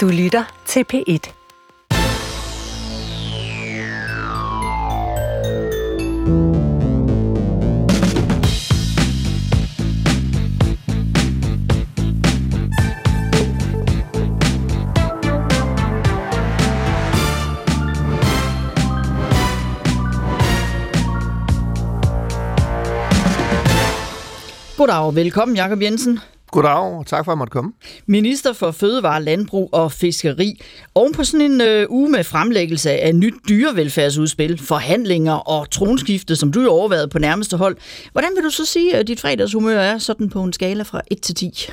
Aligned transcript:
Du 0.00 0.08
lytter 0.08 0.62
til 0.66 0.84
P1. 0.92 1.32
Goddag 24.76 24.96
og 24.96 25.16
velkommen, 25.16 25.56
Jakob 25.56 25.82
Jensen. 25.82 26.18
Goddag, 26.50 26.98
og 26.98 27.06
tak 27.06 27.24
for 27.24 27.32
at 27.32 27.34
jeg 27.34 27.38
måtte 27.38 27.50
komme. 27.50 27.72
Minister 28.06 28.52
for 28.52 28.70
Fødevare, 28.70 29.22
Landbrug 29.22 29.68
og 29.72 29.92
Fiskeri. 29.92 30.62
Oven 30.94 31.12
på 31.12 31.24
sådan 31.24 31.50
en 31.52 31.60
øh, 31.60 31.86
uge 31.90 32.10
med 32.10 32.24
fremlæggelse 32.24 32.90
af 32.90 33.14
nyt 33.14 33.34
dyrevelfærdsudspil, 33.48 34.58
forhandlinger 34.58 35.32
og 35.32 35.70
tronskifte, 35.70 36.36
som 36.36 36.52
du 36.52 36.60
jo 36.60 36.70
overvejede 36.70 37.08
på 37.08 37.18
nærmeste 37.18 37.56
hold. 37.56 37.76
Hvordan 38.12 38.30
vil 38.36 38.44
du 38.44 38.50
så 38.50 38.64
sige, 38.64 38.96
at 38.96 39.08
dit 39.08 39.20
fredagshumør 39.20 39.80
er 39.80 39.98
sådan 39.98 40.30
på 40.30 40.42
en 40.42 40.52
skala 40.52 40.82
fra 40.82 41.00
1 41.10 41.20
til 41.22 41.34
10? 41.34 41.70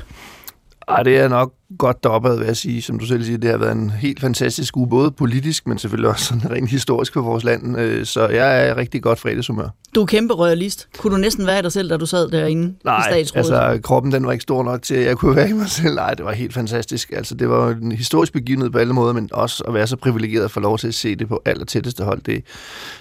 Ej, 0.88 1.02
det 1.02 1.16
er 1.18 1.28
nok 1.28 1.52
godt 1.78 2.02
deroppe, 2.04 2.38
vil 2.38 2.46
jeg 2.46 2.56
sige. 2.56 2.82
Som 2.82 2.98
du 2.98 3.06
selv 3.06 3.24
siger, 3.24 3.38
det 3.38 3.50
har 3.50 3.56
været 3.58 3.72
en 3.72 3.90
helt 3.90 4.20
fantastisk 4.20 4.76
uge, 4.76 4.88
både 4.88 5.10
politisk, 5.10 5.66
men 5.66 5.78
selvfølgelig 5.78 6.10
også 6.10 6.24
sådan 6.24 6.50
rent 6.50 6.70
historisk 6.70 7.12
for 7.12 7.20
vores 7.20 7.44
land. 7.44 7.78
Øh, 7.80 8.06
Så 8.06 8.28
jeg 8.28 8.68
er 8.68 8.76
rigtig 8.76 9.02
godt 9.02 9.18
fredagshumør. 9.18 9.68
Du 9.94 10.02
er 10.02 10.06
kæmpe 10.06 10.34
royalist. 10.34 10.88
Kunne 10.98 11.12
du 11.14 11.20
næsten 11.20 11.46
være 11.46 11.58
i 11.58 11.62
dig 11.62 11.72
selv, 11.72 11.90
da 11.90 11.96
du 11.96 12.06
sad 12.06 12.28
derinde 12.30 12.68
i 12.68 12.74
Nej, 12.84 13.02
statsrådet? 13.10 13.52
altså 13.60 13.80
kroppen 13.82 14.12
den 14.12 14.26
var 14.26 14.32
ikke 14.32 14.42
stor 14.42 14.62
nok 14.62 14.82
til, 14.82 14.94
at 14.94 15.04
jeg 15.06 15.16
kunne 15.16 15.36
være 15.36 15.50
i 15.50 15.52
mig 15.52 15.68
selv. 15.70 15.94
Nej, 15.94 16.14
det 16.14 16.24
var 16.24 16.32
helt 16.32 16.54
fantastisk. 16.54 17.12
Altså, 17.16 17.34
det 17.34 17.48
var 17.48 17.68
en 17.70 17.92
historisk 17.92 18.32
begivenhed 18.32 18.70
på 18.70 18.78
alle 18.78 18.92
måder, 18.92 19.12
men 19.12 19.28
også 19.32 19.64
at 19.68 19.74
være 19.74 19.86
så 19.86 19.96
privilegeret 19.96 20.44
at 20.44 20.50
få 20.50 20.60
lov 20.60 20.78
til 20.78 20.88
at 20.88 20.94
se 20.94 21.14
det 21.16 21.28
på 21.28 21.42
aller 21.44 21.64
tætteste 21.64 22.04
hold, 22.04 22.20
det, 22.22 22.44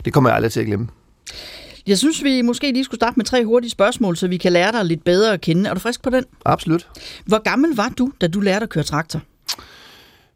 det 0.06 0.14
kommer 0.14 0.30
jeg 0.30 0.36
aldrig 0.36 0.52
til 0.52 0.60
at 0.60 0.66
glemme. 0.66 0.88
Jeg 1.88 1.98
synes, 1.98 2.24
vi 2.24 2.42
måske 2.42 2.72
lige 2.72 2.84
skulle 2.84 3.00
starte 3.00 3.14
med 3.18 3.26
tre 3.26 3.46
hurtige 3.46 3.72
spørgsmål, 3.72 4.18
så 4.18 4.28
vi 4.28 4.38
kan 4.38 4.52
lære 4.52 4.72
dig 4.72 4.86
lidt 4.86 5.04
bedre 5.04 5.34
at 5.34 5.42
kende. 5.42 5.70
Er 5.70 5.74
du 5.74 5.80
frisk 5.80 6.04
på 6.04 6.10
den? 6.10 6.24
Absolut. 6.46 6.88
Hvor 7.26 7.44
gammel 7.44 7.76
var 7.76 7.94
du, 7.98 8.12
da 8.22 8.28
du 8.28 8.40
lærte 8.40 8.64
at 8.64 8.70
køre 8.70 8.84
traktor? 8.84 9.22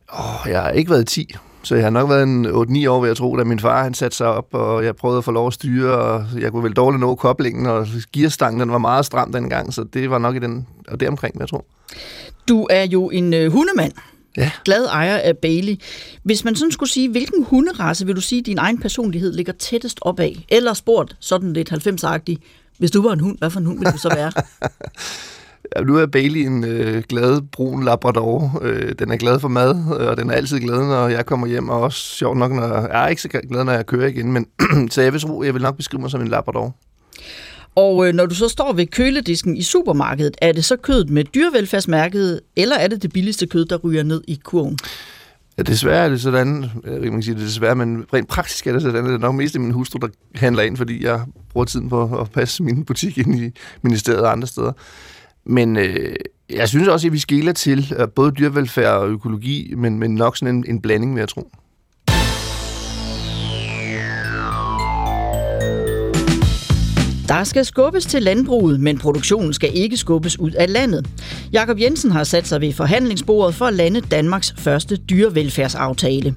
Oh, 0.10 0.52
jeg 0.52 0.62
har 0.62 0.70
ikke 0.70 0.92
været 0.92 1.08
10, 1.08 1.36
så 1.64 1.76
jeg 1.76 1.84
har 1.84 1.90
nok 1.90 2.10
været 2.10 2.24
en 2.24 2.46
8-9 2.46 2.90
år, 2.90 3.02
vil 3.02 3.08
jeg 3.08 3.18
tro, 3.18 3.38
da 3.38 3.44
min 3.44 3.60
far 3.60 3.84
han 3.84 3.94
satte 3.94 4.18
sig 4.18 4.28
op, 4.28 4.48
og 4.52 4.86
jeg 4.86 4.96
prøvede 4.96 5.18
at 5.18 5.24
få 5.24 5.32
lov 5.32 5.48
at 5.48 5.54
styre, 5.54 5.92
og 5.92 6.26
jeg 6.40 6.52
kunne 6.52 6.64
vel 6.64 6.74
dårligt 6.74 7.00
nå 7.00 7.16
koblingen, 7.16 7.66
og 7.66 7.88
gearstangen 8.14 8.60
den 8.60 8.72
var 8.72 8.78
meget 8.78 9.06
stram 9.06 9.32
dengang, 9.32 9.74
så 9.74 9.84
det 9.84 10.10
var 10.10 10.18
nok 10.18 10.36
i 10.36 10.40
den, 10.40 10.68
og 10.88 11.00
det 11.00 11.08
omkring, 11.08 11.40
jeg 11.40 11.50
tror. 11.50 11.66
Du 12.48 12.68
er 12.70 12.84
jo 12.84 13.10
en 13.10 13.34
øh, 13.34 13.52
hundemand. 13.52 13.92
Ja. 14.38 14.52
Glad 14.66 14.86
ejer 14.86 15.18
af 15.18 15.38
Bailey. 15.38 15.76
Hvis 16.24 16.44
man 16.44 16.56
sådan 16.56 16.72
skulle 16.72 16.90
sige, 16.90 17.10
hvilken 17.10 17.44
hunderace 17.44 18.06
vil 18.06 18.16
du 18.16 18.22
sige, 18.22 18.42
din 18.42 18.58
egen 18.58 18.78
personlighed 18.78 19.34
ligger 19.34 19.54
tættest 19.54 20.00
op 20.02 20.20
af? 20.20 20.46
Eller 20.50 20.74
spurgt 20.74 21.16
sådan 21.20 21.54
lidt 21.54 21.72
90-agtigt, 21.72 22.38
hvis 22.78 22.92
du 22.92 23.02
var 23.02 23.14
en 23.14 23.20
hund, 23.20 23.38
hvad 23.38 23.50
for 23.50 23.60
en 23.60 23.66
hund 23.66 23.80
ville 23.80 23.92
du 23.92 23.98
så 23.98 24.10
være? 24.16 24.32
Ja, 25.76 25.82
nu 25.82 25.98
er 25.98 26.06
Bailey 26.06 26.40
en 26.40 26.64
øh, 26.64 27.04
glad 27.04 27.42
brun 27.42 27.84
labrador. 27.84 28.60
Øh, 28.62 28.96
den 29.00 29.12
er 29.12 29.18
glad 29.18 29.40
for 29.40 29.48
mad, 29.48 29.70
øh, 30.00 30.08
og 30.08 30.18
den 30.18 30.30
er 30.30 30.34
altid 30.34 30.60
glad, 30.60 30.78
når 30.78 31.08
jeg 31.08 31.26
kommer 31.26 31.48
hjem, 31.48 31.70
og 31.70 31.82
også 31.82 31.98
sjovt 31.98 32.38
nok, 32.38 32.52
når 32.52 32.68
jeg 32.68 33.04
er 33.04 33.08
ikke 33.08 33.22
så 33.22 33.28
glad, 33.28 33.64
når 33.64 33.72
jeg 33.72 33.86
kører 33.86 34.08
igen, 34.08 34.32
men 34.32 34.48
så 34.92 35.02
jeg 35.02 35.14
vil, 35.14 35.22
tro, 35.22 35.44
jeg 35.44 35.54
vil 35.54 35.62
nok 35.62 35.78
beskrive 35.78 36.02
mig 36.02 36.12
som 36.12 36.22
en 36.22 36.28
labrador. 36.28 36.76
Og 37.76 38.08
øh, 38.08 38.14
når 38.14 38.26
du 38.26 38.36
så 38.36 38.48
står 38.48 38.74
ved 38.74 38.88
køledisken 38.88 39.58
i 39.58 39.62
supermarkedet, 39.62 40.38
er 40.42 40.52
det 40.52 40.66
så 40.66 40.76
kødet 40.76 41.10
med 41.10 41.24
dyrevelfærdsmærket, 41.24 42.42
eller 42.56 42.76
er 42.76 42.88
det 42.88 43.04
det 43.04 43.14
billigste 43.14 43.48
kød, 43.48 43.66
der 43.66 43.78
ryger 43.78 44.04
ned 44.04 44.22
i 44.28 44.40
kurven? 44.44 44.78
Ja, 45.58 45.64
desværre 45.64 46.06
er 46.06 46.10
det 46.10 46.22
sådan, 46.22 46.64
øh, 46.64 46.70
jeg 46.84 46.94
ved 46.94 47.04
ikke, 47.04 47.12
kan 47.12 47.24
sige 47.24 47.36
det 47.36 47.44
desværre, 47.44 47.76
men 47.76 48.06
rent 48.14 48.28
praktisk 48.28 48.68
er 48.68 48.74
det 48.74 48.82
sådan, 48.82 48.98
at 48.98 49.04
det 49.04 49.14
er 49.14 49.18
nok 49.18 49.36
mest 49.36 49.60
min 49.60 49.72
hustru, 49.72 50.00
der 50.00 50.08
handler 50.36 50.64
ind, 50.64 50.78
fordi 50.78 51.04
jeg 51.04 51.22
bruger 51.50 51.66
tiden 51.66 51.90
på 51.90 52.20
at 52.20 52.32
passe 52.32 52.64
min 52.64 52.86
butik 52.86 53.18
ind 53.18 53.40
i 53.40 53.52
ministeriet 53.82 54.22
og 54.22 54.32
andre 54.32 54.48
steder. 54.48 54.72
Men 55.46 55.78
øh, 55.78 56.16
jeg 56.50 56.70
synes 56.70 56.88
også, 56.88 57.08
at 57.08 57.14
vi 57.14 57.20
skiller 57.20 57.52
til 57.52 57.94
øh, 57.98 58.08
både 58.08 58.32
dyrevelfærd 58.32 58.96
og 58.96 59.10
økologi, 59.10 59.74
men, 59.78 60.00
men 60.00 60.16
nok 60.16 60.38
sådan 60.38 60.56
en, 60.56 60.66
en 60.68 60.82
blanding, 60.82 61.16
vil 61.16 61.22
jeg 61.22 61.30
tro. 61.30 61.52
Der 67.32 67.44
skal 67.44 67.66
skubbes 67.66 68.06
til 68.06 68.24
landbruget, 68.24 68.80
men 68.80 68.98
produktionen 68.98 69.54
skal 69.54 69.70
ikke 69.74 69.98
skubbes 69.98 70.40
ud 70.40 70.52
af 70.52 70.74
landet. 70.74 71.08
Jakob 71.54 71.80
Jensen 71.80 72.12
har 72.12 72.24
sat 72.24 72.48
sig 72.48 72.62
ved 72.62 72.74
forhandlingsbordet 72.74 73.56
for 73.56 73.66
at 73.66 73.74
lande 73.74 74.02
Danmarks 74.02 74.54
første 74.58 74.96
dyrevelfærdsaftale. 74.96 76.36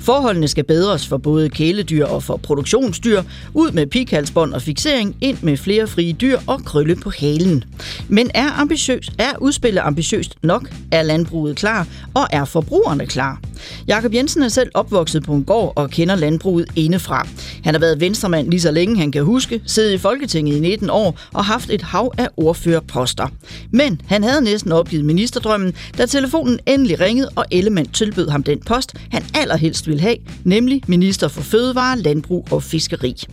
Forholdene 0.00 0.48
skal 0.48 0.64
bedres 0.64 1.06
for 1.06 1.16
både 1.16 1.48
kæledyr 1.48 2.06
og 2.06 2.22
for 2.22 2.36
produktionsdyr, 2.36 3.22
ud 3.54 3.72
med 3.72 3.86
pikhalsbånd 3.86 4.54
og 4.54 4.62
fixering, 4.62 5.16
ind 5.20 5.38
med 5.42 5.56
flere 5.56 5.86
frie 5.86 6.12
dyr 6.12 6.38
og 6.46 6.64
krølle 6.64 6.96
på 6.96 7.10
halen. 7.18 7.64
Men 8.08 8.30
er, 8.34 8.60
ambitiøs, 8.60 9.10
er 9.18 9.32
udspillet 9.40 9.82
ambitiøst 9.84 10.34
nok? 10.42 10.70
Er 10.92 11.02
landbruget 11.02 11.56
klar? 11.56 11.86
Og 12.14 12.26
er 12.30 12.44
forbrugerne 12.44 13.06
klar? 13.06 13.40
Jakob 13.86 14.14
Jensen 14.14 14.42
er 14.42 14.48
selv 14.48 14.70
opvokset 14.74 15.22
på 15.22 15.32
en 15.34 15.44
gård 15.44 15.72
og 15.76 15.90
kender 15.90 16.14
landbruget 16.14 16.66
indefra. 16.76 17.28
Han 17.64 17.74
har 17.74 17.80
været 17.80 18.00
venstremand 18.00 18.50
lige 18.50 18.60
så 18.60 18.70
længe 18.70 18.96
han 18.96 19.12
kan 19.12 19.24
huske, 19.24 19.60
siddet 19.66 19.92
i 19.92 19.98
Folketinget 19.98 20.33
i 20.38 20.60
19 20.60 20.90
år 20.90 21.18
og 21.34 21.44
haft 21.44 21.70
et 21.70 21.82
hav 21.82 22.12
af 22.18 22.28
ordførerposter. 22.36 23.28
Men 23.70 24.00
han 24.06 24.24
havde 24.24 24.44
næsten 24.44 24.72
opgivet 24.72 25.04
ministerdrømmen, 25.04 25.74
da 25.98 26.06
telefonen 26.06 26.58
endelig 26.66 27.00
ringede, 27.00 27.28
og 27.36 27.44
Ellemann 27.50 27.88
tilbød 27.88 28.28
ham 28.28 28.42
den 28.42 28.60
post, 28.60 28.94
han 29.10 29.24
allerhelst 29.34 29.86
ville 29.86 30.00
have, 30.00 30.16
nemlig 30.44 30.82
minister 30.86 31.28
for 31.28 31.42
fødevare, 31.42 31.98
landbrug 31.98 32.48
og 32.50 32.62
fiskeri. 32.62 33.24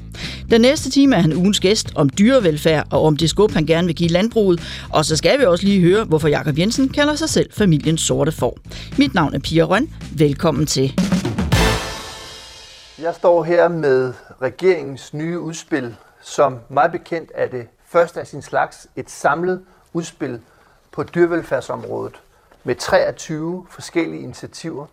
Den 0.52 0.62
næste 0.62 0.90
time 0.90 1.16
er 1.16 1.20
han 1.20 1.34
ugens 1.34 1.60
gæst 1.60 1.92
om 1.96 2.10
dyrevelfærd 2.10 2.88
og 2.92 3.04
om 3.04 3.18
det 3.18 3.30
skub, 3.30 3.52
han 3.52 3.66
gerne 3.66 3.88
vil 3.88 3.96
give 3.96 4.10
landbruget. 4.10 4.62
Og 4.90 5.06
så 5.06 5.16
skal 5.16 5.40
vi 5.40 5.46
også 5.46 5.66
lige 5.66 5.82
høre, 5.82 6.04
hvorfor 6.04 6.28
Jakob 6.28 6.58
Jensen 6.60 6.90
kalder 6.90 7.16
sig 7.16 7.30
selv 7.30 7.50
familiens 7.54 8.02
sorte 8.02 8.32
får. 8.32 8.58
Mit 8.98 9.14
navn 9.14 9.36
er 9.36 9.40
Pia 9.40 9.64
Røn. 9.64 9.90
Velkommen 10.18 10.66
til. 10.66 10.94
Jeg 13.02 13.16
står 13.16 13.44
her 13.44 13.68
med 13.68 14.14
regeringens 14.42 15.14
nye 15.14 15.40
udspil, 15.40 15.96
som 16.22 16.60
meget 16.70 16.92
bekendt 16.92 17.32
er 17.36 17.48
det 17.48 17.68
første 17.86 18.20
af 18.20 18.28
sin 18.28 18.42
slags 18.42 18.88
et 18.96 19.10
samlet 19.10 19.66
udspil 19.94 20.40
på 20.92 21.04
dyrevelfærdsområdet 21.04 22.16
med 22.64 22.76
23 22.76 23.66
forskellige 23.70 24.22
initiativer, 24.24 24.86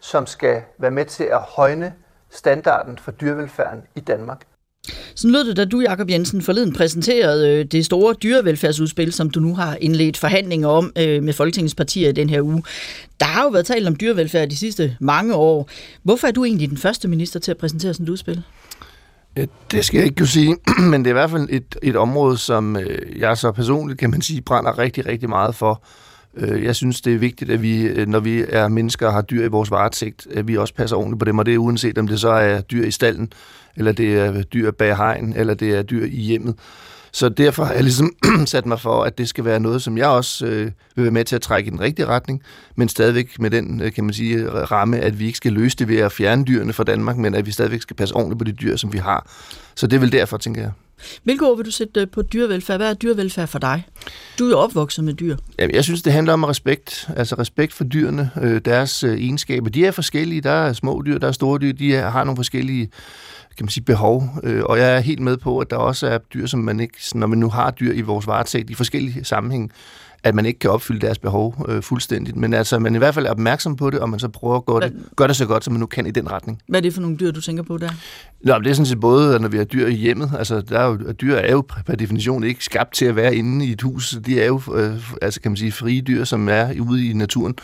som 0.00 0.26
skal 0.26 0.62
være 0.78 0.90
med 0.90 1.04
til 1.04 1.24
at 1.24 1.40
højne 1.40 1.94
standarden 2.30 2.98
for 2.98 3.10
dyrevelfærden 3.10 3.82
i 3.94 4.00
Danmark. 4.00 4.46
Sådan 5.14 5.32
lød 5.32 5.44
det, 5.44 5.56
da 5.56 5.64
du, 5.64 5.80
Jakob 5.80 6.10
Jensen, 6.10 6.42
forleden 6.42 6.72
præsenterede 6.72 7.50
øh, 7.50 7.64
det 7.64 7.84
store 7.84 8.14
dyrevelfærdsudspil, 8.22 9.12
som 9.12 9.30
du 9.30 9.40
nu 9.40 9.54
har 9.54 9.76
indledt 9.80 10.16
forhandlinger 10.16 10.68
om 10.68 10.92
øh, 10.98 11.22
med 11.22 11.32
Folketingets 11.32 11.74
partier 11.74 12.08
i 12.08 12.12
den 12.12 12.30
her 12.30 12.40
uge. 12.40 12.62
Der 13.20 13.26
har 13.26 13.42
jo 13.42 13.48
været 13.48 13.66
talt 13.66 13.86
om 13.86 13.96
dyrevelfærd 13.96 14.48
de 14.48 14.56
sidste 14.56 14.96
mange 15.00 15.34
år. 15.34 15.68
Hvorfor 16.02 16.26
er 16.26 16.32
du 16.32 16.44
egentlig 16.44 16.68
den 16.68 16.78
første 16.78 17.08
minister 17.08 17.40
til 17.40 17.50
at 17.50 17.56
præsentere 17.56 17.94
sådan 17.94 18.04
et 18.04 18.10
udspil? 18.10 18.42
Øh, 19.38 19.46
det 19.70 19.84
skal 19.84 19.98
jeg 19.98 20.04
ikke 20.06 20.16
kunne 20.16 20.26
sige, 20.26 20.56
men 20.90 21.04
det 21.04 21.06
er 21.06 21.10
i 21.10 21.18
hvert 21.20 21.30
fald 21.30 21.46
et, 21.50 21.76
et 21.82 21.96
område, 21.96 22.38
som 22.38 22.76
øh, 22.76 23.20
jeg 23.20 23.36
så 23.38 23.52
personligt, 23.52 24.00
kan 24.00 24.10
man 24.10 24.22
sige, 24.22 24.42
brænder 24.42 24.78
rigtig, 24.78 25.06
rigtig 25.06 25.28
meget 25.28 25.54
for. 25.54 25.82
Øh, 26.36 26.64
Jeg 26.64 26.76
synes, 26.76 27.00
det 27.00 27.14
er 27.14 27.18
vigtigt, 27.18 27.50
at 27.50 27.62
vi, 27.62 27.82
øh, 27.82 28.08
når 28.08 28.20
vi 28.20 28.44
er 28.48 28.68
mennesker 28.68 29.06
og 29.06 29.12
har 29.12 29.22
dyr 29.22 29.44
i 29.44 29.48
vores 29.48 29.70
varetægt, 29.70 30.26
at 30.34 30.48
vi 30.48 30.56
også 30.56 30.74
passer 30.74 30.96
ordentligt 30.96 31.18
på 31.18 31.24
dem, 31.24 31.38
og 31.38 31.46
det 31.46 31.54
er 31.54 31.58
uanset, 31.58 31.98
om 31.98 32.06
det 32.06 32.20
så 32.20 32.28
er 32.28 32.60
dyr 32.60 32.84
i 32.84 32.90
stallen, 32.90 33.32
eller 33.76 33.92
det 33.92 34.18
er 34.18 34.42
dyr 34.42 34.70
bag 34.70 34.96
hegn, 34.96 35.32
eller 35.36 35.54
det 35.54 35.74
er 35.74 35.82
dyr 35.82 36.04
i 36.04 36.20
hjemmet. 36.20 36.54
Så 37.14 37.28
derfor 37.28 37.64
har 37.64 37.72
jeg 37.72 37.82
ligesom 37.82 38.12
sat 38.46 38.66
mig 38.66 38.80
for, 38.80 39.04
at 39.04 39.18
det 39.18 39.28
skal 39.28 39.44
være 39.44 39.60
noget, 39.60 39.82
som 39.82 39.98
jeg 39.98 40.06
også 40.06 40.46
øh, 40.46 40.70
vil 40.96 41.04
være 41.04 41.10
med 41.10 41.24
til 41.24 41.36
at 41.36 41.42
trække 41.42 41.68
i 41.68 41.70
den 41.70 41.80
rigtige 41.80 42.06
retning, 42.06 42.42
men 42.76 42.88
stadigvæk 42.88 43.40
med 43.40 43.50
den, 43.50 43.80
øh, 43.80 43.92
kan 43.92 44.04
man 44.04 44.14
sige, 44.14 44.48
ramme, 44.48 44.98
at 44.98 45.18
vi 45.18 45.26
ikke 45.26 45.36
skal 45.36 45.52
løse 45.52 45.76
det 45.76 45.88
ved 45.88 45.96
at 45.98 46.12
fjerne 46.12 46.44
dyrene 46.44 46.72
fra 46.72 46.84
Danmark, 46.84 47.16
men 47.16 47.34
at 47.34 47.46
vi 47.46 47.50
stadigvæk 47.50 47.82
skal 47.82 47.96
passe 47.96 48.14
ordentligt 48.14 48.38
på 48.38 48.44
de 48.44 48.52
dyr, 48.52 48.76
som 48.76 48.92
vi 48.92 48.98
har. 48.98 49.30
Så 49.74 49.86
det 49.86 49.96
er 49.96 50.00
vel 50.00 50.12
derfor, 50.12 50.36
tænker 50.36 50.60
jeg. 50.60 50.70
Hvilke 51.22 51.46
ord 51.46 51.56
vil 51.56 51.66
du 51.66 51.70
sætte 51.70 52.00
øh, 52.00 52.08
på 52.08 52.22
dyrevelfærd? 52.22 52.78
Hvad 52.78 52.90
er 52.90 52.94
dyrevelfærd 52.94 53.48
for 53.48 53.58
dig? 53.58 53.86
Du 54.38 54.44
er 54.44 54.50
jo 54.50 54.58
opvokset 54.58 55.04
med 55.04 55.14
dyr. 55.14 55.36
Jamen, 55.58 55.74
jeg 55.74 55.84
synes, 55.84 56.02
det 56.02 56.12
handler 56.12 56.32
om 56.32 56.44
respekt. 56.44 57.08
Altså 57.16 57.34
respekt 57.34 57.72
for 57.72 57.84
dyrene, 57.84 58.30
øh, 58.42 58.60
deres 58.64 59.04
øh, 59.04 59.18
egenskaber. 59.18 59.70
De 59.70 59.86
er 59.86 59.90
forskellige. 59.90 60.40
Der 60.40 60.50
er 60.50 60.72
små 60.72 61.02
dyr, 61.06 61.18
der 61.18 61.28
er 61.28 61.32
store 61.32 61.58
dyr. 61.58 61.72
De 61.72 61.94
er, 61.94 62.10
har 62.10 62.24
nogle 62.24 62.36
forskellige 62.36 62.90
kan 63.56 63.64
man 63.64 63.70
sige, 63.70 63.84
behov. 63.84 64.28
Øh, 64.42 64.62
og 64.64 64.78
jeg 64.78 64.94
er 64.96 65.00
helt 65.00 65.20
med 65.20 65.36
på, 65.36 65.58
at 65.58 65.70
der 65.70 65.76
også 65.76 66.06
er 66.06 66.18
dyr, 66.18 66.46
som 66.46 66.60
man 66.60 66.80
ikke, 66.80 66.98
når 67.14 67.26
man 67.26 67.38
nu 67.38 67.48
har 67.48 67.70
dyr 67.70 67.92
i 67.92 68.00
vores 68.00 68.26
varetægt 68.26 68.70
i 68.70 68.74
forskellige 68.74 69.24
sammenhæng, 69.24 69.72
at 70.24 70.34
man 70.34 70.46
ikke 70.46 70.58
kan 70.58 70.70
opfylde 70.70 71.00
deres 71.00 71.18
behov 71.18 71.66
øh, 71.68 71.82
fuldstændigt. 71.82 72.36
Men 72.36 72.54
altså, 72.54 72.78
man 72.78 72.94
er 72.94 72.96
i 72.96 72.98
hvert 72.98 73.14
fald 73.14 73.26
opmærksom 73.26 73.76
på 73.76 73.90
det, 73.90 74.00
og 74.00 74.08
man 74.08 74.20
så 74.20 74.28
prøver 74.28 74.56
at 74.56 74.64
gøre 74.64 74.80
det, 74.80 74.92
gøre 75.16 75.28
det 75.28 75.36
så 75.36 75.46
godt, 75.46 75.64
som 75.64 75.72
man 75.72 75.80
nu 75.80 75.86
kan 75.86 76.06
i 76.06 76.10
den 76.10 76.30
retning. 76.30 76.62
Hvad 76.68 76.80
er 76.80 76.82
det 76.82 76.94
for 76.94 77.00
nogle 77.00 77.16
dyr, 77.16 77.30
du 77.30 77.40
tænker 77.40 77.62
på 77.62 77.78
der? 77.78 77.88
Nå, 78.40 78.58
det 78.58 78.70
er 78.70 78.74
sådan 78.74 78.86
set 78.86 79.00
både, 79.00 79.40
når 79.40 79.48
vi 79.48 79.56
har 79.56 79.64
dyr 79.64 79.86
i 79.86 79.94
hjemmet. 79.94 80.30
Altså, 80.38 80.60
der 80.60 80.78
er 80.78 80.86
jo, 80.86 81.12
dyr 81.12 81.34
er 81.34 81.52
jo 81.52 81.64
per 81.86 81.96
definition 81.96 82.44
ikke 82.44 82.64
skabt 82.64 82.94
til 82.94 83.04
at 83.04 83.16
være 83.16 83.36
inde 83.36 83.66
i 83.66 83.72
et 83.72 83.82
hus. 83.82 84.16
De 84.26 84.40
er 84.40 84.46
jo, 84.46 84.60
øh, 84.74 85.12
altså 85.22 85.40
kan 85.40 85.50
man 85.50 85.56
sige, 85.56 85.72
frie 85.72 86.00
dyr, 86.00 86.24
som 86.24 86.48
er 86.48 86.80
ude 86.80 87.10
i 87.10 87.12
naturen. 87.12 87.54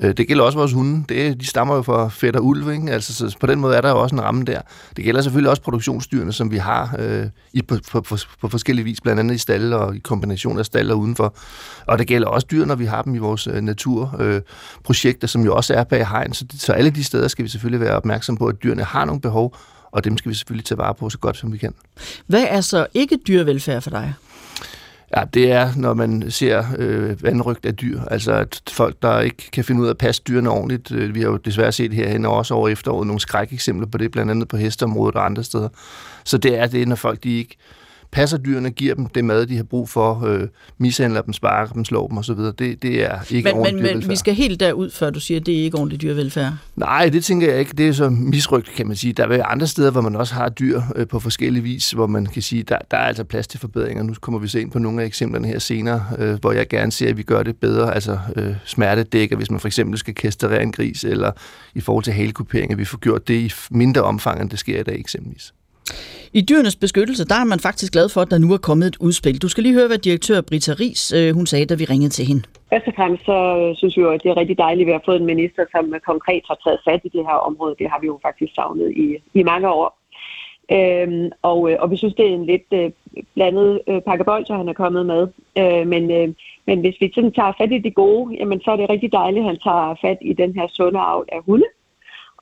Øh, 0.00 0.16
det 0.16 0.28
gælder 0.28 0.44
også 0.44 0.58
vores 0.58 0.72
hunde. 0.72 1.04
Det, 1.08 1.40
de 1.40 1.46
stammer 1.46 1.74
jo 1.74 1.82
fra 1.82 2.08
fedt 2.08 2.36
og 2.36 2.44
ulv, 2.44 2.70
ikke? 2.70 2.92
Altså, 2.92 3.14
så 3.14 3.36
på 3.40 3.46
den 3.46 3.60
måde 3.60 3.76
er 3.76 3.80
der 3.80 3.90
jo 3.90 4.02
også 4.02 4.14
en 4.14 4.22
ramme 4.22 4.44
der. 4.44 4.60
Det 4.96 5.04
gælder 5.04 5.22
selvfølgelig 5.22 5.50
også 5.50 5.62
produktionsdyrene, 5.62 6.32
som 6.32 6.50
vi 6.50 6.56
har 6.56 6.96
øh, 6.98 7.26
i, 7.52 7.62
på, 7.62 7.76
på, 7.90 8.00
på, 8.00 8.16
på 8.40 8.48
forskellige 8.48 8.84
vis, 8.84 9.00
blandt 9.00 9.20
andet 9.20 9.34
i 9.34 9.38
stalle 9.38 9.76
og 9.76 9.96
i 9.96 9.98
kombination 9.98 10.58
af 10.58 10.66
stalle 10.66 10.94
og 10.94 10.98
udenfor. 10.98 11.36
Og 11.86 11.98
det 11.98 12.06
gælder 12.06 12.28
også 12.28 12.46
dyr, 12.50 12.64
når 12.64 12.74
vi 12.74 12.84
har 12.84 13.02
dem 13.02 13.14
i 13.14 13.18
vores 13.18 13.46
øh, 13.46 13.60
naturprojekter, 13.60 15.24
øh, 15.24 15.28
som 15.28 15.44
jo 15.44 15.54
også 15.54 15.74
er 15.74 15.84
bag 15.84 16.08
hegn. 16.08 16.32
Så, 16.32 16.44
så 16.58 16.72
alle 16.72 16.90
de 16.90 17.04
steder 17.04 17.28
skal 17.28 17.44
vi 17.44 17.48
selvfølgelig 17.48 17.80
være 17.80 17.96
opmærksom 17.96 18.36
på, 18.36 18.46
at 18.46 18.62
dyrene 18.62 18.84
har 18.84 19.04
nogle 19.04 19.20
behov, 19.20 19.56
og 19.92 20.04
dem 20.04 20.18
skal 20.18 20.28
vi 20.28 20.34
selvfølgelig 20.34 20.64
tage 20.64 20.78
vare 20.78 20.94
på 20.94 21.10
så 21.10 21.18
godt 21.18 21.36
som 21.36 21.52
vi 21.52 21.58
kan. 21.58 21.74
Hvad 22.26 22.46
er 22.48 22.60
så 22.60 22.86
ikke 22.94 23.18
dyrevelfærd 23.26 23.82
for 23.82 23.90
dig? 23.90 24.14
Ja, 25.16 25.24
det 25.34 25.52
er, 25.52 25.70
når 25.76 25.94
man 25.94 26.30
ser 26.30 26.64
øh, 26.78 27.22
vandrygt 27.22 27.66
af 27.66 27.76
dyr. 27.76 28.00
Altså, 28.10 28.32
at 28.32 28.62
folk, 28.70 29.02
der 29.02 29.20
ikke 29.20 29.50
kan 29.50 29.64
finde 29.64 29.80
ud 29.82 29.86
af 29.86 29.90
at 29.90 29.98
passe 29.98 30.22
dyrene 30.28 30.50
ordentligt. 30.50 30.92
Øh, 30.92 31.14
vi 31.14 31.20
har 31.20 31.28
jo 31.28 31.36
desværre 31.36 31.72
set 31.72 31.92
herhen 31.92 32.26
også 32.26 32.54
over 32.54 32.68
efteråret 32.68 33.06
nogle 33.06 33.20
skrækeksempler 33.20 33.86
på 33.86 33.98
det, 33.98 34.10
blandt 34.10 34.30
andet 34.30 34.48
på 34.48 34.56
hesteområdet 34.56 35.16
og 35.16 35.24
andre 35.24 35.44
steder. 35.44 35.68
Så 36.24 36.38
det 36.38 36.58
er 36.58 36.66
det, 36.66 36.88
når 36.88 36.96
folk 36.96 37.24
de 37.24 37.38
ikke 37.38 37.56
passer 38.14 38.38
dyrene, 38.38 38.70
giver 38.70 38.94
dem 38.94 39.06
det 39.06 39.24
mad, 39.24 39.46
de 39.46 39.56
har 39.56 39.64
brug 39.64 39.88
for, 39.88 40.24
øh, 40.26 40.48
mishandler 40.78 41.22
dem, 41.22 41.32
sparker 41.32 41.72
dem, 41.72 41.84
slår 41.84 42.08
dem 42.08 42.18
osv. 42.18 42.36
Det, 42.36 42.58
det 42.58 43.04
er 43.04 43.18
ikke 43.30 43.48
men, 43.48 43.54
ordentlig 43.54 43.82
men, 43.82 43.98
Men 43.98 44.10
vi 44.10 44.16
skal 44.16 44.34
helt 44.34 44.60
derud, 44.60 44.90
før 44.90 45.10
du 45.10 45.20
siger, 45.20 45.40
at 45.40 45.46
det 45.46 45.58
er 45.58 45.62
ikke 45.64 45.76
ordentlig 45.76 46.02
dyrevelfærd. 46.02 46.52
Nej, 46.76 47.08
det 47.08 47.24
tænker 47.24 47.50
jeg 47.50 47.58
ikke. 47.58 47.72
Det 47.78 47.88
er 47.88 47.92
så 47.92 48.10
misrygt, 48.10 48.70
kan 48.76 48.86
man 48.86 48.96
sige. 48.96 49.12
Der 49.12 49.28
er 49.28 49.44
andre 49.44 49.66
steder, 49.66 49.90
hvor 49.90 50.00
man 50.00 50.16
også 50.16 50.34
har 50.34 50.48
dyr 50.48 50.82
øh, 50.96 51.06
på 51.06 51.20
forskellige 51.20 51.62
vis, 51.62 51.90
hvor 51.90 52.06
man 52.06 52.26
kan 52.26 52.42
sige, 52.42 52.62
der, 52.62 52.78
der 52.90 52.96
er 52.96 53.06
altså 53.06 53.24
plads 53.24 53.46
til 53.46 53.60
forbedringer. 53.60 54.02
Nu 54.02 54.14
kommer 54.20 54.40
vi 54.40 54.48
se 54.48 54.60
ind 54.60 54.70
på 54.70 54.78
nogle 54.78 55.02
af 55.02 55.06
eksemplerne 55.06 55.48
her 55.48 55.58
senere, 55.58 56.04
øh, 56.18 56.34
hvor 56.40 56.52
jeg 56.52 56.68
gerne 56.68 56.92
ser, 56.92 57.08
at 57.08 57.16
vi 57.16 57.22
gør 57.22 57.42
det 57.42 57.56
bedre. 57.56 57.94
Altså 57.94 58.18
øh, 58.36 58.54
smertedækker, 58.64 59.36
hvis 59.36 59.50
man 59.50 59.60
for 59.60 59.68
eksempel 59.68 59.98
skal 59.98 60.14
kastrere 60.14 60.62
en 60.62 60.72
gris, 60.72 61.04
eller 61.04 61.30
i 61.74 61.80
forhold 61.80 62.04
til 62.04 62.12
halekupering, 62.12 62.72
at 62.72 62.78
vi 62.78 62.84
får 62.84 62.98
gjort 62.98 63.28
det 63.28 63.34
i 63.34 63.52
mindre 63.70 64.02
omfang, 64.02 64.42
end 64.42 64.50
det 64.50 64.58
sker 64.58 64.80
i 64.80 64.82
dag 64.82 64.98
eksempelvis. 64.98 65.52
I 66.38 66.40
dyrenes 66.40 66.76
beskyttelse, 66.76 67.24
der 67.24 67.34
er 67.34 67.44
man 67.44 67.60
faktisk 67.60 67.92
glad 67.92 68.08
for, 68.08 68.20
at 68.20 68.30
der 68.30 68.38
nu 68.38 68.52
er 68.52 68.56
kommet 68.68 68.86
et 68.86 68.96
udspil. 69.00 69.42
Du 69.42 69.48
skal 69.48 69.62
lige 69.62 69.74
høre, 69.74 69.86
hvad 69.86 69.98
direktør 69.98 70.40
Britta 70.40 70.72
Ries, 70.80 71.12
øh, 71.12 71.34
hun 71.34 71.46
sagde, 71.46 71.66
da 71.66 71.74
vi 71.74 71.84
ringede 71.84 72.12
til 72.18 72.24
hende. 72.26 72.42
Først 72.72 72.86
og 72.86 72.94
fremmest 72.96 73.24
så 73.24 73.38
øh, 73.60 73.76
synes 73.76 73.96
vi 73.96 74.02
jo, 74.02 74.10
at 74.10 74.22
det 74.22 74.30
er 74.30 74.36
rigtig 74.36 74.58
dejligt, 74.58 74.84
at 74.84 74.86
vi 74.86 74.92
har 74.92 75.02
fået 75.04 75.20
en 75.20 75.26
minister, 75.26 75.62
som 75.74 75.94
øh, 75.94 76.00
konkret 76.00 76.42
har 76.48 76.58
taget 76.64 76.80
fat 76.88 77.00
i 77.04 77.08
det 77.16 77.24
her 77.28 77.38
område. 77.48 77.74
Det 77.78 77.86
har 77.90 77.98
vi 78.00 78.06
jo 78.06 78.18
faktisk 78.22 78.54
savnet 78.54 78.90
i, 79.04 79.06
i 79.40 79.42
mange 79.42 79.68
år. 79.68 79.88
Øhm, 80.76 81.30
og, 81.42 81.58
og 81.82 81.90
vi 81.90 81.96
synes, 81.96 82.14
det 82.14 82.26
er 82.26 82.34
en 82.34 82.46
lidt 82.46 82.68
øh, 82.72 82.90
blandet 83.34 83.80
øh, 83.88 84.00
pakkebold, 84.00 84.56
han 84.56 84.68
er 84.68 84.82
kommet 84.82 85.06
med. 85.06 85.22
Øh, 85.58 85.86
men, 85.86 86.10
øh, 86.10 86.28
men 86.66 86.80
hvis 86.80 86.96
vi 87.00 87.12
sådan 87.14 87.32
tager 87.32 87.52
fat 87.58 87.72
i 87.72 87.78
det 87.78 87.94
gode, 87.94 88.36
jamen, 88.38 88.60
så 88.60 88.70
er 88.70 88.76
det 88.76 88.90
rigtig 88.90 89.12
dejligt, 89.12 89.42
at 89.42 89.50
han 89.50 89.60
tager 89.64 89.94
fat 90.04 90.18
i 90.20 90.32
den 90.32 90.54
her 90.54 90.66
sunde 90.68 91.00
avl 91.00 91.28
af 91.32 91.40
hunde 91.46 91.68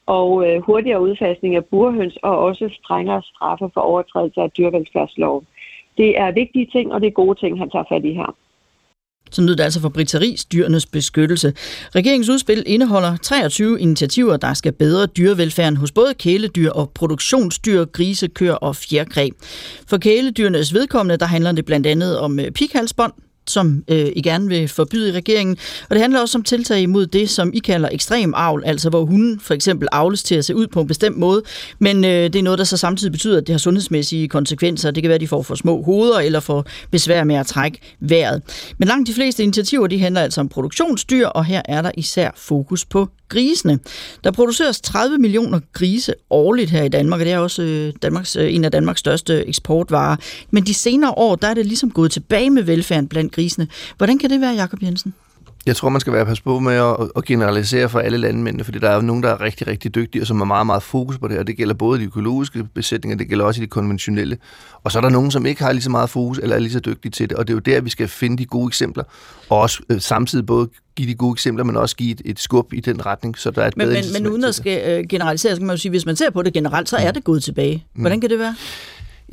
og 0.07 0.47
øh, 0.47 0.63
hurtigere 0.63 1.03
udfasning 1.03 1.57
af 1.57 1.65
burhøns 1.65 2.17
og 2.23 2.39
også 2.39 2.71
strengere 2.83 3.23
straffe 3.23 3.71
for 3.75 3.81
overtrædelse 3.81 4.41
af 4.41 4.51
dyrevelfærdsloven. 4.51 5.47
Det 5.97 6.19
er 6.19 6.33
vigtige 6.33 6.69
ting, 6.73 6.93
og 6.93 7.01
det 7.01 7.07
er 7.07 7.21
gode 7.23 7.39
ting, 7.41 7.59
han 7.59 7.71
tager 7.71 7.85
fat 7.89 8.05
i 8.05 8.15
her. 8.15 8.37
Så 9.31 9.43
lyder 9.43 9.57
det 9.57 9.65
altså 9.65 9.81
for 9.81 9.89
Britaris 9.89 10.45
dyrenes 10.45 10.87
beskyttelse. 10.87 11.53
Regeringens 11.95 12.29
udspil 12.29 12.63
indeholder 12.67 13.17
23 13.17 13.81
initiativer, 13.81 14.37
der 14.37 14.55
skal 14.55 14.73
bedre 14.73 15.07
dyrevelfærden 15.07 15.77
hos 15.77 15.93
både 15.93 16.15
kæledyr 16.15 16.71
og 16.71 16.91
produktionsdyr, 16.91 17.85
grise, 17.85 18.29
køer 18.29 18.55
og 18.55 18.77
fjerkræ. 18.77 19.29
For 19.89 19.99
kæledyrenes 19.99 20.75
vedkommende, 20.75 21.17
der 21.17 21.27
handler 21.27 21.53
det 21.53 21.65
blandt 21.65 21.87
andet 21.87 22.19
om 22.19 22.41
øh, 22.41 22.51
pikhalsbånd, 22.51 23.13
som 23.47 23.85
øh, 23.89 24.07
I 24.17 24.23
gerne 24.23 24.49
vil 24.49 24.69
forbyde 24.69 25.09
i 25.09 25.13
regeringen. 25.13 25.57
Og 25.91 25.95
det 25.95 26.01
handler 26.01 26.21
også 26.21 26.39
om 26.39 26.45
tiltag 26.45 26.81
imod 26.81 27.07
det, 27.07 27.31
som 27.31 27.51
I 27.55 27.59
kalder 27.59 27.89
ekstrem 27.93 28.35
avl, 28.37 28.63
altså 28.67 28.91
hvor 28.91 29.05
hunden 29.05 29.41
for 29.41 29.55
eksempel 29.55 29.89
avles 29.93 30.23
til 30.23 30.35
at 30.35 30.45
se 30.45 30.57
ud 30.57 30.67
på 30.67 30.81
en 30.81 30.87
bestemt 30.87 31.17
måde, 31.19 31.43
men 31.79 32.05
øh, 32.05 32.11
det 32.11 32.37
er 32.37 32.43
noget, 32.43 32.59
der 32.59 32.65
så 32.65 32.77
samtidig 32.77 33.13
betyder, 33.13 33.37
at 33.39 33.47
det 33.47 33.53
har 33.53 33.59
sundhedsmæssige 33.59 34.29
konsekvenser. 34.29 34.91
Det 34.91 35.03
kan 35.03 35.09
være, 35.09 35.15
at 35.15 35.21
de 35.21 35.29
får 35.29 35.43
for 35.43 35.55
små 35.55 35.83
hoveder 35.83 36.19
eller 36.19 36.41
får 36.41 36.67
besvær 36.91 37.25
med 37.25 37.37
at 37.37 37.47
trække 37.47 37.79
vejret. 38.01 38.43
Men 38.79 38.89
langt 38.89 39.09
de 39.09 39.15
fleste 39.15 39.43
initiativer, 39.43 39.87
de 39.87 39.99
handler 39.99 40.21
altså 40.21 40.41
om 40.41 40.49
produktionsdyr, 40.49 41.27
og 41.27 41.45
her 41.45 41.63
er 41.65 41.83
der 41.83 41.91
især 41.97 42.31
fokus 42.37 42.85
på 42.85 43.09
grisene. 43.33 43.79
Der 44.25 44.31
produceres 44.31 44.81
30 44.81 45.19
millioner 45.19 45.61
grise 45.73 46.15
årligt 46.31 46.71
her 46.71 46.83
i 46.83 46.89
Danmark, 46.89 47.21
og 47.21 47.27
det 47.27 47.33
er 47.33 47.39
også 47.39 47.63
øh, 47.63 47.93
Danmarks, 48.03 48.37
øh, 48.37 48.55
en 48.55 48.65
af 48.65 48.71
Danmarks 48.71 49.01
største 49.01 49.49
eksportvarer. 49.49 50.17
Men 50.51 50.67
de 50.67 50.75
senere 50.75 51.11
år, 51.11 51.37
der 51.37 51.49
er 51.49 51.55
det 51.55 51.67
ligesom 51.67 51.91
gået 51.91 52.11
tilbage 52.11 52.51
med 52.51 52.63
velfærden 52.63 53.09
blandt 53.09 53.32
grisene. 53.33 53.69
Hvordan 53.97 54.19
kan 54.19 54.31
det 54.31 54.41
være, 54.41 54.55
Jakob 54.55 54.83
Jensen? 54.83 55.15
Jeg 55.67 55.77
tror, 55.77 55.89
man 55.89 56.01
skal 56.01 56.13
være 56.13 56.27
pas 56.27 56.41
på 56.41 56.59
med 56.59 56.75
at, 56.75 56.97
at 57.17 57.25
generalisere 57.25 57.89
for 57.89 58.01
alle 58.01 58.19
landmændene, 58.19 58.65
fordi 58.65 58.79
der 58.79 58.89
er 58.91 58.95
jo 58.95 59.01
nogen, 59.01 59.23
der 59.23 59.29
er 59.29 59.41
rigtig, 59.41 59.67
rigtig 59.67 59.95
dygtige, 59.95 60.23
og 60.23 60.27
som 60.27 60.37
har 60.37 60.45
meget, 60.45 60.67
meget 60.67 60.83
fokus 60.83 61.19
på 61.19 61.29
det 61.29 61.37
her. 61.37 61.43
Det 61.43 61.57
gælder 61.57 61.75
både 61.75 62.01
de 62.01 62.05
økologiske 62.05 62.65
besætninger, 62.75 63.17
det 63.17 63.29
gælder 63.29 63.45
også 63.45 63.61
de 63.61 63.67
konventionelle. 63.67 64.39
Og 64.85 64.93
så 64.93 64.99
er 64.99 65.03
der 65.03 65.09
nogen, 65.09 65.31
som 65.31 65.47
ikke 65.47 65.63
har 65.63 65.73
lige 65.73 65.83
så 65.83 65.91
meget 65.91 66.11
fokus, 66.11 66.39
eller 66.39 66.57
er 66.57 66.61
lige 66.61 66.73
så 66.73 66.81
dygtige 66.81 67.13
til 67.13 67.31
det. 67.31 67.39
Og 67.39 67.47
det 67.47 67.53
er 67.53 67.55
jo 67.55 67.61
der, 67.61 67.81
vi 67.81 67.91
skal 67.91 68.09
finde 68.09 68.39
de 68.39 68.47
gode 68.47 68.67
eksempler, 68.67 69.05
og 69.49 69.59
også 69.59 69.83
øh, 69.89 70.01
samtidig 70.01 70.47
både 70.47 70.69
give 70.97 71.09
de 71.09 71.15
gode 71.15 71.33
eksempler, 71.33 71.65
men 71.65 71.77
også 71.77 71.97
give 71.97 72.11
et, 72.11 72.23
et 72.25 72.41
skub 72.41 72.73
i 72.73 72.81
den 72.81 73.07
retning, 73.07 73.39
så 73.39 73.51
der 73.51 73.63
er 73.63 73.69
et 73.69 73.77
men, 73.77 73.89
bedre 73.89 74.03
Men, 74.13 74.23
men 74.23 74.33
uden 74.33 74.45
at 74.45 74.55
skal, 74.55 74.99
øh, 74.99 75.09
generalisere, 75.09 75.53
så 75.53 75.59
kan 75.59 75.67
man 75.67 75.77
jo 75.77 75.81
sige, 75.81 75.91
hvis 75.91 76.07
man 76.07 76.17
ser 76.17 76.31
på 76.31 76.43
det 76.43 76.53
generelt, 76.53 76.89
så 76.89 76.97
er 76.97 77.11
det 77.11 77.25
gået 77.25 77.43
tilbage. 77.43 77.87
Hvordan 77.95 78.21
kan 78.21 78.31
det 78.31 78.39
være? 78.39 78.55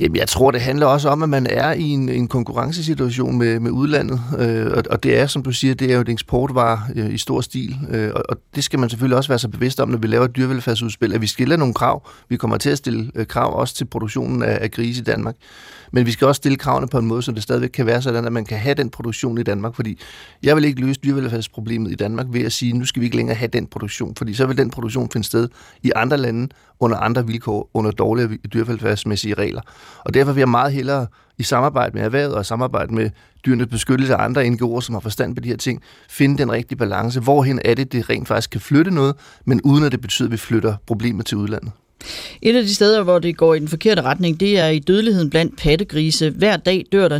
Jamen, 0.00 0.16
jeg 0.16 0.28
tror, 0.28 0.50
det 0.50 0.60
handler 0.60 0.86
også 0.86 1.08
om, 1.08 1.22
at 1.22 1.28
man 1.28 1.46
er 1.46 1.72
i 1.72 1.82
en, 1.82 2.08
en 2.08 2.28
konkurrencesituation 2.28 3.38
med, 3.38 3.60
med 3.60 3.70
udlandet, 3.70 4.20
øh, 4.38 4.66
og, 4.66 4.82
og 4.90 5.02
det 5.02 5.18
er, 5.18 5.26
som 5.26 5.42
du 5.42 5.52
siger, 5.52 5.74
det 5.74 5.90
er 5.90 5.94
jo 5.94 6.00
et 6.00 6.08
eksportvare 6.08 6.80
øh, 6.96 7.14
i 7.14 7.18
stor 7.18 7.40
stil, 7.40 7.76
øh, 7.90 8.10
og, 8.14 8.22
og 8.28 8.36
det 8.54 8.64
skal 8.64 8.78
man 8.78 8.90
selvfølgelig 8.90 9.16
også 9.16 9.28
være 9.28 9.38
så 9.38 9.48
bevidst 9.48 9.80
om, 9.80 9.88
når 9.88 9.98
vi 9.98 10.06
laver 10.06 10.24
et 10.24 10.36
dyrevelfærdsudspil, 10.36 11.14
at 11.14 11.20
vi 11.20 11.26
stiller 11.26 11.56
nogle 11.56 11.74
krav. 11.74 12.08
Vi 12.28 12.36
kommer 12.36 12.56
til 12.56 12.70
at 12.70 12.78
stille 12.78 13.10
øh, 13.14 13.26
krav 13.26 13.58
også 13.58 13.74
til 13.74 13.84
produktionen 13.84 14.42
af, 14.42 14.58
af 14.60 14.70
grise 14.70 15.00
i 15.00 15.04
Danmark, 15.04 15.36
men 15.90 16.06
vi 16.06 16.12
skal 16.12 16.26
også 16.26 16.38
stille 16.38 16.56
kravene 16.56 16.88
på 16.88 16.98
en 16.98 17.06
måde, 17.06 17.22
så 17.22 17.32
det 17.32 17.42
stadigvæk 17.42 17.68
kan 17.68 17.86
være 17.86 18.02
sådan, 18.02 18.26
at 18.26 18.32
man 18.32 18.44
kan 18.44 18.58
have 18.58 18.74
den 18.74 18.90
produktion 18.90 19.38
i 19.38 19.42
Danmark, 19.42 19.74
fordi 19.74 20.00
jeg 20.42 20.56
vil 20.56 20.64
ikke 20.64 20.80
løse 20.80 21.00
dyrevelfærdsproblemet 21.00 21.92
i 21.92 21.94
Danmark 21.94 22.26
ved 22.30 22.40
at 22.40 22.52
sige, 22.52 22.72
nu 22.72 22.84
skal 22.84 23.00
vi 23.00 23.04
ikke 23.04 23.16
længere 23.16 23.36
have 23.36 23.48
den 23.48 23.66
produktion, 23.66 24.14
fordi 24.16 24.34
så 24.34 24.46
vil 24.46 24.58
den 24.58 24.70
produktion 24.70 25.10
finde 25.10 25.26
sted 25.26 25.48
i 25.82 25.92
andre 25.96 26.16
lande 26.16 26.48
under 26.80 26.96
andre 26.96 27.26
vilkår, 27.26 27.70
under 27.74 27.90
dårlige 27.90 28.38
dyrevelfærdsmæssige 28.52 29.34
regler. 29.34 29.60
Og 30.04 30.14
derfor 30.14 30.32
vil 30.32 30.40
jeg 30.40 30.48
meget 30.48 30.72
hellere 30.72 31.06
i 31.38 31.42
samarbejde 31.42 31.94
med 31.94 32.02
erhvervet 32.02 32.34
og 32.34 32.46
samarbejde 32.46 32.94
med 32.94 33.10
dyrenes 33.46 33.66
beskyttelse 33.66 34.16
og 34.16 34.24
andre 34.24 34.46
NGO'er, 34.46 34.80
som 34.80 34.94
har 34.94 35.00
forstand 35.00 35.34
på 35.36 35.40
de 35.40 35.48
her 35.48 35.56
ting, 35.56 35.82
finde 36.08 36.38
den 36.38 36.52
rigtige 36.52 36.78
balance. 36.78 37.20
Hvorhen 37.20 37.60
er 37.64 37.74
det, 37.74 37.92
det 37.92 38.10
rent 38.10 38.28
faktisk 38.28 38.50
kan 38.50 38.60
flytte 38.60 38.90
noget, 38.90 39.14
men 39.44 39.60
uden 39.62 39.84
at 39.84 39.92
det 39.92 40.00
betyder, 40.00 40.28
at 40.28 40.32
vi 40.32 40.36
flytter 40.36 40.76
problemet 40.86 41.26
til 41.26 41.36
udlandet. 41.36 41.72
Et 42.42 42.56
af 42.56 42.62
de 42.62 42.74
steder, 42.74 43.02
hvor 43.02 43.18
det 43.18 43.36
går 43.36 43.54
i 43.54 43.58
den 43.58 43.68
forkerte 43.68 44.02
retning, 44.02 44.40
det 44.40 44.58
er 44.58 44.68
i 44.68 44.78
dødeligheden 44.78 45.30
blandt 45.30 45.56
pattegrise. 45.56 46.30
Hver 46.30 46.56
dag 46.56 46.84
dør 46.92 47.08
der 47.08 47.18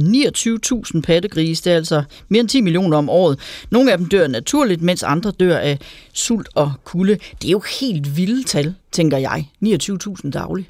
29.000 0.95 1.01
pattegrise. 1.01 1.65
Det 1.65 1.73
er 1.73 1.77
altså 1.77 2.03
mere 2.29 2.41
end 2.41 2.49
10 2.49 2.61
millioner 2.61 2.97
om 2.97 3.09
året. 3.09 3.39
Nogle 3.71 3.93
af 3.93 3.99
dem 3.99 4.07
dør 4.07 4.27
naturligt, 4.27 4.83
mens 4.83 5.03
andre 5.03 5.31
dør 5.31 5.59
af 5.59 5.79
sult 6.13 6.49
og 6.55 6.73
kulde. 6.85 7.19
Det 7.43 7.49
er 7.49 7.53
jo 7.53 7.63
helt 7.81 8.17
vilde 8.17 8.45
tal, 8.45 8.75
tænker 8.93 9.19
jeg. 9.19 9.49
29.000 9.65 10.31
dagligt. 10.31 10.69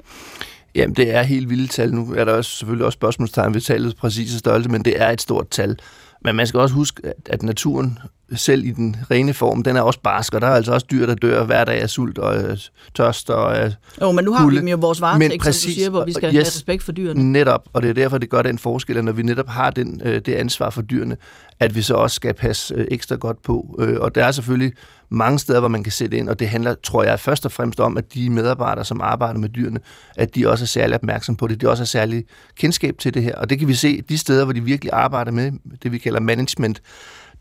Jamen, 0.75 0.95
det 0.95 1.15
er 1.15 1.23
helt 1.23 1.49
vilde 1.49 1.67
tal. 1.67 1.93
Nu 1.93 2.13
er 2.13 2.25
der 2.25 2.33
også, 2.33 2.51
selvfølgelig 2.51 2.85
også 2.85 2.95
spørgsmålstegn 2.95 3.53
ved 3.53 3.61
tallets 3.61 3.95
præcise 3.95 4.39
størrelse, 4.39 4.69
men 4.69 4.85
det 4.85 5.01
er 5.01 5.09
et 5.09 5.21
stort 5.21 5.49
tal. 5.49 5.79
Men 6.23 6.35
man 6.35 6.47
skal 6.47 6.59
også 6.59 6.75
huske, 6.75 7.01
at 7.25 7.43
naturen 7.43 7.99
selv 8.35 8.65
i 8.65 8.71
den 8.71 8.95
rene 9.11 9.33
form, 9.33 9.63
den 9.63 9.75
er 9.75 9.81
også 9.81 9.99
barsk, 10.03 10.33
og 10.33 10.41
der 10.41 10.47
er 10.47 10.51
altså 10.55 10.73
også 10.73 10.85
dyr, 10.91 11.05
der 11.05 11.15
dør 11.15 11.43
hver 11.43 11.63
dag 11.63 11.81
af 11.81 11.89
sult 11.89 12.17
og 12.17 12.43
øh, 12.43 12.57
tørst 12.95 13.29
og 13.29 13.59
øh, 13.59 13.71
Jo, 14.01 14.11
men 14.11 14.25
nu 14.25 14.33
har 14.33 14.43
kulde. 14.43 14.63
vi 14.63 14.71
jo 14.71 14.77
vores 14.77 15.01
varetægt, 15.01 15.43
som 15.43 15.51
du 15.51 15.57
siger, 15.57 15.89
hvor 15.89 16.05
vi 16.05 16.13
skal 16.13 16.27
yes, 16.27 16.33
have 16.33 16.45
respekt 16.45 16.83
for 16.83 16.91
dyrene. 16.91 17.31
Netop, 17.31 17.69
og 17.73 17.81
det 17.81 17.89
er 17.89 17.93
derfor, 17.93 18.17
det 18.17 18.29
gør 18.29 18.41
den 18.41 18.57
forskel, 18.57 18.97
at 18.97 19.05
når 19.05 19.11
vi 19.11 19.23
netop 19.23 19.47
har 19.47 19.69
den, 19.71 20.01
øh, 20.05 20.21
det 20.25 20.33
ansvar 20.33 20.69
for 20.69 20.81
dyrene, 20.81 21.17
at 21.59 21.75
vi 21.75 21.81
så 21.81 21.93
også 21.93 22.15
skal 22.15 22.33
passe 22.33 22.75
øh, 22.75 22.87
ekstra 22.91 23.15
godt 23.15 23.41
på. 23.43 23.75
Øh, 23.79 23.97
og 23.99 24.15
der 24.15 24.25
er 24.25 24.31
selvfølgelig 24.31 24.73
mange 25.09 25.39
steder, 25.39 25.59
hvor 25.59 25.69
man 25.69 25.83
kan 25.83 25.91
sætte 25.91 26.17
ind, 26.17 26.29
og 26.29 26.39
det 26.39 26.49
handler, 26.49 26.75
tror 26.83 27.03
jeg, 27.03 27.19
først 27.19 27.45
og 27.45 27.51
fremmest 27.51 27.79
om, 27.79 27.97
at 27.97 28.13
de 28.13 28.29
medarbejdere, 28.29 28.85
som 28.85 29.01
arbejder 29.01 29.39
med 29.39 29.49
dyrene, 29.49 29.79
at 30.15 30.35
de 30.35 30.49
også 30.49 30.63
er 30.63 30.67
særlig 30.67 30.95
opmærksom 30.95 31.35
på 31.35 31.47
det. 31.47 31.61
De 31.61 31.69
også 31.69 31.81
har 31.81 31.85
særlig 31.85 32.25
kendskab 32.55 32.95
til 32.99 33.13
det 33.13 33.23
her. 33.23 33.35
Og 33.35 33.49
det 33.49 33.59
kan 33.59 33.67
vi 33.67 33.73
se 33.73 34.01
de 34.01 34.17
steder, 34.17 34.43
hvor 34.43 34.53
de 34.53 34.63
virkelig 34.63 34.93
arbejder 34.93 35.31
med 35.31 35.51
det, 35.83 35.91
vi 35.91 35.97
kalder 35.97 36.19
management, 36.19 36.81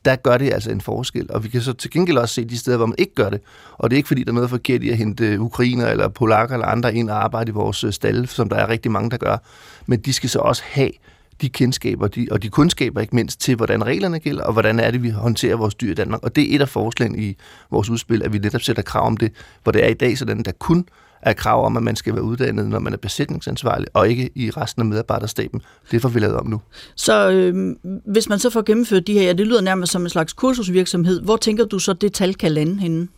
der 0.04 0.16
gør 0.16 0.38
det 0.38 0.52
altså 0.52 0.70
en 0.70 0.80
forskel. 0.80 1.26
Og 1.32 1.44
vi 1.44 1.48
kan 1.48 1.60
så 1.60 1.72
til 1.72 1.90
gengæld 1.90 2.18
også 2.18 2.34
se 2.34 2.44
de 2.44 2.58
steder, 2.58 2.76
hvor 2.76 2.86
man 2.86 2.94
ikke 2.98 3.14
gør 3.14 3.30
det. 3.30 3.40
Og 3.72 3.90
det 3.90 3.96
er 3.96 3.98
ikke 3.98 4.06
fordi, 4.06 4.24
der 4.24 4.30
er 4.30 4.34
noget 4.34 4.50
forkert 4.50 4.82
i 4.82 4.90
at 4.90 4.96
hente 4.96 5.26
øh, 5.26 5.40
ukrainer 5.40 5.86
eller 5.86 6.08
polakker 6.08 6.54
eller 6.54 6.66
andre 6.66 6.94
ind 6.94 7.10
og 7.10 7.24
arbejde 7.24 7.50
i 7.50 7.52
vores 7.52 7.84
øh, 7.84 7.92
stalle, 7.92 8.26
som 8.26 8.48
der 8.48 8.56
er 8.56 8.68
rigtig 8.68 8.92
mange, 8.92 9.10
der 9.10 9.16
gør. 9.16 9.36
Men 9.86 10.00
de 10.00 10.12
skal 10.12 10.30
så 10.30 10.38
også 10.38 10.62
have 10.66 10.90
de 11.40 11.48
kendskaber 11.48 12.08
de, 12.08 12.28
og 12.30 12.42
de 12.42 12.48
kundskaber 12.48 13.00
ikke 13.00 13.16
mindst 13.16 13.40
til, 13.40 13.56
hvordan 13.56 13.86
reglerne 13.86 14.18
gælder, 14.18 14.44
og 14.44 14.52
hvordan 14.52 14.80
er 14.80 14.90
det, 14.90 15.02
vi 15.02 15.10
håndterer 15.10 15.56
vores 15.56 15.74
dyr 15.74 15.90
i 15.90 15.94
Danmark. 15.94 16.22
Og 16.22 16.36
det 16.36 16.50
er 16.50 16.56
et 16.56 16.60
af 16.60 16.68
forslagene 16.68 17.18
i 17.18 17.36
vores 17.70 17.90
udspil, 17.90 18.22
at 18.22 18.32
vi 18.32 18.38
netop 18.38 18.60
sætter 18.60 18.82
krav 18.82 19.06
om 19.06 19.16
det, 19.16 19.32
hvor 19.62 19.72
det 19.72 19.84
er 19.84 19.88
i 19.88 19.94
dag 19.94 20.18
sådan, 20.18 20.42
der 20.42 20.52
kun 20.52 20.86
er 21.22 21.32
krav 21.32 21.66
om, 21.66 21.76
at 21.76 21.82
man 21.82 21.96
skal 21.96 22.14
være 22.14 22.22
uddannet, 22.22 22.68
når 22.68 22.78
man 22.78 22.92
er 22.92 22.96
besætningsansvarlig, 22.96 23.86
og 23.94 24.08
ikke 24.08 24.30
i 24.34 24.50
resten 24.50 24.82
af 24.82 24.86
medarbejderstaben. 24.86 25.62
Det 25.90 26.02
får 26.02 26.08
vi 26.08 26.20
lavet 26.20 26.36
om 26.36 26.46
nu. 26.46 26.60
Så 26.96 27.30
øh, 27.30 27.76
hvis 28.06 28.28
man 28.28 28.38
så 28.38 28.50
får 28.50 28.62
gennemført 28.62 29.06
de 29.06 29.12
her, 29.12 29.22
ja, 29.22 29.32
det 29.32 29.46
lyder 29.46 29.60
nærmest 29.60 29.92
som 29.92 30.02
en 30.02 30.08
slags 30.08 30.32
kursusvirksomhed, 30.32 31.20
hvor 31.20 31.36
tænker 31.36 31.64
du 31.64 31.78
så, 31.78 31.92
det 31.92 32.12
tal 32.12 32.34
kan 32.34 32.52
lande 32.52 32.80
henne? 32.80 33.08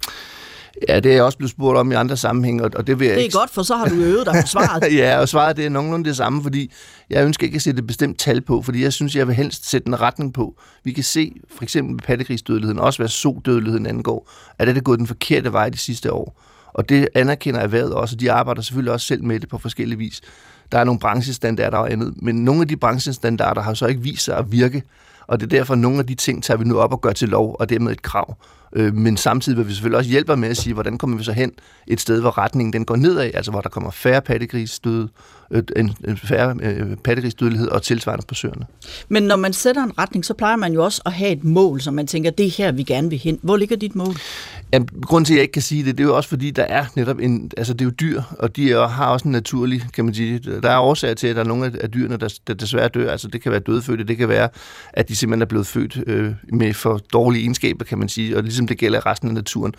Ja, 0.89 1.01
det 1.01 1.11
er 1.11 1.15
jeg 1.15 1.25
også 1.25 1.39
blevet 1.39 1.51
spurgt 1.51 1.79
om 1.79 1.93
i 1.93 1.95
andre 1.95 2.17
sammenhænge, 2.17 2.65
og 2.65 2.87
det 2.87 3.01
vil 3.01 3.07
jeg 3.07 3.15
Det 3.15 3.21
er 3.21 3.25
ikke... 3.25 3.39
godt, 3.39 3.51
for 3.51 3.63
så 3.63 3.77
har 3.77 3.87
du 3.87 3.95
øvet 3.95 4.27
dig 4.27 4.35
på 4.41 4.47
svaret. 4.47 4.95
ja, 4.99 5.19
og 5.19 5.29
svaret 5.29 5.57
det 5.57 5.67
er 5.67 5.69
nogenlunde 5.69 6.09
det 6.09 6.17
samme, 6.17 6.43
fordi 6.43 6.73
jeg 7.11 7.25
ønsker 7.25 7.45
ikke 7.45 7.57
at 7.57 7.63
sætte 7.63 7.81
et 7.81 7.87
bestemt 7.87 8.19
tal 8.19 8.41
på, 8.41 8.63
fordi 8.63 8.83
jeg 8.83 8.93
synes, 8.93 9.17
jeg 9.17 9.27
vil 9.27 9.35
helst 9.35 9.71
sætte 9.71 9.89
en 9.89 10.01
retning 10.01 10.35
på. 10.35 10.61
Vi 10.85 10.93
kan 10.93 11.05
se, 11.05 11.33
for 11.57 11.63
eksempel 11.63 11.95
med 11.95 12.01
pattegrisdødeligheden, 12.01 12.79
også 12.79 12.99
hvad 12.99 13.09
sodødeligheden 13.09 13.87
angår, 13.87 14.31
at 14.59 14.69
det 14.69 14.77
er 14.77 14.81
gået 14.81 14.99
den 14.99 15.07
forkerte 15.07 15.53
vej 15.53 15.69
de 15.69 15.79
sidste 15.79 16.13
år. 16.13 16.41
Og 16.75 16.89
det 16.89 17.09
anerkender 17.15 17.61
erhvervet 17.61 17.95
også, 17.95 18.17
og 18.17 18.21
de 18.21 18.33
arbejder 18.33 18.63
selvfølgelig 18.63 18.93
også 18.93 19.07
selv 19.07 19.25
med 19.25 19.41
det 19.41 19.49
på 19.49 19.59
forskellige 19.59 19.99
vis. 19.99 20.21
Der 20.73 20.79
er 20.79 20.85
nogle 20.85 21.01
branchestandarder 21.01 21.79
og 21.79 21.93
andet, 21.93 22.15
men 22.23 22.45
nogle 22.45 22.61
af 22.61 22.69
de 22.69 22.77
branchestandarder 22.77 23.63
har 23.63 23.75
så 23.75 23.87
ikke 23.87 24.03
vist 24.03 24.25
sig 24.25 24.37
at 24.37 24.53
virke, 24.53 24.83
og 25.27 25.41
det 25.41 25.47
er 25.47 25.51
derfor, 25.59 25.75
at 25.75 25.79
nogle 25.79 25.99
af 25.99 26.07
de 26.07 26.15
ting 26.15 26.45
tager 26.45 26.59
vi 26.59 26.65
nu 26.65 26.79
op 26.79 26.93
og 26.93 27.01
gør 27.01 27.13
til 27.13 27.29
lov, 27.29 27.57
og 27.59 27.71
dermed 27.71 27.93
et 27.93 28.03
krav. 28.03 28.37
Øh, 28.73 28.95
men 28.95 29.17
samtidig 29.17 29.59
vil 29.59 29.69
vi 29.69 29.73
selvfølgelig 29.73 29.99
også 29.99 30.11
hjælpe 30.11 30.37
med 30.37 30.49
at 30.49 30.57
sige, 30.57 30.75
hvordan 30.75 30.99
kommer 30.99 31.17
vi 31.17 31.25
så 31.25 31.33
hen 31.33 31.53
et 31.87 32.01
sted, 32.01 32.21
hvor 32.21 32.39
retningen 32.39 32.73
den 32.73 32.85
går 32.85 32.97
nedad, 32.97 33.31
altså 33.35 33.51
hvor 33.51 33.61
der 33.61 33.69
kommer 33.69 33.91
færre 33.91 34.23
pattegrisdøde, 34.23 35.09
øh, 35.51 35.63
en, 35.77 35.93
en 36.09 36.17
færre 36.17 36.57
øh, 36.63 36.97
pattegrisdødelighed 36.97 37.69
og 37.69 37.83
tilsvarende 37.83 38.25
på 38.29 38.35
søerne. 38.35 38.67
Men 39.09 39.23
når 39.23 39.37
man 39.37 39.53
sætter 39.53 39.83
en 39.83 39.99
retning, 39.99 40.25
så 40.25 40.35
plejer 40.35 40.57
man 40.57 40.73
jo 40.73 40.85
også 40.85 41.03
at 41.07 41.13
have 41.13 41.33
et 41.33 41.45
mål, 41.45 41.81
som 41.81 41.95
man 41.95 42.07
tænker, 42.07 42.31
det 42.31 42.47
er 42.47 42.51
her, 42.51 42.73
vi 42.73 42.83
gerne 42.83 43.11
vil 43.11 43.19
hen. 43.19 43.39
Hvor 43.43 43.57
ligger 43.57 43.77
dit 43.77 43.95
mål? 43.95 44.15
Jamen, 44.73 44.89
grunden 45.03 45.25
til, 45.25 45.35
at 45.35 45.37
jeg 45.37 45.43
ikke 45.43 45.53
kan 45.53 45.63
sige 45.63 45.85
det, 45.85 45.99
det 45.99 46.05
er 46.05 46.09
jo 46.09 46.17
også 46.17 46.29
fordi, 46.29 46.51
der 46.51 46.63
er 46.63 46.85
netop 46.97 47.19
en, 47.19 47.51
altså 47.57 47.73
det 47.73 47.81
er 47.81 47.85
jo 47.85 47.91
dyr, 47.91 48.23
og 48.39 48.57
de 48.57 48.73
er, 48.73 48.87
har 48.87 49.07
også 49.07 49.29
en 49.29 49.33
naturlig, 49.33 49.83
kan 49.95 50.05
man 50.05 50.15
sige, 50.15 50.39
der 50.39 50.71
er 50.71 50.79
årsager 50.79 51.15
til, 51.15 51.27
at 51.27 51.37
der 51.37 51.43
er 51.43 51.47
nogle 51.47 51.73
af 51.81 51.91
dyrene, 51.91 52.17
der, 52.17 52.39
der 52.47 52.55
desværre 52.55 52.89
dør. 52.89 53.11
Altså 53.11 53.29
det 53.29 53.43
kan 53.43 53.53
være 53.53 53.61
dødfødte, 53.61 54.05
det 54.05 54.17
kan 54.17 54.29
være, 54.29 54.49
at 54.93 55.09
de 55.09 55.17
simpelthen 55.17 55.43
er 55.43 55.47
blevet 55.47 55.67
født 55.67 56.05
øh, 56.07 56.33
med 56.53 56.75
for 56.75 57.01
dårlige 57.13 57.43
egenskaber, 57.43 57.85
kan 57.85 57.99
man 57.99 58.09
sige, 58.09 58.37
og 58.37 58.43
ligesom 58.43 58.62
det 58.69 58.79
gælder 58.79 59.07
resten 59.07 59.29
af 59.29 59.35
naturen. 59.35 59.75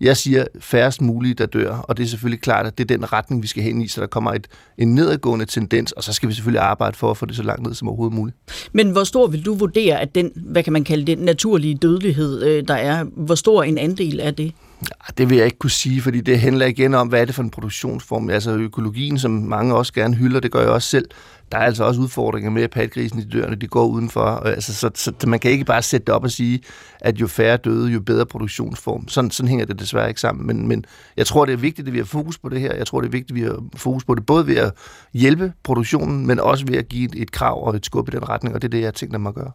Jeg 0.00 0.16
siger 0.16 0.44
færrest 0.60 1.00
mulige, 1.00 1.34
der 1.34 1.46
dør, 1.46 1.76
og 1.76 1.96
det 1.96 2.02
er 2.02 2.08
selvfølgelig 2.08 2.40
klart, 2.42 2.66
at 2.66 2.78
det 2.78 2.90
er 2.90 2.96
den 2.96 3.12
retning, 3.12 3.42
vi 3.42 3.46
skal 3.46 3.62
hen 3.62 3.80
i, 3.80 3.88
så 3.88 4.00
der 4.00 4.06
kommer 4.06 4.32
et, 4.32 4.46
en 4.78 4.94
nedadgående 4.94 5.44
tendens, 5.44 5.92
og 5.92 6.04
så 6.04 6.12
skal 6.12 6.28
vi 6.28 6.34
selvfølgelig 6.34 6.62
arbejde 6.62 6.96
for 6.96 7.10
at 7.10 7.16
få 7.16 7.26
det 7.26 7.36
så 7.36 7.42
langt 7.42 7.62
ned 7.62 7.74
som 7.74 7.88
overhovedet 7.88 8.16
muligt. 8.16 8.36
Men 8.72 8.90
hvor 8.90 9.04
stor 9.04 9.26
vil 9.26 9.44
du 9.44 9.54
vurdere, 9.54 10.00
at 10.00 10.14
den, 10.14 10.30
hvad 10.36 10.62
kan 10.62 10.72
man 10.72 10.84
kalde 10.84 11.06
det, 11.06 11.18
naturlige 11.18 11.74
dødelighed, 11.74 12.42
øh, 12.42 12.68
der 12.68 12.74
er, 12.74 13.04
hvor 13.04 13.34
stor 13.34 13.62
en 13.62 13.78
andel 13.78 14.20
er 14.20 14.30
det? 14.30 14.52
Ja, 14.82 15.12
det 15.18 15.30
vil 15.30 15.36
jeg 15.36 15.44
ikke 15.44 15.58
kunne 15.58 15.70
sige, 15.70 16.00
fordi 16.00 16.20
det 16.20 16.40
handler 16.40 16.66
igen 16.66 16.94
om, 16.94 17.08
hvad 17.08 17.20
er 17.20 17.24
det 17.24 17.34
for 17.34 17.42
en 17.42 17.50
produktionsform. 17.50 18.30
Altså 18.30 18.50
økologien, 18.50 19.18
som 19.18 19.30
mange 19.30 19.74
også 19.74 19.92
gerne 19.92 20.14
hylder, 20.14 20.40
det 20.40 20.52
gør 20.52 20.60
jeg 20.60 20.70
også 20.70 20.88
selv. 20.88 21.08
Der 21.52 21.58
er 21.58 21.62
altså 21.62 21.84
også 21.84 22.00
udfordringer 22.00 22.50
med, 22.50 22.62
at 22.62 22.70
patgrisen 22.70 23.18
i 23.18 23.24
dørene, 23.24 23.56
de 23.56 23.66
går 23.66 23.86
udenfor. 23.86 24.22
Altså, 24.22 24.74
så, 24.74 24.90
så, 24.94 25.12
man 25.26 25.40
kan 25.40 25.50
ikke 25.50 25.64
bare 25.64 25.82
sætte 25.82 26.04
det 26.04 26.14
op 26.14 26.24
og 26.24 26.30
sige, 26.30 26.60
at 27.00 27.20
jo 27.20 27.26
færre 27.26 27.56
døde, 27.56 27.90
jo 27.90 28.00
bedre 28.00 28.26
produktionsform. 28.26 29.08
Sådan, 29.08 29.30
sådan 29.30 29.48
hænger 29.48 29.66
det 29.66 29.80
desværre 29.80 30.08
ikke 30.08 30.20
sammen. 30.20 30.46
Men, 30.46 30.68
men 30.68 30.84
jeg 31.16 31.26
tror, 31.26 31.44
det 31.44 31.52
er 31.52 31.56
vigtigt, 31.56 31.88
at 31.88 31.92
vi 31.92 31.98
har 31.98 32.04
fokus 32.04 32.38
på 32.38 32.48
det 32.48 32.60
her. 32.60 32.74
Jeg 32.74 32.86
tror, 32.86 33.00
det 33.00 33.08
er 33.08 33.12
vigtigt, 33.12 33.30
at 33.30 33.34
vi 33.36 33.42
har 33.42 33.62
fokus 33.76 34.04
på 34.04 34.14
det, 34.14 34.26
både 34.26 34.46
ved 34.46 34.56
at 34.56 34.72
hjælpe 35.12 35.52
produktionen, 35.62 36.26
men 36.26 36.40
også 36.40 36.66
ved 36.66 36.76
at 36.76 36.88
give 36.88 37.04
et, 37.04 37.22
et 37.22 37.32
krav 37.32 37.66
og 37.66 37.76
et 37.76 37.86
skub 37.86 38.08
i 38.08 38.10
den 38.10 38.28
retning, 38.28 38.54
og 38.54 38.62
det 38.62 38.68
er 38.68 38.70
det, 38.70 38.80
jeg 38.80 38.94
tænker 38.94 39.18
mig 39.18 39.28
at 39.28 39.34
gøre. 39.34 39.50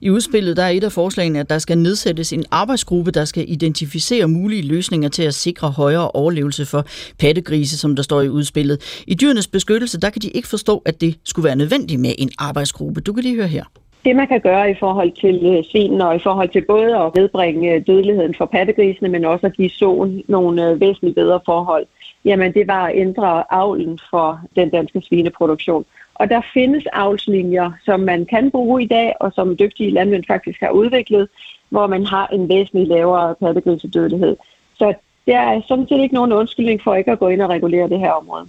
I 0.00 0.10
udspillet 0.10 0.56
der 0.56 0.62
er 0.62 0.68
et 0.68 0.84
af 0.84 0.92
forslagene, 0.92 1.40
at 1.40 1.50
der 1.50 1.58
skal 1.58 1.78
nedsættes 1.78 2.32
en 2.32 2.44
arbejdsgruppe, 2.50 3.10
der 3.10 3.24
skal 3.24 3.44
identificere 3.48 4.28
mulige 4.28 4.62
løsninger 4.62 5.08
til 5.08 5.22
at 5.22 5.34
sikre 5.34 5.70
højere 5.70 6.10
overlevelse 6.10 6.66
for 6.66 6.84
pattegrise, 7.18 7.78
som 7.78 7.96
der 7.96 8.02
står 8.02 8.20
i 8.20 8.28
udspillet. 8.28 9.04
I 9.06 9.14
dyrenes 9.14 9.48
beskyttelse, 9.48 10.00
der 10.00 10.10
kan 10.10 10.22
de 10.22 10.28
ikke 10.28 10.48
forstå, 10.48 10.82
at 10.86 11.00
det 11.00 11.18
skulle 11.24 11.46
være 11.46 11.56
nødvendigt 11.56 12.00
med 12.00 12.14
en 12.18 12.30
arbejdsgruppe. 12.38 13.00
Du 13.00 13.12
kan 13.12 13.22
lige 13.22 13.36
høre 13.36 13.46
her. 13.46 13.64
Det, 14.04 14.16
man 14.16 14.28
kan 14.28 14.40
gøre 14.40 14.70
i 14.70 14.74
forhold 14.80 15.12
til 15.12 15.36
øh, 15.46 15.64
svinen 15.64 16.00
og 16.00 16.16
i 16.16 16.18
forhold 16.22 16.48
til 16.48 16.64
både 16.68 16.96
at 16.96 17.14
nedbringe 17.14 17.74
øh, 17.74 17.86
dødeligheden 17.86 18.34
for 18.38 18.46
pattegrisene, 18.46 19.08
men 19.08 19.24
også 19.24 19.46
at 19.46 19.56
give 19.56 19.70
solen 19.70 20.22
nogle 20.28 20.68
øh, 20.68 20.80
væsentligt 20.80 21.14
bedre 21.14 21.40
forhold, 21.44 21.86
jamen 22.24 22.54
det 22.54 22.66
var 22.66 22.86
at 22.86 22.96
ændre 22.96 23.52
avlen 23.52 23.98
for 24.10 24.40
den 24.56 24.70
danske 24.70 25.02
svineproduktion. 25.08 25.84
Og 26.20 26.30
der 26.30 26.40
findes 26.54 26.84
avlslinjer, 26.92 27.70
som 27.84 28.00
man 28.00 28.26
kan 28.26 28.50
bruge 28.50 28.82
i 28.82 28.86
dag, 28.86 29.12
og 29.20 29.32
som 29.32 29.56
dygtige 29.56 29.90
landmænd 29.90 30.24
faktisk 30.26 30.60
har 30.60 30.70
udviklet, 30.70 31.28
hvor 31.70 31.86
man 31.86 32.06
har 32.06 32.26
en 32.26 32.48
væsentlig 32.48 32.88
lavere 32.88 33.34
pattegrisedødelighed. 33.42 34.36
Så 34.74 34.94
der 35.26 35.38
er 35.38 35.60
sådan 35.68 35.86
set 35.88 36.00
ikke 36.00 36.14
nogen 36.14 36.32
undskyldning 36.32 36.80
for 36.84 36.94
ikke 36.94 37.12
at 37.12 37.18
gå 37.18 37.28
ind 37.28 37.42
og 37.42 37.50
regulere 37.50 37.88
det 37.88 37.98
her 37.98 38.10
område. 38.10 38.48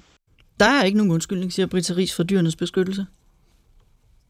Der 0.60 0.66
er 0.66 0.84
ikke 0.84 0.98
nogen 0.98 1.12
undskyldning, 1.12 1.54
siger 1.54 1.68
Britta 1.68 1.94
Ries 1.94 2.16
for 2.16 2.24
dyrenes 2.24 2.56
beskyttelse. 2.56 3.06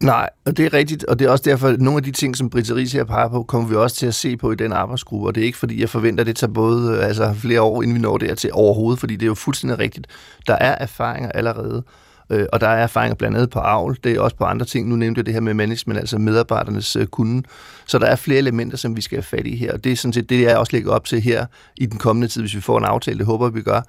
Nej, 0.04 0.30
og 0.46 0.58
det 0.58 0.66
er 0.66 0.74
rigtigt, 0.74 1.04
og 1.04 1.20
det 1.20 1.28
er 1.28 1.32
også 1.32 1.50
derfor, 1.50 1.68
at 1.68 1.82
nogle 1.82 1.98
af 1.98 2.04
de 2.04 2.12
ting, 2.12 2.38
som 2.38 2.50
Britta 2.50 2.74
Ries 2.74 2.94
her 2.94 3.04
peger 3.04 3.30
på, 3.30 3.44
kommer 3.44 3.70
vi 3.70 3.76
også 3.76 3.96
til 3.96 4.08
at 4.08 4.16
se 4.16 4.38
på 4.38 4.52
i 4.52 4.56
den 4.56 4.74
arbejdsgruppe, 4.74 5.28
og 5.28 5.36
det 5.36 5.42
er 5.42 5.46
ikke 5.46 5.58
fordi, 5.58 5.82
jeg 5.82 5.90
forventer, 5.90 6.24
at 6.24 6.28
det 6.28 6.36
tager 6.36 6.54
både 6.54 7.04
altså, 7.04 7.34
flere 7.34 7.62
år, 7.62 7.82
inden 7.82 7.96
vi 7.96 8.02
når 8.02 8.18
dertil 8.18 8.50
overhovedet, 8.54 9.00
fordi 9.00 9.16
det 9.16 9.22
er 9.22 9.28
jo 9.28 9.34
fuldstændig 9.34 9.80
rigtigt. 9.80 10.08
Der 10.48 10.54
er 10.54 10.76
erfaringer 10.76 11.32
allerede, 11.32 11.84
Øh, 12.32 12.46
og 12.54 12.62
der 12.62 12.68
er 12.68 12.84
erfaringer 12.84 13.16
blandt 13.16 13.38
andet 13.38 13.50
på 13.50 13.60
avl, 13.60 13.98
det 14.04 14.12
er 14.12 14.22
også 14.22 14.36
på 14.36 14.44
andre 14.44 14.66
ting. 14.66 14.90
Nu 14.90 14.96
nævnte 14.96 15.20
jeg 15.20 15.26
det 15.26 15.34
her 15.34 15.42
med 15.42 15.54
management, 15.54 16.00
altså 16.00 16.18
medarbejdernes 16.18 16.96
øh, 16.96 17.08
kunde. 17.08 17.44
Så 17.88 18.00
der 18.00 18.06
er 18.06 18.16
flere 18.16 18.38
elementer, 18.38 18.78
som 18.78 18.96
vi 18.96 19.02
skal 19.02 19.16
have 19.16 19.24
fat 19.24 19.48
i 19.48 19.56
her, 19.56 19.74
og 19.74 19.84
det 19.84 19.92
er 19.92 19.96
sådan 19.96 20.14
set 20.14 20.30
det, 20.30 20.42
jeg 20.42 20.58
også 20.58 20.74
lægger 20.74 20.92
op 20.92 21.06
til 21.06 21.22
her 21.22 21.46
i 21.78 21.86
den 21.86 22.00
kommende 22.00 22.28
tid, 22.28 22.42
hvis 22.42 22.56
vi 22.56 22.62
får 22.62 22.78
en 22.78 22.86
aftale, 22.86 23.18
det 23.18 23.26
håber 23.26 23.50
vi 23.50 23.62
gør, 23.62 23.82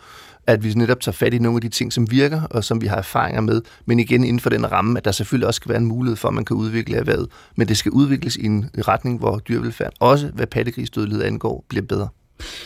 at 0.47 0.65
vi 0.65 0.73
netop 0.75 1.01
tager 1.01 1.13
fat 1.13 1.35
i 1.35 1.39
nogle 1.39 1.57
af 1.57 1.61
de 1.61 1.69
ting, 1.69 1.93
som 1.93 2.11
virker, 2.11 2.43
og 2.51 2.65
som 2.65 2.81
vi 2.81 2.87
har 2.87 2.97
erfaringer 2.97 3.41
med, 3.41 3.63
men 3.87 4.01
igen 4.01 4.25
inden 4.25 4.41
for 4.41 4.51
den 4.51 4.73
ramme, 4.73 4.99
at 4.99 5.05
der 5.05 5.13
selvfølgelig 5.13 5.47
også 5.47 5.57
skal 5.57 5.69
være 5.69 5.79
en 5.79 5.87
mulighed 5.87 6.17
for, 6.17 6.29
at 6.29 6.35
man 6.35 6.45
kan 6.45 6.57
udvikle 6.57 6.97
erhvervet, 6.97 7.29
men 7.57 7.69
det 7.69 7.77
skal 7.77 7.93
udvikles 7.93 8.37
i 8.37 8.47
en 8.47 8.71
retning, 8.87 9.19
hvor 9.19 9.39
dyrevelfærd, 9.39 9.93
også 10.01 10.27
hvad 10.27 10.47
pattegrisdødelighed 10.47 11.25
angår, 11.25 11.65
bliver 11.69 11.87
bedre. 11.87 12.09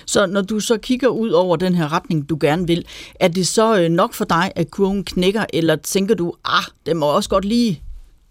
Så 0.06 0.26
når 0.26 0.42
du 0.42 0.60
så 0.60 0.76
kigger 0.78 1.08
ud 1.08 1.30
over 1.30 1.56
den 1.56 1.74
her 1.74 1.92
retning, 1.92 2.28
du 2.28 2.38
gerne 2.40 2.66
vil, 2.66 2.84
er 3.20 3.28
det 3.28 3.46
så 3.46 3.80
øh, 3.80 3.88
nok 3.88 4.14
for 4.14 4.24
dig, 4.24 4.52
at 4.56 4.70
kurven 4.70 5.04
knækker, 5.04 5.44
eller 5.52 5.76
tænker 5.76 6.14
du, 6.14 6.32
ah, 6.44 6.64
det 6.86 6.96
må 6.96 7.06
også 7.06 7.28
godt 7.28 7.44
lige 7.44 7.82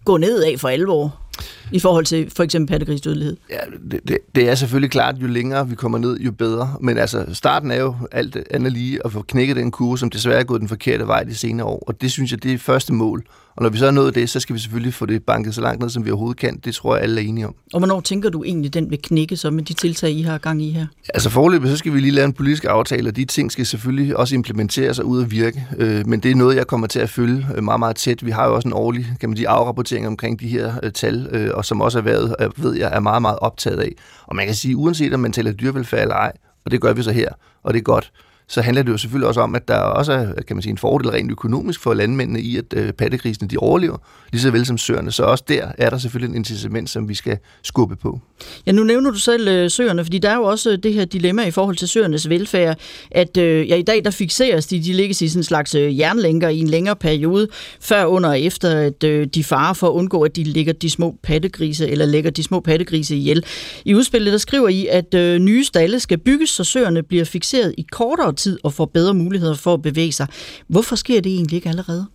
gå 0.06 0.18
nedad 0.18 0.58
for 0.58 0.70
alvor? 0.70 1.26
i 1.72 1.80
forhold 1.80 2.06
til 2.06 2.30
for 2.36 2.44
eksempel 2.44 2.74
pattegrisdødelighed? 2.74 3.38
Ja, 3.50 3.60
det, 3.92 4.02
det, 4.08 4.18
det 4.36 4.50
er 4.50 4.56
selvfølgelig 4.56 4.92
klart, 4.92 5.16
jo 5.18 5.28
længere 5.28 5.70
vi 5.70 5.76
kommer 5.76 5.98
ned, 5.98 6.20
jo 6.20 6.32
bedre. 6.32 6.76
Men 6.82 6.98
altså, 6.98 7.26
starten 7.34 7.72
er 7.72 7.76
jo 7.76 7.96
alt 8.12 8.38
andet 8.52 8.72
lige 8.72 9.00
at 9.06 9.12
få 9.12 9.22
knækket 9.22 9.56
den 9.56 9.72
kurve, 9.72 9.98
som 9.98 10.10
desværre 10.10 10.40
er 10.40 10.44
gået 10.44 10.62
den 10.62 10.70
forkerte 10.70 11.08
vej 11.08 11.24
de 11.24 11.36
senere 11.36 11.68
år. 11.68 11.84
Og 11.88 12.02
det 12.02 12.12
synes 12.12 12.32
jeg, 12.32 12.44
det 12.44 12.54
er 12.54 12.58
første 12.58 12.94
mål. 12.94 13.26
Og 13.58 13.64
når 13.64 13.70
vi 13.70 13.78
så 13.78 13.88
er 13.88 13.92
nået 13.92 14.16
det, 14.16 14.30
så 14.30 14.40
skal 14.40 14.56
vi 14.56 14.60
selvfølgelig 14.60 14.94
få 14.94 15.06
det 15.06 15.24
banket 15.24 15.56
så 15.56 15.62
langt 15.62 15.82
ned, 15.82 15.90
som 15.90 16.06
vi 16.06 16.12
overhovedet 16.12 16.40
kan. 16.40 16.60
Det 16.66 16.76
tror 16.76 16.96
jeg, 16.96 17.04
alle 17.04 17.22
er 17.22 17.26
enige 17.26 17.48
om. 17.48 17.56
Og 17.74 17.80
hvornår 17.80 18.02
tænker 18.02 18.30
du 18.30 18.44
egentlig, 18.44 18.74
den 18.74 18.90
vil 18.92 19.00
knække 19.04 19.38
så 19.38 19.52
med 19.52 19.64
de 19.64 19.74
tiltag, 19.74 20.12
I 20.12 20.22
har 20.22 20.38
gang 20.38 20.64
i 20.64 20.72
her? 20.72 20.88
Altså 21.14 21.30
forløbet, 21.30 21.70
så 21.70 21.78
skal 21.78 21.94
vi 21.94 22.00
lige 22.00 22.12
lave 22.12 22.26
en 22.26 22.34
politisk 22.34 22.66
aftale, 22.66 23.10
og 23.10 23.16
de 23.16 23.26
ting 23.26 23.52
skal 23.52 23.66
selvfølgelig 23.66 24.18
også 24.18 24.36
implementeres 24.36 25.00
og 25.00 25.06
ud 25.06 25.24
at 25.24 25.32
virke. 25.32 25.68
Øh, 25.78 26.08
men 26.08 26.20
det 26.20 26.32
er 26.32 26.36
noget, 26.36 26.56
jeg 26.56 26.68
kommer 26.68 26.88
til 26.88 27.00
at 27.00 27.10
følge 27.10 27.48
øh, 27.56 27.64
meget, 27.64 27.80
meget 27.80 27.96
tæt. 27.96 28.26
Vi 28.26 28.32
har 28.32 28.48
jo 28.48 28.56
også 28.56 28.68
en 28.68 28.74
årlig 28.74 29.08
kan 29.20 29.30
man 29.30 29.38
sige, 29.38 29.48
afrapportering 29.48 30.08
omkring 30.08 30.40
de 30.40 30.48
her 30.48 30.74
øh, 30.84 30.92
tal, 30.92 31.52
og 31.54 31.66
som 31.66 31.82
også 31.82 31.98
er 31.98 32.04
været, 32.04 32.36
ved 32.58 32.76
jeg, 32.76 32.90
er 32.94 33.00
meget, 33.00 33.22
meget 33.22 33.40
optaget 33.40 33.80
af. 33.80 33.92
Og 34.26 34.36
man 34.36 34.46
kan 34.46 34.56
sige, 34.56 34.78
uanset 34.78 35.14
om 35.14 35.20
man 35.20 35.32
taler 35.32 35.52
dyrevelfærd 35.52 36.02
eller 36.02 36.16
ej, 36.16 36.32
og 36.66 36.72
det 36.72 36.82
gør 36.82 36.94
vi 36.94 37.04
så 37.04 37.12
her, 37.12 37.30
og 37.64 37.74
det 37.74 37.80
er 37.80 37.84
godt, 37.84 38.12
så 38.48 38.62
handler 38.62 38.84
det 38.84 38.92
jo 38.92 38.98
selvfølgelig 38.98 39.28
også 39.28 39.42
om, 39.42 39.56
at 39.56 39.68
der 39.68 39.78
også 39.78 40.12
er 40.12 40.42
kan 40.48 40.56
man 40.56 40.62
sige, 40.62 40.72
en 40.72 40.78
fordel 40.78 41.10
rent 41.10 41.32
økonomisk 41.32 41.82
for 41.82 41.94
landmændene 41.94 42.42
i, 42.42 42.58
at 42.58 42.66
øh, 42.74 42.94
pattegrisene 42.94 43.48
de 43.48 43.58
overlever, 43.58 43.98
lige 44.32 44.42
så 44.42 44.52
vel 44.52 44.66
som 44.66 44.78
søerne. 44.78 45.12
Så 45.12 45.24
også 45.24 45.44
der 45.48 45.72
er 45.78 45.90
der 45.90 45.98
selvfølgelig 45.98 46.30
en 46.30 46.36
incitament, 46.36 46.90
som 46.90 47.10
vi 47.10 47.16
skal 47.16 47.38
skubbe 47.64 47.96
på. 47.96 48.20
Ja, 48.68 48.72
nu 48.72 48.84
nævner 48.84 49.12
du 49.12 49.20
selv 49.20 49.48
øh, 49.48 49.72
søerne, 49.72 50.06
fordi 50.06 50.18
der 50.18 50.30
er 50.30 50.36
jo 50.36 50.44
også 50.44 50.72
øh, 50.72 50.78
det 50.84 50.94
her 50.94 51.06
dilemma 51.06 51.46
i 51.46 51.52
forhold 51.52 51.76
til 51.76 51.88
søernes 51.88 52.30
velfærd, 52.30 52.80
at 53.12 53.38
øh, 53.38 53.70
ja, 53.70 53.76
i 53.76 53.82
dag 53.82 54.06
der 54.06 54.12
fixeres 54.12 54.68
de, 54.68 54.84
de 54.84 54.94
ligger 54.94 55.22
i 55.22 55.28
sådan 55.28 55.40
en 55.40 55.44
slags 55.44 55.76
øh, 55.76 56.00
jernlænker 56.00 56.50
i 56.50 56.60
en 56.60 56.68
længere 56.68 56.96
periode, 56.96 57.48
før, 57.80 58.06
under 58.06 58.30
og 58.30 58.40
efter, 58.40 58.70
at 58.80 59.04
øh, 59.04 59.28
de 59.28 59.44
farer 59.44 59.74
for 59.74 59.88
at 59.88 59.92
undgå, 59.92 60.22
at 60.22 60.36
de 60.36 60.44
lægger 60.44 60.74
de 60.74 60.90
små 60.90 61.16
pattegrise, 61.24 61.90
eller 61.90 62.06
lægger 62.06 62.32
de 62.32 62.44
små 62.44 62.60
pattegrise 62.60 63.16
ihjel. 63.16 63.46
I 63.86 63.96
udspillet 63.96 64.32
der 64.32 64.38
skriver 64.38 64.70
I, 64.70 64.88
at 64.88 65.14
øh, 65.14 65.40
nye 65.40 65.64
stalle 65.64 66.00
skal 66.00 66.18
bygges, 66.18 66.50
så 66.50 66.64
søerne 66.64 67.04
bliver 67.04 67.26
fixeret 67.26 67.76
i 67.78 67.86
kortere 67.92 68.35
tid 68.36 68.60
og 68.64 68.74
får 68.74 68.86
bedre 68.86 69.14
muligheder 69.14 69.56
for 69.56 69.74
at 69.74 69.82
bevæge 69.82 70.12
sig. 70.12 70.28
Hvorfor 70.68 70.96
sker 70.96 71.22
det 71.22 71.36
egentlig 71.36 71.56
ikke 71.56 71.70
allerede? 71.70 72.06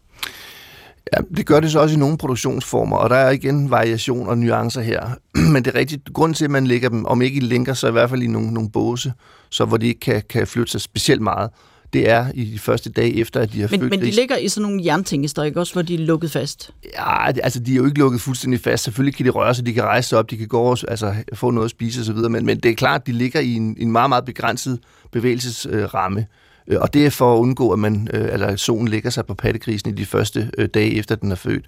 Ja, 1.16 1.22
det 1.36 1.46
gør 1.46 1.60
det 1.60 1.72
så 1.72 1.80
også 1.80 1.94
i 1.94 1.98
nogle 1.98 2.18
produktionsformer, 2.18 2.96
og 2.96 3.10
der 3.10 3.16
er 3.16 3.30
igen 3.30 3.70
variation 3.70 4.28
og 4.28 4.38
nuancer 4.38 4.80
her. 4.80 5.10
Men 5.52 5.64
det 5.64 5.74
er 5.74 5.78
rigtigt. 5.78 6.12
Grunden 6.12 6.34
til, 6.34 6.44
at 6.44 6.50
man 6.50 6.66
lægger 6.66 6.88
dem, 6.88 7.04
om 7.04 7.22
ikke 7.22 7.36
i 7.36 7.40
linker, 7.40 7.74
så 7.74 7.88
i 7.88 7.92
hvert 7.92 8.10
fald 8.10 8.22
i 8.22 8.26
nogle, 8.26 8.54
nogle 8.54 8.70
båse, 8.70 9.12
så 9.50 9.64
hvor 9.64 9.76
de 9.76 9.86
ikke 9.86 10.00
kan, 10.00 10.22
kan 10.28 10.46
flytte 10.46 10.72
sig 10.72 10.80
specielt 10.80 11.22
meget, 11.22 11.50
det 11.92 12.10
er 12.10 12.26
i 12.34 12.44
de 12.44 12.58
første 12.58 12.90
dage 12.90 13.16
efter, 13.16 13.40
at 13.40 13.52
de 13.52 13.60
har 13.60 13.68
men, 13.70 13.80
født 13.80 13.90
Men 13.90 14.00
de 14.00 14.10
ligger 14.10 14.36
i 14.36 14.48
sådan 14.48 14.62
nogle 14.62 14.84
jerntingister, 14.84 15.42
ikke 15.42 15.60
også, 15.60 15.72
hvor 15.72 15.82
de 15.82 15.94
er 15.94 15.98
lukket 15.98 16.30
fast? 16.30 16.70
Ja, 16.94 17.26
altså 17.26 17.60
de 17.60 17.72
er 17.72 17.76
jo 17.76 17.86
ikke 17.86 17.98
lukket 17.98 18.20
fuldstændig 18.20 18.60
fast. 18.60 18.84
Selvfølgelig 18.84 19.14
kan 19.14 19.26
de 19.26 19.30
røre 19.30 19.54
sig, 19.54 19.66
de 19.66 19.72
kan 19.72 19.82
rejse 19.82 20.08
sig 20.08 20.18
op, 20.18 20.30
de 20.30 20.36
kan 20.36 20.48
gå 20.48 20.58
over, 20.58 20.84
altså 20.88 21.14
få 21.34 21.50
noget 21.50 21.64
at 21.64 21.70
spise 21.70 22.00
osv., 22.00 22.16
men, 22.16 22.46
men 22.46 22.60
det 22.60 22.70
er 22.70 22.74
klart, 22.74 23.00
at 23.00 23.06
de 23.06 23.12
ligger 23.12 23.40
i 23.40 23.54
en, 23.54 23.76
en 23.78 23.92
meget, 23.92 24.08
meget 24.08 24.24
begrænset 24.24 24.78
bevægelsesramme. 25.12 26.20
Øh, 26.20 26.26
Øh, 26.66 26.80
og 26.80 26.94
det 26.94 27.06
er 27.06 27.10
for 27.10 27.34
at 27.34 27.38
undgå, 27.38 27.70
at 27.70 27.78
man, 27.78 28.08
øh, 28.12 28.28
eller 28.32 28.56
solen 28.56 28.88
lægger 28.88 29.10
sig 29.10 29.26
på 29.26 29.34
pattegrisen 29.34 29.90
i 29.90 29.92
de 29.92 30.06
første 30.06 30.50
øh, 30.58 30.68
dage 30.74 30.94
efter 30.94 31.14
den 31.14 31.32
er 31.32 31.36
født. 31.36 31.64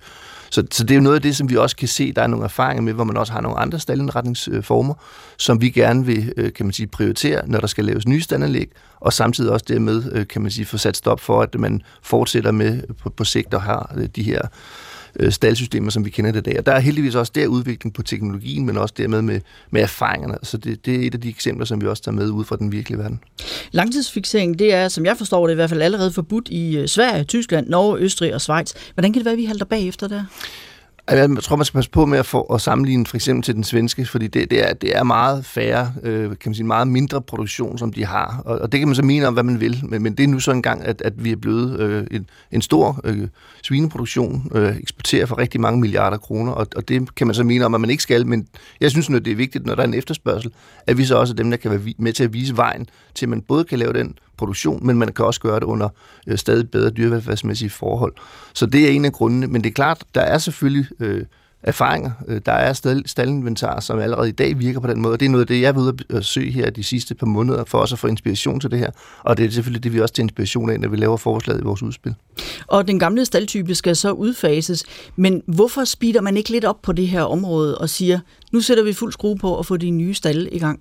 Så, 0.50 0.66
så 0.70 0.84
det 0.84 0.90
er 0.90 0.94
jo 0.94 1.02
noget 1.02 1.16
af 1.16 1.22
det, 1.22 1.36
som 1.36 1.50
vi 1.50 1.56
også 1.56 1.76
kan 1.76 1.88
se, 1.88 2.12
der 2.12 2.22
er 2.22 2.26
nogle 2.26 2.44
erfaringer 2.44 2.82
med, 2.82 2.92
hvor 2.92 3.04
man 3.04 3.16
også 3.16 3.32
har 3.32 3.40
nogle 3.40 3.58
andre 3.58 3.78
staldindretningsformer, 3.78 4.94
som 5.36 5.60
vi 5.60 5.70
gerne 5.70 6.06
vil, 6.06 6.52
kan 6.56 6.66
man 6.66 6.72
sige, 6.72 6.86
prioritere, 6.86 7.48
når 7.48 7.60
der 7.60 7.66
skal 7.66 7.84
laves 7.84 8.08
nye 8.08 8.20
standanlæg, 8.20 8.70
og 9.00 9.12
samtidig 9.12 9.52
også 9.52 9.64
dermed, 9.68 10.24
kan 10.24 10.42
man 10.42 10.50
sige, 10.50 10.66
få 10.66 10.78
sat 10.78 10.96
stop 10.96 11.20
for, 11.20 11.42
at 11.42 11.54
man 11.58 11.82
fortsætter 12.02 12.50
med 12.50 12.82
på, 13.02 13.10
på 13.10 13.24
sigt 13.24 13.54
og 13.54 13.62
har 13.62 13.96
de 14.16 14.22
her 14.22 14.42
øh, 15.20 15.32
staldsystemer, 15.32 15.90
som 15.90 16.04
vi 16.04 16.10
kender 16.10 16.32
det 16.32 16.40
i 16.40 16.50
dag. 16.50 16.58
Og 16.58 16.66
der 16.66 16.72
er 16.72 16.80
heldigvis 16.80 17.14
også 17.14 17.32
der 17.34 17.46
udvikling 17.46 17.94
på 17.94 18.02
teknologien, 18.02 18.66
men 18.66 18.76
også 18.76 18.94
dermed 18.96 19.22
med, 19.22 19.40
med 19.70 19.82
erfaringerne. 19.82 20.38
Så 20.42 20.56
det, 20.56 20.86
det 20.86 20.94
er 20.94 21.06
et 21.06 21.14
af 21.14 21.20
de 21.20 21.28
eksempler, 21.28 21.64
som 21.64 21.80
vi 21.80 21.86
også 21.86 22.02
tager 22.02 22.14
med 22.14 22.30
ud 22.30 22.44
fra 22.44 22.56
den 22.56 22.72
virkelige 22.72 22.98
verden. 22.98 23.20
Langtidsfixering, 23.72 24.58
det 24.58 24.74
er, 24.74 24.88
som 24.88 25.04
jeg 25.04 25.16
forstår 25.16 25.46
det, 25.46 25.54
i 25.54 25.56
hvert 25.56 25.70
fald 25.70 25.82
allerede 25.82 26.12
forbudt 26.12 26.48
i 26.48 26.76
øh, 26.76 26.88
Sverige, 26.88 27.24
Tyskland, 27.24 27.68
Norge, 27.68 27.98
Østrig 27.98 28.34
og 28.34 28.40
Schweiz. 28.40 28.72
Hvordan 28.94 29.12
kan 29.12 29.20
det 29.20 29.24
være, 29.24 29.32
at 29.32 29.38
vi 29.38 29.44
halter 29.44 29.64
bagefter 29.64 30.08
der? 30.08 30.24
Jeg 31.10 31.30
tror, 31.42 31.56
man 31.56 31.64
skal 31.64 31.78
passe 31.78 31.90
på 31.90 32.06
med 32.06 32.18
at, 32.18 32.26
få, 32.26 32.42
at 32.42 32.60
sammenligne 32.60 33.06
for 33.06 33.16
eksempel 33.16 33.42
til 33.42 33.54
den 33.54 33.64
svenske, 33.64 34.06
fordi 34.06 34.26
det, 34.26 34.50
det, 34.50 34.68
er, 34.68 34.72
det 34.72 34.96
er 34.96 35.02
meget 35.02 35.44
færre, 35.44 35.92
øh, 36.02 36.28
kan 36.28 36.38
man 36.44 36.54
sige, 36.54 36.66
meget 36.66 36.88
mindre 36.88 37.22
produktion, 37.22 37.78
som 37.78 37.92
de 37.92 38.04
har. 38.04 38.42
Og, 38.44 38.58
og 38.58 38.72
det 38.72 38.80
kan 38.80 38.88
man 38.88 38.94
så 38.94 39.02
mene 39.02 39.26
om, 39.26 39.34
hvad 39.34 39.42
man 39.42 39.60
vil, 39.60 39.80
men, 39.82 40.02
men 40.02 40.14
det 40.14 40.24
er 40.24 40.28
nu 40.28 40.40
så 40.40 40.50
engang, 40.52 40.84
at, 40.84 41.02
at 41.04 41.24
vi 41.24 41.32
er 41.32 41.36
blevet 41.36 41.80
øh, 41.80 42.06
en, 42.10 42.26
en 42.52 42.62
stor 42.62 43.00
øh, 43.04 43.28
svineproduktion, 43.62 44.50
øh, 44.54 44.76
eksporterer 44.76 45.26
for 45.26 45.38
rigtig 45.38 45.60
mange 45.60 45.80
milliarder 45.80 46.16
kroner, 46.16 46.52
og, 46.52 46.66
og 46.76 46.88
det 46.88 47.14
kan 47.14 47.26
man 47.26 47.34
så 47.34 47.44
mene 47.44 47.64
om, 47.64 47.74
at 47.74 47.80
man 47.80 47.90
ikke 47.90 48.02
skal, 48.02 48.26
men 48.26 48.46
jeg 48.80 48.90
synes 48.90 49.10
nu, 49.10 49.18
det 49.18 49.30
er 49.30 49.36
vigtigt, 49.36 49.66
når 49.66 49.74
der 49.74 49.82
er 49.82 49.86
en 49.86 49.94
efterspørgsel, 49.94 50.52
at 50.86 50.98
vi 50.98 51.04
så 51.04 51.16
også 51.16 51.34
er 51.34 51.36
dem, 51.36 51.50
der 51.50 51.56
kan 51.56 51.70
være 51.70 51.94
med 51.98 52.12
til 52.12 52.24
at 52.24 52.32
vise 52.32 52.56
vejen 52.56 52.88
til, 53.14 53.26
at 53.26 53.30
man 53.30 53.42
både 53.42 53.64
kan 53.64 53.78
lave 53.78 53.92
den 53.92 54.14
produktion, 54.42 54.86
men 54.86 54.98
man 54.98 55.12
kan 55.12 55.24
også 55.24 55.40
gøre 55.40 55.60
det 55.60 55.66
under 55.66 55.88
øh, 56.26 56.38
stadig 56.38 56.70
bedre 56.70 56.90
dyrevelfærdsmæssige 56.90 57.70
forhold. 57.70 58.14
Så 58.54 58.66
det 58.66 58.84
er 58.84 58.90
en 58.90 59.04
af 59.04 59.12
grundene, 59.12 59.46
men 59.46 59.64
det 59.64 59.70
er 59.70 59.74
klart, 59.74 60.04
der 60.14 60.20
er 60.20 60.38
selvfølgelig 60.38 60.86
øh, 61.00 61.24
erfaringer. 61.62 62.10
Øh, 62.28 62.40
der 62.46 62.52
er 62.52 62.72
staldinventar, 63.06 63.80
som 63.80 63.98
allerede 63.98 64.28
i 64.28 64.32
dag 64.32 64.58
virker 64.58 64.80
på 64.80 64.86
den 64.86 65.00
måde, 65.00 65.12
og 65.12 65.20
det 65.20 65.26
er 65.26 65.30
noget 65.30 65.42
af 65.42 65.46
det, 65.46 65.60
jeg 65.60 65.68
er 65.68 65.78
ude 65.78 65.88
at 65.88 66.16
øh, 66.16 66.22
søge 66.22 66.50
her 66.50 66.70
de 66.70 66.82
sidste 66.82 67.14
par 67.14 67.26
måneder, 67.26 67.64
for 67.64 67.78
også 67.78 67.94
at 67.94 67.98
få 67.98 68.06
inspiration 68.06 68.60
til 68.60 68.70
det 68.70 68.78
her. 68.78 68.90
Og 69.22 69.36
det 69.36 69.46
er 69.46 69.50
selvfølgelig 69.50 69.84
det, 69.84 69.92
vi 69.92 70.00
også 70.00 70.14
til 70.14 70.22
inspiration 70.22 70.70
af, 70.70 70.80
når 70.80 70.88
vi 70.88 70.96
laver 70.96 71.16
forslaget 71.16 71.60
i 71.60 71.64
vores 71.64 71.82
udspil. 71.82 72.14
Og 72.66 72.88
den 72.88 72.98
gamle 72.98 73.24
staldtype 73.24 73.74
skal 73.74 73.96
så 73.96 74.10
udfases, 74.10 74.84
men 75.16 75.42
hvorfor 75.46 75.84
speeder 75.84 76.20
man 76.20 76.36
ikke 76.36 76.50
lidt 76.50 76.64
op 76.64 76.82
på 76.82 76.92
det 76.92 77.08
her 77.08 77.22
område 77.22 77.78
og 77.78 77.88
siger, 77.88 78.20
nu 78.52 78.60
sætter 78.60 78.84
vi 78.84 78.92
fuld 78.92 79.12
skrue 79.12 79.36
på 79.36 79.58
at 79.58 79.66
få 79.66 79.76
de 79.76 79.90
nye 79.90 80.14
stalle 80.14 80.50
i 80.50 80.58
gang? 80.58 80.80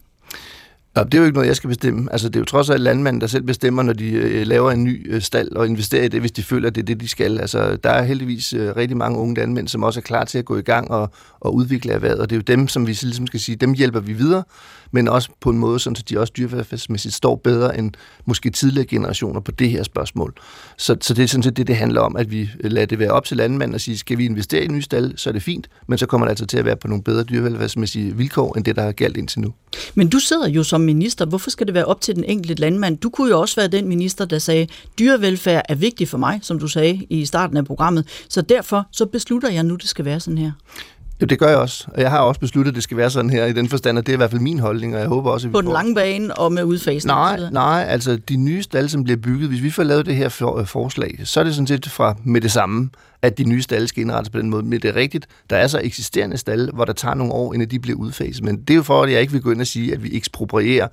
Ja, 0.95 1.03
det 1.03 1.13
er 1.13 1.17
jo 1.17 1.23
ikke 1.23 1.33
noget, 1.33 1.47
jeg 1.47 1.55
skal 1.55 1.67
bestemme. 1.67 2.11
Altså, 2.11 2.29
det 2.29 2.35
er 2.35 2.39
jo 2.39 2.45
trods 2.45 2.69
alt 2.69 2.81
landmanden, 2.81 3.21
der 3.21 3.27
selv 3.27 3.43
bestemmer, 3.43 3.83
når 3.83 3.93
de 3.93 4.11
øh, 4.11 4.47
laver 4.47 4.71
en 4.71 4.83
ny 4.83 5.13
øh, 5.13 5.21
stald 5.21 5.51
og 5.51 5.67
investerer 5.67 6.03
i 6.03 6.07
det, 6.07 6.19
hvis 6.19 6.31
de 6.31 6.43
føler, 6.43 6.67
at 6.67 6.75
det 6.75 6.81
er 6.81 6.85
det, 6.85 7.01
de 7.01 7.07
skal. 7.07 7.39
Altså, 7.39 7.75
der 7.75 7.89
er 7.89 8.03
heldigvis 8.03 8.53
øh, 8.53 8.75
rigtig 8.75 8.97
mange 8.97 9.19
unge 9.19 9.35
landmænd, 9.35 9.67
som 9.67 9.83
også 9.83 9.99
er 9.99 10.01
klar 10.01 10.23
til 10.23 10.37
at 10.37 10.45
gå 10.45 10.57
i 10.57 10.61
gang 10.61 10.91
og, 10.91 11.11
og 11.39 11.55
udvikle 11.55 11.93
erhvervet, 11.93 12.19
og 12.19 12.29
det 12.29 12.35
er 12.35 12.37
jo 12.37 12.57
dem, 12.57 12.67
som 12.67 12.87
vi 12.87 12.91
ligesom 12.91 13.27
skal 13.27 13.39
sige, 13.39 13.55
dem 13.55 13.73
hjælper 13.73 13.99
vi 13.99 14.13
videre, 14.13 14.43
men 14.91 15.07
også 15.07 15.29
på 15.39 15.49
en 15.49 15.57
måde, 15.57 15.79
så 15.79 16.03
de 16.09 16.19
også 16.19 16.33
dyrefærdsmæssigt 16.37 17.13
står 17.13 17.35
bedre 17.35 17.77
end 17.77 17.91
måske 18.25 18.49
tidligere 18.49 18.85
generationer 18.85 19.39
på 19.39 19.51
det 19.51 19.69
her 19.69 19.83
spørgsmål. 19.83 20.33
Så, 20.77 20.97
så 21.01 21.13
det 21.13 21.23
er 21.23 21.27
sådan 21.27 21.43
set 21.43 21.57
det, 21.57 21.67
det 21.67 21.75
handler 21.75 22.01
om, 22.01 22.15
at 22.15 22.31
vi 22.31 22.49
øh, 22.59 22.71
lader 22.71 22.85
det 22.85 22.99
være 22.99 23.11
op 23.11 23.25
til 23.25 23.37
landmanden 23.37 23.75
og 23.75 23.81
sige, 23.81 23.97
skal 23.97 24.17
vi 24.17 24.25
investere 24.25 24.61
i 24.61 24.65
en 24.65 24.75
ny 24.75 24.79
stald, 24.79 25.17
så 25.17 25.29
er 25.29 25.33
det 25.33 25.43
fint, 25.43 25.69
men 25.87 25.97
så 25.97 26.05
kommer 26.05 26.25
det 26.27 26.29
altså 26.29 26.45
til 26.45 26.57
at 26.57 26.65
være 26.65 26.75
på 26.75 26.87
nogle 26.87 27.03
bedre 27.03 27.23
dyrevelfærdsmæssige 27.23 28.17
vilkår, 28.17 28.57
end 28.57 28.65
det, 28.65 28.75
der 28.75 28.81
har 28.81 28.91
galt 28.91 29.17
indtil 29.17 29.39
nu. 29.39 29.53
Men 29.95 30.09
du 30.09 30.19
sidder 30.19 30.49
jo 30.49 30.63
som 30.63 30.81
minister. 30.81 31.25
Hvorfor 31.25 31.49
skal 31.49 31.67
det 31.67 31.73
være 31.73 31.85
op 31.85 32.01
til 32.01 32.15
den 32.15 32.23
enkelte 32.23 32.61
landmand? 32.61 32.97
Du 32.97 33.09
kunne 33.09 33.29
jo 33.29 33.39
også 33.39 33.55
være 33.55 33.67
den 33.67 33.87
minister, 33.87 34.25
der 34.25 34.39
sagde, 34.39 34.67
dyrevelfærd 34.99 35.65
er 35.69 35.75
vigtig 35.75 36.07
for 36.07 36.17
mig, 36.17 36.39
som 36.41 36.59
du 36.59 36.67
sagde 36.67 37.05
i 37.09 37.25
starten 37.25 37.57
af 37.57 37.65
programmet. 37.65 38.07
Så 38.29 38.41
derfor 38.41 38.87
så 38.91 39.05
beslutter 39.05 39.49
jeg 39.49 39.63
nu, 39.63 39.75
det 39.75 39.89
skal 39.89 40.05
være 40.05 40.19
sådan 40.19 40.37
her. 40.37 40.51
Jo, 41.21 41.25
det 41.25 41.39
gør 41.39 41.47
jeg 41.47 41.57
også. 41.57 41.87
Og 41.93 42.01
jeg 42.01 42.09
har 42.09 42.19
også 42.19 42.39
besluttet, 42.39 42.71
at 42.71 42.75
det 42.75 42.83
skal 42.83 42.97
være 42.97 43.09
sådan 43.09 43.29
her 43.29 43.45
i 43.45 43.53
den 43.53 43.69
forstand, 43.69 43.97
og 43.97 44.05
det 44.05 44.11
er 44.11 44.15
i 44.15 44.17
hvert 44.17 44.29
fald 44.31 44.41
min 44.41 44.59
holdning, 44.59 44.93
og 44.95 44.99
jeg 44.99 45.07
håber 45.07 45.31
også, 45.31 45.47
at 45.47 45.49
vi 45.49 45.53
På 45.53 45.61
den 45.61 45.67
får... 45.67 45.73
lange 45.73 45.95
bane 45.95 46.37
og 46.37 46.51
med 46.53 46.63
udfasning? 46.63 47.05
Nej, 47.15 47.39
nej, 47.51 47.85
altså 47.89 48.15
de 48.29 48.35
nye 48.35 48.63
stalle, 48.63 48.89
som 48.89 49.03
bliver 49.03 49.17
bygget, 49.17 49.49
hvis 49.49 49.63
vi 49.63 49.69
får 49.69 49.83
lavet 49.83 50.05
det 50.05 50.15
her 50.15 50.29
for, 50.29 50.57
øh, 50.59 50.65
forslag, 50.65 51.19
så 51.23 51.39
er 51.39 51.43
det 51.43 51.55
sådan 51.55 51.67
set 51.67 51.89
fra 51.89 52.15
med 52.23 52.41
det 52.41 52.51
samme, 52.51 52.89
at 53.21 53.37
de 53.37 53.43
nye 53.43 53.61
stalle 53.61 53.87
skal 53.87 54.01
indrettes 54.01 54.29
på 54.29 54.37
den 54.37 54.49
måde. 54.49 54.63
Men 54.63 54.81
det 54.81 54.85
er 54.85 54.95
rigtigt, 54.95 55.27
der 55.49 55.57
er 55.57 55.67
så 55.67 55.81
eksisterende 55.83 56.37
stalle, 56.37 56.71
hvor 56.73 56.85
der 56.85 56.93
tager 56.93 57.15
nogle 57.15 57.33
år, 57.33 57.53
inden 57.53 57.69
de 57.69 57.79
bliver 57.79 57.97
udfaset. 57.97 58.43
Men 58.43 58.61
det 58.61 58.69
er 58.69 58.75
jo 58.75 58.83
for, 58.83 59.03
at 59.03 59.11
jeg 59.11 59.21
ikke 59.21 59.33
vil 59.33 59.41
gå 59.41 59.51
ind 59.51 59.61
og 59.61 59.67
sige, 59.67 59.93
at 59.93 60.03
vi 60.03 60.09
eksproprierer 60.17 60.87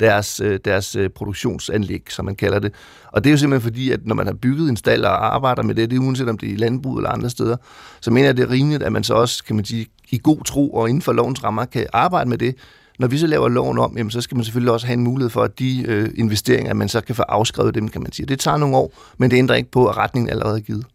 deres, 0.00 0.40
øh, 0.40 0.58
deres 0.64 0.96
øh, 0.96 1.10
produktionsanlæg, 1.10 2.02
som 2.08 2.24
man 2.24 2.36
kalder 2.36 2.58
det. 2.58 2.72
Og 3.12 3.24
det 3.24 3.30
er 3.30 3.32
jo 3.32 3.38
simpelthen 3.38 3.70
fordi, 3.70 3.90
at 3.90 4.00
når 4.06 4.14
man 4.14 4.26
har 4.26 4.34
bygget 4.34 4.68
en 4.68 4.76
stald 4.76 5.04
og 5.04 5.34
arbejder 5.34 5.62
med 5.62 5.74
det, 5.74 5.90
det 5.90 5.96
er 5.96 6.00
uanset 6.00 6.28
om 6.28 6.38
det 6.38 6.48
er 6.48 6.52
i 6.52 6.56
landbrug 6.56 6.96
eller 6.96 7.10
andre 7.10 7.30
steder, 7.30 7.56
så 8.00 8.10
mener 8.10 8.26
jeg, 8.26 8.36
det 8.36 8.42
er 8.42 8.50
rimeligt, 8.50 8.82
at 8.82 8.92
man 8.92 9.04
så 9.04 9.14
også, 9.14 9.44
kan 9.44 9.56
man 9.56 9.64
sige, 9.64 9.86
i 10.10 10.20
god 10.22 10.44
tro 10.44 10.70
og 10.70 10.88
inden 10.88 11.02
for 11.02 11.12
lovens 11.12 11.44
rammer 11.44 11.64
kan 11.64 11.86
arbejde 11.92 12.30
med 12.30 12.38
det. 12.38 12.54
Når 12.98 13.08
vi 13.08 13.18
så 13.18 13.26
laver 13.26 13.48
loven 13.48 13.78
om, 13.78 13.96
jamen, 13.96 14.10
så 14.10 14.20
skal 14.20 14.36
man 14.36 14.44
selvfølgelig 14.44 14.72
også 14.72 14.86
have 14.86 14.94
en 14.94 15.04
mulighed 15.04 15.30
for, 15.30 15.42
at 15.42 15.58
de 15.58 15.84
øh, 15.88 16.10
investeringer, 16.16 16.74
man 16.74 16.88
så 16.88 17.00
kan 17.00 17.14
få 17.14 17.22
afskrevet 17.22 17.74
dem, 17.74 17.88
kan 17.88 18.02
man 18.02 18.12
sige. 18.12 18.26
Det 18.26 18.40
tager 18.40 18.56
nogle 18.56 18.76
år, 18.76 18.92
men 19.18 19.30
det 19.30 19.36
ændrer 19.36 19.56
ikke 19.56 19.70
på, 19.70 19.86
at 19.86 19.96
retningen 19.96 20.30
allerede 20.30 20.56
er 20.56 20.60
givet. 20.60 20.86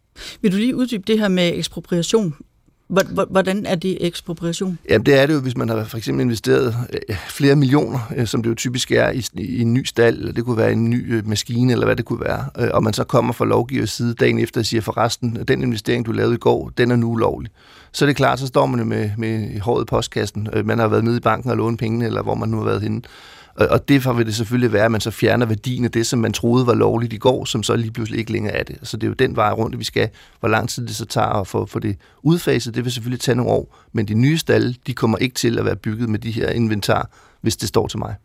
Vil 0.42 0.52
du 0.52 0.58
lige 0.58 0.76
uddybe 0.76 1.04
det 1.08 1.20
her 1.20 1.28
med 1.28 1.52
ekspropriation? 1.56 2.36
Hvordan 3.30 3.66
er 3.66 3.76
det 3.76 3.98
ekspropriation? 4.08 4.80
Jamen 4.90 5.06
det 5.06 5.20
er 5.20 5.26
det 5.26 5.34
jo, 5.34 5.40
hvis 5.40 5.58
man 5.58 5.70
har 5.70 5.84
for 5.84 5.98
eksempel 5.98 6.24
investeret 6.24 6.76
flere 7.28 7.56
millioner, 7.56 8.00
øh, 8.16 8.28
som 8.28 8.44
det 8.44 8.50
jo 8.50 8.56
typisk 8.56 8.92
er 8.92 9.10
i, 9.10 9.26
i 9.34 9.62
en 9.62 9.74
ny 9.74 9.86
stald, 9.86 10.18
eller 10.18 10.32
det 10.32 10.46
kunne 10.46 10.58
være 10.58 10.72
en 10.72 10.90
ny 10.90 11.14
øh, 11.14 11.28
maskine, 11.28 11.72
eller 11.72 11.86
hvad 11.86 11.96
det 11.96 12.06
kunne 12.06 12.22
være, 12.22 12.46
øh, 12.60 12.70
og 12.74 12.84
man 12.84 12.94
så 12.94 13.04
kommer 13.04 13.34
fra 13.34 13.46
lovgivers 13.46 13.90
side 13.90 14.14
dagen 14.14 14.40
efter 14.40 14.62
og 14.62 14.66
siger, 14.66 14.82
forresten, 14.82 15.38
den 15.48 15.64
investering, 15.64 16.06
du 16.06 16.12
lavede 16.12 16.36
i 16.36 16.38
går, 16.38 16.72
den 16.78 16.92
er 16.92 16.96
nu 16.96 17.12
ulovlig. 17.12 17.52
Så 17.92 18.06
er 18.06 18.08
det 18.08 18.16
klart, 18.16 18.40
så 18.40 18.48
står 18.48 18.66
man 18.66 18.88
med, 18.88 19.12
med 19.18 19.60
håret 19.60 19.84
i 19.84 19.86
postkassen. 19.86 20.48
Man 20.66 20.80
har 20.80 20.88
været 20.88 21.04
nede 21.04 21.18
i 21.18 21.20
banken 21.20 21.52
og 21.52 21.58
lånt 21.58 21.80
pengene, 21.80 22.06
eller 22.06 22.22
hvor 22.24 22.36
man 22.36 22.50
nu 22.50 22.58
har 22.58 22.66
været 22.66 22.82
henne. 22.82 23.02
Og, 23.60 23.68
og 23.68 23.90
derfor 23.90 24.14
vil 24.14 24.26
det 24.26 24.36
selvfølgelig 24.36 24.74
være, 24.74 24.86
at 24.86 24.92
man 24.92 25.02
så 25.02 25.12
fjerner 25.12 25.46
værdien 25.46 25.86
af 25.86 25.92
det, 25.92 26.08
som 26.08 26.20
man 26.20 26.34
troede 26.34 26.68
var 26.68 26.74
lovligt 26.74 27.14
i 27.14 27.18
går, 27.18 27.46
som 27.46 27.64
så 27.64 27.76
lige 27.76 27.92
pludselig 27.92 28.20
ikke 28.20 28.32
længere 28.32 28.54
er 28.54 28.64
det. 28.64 28.78
Så 28.84 28.98
det 28.98 29.04
er 29.04 29.08
jo 29.08 29.14
den 29.14 29.36
vej 29.36 29.52
rundt, 29.52 29.80
vi 29.80 29.84
skal. 29.84 30.10
Hvor 30.40 30.50
lang 30.50 30.70
tid 30.70 30.88
det 30.88 30.96
så 30.96 31.06
tager 31.06 31.28
at 31.28 31.48
få, 31.48 31.66
få 31.66 31.80
det 31.80 31.96
udfaset, 32.24 32.76
det 32.76 32.84
vil 32.84 32.92
selvfølgelig 32.92 33.22
tage 33.22 33.36
nogle 33.36 33.52
år. 33.52 33.78
Men 33.94 34.08
de 34.08 34.14
nye 34.14 34.38
stalle, 34.38 34.76
de 34.88 34.94
kommer 34.94 35.18
ikke 35.18 35.36
til 35.36 35.60
at 35.60 35.66
være 35.66 35.76
bygget 35.76 36.10
med 36.10 36.20
de 36.20 36.32
her 36.32 36.50
inventar, 36.50 37.10
hvis 37.42 37.58
det 37.58 37.68
står 37.68 37.88
til 37.88 38.00
mig. 38.00 38.16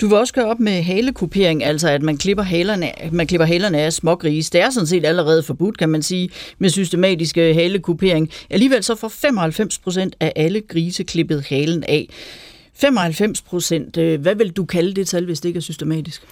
Du 0.00 0.08
vil 0.08 0.18
også 0.18 0.34
gøre 0.34 0.46
op 0.46 0.60
med 0.60 0.82
halekupering, 0.82 1.64
altså 1.64 1.88
at 1.88 2.02
man 2.02 2.16
klipper 2.16 2.42
halerne, 2.42 2.92
man 3.12 3.26
klipper 3.26 3.46
halerne 3.46 3.78
af 3.78 3.92
smågrise. 3.92 4.52
Det 4.52 4.60
er 4.60 4.70
sådan 4.70 4.86
set 4.86 5.04
allerede 5.04 5.42
forbudt, 5.42 5.78
kan 5.78 5.88
man 5.88 6.02
sige, 6.02 6.30
med 6.58 6.70
systematisk 6.70 7.36
øh, 7.36 7.54
halekupering. 7.54 8.30
Alligevel 8.50 8.82
så 8.82 8.94
får 8.94 9.08
95 9.08 9.78
procent 9.78 10.16
af 10.20 10.32
alle 10.36 10.60
grise 10.60 11.04
klippet 11.04 11.44
halen 11.48 11.84
af. 11.88 12.08
95 12.80 13.42
procent, 13.42 13.96
øh, 13.96 14.20
hvad 14.20 14.34
vil 14.34 14.50
du 14.50 14.64
kalde 14.64 14.94
det 14.94 15.08
tal, 15.08 15.24
hvis 15.24 15.40
det 15.40 15.48
ikke 15.48 15.58
er 15.58 15.62
systematisk? 15.62 16.22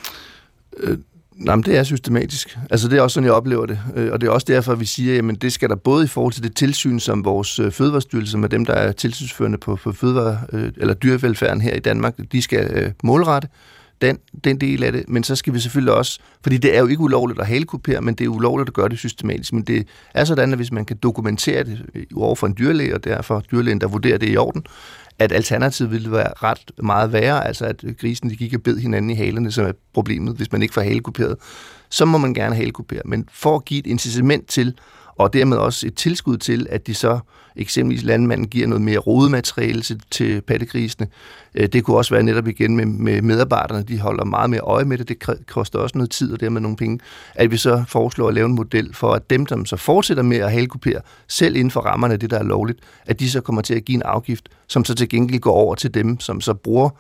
Øh, 0.77 0.99
nej, 1.37 1.57
men 1.57 1.63
det 1.63 1.77
er 1.77 1.83
systematisk. 1.83 2.59
Altså 2.71 2.89
det 2.89 2.99
er 2.99 3.03
også 3.03 3.15
sådan, 3.15 3.25
jeg 3.25 3.33
oplever 3.33 3.67
det. 3.67 3.79
Øh, 3.97 4.13
og 4.13 4.21
det 4.21 4.27
er 4.27 4.31
også 4.31 4.47
derfor, 4.49 4.75
vi 4.75 4.85
siger, 4.85 5.29
at 5.33 5.43
det 5.43 5.53
skal 5.53 5.69
der 5.69 5.77
både 5.77 6.05
i 6.05 6.09
forhold 6.09 6.33
til 6.33 6.43
det 6.43 6.57
tilsyn, 6.57 6.99
som 6.99 7.25
vores 7.25 7.59
øh, 7.59 7.73
fødevarestyrelse, 7.73 7.77
fødevarestyrelse 7.77 8.39
med 8.39 8.49
dem, 8.49 8.67
der 8.67 8.73
er 8.73 8.93
tilsynsførende 8.93 9.59
på, 9.59 9.77
på 9.77 9.93
fødevare, 9.93 10.41
eller 10.53 10.95
dyrevelfærden 10.95 11.61
her 11.61 11.75
i 11.75 11.81
Danmark, 11.81 12.15
de 12.33 12.43
skal 12.43 12.93
målrette 13.03 13.49
den, 14.01 14.19
den 14.45 14.61
del 14.61 14.85
af 14.85 14.93
det, 14.93 15.09
men 15.09 15.25
så 15.25 15.37
skal 15.37 15.55
vi 15.55 15.61
selvfølgelig 15.61 15.95
også, 15.95 16.21
fordi 16.43 16.57
det 16.57 16.77
er 16.77 16.81
jo 16.81 16.87
ikke 16.87 17.03
ulovligt 17.03 17.41
at 17.41 17.47
halekupere, 17.47 18.01
men 18.01 18.15
det 18.15 18.25
er 18.25 18.29
ulovligt 18.29 18.69
at 18.69 18.75
gøre 18.75 18.89
det 18.89 18.99
systematisk, 18.99 19.53
men 19.53 19.63
det 19.63 19.87
er 20.15 20.25
sådan, 20.25 20.53
at 20.53 20.59
hvis 20.59 20.73
man 20.73 20.85
kan 20.85 20.97
dokumentere 20.97 21.65
det 21.65 21.85
over 22.17 22.35
for 22.35 22.47
en 22.47 22.55
dyrlæge, 22.59 22.95
og 22.95 23.05
derfor 23.05 23.41
dyrlægen, 23.41 23.81
der 23.81 23.89
vurderer 23.89 24.19
det 24.19 24.33
i 24.33 24.37
orden, 24.37 24.65
at 25.19 25.33
alternativet 25.33 25.91
ville 25.91 26.13
være 26.13 26.33
ret 26.43 26.71
meget 26.83 27.13
værre, 27.13 27.47
altså 27.47 27.65
at 27.65 27.85
grisen 28.01 28.31
de 28.31 28.37
gik 28.37 28.55
og 28.55 28.63
bed 28.63 28.79
hinanden 28.79 29.11
i 29.11 29.15
halerne, 29.15 29.53
som 29.53 29.67
er 29.67 29.73
problemet, 29.95 30.37
hvis 30.37 30.53
man 30.53 30.63
ikke 30.63 30.75
får 30.75 30.83
halekuperet, 30.83 31.37
så 31.91 32.05
må 32.05 32.19
man 32.19 32.35
gerne 32.35 32.55
halekupere. 32.55 33.03
Men 33.05 33.29
for 33.33 33.57
at 33.57 33.65
give 33.65 33.79
et 33.81 33.87
incitament 33.87 34.47
til, 34.49 34.75
og 35.19 35.33
dermed 35.33 35.57
også 35.57 35.87
et 35.87 35.95
tilskud 35.95 36.37
til, 36.37 36.67
at 36.71 36.87
de 36.87 36.95
så 36.95 37.19
eksempelvis 37.57 38.05
landmanden 38.05 38.49
giver 38.49 38.67
noget 38.67 38.83
mere 38.83 38.99
rodemateriale 38.99 39.83
til, 39.83 40.01
til 40.11 40.41
pattegrisene. 40.41 41.09
Øh, 41.55 41.69
det 41.69 41.85
kunne 41.85 41.97
også 41.97 42.15
være 42.15 42.23
netop 42.23 42.49
igen 42.49 42.77
med, 42.77 42.87
med 42.87 43.23
medarbejderne, 43.23 43.83
de 43.83 44.01
holder 44.01 44.25
meget 44.25 44.51
mere 44.51 44.61
øje 44.61 44.85
med 44.85 44.99
det, 44.99 45.09
det 45.09 45.47
koster 45.47 45.79
også 45.79 45.99
noget 45.99 46.11
tid 46.11 46.33
og 46.33 46.41
dermed 46.41 46.61
nogle 46.61 46.77
penge, 46.77 47.01
at 47.35 47.51
vi 47.51 47.57
så 47.57 47.85
foreslår 47.89 48.29
at 48.29 48.35
lave 48.35 48.47
en 48.47 48.55
model 48.55 48.95
for, 48.95 49.13
at 49.13 49.31
dem, 49.31 49.47
som 49.47 49.67
så 49.67 49.77
fortsætter 49.77 50.23
med 50.23 50.37
at 50.37 50.53
halekupere, 50.53 51.01
selv 51.29 51.57
inden 51.57 51.71
for 51.71 51.81
rammerne 51.81 52.15
af 52.15 52.21
det, 52.21 52.31
der 52.31 52.39
er 52.39 52.43
lovligt, 52.43 52.79
at 53.07 53.21
de 53.21 53.31
så 53.31 53.41
kommer 53.41 53.63
til 53.63 53.75
at 53.75 53.85
give 53.85 53.97
en 53.97 54.03
afgift, 54.03 54.49
som 54.67 54.85
så 54.85 54.95
til 54.95 55.09
gengæld 55.09 55.41
går 55.41 55.53
over 55.53 55.75
til 55.75 55.95
dem, 55.95 56.21
som 56.21 56.41
så 56.41 56.55
bruger 56.55 56.91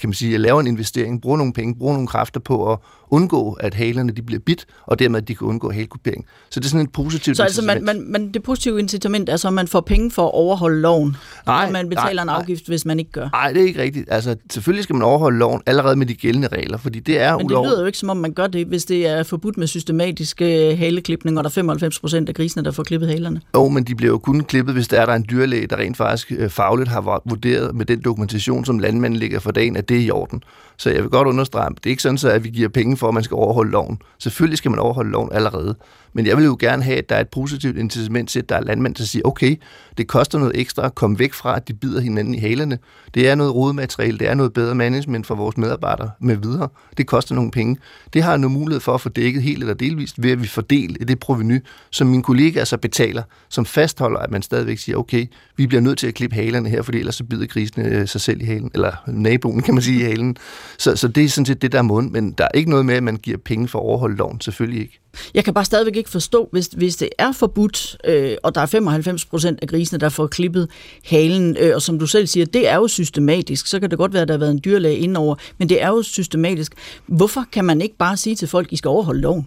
kan 0.00 0.08
man 0.08 0.14
sige, 0.14 0.34
at 0.34 0.40
lave 0.40 0.60
en 0.60 0.66
investering, 0.66 1.20
bruge 1.20 1.38
nogle 1.38 1.52
penge, 1.52 1.74
bruge 1.74 1.92
nogle 1.92 2.08
kræfter 2.08 2.40
på 2.40 2.72
at 2.72 2.78
undgå, 3.10 3.52
at 3.52 3.74
halerne 3.74 4.12
de 4.12 4.22
bliver 4.22 4.40
bit, 4.40 4.66
og 4.86 4.98
dermed 4.98 5.22
at 5.22 5.28
de 5.28 5.34
kan 5.34 5.46
undgå 5.46 5.70
halekupering. 5.70 6.24
Så 6.50 6.60
det 6.60 6.66
er 6.66 6.70
sådan 6.70 6.86
et 6.86 6.92
positivt 6.92 7.36
Så 7.36 7.42
altså, 7.42 7.62
man, 7.62 7.84
man, 7.84 8.04
man, 8.08 8.32
det 8.32 8.42
positive 8.42 8.78
incitament 8.78 9.28
er 9.28 9.36
så, 9.36 9.48
at 9.48 9.54
man 9.54 9.68
får 9.68 9.80
penge 9.80 10.10
for 10.10 10.26
at 10.26 10.34
overholde 10.34 10.80
loven, 10.80 11.16
nej, 11.46 11.66
og 11.66 11.72
man 11.72 11.88
betaler 11.88 12.24
nej, 12.24 12.34
en 12.34 12.40
afgift, 12.40 12.68
nej. 12.68 12.72
hvis 12.72 12.84
man 12.84 12.98
ikke 12.98 13.10
gør? 13.10 13.28
Nej, 13.32 13.52
det 13.52 13.62
er 13.62 13.66
ikke 13.66 13.82
rigtigt. 13.82 14.08
Altså, 14.10 14.36
selvfølgelig 14.50 14.84
skal 14.84 14.94
man 14.94 15.02
overholde 15.02 15.38
loven 15.38 15.62
allerede 15.66 15.96
med 15.96 16.06
de 16.06 16.14
gældende 16.14 16.48
regler, 16.48 16.78
fordi 16.78 17.00
det 17.00 17.20
er 17.20 17.38
Men 17.38 17.48
det 17.48 17.56
lyder 17.64 17.80
jo 17.80 17.86
ikke, 17.86 17.98
som 17.98 18.10
om 18.10 18.16
man 18.16 18.32
gør 18.32 18.46
det, 18.46 18.66
hvis 18.66 18.84
det 18.84 19.06
er 19.06 19.22
forbudt 19.22 19.56
med 19.56 19.66
systematisk 19.66 20.40
haleklipning, 20.40 21.38
og 21.38 21.44
der 21.44 21.48
er 21.48 21.52
95 21.52 22.00
procent 22.00 22.28
af 22.28 22.34
grisene, 22.34 22.64
der 22.64 22.70
får 22.70 22.82
klippet 22.82 23.08
halerne. 23.08 23.40
Jo, 23.54 23.68
men 23.68 23.84
de 23.84 23.94
bliver 23.94 24.12
jo 24.12 24.18
kun 24.18 24.40
klippet, 24.40 24.74
hvis 24.74 24.88
der 24.88 25.00
er 25.00 25.06
der 25.06 25.14
en 25.14 25.24
dyrlæge, 25.30 25.66
der 25.66 25.76
rent 25.76 25.96
faktisk 25.96 26.32
øh, 26.38 26.50
fagligt 26.50 26.88
har 26.88 27.22
vurderet 27.24 27.74
med 27.74 27.86
den 27.86 28.00
dokumentation, 28.00 28.64
som 28.64 28.78
landmanden 28.78 29.18
ligger 29.18 29.38
for 29.38 29.50
dagen, 29.50 29.75
at 29.76 29.88
det 29.88 29.96
er 29.96 30.00
i 30.00 30.10
orden. 30.10 30.42
Så 30.76 30.90
jeg 30.90 31.02
vil 31.02 31.10
godt 31.10 31.28
understrege, 31.28 31.70
det 31.70 31.86
er 31.86 31.90
ikke 31.90 32.02
sådan, 32.02 32.32
at 32.32 32.44
vi 32.44 32.48
giver 32.48 32.68
penge 32.68 32.96
for, 32.96 33.08
at 33.08 33.14
man 33.14 33.22
skal 33.22 33.34
overholde 33.34 33.70
loven. 33.70 33.98
Selvfølgelig 34.18 34.58
skal 34.58 34.70
man 34.70 34.80
overholde 34.80 35.10
loven 35.10 35.32
allerede. 35.32 35.74
Men 36.16 36.26
jeg 36.26 36.36
vil 36.36 36.44
jo 36.44 36.56
gerne 36.60 36.82
have, 36.82 36.98
at 36.98 37.08
der 37.08 37.16
er 37.16 37.20
et 37.20 37.28
positivt 37.28 37.78
incitament 37.78 38.28
til, 38.28 38.38
at 38.38 38.48
der 38.48 38.56
er 38.56 38.60
landmænd, 38.60 38.94
der 38.94 39.04
siger, 39.04 39.22
okay, 39.24 39.56
det 39.98 40.06
koster 40.06 40.38
noget 40.38 40.60
ekstra 40.60 40.86
at 40.86 40.94
komme 40.94 41.18
væk 41.18 41.32
fra, 41.32 41.56
at 41.56 41.68
de 41.68 41.74
bider 41.74 42.00
hinanden 42.00 42.34
i 42.34 42.38
halerne. 42.38 42.78
Det 43.14 43.28
er 43.28 43.34
noget 43.34 43.54
rodemateriale, 43.54 44.18
det 44.18 44.28
er 44.28 44.34
noget 44.34 44.52
bedre 44.52 44.74
management 44.74 45.26
for 45.26 45.34
vores 45.34 45.56
medarbejdere 45.56 46.10
med 46.20 46.36
videre. 46.36 46.68
Det 46.96 47.06
koster 47.06 47.34
nogle 47.34 47.50
penge. 47.50 47.76
Det 48.12 48.22
har 48.22 48.30
jeg 48.30 48.38
nu 48.38 48.48
mulighed 48.48 48.80
for 48.80 48.94
at 48.94 49.00
få 49.00 49.08
dækket 49.08 49.42
helt 49.42 49.62
eller 49.62 49.74
delvist, 49.74 50.22
ved 50.22 50.30
at 50.30 50.42
vi 50.42 50.46
fordeler 50.46 51.04
det 51.04 51.18
proveny, 51.18 51.64
som 51.90 52.06
mine 52.06 52.22
kollegaer 52.22 52.64
så 52.64 52.76
betaler, 52.76 53.22
som 53.48 53.66
fastholder, 53.66 54.18
at 54.18 54.30
man 54.30 54.42
stadigvæk 54.42 54.78
siger, 54.78 54.96
okay, 54.96 55.26
vi 55.56 55.66
bliver 55.66 55.80
nødt 55.80 55.98
til 55.98 56.06
at 56.06 56.14
klippe 56.14 56.36
halerne 56.36 56.68
her, 56.68 56.82
fordi 56.82 56.98
ellers 56.98 57.14
så 57.14 57.24
bider 57.24 57.46
grisene 57.46 57.84
øh, 57.84 58.08
sig 58.08 58.20
selv 58.20 58.42
i 58.42 58.44
halen, 58.44 58.70
eller 58.74 58.92
naboen, 59.06 59.62
kan 59.62 59.74
man 59.74 59.82
sige, 59.82 60.00
i 60.00 60.02
halen. 60.02 60.36
Så, 60.78 60.96
så 60.96 61.08
det 61.08 61.24
er 61.24 61.28
sådan 61.28 61.46
set 61.46 61.62
det, 61.62 61.72
der 61.72 61.78
er 61.78 61.82
måden, 61.82 62.12
men 62.12 62.32
der 62.32 62.44
er 62.44 62.58
ikke 62.58 62.70
noget 62.70 62.86
med, 62.86 62.94
at 62.94 63.02
man 63.02 63.16
giver 63.16 63.38
penge 63.44 63.68
for 63.68 63.78
at 63.78 63.82
overholde 63.82 64.16
loven, 64.16 64.40
selvfølgelig 64.40 64.80
ikke. 64.80 65.00
Jeg 65.34 65.44
kan 65.44 65.54
bare 65.54 65.64
stadigvæk 65.64 65.96
ikke 65.96 66.05
forstå, 66.08 66.48
hvis, 66.52 66.66
hvis 66.66 66.96
det 66.96 67.08
er 67.18 67.32
forbudt, 67.32 67.96
øh, 68.04 68.36
og 68.42 68.54
der 68.54 68.60
er 68.60 68.66
95 68.66 69.24
procent 69.24 69.58
af 69.62 69.68
grisene, 69.68 69.98
der 69.98 70.08
får 70.08 70.26
klippet 70.26 70.68
halen, 71.04 71.56
øh, 71.60 71.74
og 71.74 71.82
som 71.82 71.98
du 71.98 72.06
selv 72.06 72.26
siger, 72.26 72.46
det 72.46 72.68
er 72.68 72.76
jo 72.76 72.88
systematisk, 72.88 73.66
så 73.66 73.80
kan 73.80 73.90
det 73.90 73.98
godt 73.98 74.12
være, 74.12 74.22
at 74.22 74.28
der 74.28 74.34
har 74.34 74.38
været 74.38 74.50
en 74.50 74.60
dyrlæge 74.64 74.96
indover, 74.96 75.34
men 75.58 75.68
det 75.68 75.82
er 75.82 75.88
jo 75.88 76.02
systematisk. 76.02 76.72
Hvorfor 77.06 77.44
kan 77.52 77.64
man 77.64 77.80
ikke 77.80 77.96
bare 77.96 78.16
sige 78.16 78.36
til 78.36 78.48
folk, 78.48 78.66
at 78.68 78.72
I 78.72 78.76
skal 78.76 78.88
overholde 78.88 79.20
loven? 79.20 79.46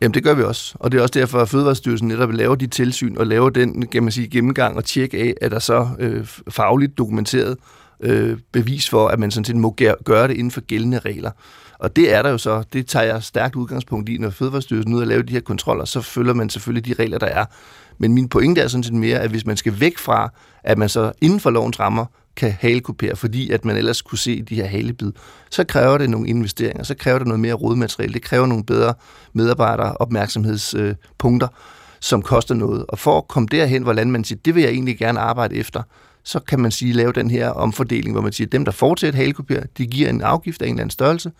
Jamen 0.00 0.14
det 0.14 0.24
gør 0.24 0.34
vi 0.34 0.42
også, 0.42 0.74
og 0.74 0.92
det 0.92 0.98
er 0.98 1.02
også 1.02 1.18
derfor, 1.18 1.38
at 1.38 1.48
Fødevarestyrelsen 1.48 2.08
netop 2.08 2.32
laver 2.32 2.54
de 2.54 2.66
tilsyn 2.66 3.16
og 3.16 3.26
laver 3.26 3.50
den 3.50 3.86
kan 3.86 4.02
man 4.02 4.12
sige, 4.12 4.28
gennemgang 4.28 4.76
og 4.76 4.84
tjek 4.84 5.14
af, 5.14 5.34
at 5.40 5.50
der 5.50 5.58
så 5.58 5.88
øh, 5.98 6.26
fagligt 6.50 6.98
dokumenteret 6.98 7.56
øh, 8.00 8.38
bevis 8.52 8.88
for, 8.90 9.08
at 9.08 9.18
man 9.18 9.30
sådan 9.30 9.44
set 9.44 9.56
må 9.56 9.76
gøre 10.04 10.28
det 10.28 10.34
inden 10.34 10.50
for 10.50 10.60
gældende 10.60 10.98
regler. 10.98 11.30
Og 11.78 11.96
det 11.96 12.14
er 12.14 12.22
der 12.22 12.30
jo 12.30 12.38
så, 12.38 12.62
det 12.72 12.86
tager 12.86 13.04
jeg 13.04 13.22
stærkt 13.22 13.56
udgangspunkt 13.56 14.08
i, 14.08 14.18
når 14.18 14.30
Fødevarestyrelsen 14.30 14.94
ud 14.94 15.00
og 15.00 15.06
lave 15.06 15.22
de 15.22 15.32
her 15.32 15.40
kontroller, 15.40 15.84
så 15.84 16.00
følger 16.00 16.34
man 16.34 16.50
selvfølgelig 16.50 16.96
de 16.96 17.02
regler, 17.02 17.18
der 17.18 17.26
er. 17.26 17.44
Men 17.98 18.12
min 18.12 18.28
pointe 18.28 18.60
er 18.60 18.68
sådan 18.68 18.82
set 18.82 18.94
mere, 18.94 19.18
at 19.18 19.30
hvis 19.30 19.46
man 19.46 19.56
skal 19.56 19.80
væk 19.80 19.98
fra, 19.98 20.32
at 20.64 20.78
man 20.78 20.88
så 20.88 21.12
inden 21.20 21.40
for 21.40 21.50
lovens 21.50 21.80
rammer 21.80 22.06
kan 22.36 22.52
halekopere, 22.60 23.16
fordi 23.16 23.50
at 23.50 23.64
man 23.64 23.76
ellers 23.76 24.02
kunne 24.02 24.18
se 24.18 24.42
de 24.42 24.54
her 24.54 24.66
halebid, 24.66 25.12
så 25.50 25.64
kræver 25.64 25.98
det 25.98 26.10
nogle 26.10 26.28
investeringer, 26.28 26.82
så 26.82 26.94
kræver 26.94 27.18
det 27.18 27.26
noget 27.26 27.40
mere 27.40 27.54
rådmateriale, 27.54 28.14
det 28.14 28.22
kræver 28.22 28.46
nogle 28.46 28.64
bedre 28.64 28.94
medarbejdere 29.32 29.96
opmærksomhedspunkter, 29.96 31.48
som 32.00 32.22
koster 32.22 32.54
noget. 32.54 32.84
Og 32.88 32.98
for 32.98 33.18
at 33.18 33.28
komme 33.28 33.48
derhen, 33.50 33.82
hvor 33.82 34.04
man 34.04 34.24
siger, 34.24 34.38
det 34.44 34.54
vil 34.54 34.62
jeg 34.62 34.72
egentlig 34.72 34.98
gerne 34.98 35.20
arbejde 35.20 35.54
efter, 35.54 35.82
så 36.22 36.40
kan 36.40 36.60
man 36.60 36.70
sige, 36.70 36.92
lave 36.92 37.12
den 37.12 37.30
her 37.30 37.48
omfordeling, 37.48 38.12
hvor 38.12 38.22
man 38.22 38.32
siger, 38.32 38.48
at 38.48 38.52
dem, 38.52 38.64
der 38.64 38.72
fortsætter 38.72 39.16
halekopier, 39.16 39.62
de 39.78 39.86
giver 39.86 40.10
en 40.10 40.22
afgift 40.22 40.62
af 40.62 40.66
en 40.66 40.72
eller 40.72 40.82
anden 40.82 40.90
størrelse, 40.90 41.32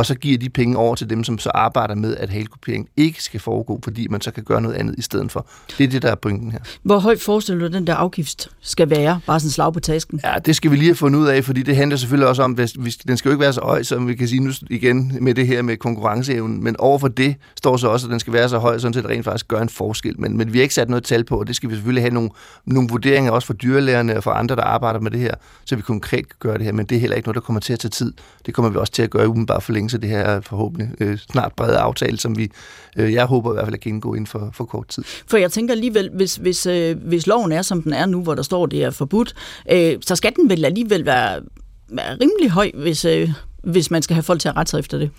og 0.00 0.06
så 0.06 0.14
giver 0.14 0.38
de 0.38 0.50
penge 0.50 0.76
over 0.76 0.94
til 0.94 1.10
dem, 1.10 1.24
som 1.24 1.38
så 1.38 1.50
arbejder 1.54 1.94
med, 1.94 2.16
at 2.16 2.30
halekupering 2.30 2.88
ikke 2.96 3.22
skal 3.22 3.40
foregå, 3.40 3.80
fordi 3.84 4.08
man 4.08 4.20
så 4.20 4.30
kan 4.30 4.44
gøre 4.44 4.60
noget 4.60 4.74
andet 4.74 4.94
i 4.98 5.02
stedet 5.02 5.32
for. 5.32 5.46
Det 5.78 5.84
er 5.84 5.88
det, 5.88 6.02
der 6.02 6.10
er 6.10 6.14
pointen 6.14 6.52
her. 6.52 6.58
Hvor 6.82 6.98
højt 6.98 7.22
forestiller 7.22 7.68
du, 7.68 7.74
den 7.74 7.86
der 7.86 7.94
afgift 7.94 8.48
skal 8.60 8.90
være? 8.90 9.20
Bare 9.26 9.40
sådan 9.40 9.50
slag 9.50 9.72
på 9.72 9.80
tasken? 9.80 10.20
Ja, 10.24 10.34
det 10.46 10.56
skal 10.56 10.70
vi 10.70 10.76
lige 10.76 10.88
have 10.88 10.94
fundet 10.94 11.20
ud 11.20 11.26
af, 11.26 11.44
fordi 11.44 11.62
det 11.62 11.76
handler 11.76 11.96
selvfølgelig 11.96 12.28
også 12.28 12.42
om, 12.42 12.58
at 12.58 12.76
den 13.06 13.16
skal 13.16 13.28
jo 13.28 13.32
ikke 13.32 13.40
være 13.40 13.52
så 13.52 13.60
høj, 13.60 13.82
som 13.82 14.08
vi 14.08 14.14
kan 14.14 14.28
sige 14.28 14.40
nu 14.40 14.52
igen 14.70 15.18
med 15.20 15.34
det 15.34 15.46
her 15.46 15.62
med 15.62 15.76
konkurrenceevnen, 15.76 16.64
men 16.64 16.76
overfor 16.78 17.08
det 17.08 17.34
står 17.56 17.76
så 17.76 17.88
også, 17.88 18.06
at 18.06 18.10
den 18.10 18.20
skal 18.20 18.32
være 18.32 18.48
så 18.48 18.58
høj, 18.58 18.78
sådan 18.78 18.94
set 18.94 19.06
rent 19.06 19.24
faktisk 19.24 19.48
gør 19.48 19.60
en 19.60 19.68
forskel. 19.68 20.20
Men, 20.20 20.36
men 20.36 20.52
vi 20.52 20.58
har 20.58 20.62
ikke 20.62 20.74
sat 20.74 20.88
noget 20.88 21.04
tal 21.04 21.24
på, 21.24 21.40
og 21.40 21.46
det 21.46 21.56
skal 21.56 21.70
vi 21.70 21.74
selvfølgelig 21.74 22.02
have 22.02 22.14
nogle, 22.14 22.30
nogle 22.66 22.88
vurderinger 22.88 23.32
også 23.32 23.46
for 23.46 23.54
dyrlægerne 23.54 24.16
og 24.16 24.22
for 24.22 24.30
andre, 24.30 24.56
der 24.56 24.62
arbejder 24.62 25.00
med 25.00 25.10
det 25.10 25.20
her, 25.20 25.34
så 25.64 25.76
vi 25.76 25.82
konkret 25.82 26.28
kan 26.28 26.36
gøre 26.40 26.58
det 26.58 26.64
her, 26.64 26.72
men 26.72 26.86
det 26.86 26.96
er 26.96 27.00
heller 27.00 27.16
ikke 27.16 27.26
noget, 27.28 27.34
der 27.34 27.40
kommer 27.40 27.60
til 27.60 27.72
at 27.72 27.78
tage 27.78 27.90
tid. 27.90 28.12
Det 28.46 28.54
kommer 28.54 28.70
vi 28.70 28.76
også 28.76 28.92
til 28.92 29.02
at 29.02 29.10
gøre 29.10 29.28
umiddelbart 29.28 29.62
for 29.62 29.72
længe 29.72 29.89
forlængelse 29.90 29.98
det 29.98 30.08
her 30.08 30.40
forhåbentlig 30.40 30.88
øh, 31.00 31.18
snart 31.18 31.52
brede 31.56 31.78
aftale, 31.78 32.18
som 32.18 32.38
vi, 32.38 32.50
øh, 32.96 33.12
jeg 33.12 33.26
håber 33.26 33.52
i 33.52 33.54
hvert 33.54 33.66
fald 33.66 33.74
at 33.74 33.86
indgå 33.86 34.14
inden 34.14 34.26
for, 34.26 34.50
for 34.52 34.64
kort 34.64 34.88
tid. 34.88 35.04
For 35.26 35.36
jeg 35.36 35.52
tænker 35.52 35.74
alligevel, 35.74 36.10
hvis, 36.14 36.36
hvis, 36.36 36.66
øh, 36.66 36.96
hvis 36.96 37.26
loven 37.26 37.52
er, 37.52 37.62
som 37.62 37.82
den 37.82 37.92
er 37.92 38.06
nu, 38.06 38.22
hvor 38.22 38.34
der 38.34 38.42
står, 38.42 38.66
det 38.66 38.84
er 38.84 38.90
forbudt, 38.90 39.34
øh, 39.72 39.96
så 40.00 40.16
skal 40.16 40.32
den 40.36 40.50
vel 40.50 40.64
alligevel 40.64 41.04
være, 41.04 41.40
være 41.88 42.12
rimelig 42.20 42.50
høj, 42.50 42.70
hvis, 42.74 43.04
øh, 43.04 43.30
hvis 43.64 43.90
man 43.90 44.02
skal 44.02 44.14
have 44.14 44.22
folk 44.22 44.40
til 44.40 44.48
at 44.48 44.56
rette 44.56 44.70
sig 44.70 44.78
efter 44.78 44.98
det. 44.98 45.10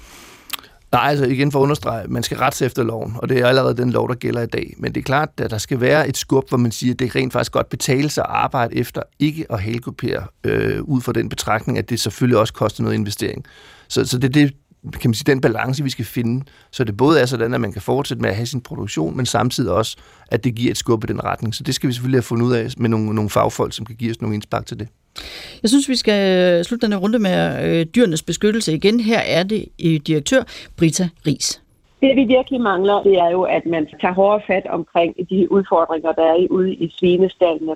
Nej, 0.92 1.10
altså 1.10 1.26
igen 1.26 1.52
for 1.52 1.60
at 1.60 1.64
understrege, 1.64 2.08
man 2.08 2.24
skal 2.24 2.38
rette 2.38 2.58
sig 2.58 2.66
efter 2.66 2.84
loven, 2.84 3.16
og 3.18 3.30
det 3.30 3.40
er 3.40 3.48
allerede 3.48 3.78
den 3.78 3.92
lov, 3.92 4.10
der 4.10 4.16
gælder 4.16 4.42
i 4.42 4.46
dag. 4.46 4.74
Men 4.78 4.96
det 4.96 5.02
er 5.02 5.04
klart, 5.04 5.30
at 5.38 5.52
der 5.52 5.58
skal 5.58 5.82
være 5.82 6.08
et 6.08 6.18
skub, 6.18 6.50
hvor 6.50 6.58
man 6.58 6.72
siger, 6.72 6.94
at 6.94 7.00
det 7.00 7.16
rent 7.16 7.34
faktisk 7.34 7.52
godt 7.52 7.70
betale 7.70 8.10
sig 8.10 8.24
at 8.24 8.30
arbejde 8.30 8.76
efter 8.76 9.02
ikke 9.20 9.46
at 9.50 9.62
halkopere 9.62 10.24
øh, 10.44 10.82
ud 10.84 11.02
fra 11.02 11.12
den 11.12 11.30
betragtning, 11.30 11.78
at 11.78 11.90
det 11.90 12.00
selvfølgelig 12.00 12.40
også 12.40 12.54
koster 12.54 12.84
noget 12.84 12.96
investering. 12.96 13.46
Så, 13.88 14.06
så 14.06 14.18
det 14.18 14.28
er 14.28 14.32
det, 14.32 14.54
kan 14.84 15.10
man 15.10 15.14
sige, 15.14 15.32
den 15.32 15.42
balance, 15.42 15.84
vi 15.84 15.90
skal 15.90 16.06
finde, 16.06 16.46
så 16.72 16.84
det 16.84 16.98
både 16.98 17.20
er 17.20 17.26
sådan, 17.26 17.54
at 17.54 17.62
man 17.62 17.74
kan 17.74 17.82
fortsætte 17.82 18.22
med 18.22 18.30
at 18.30 18.36
have 18.36 18.46
sin 18.46 18.62
produktion, 18.62 19.18
men 19.18 19.26
samtidig 19.26 19.72
også, 19.72 19.98
at 20.28 20.44
det 20.44 20.56
giver 20.56 20.72
et 20.72 20.78
skub 20.78 21.04
i 21.04 21.08
den 21.08 21.24
retning. 21.24 21.56
Så 21.56 21.64
det 21.64 21.76
skal 21.76 21.88
vi 21.88 21.94
selvfølgelig 21.94 22.18
have 22.18 22.24
fundet 22.24 22.46
ud 22.46 22.54
af 22.54 22.68
med 22.78 22.90
nogle, 22.90 23.16
nogle 23.16 23.30
fagfolk, 23.30 23.74
som 23.74 23.86
kan 23.86 23.96
give 23.96 24.12
os 24.12 24.22
nogle 24.22 24.36
indspark 24.36 24.66
til 24.66 24.80
det. 24.80 24.88
Jeg 25.62 25.70
synes, 25.70 25.90
vi 25.90 25.96
skal 25.96 26.66
slutte 26.66 26.86
denne 26.86 26.96
runde 26.96 27.20
med 27.20 27.70
øh, 27.70 27.86
dyrenes 27.86 28.24
beskyttelse 28.24 28.74
igen. 28.74 29.00
Her 29.00 29.20
er 29.20 29.44
det 29.44 29.66
øh, 29.86 30.00
direktør 30.08 30.44
Brita 30.78 31.10
Ries. 31.28 31.62
Det 32.02 32.16
vi 32.16 32.24
virkelig 32.24 32.62
mangler, 32.62 33.04
det 33.04 33.14
er 33.14 33.30
jo, 33.32 33.42
at 33.42 33.66
man 33.66 33.88
tager 34.02 34.14
hårdere 34.14 34.42
fat 34.48 34.66
omkring 34.70 35.16
de 35.30 35.52
udfordringer, 35.52 36.12
der 36.12 36.24
er 36.24 36.48
ude 36.50 36.74
i 36.74 36.94
svinestallene. 37.00 37.76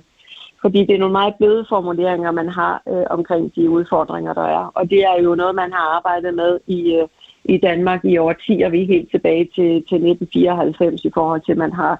Fordi 0.65 0.79
det 0.85 0.95
er 0.95 1.03
nogle 1.03 1.19
meget 1.21 1.35
bløde 1.35 1.65
formuleringer, 1.69 2.31
man 2.31 2.49
har 2.49 2.81
øh, 2.87 3.05
omkring 3.09 3.55
de 3.55 3.69
udfordringer, 3.69 4.33
der 4.33 4.47
er. 4.57 4.71
Og 4.75 4.89
det 4.89 5.01
er 5.03 5.21
jo 5.23 5.35
noget, 5.35 5.55
man 5.55 5.71
har 5.73 5.85
arbejdet 5.97 6.33
med 6.33 6.59
i, 6.67 6.79
øh, 6.93 7.07
i 7.45 7.57
Danmark 7.57 8.05
i 8.05 8.17
over 8.17 8.33
10, 8.33 8.61
og 8.61 8.71
vi 8.71 8.81
er 8.81 8.87
helt 8.87 9.11
tilbage 9.11 9.43
til, 9.55 9.69
til 9.89 9.97
1994 10.09 11.05
i 11.05 11.11
forhold 11.13 11.41
til, 11.41 11.51
at 11.51 11.57
man 11.57 11.73
har, 11.73 11.93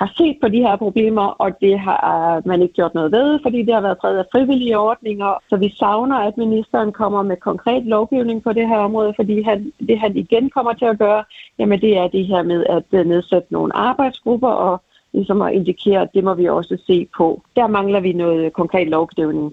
har 0.00 0.12
set 0.16 0.36
på 0.42 0.48
de 0.48 0.64
her 0.66 0.76
problemer, 0.76 1.26
og 1.42 1.60
det 1.60 1.78
har 1.78 2.36
øh, 2.36 2.46
man 2.46 2.62
ikke 2.62 2.74
gjort 2.74 2.94
noget 2.94 3.12
ved, 3.12 3.38
fordi 3.42 3.62
det 3.62 3.74
har 3.74 3.80
været 3.80 3.98
præget 3.98 4.18
af 4.18 4.30
frivillige 4.32 4.78
ordninger. 4.78 5.30
Så 5.50 5.56
vi 5.56 5.74
savner, 5.78 6.16
at 6.16 6.36
ministeren 6.36 6.92
kommer 6.92 7.22
med 7.22 7.36
konkret 7.36 7.84
lovgivning 7.84 8.42
på 8.42 8.52
det 8.52 8.68
her 8.68 8.78
område, 8.78 9.12
fordi 9.16 9.42
han, 9.42 9.72
det 9.88 9.98
han 9.98 10.16
igen 10.16 10.50
kommer 10.50 10.72
til 10.72 10.84
at 10.84 10.98
gøre, 10.98 11.24
jamen 11.58 11.80
det 11.80 11.98
er 11.98 12.08
det 12.08 12.26
her 12.26 12.42
med 12.42 12.66
at 12.66 12.88
øh, 12.92 13.06
nedsætte 13.06 13.52
nogle 13.52 13.76
arbejdsgrupper 13.76 14.54
og 14.68 14.82
ligesom 15.14 15.42
at 15.42 15.54
indikere, 15.54 16.00
at 16.02 16.08
det 16.14 16.24
må 16.24 16.34
vi 16.34 16.48
også 16.48 16.78
se 16.86 17.08
på. 17.16 17.42
Der 17.56 17.66
mangler 17.66 18.00
vi 18.00 18.12
noget 18.12 18.52
konkret 18.52 18.88
lovgivning. 18.88 19.52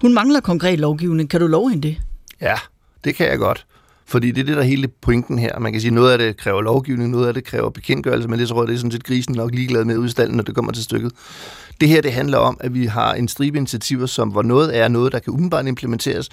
Hun 0.00 0.14
mangler 0.14 0.40
konkret 0.40 0.78
lovgivning. 0.78 1.30
Kan 1.30 1.40
du 1.40 1.46
love 1.46 1.70
hende 1.70 1.88
det? 1.88 1.96
Ja, 2.40 2.54
det 3.04 3.14
kan 3.14 3.26
jeg 3.26 3.38
godt. 3.38 3.66
Fordi 4.08 4.30
det 4.30 4.40
er 4.40 4.44
det, 4.44 4.56
der 4.56 4.62
er 4.62 4.66
hele 4.66 4.88
pointen 4.88 5.38
her. 5.38 5.58
Man 5.58 5.72
kan 5.72 5.80
sige, 5.80 5.88
at 5.88 5.94
noget 5.94 6.12
af 6.12 6.18
det 6.18 6.36
kræver 6.36 6.62
lovgivning, 6.62 7.10
noget 7.10 7.28
af 7.28 7.34
det 7.34 7.44
kræver 7.44 7.70
bekendtgørelse, 7.70 8.28
men 8.28 8.38
det 8.38 8.48
tror 8.48 8.62
jeg, 8.62 8.68
det 8.68 8.74
er 8.74 8.78
sådan 8.78 8.90
set 8.90 9.04
grisen 9.04 9.34
nok 9.34 9.54
ligeglad 9.54 9.84
med 9.84 9.96
udstallen, 9.96 10.36
når 10.36 10.42
det 10.42 10.54
kommer 10.54 10.72
til 10.72 10.84
stykket. 10.84 11.12
Det 11.80 11.88
her, 11.88 12.02
det 12.02 12.12
handler 12.12 12.38
om, 12.38 12.56
at 12.60 12.74
vi 12.74 12.86
har 12.86 13.14
en 13.14 13.28
stribe 13.28 13.58
initiativer, 13.58 14.06
som 14.06 14.28
hvor 14.28 14.42
noget 14.42 14.78
er 14.78 14.88
noget, 14.88 15.12
der 15.12 15.18
kan 15.18 15.32
umiddelbart 15.32 15.66
implementeres. 15.66 16.28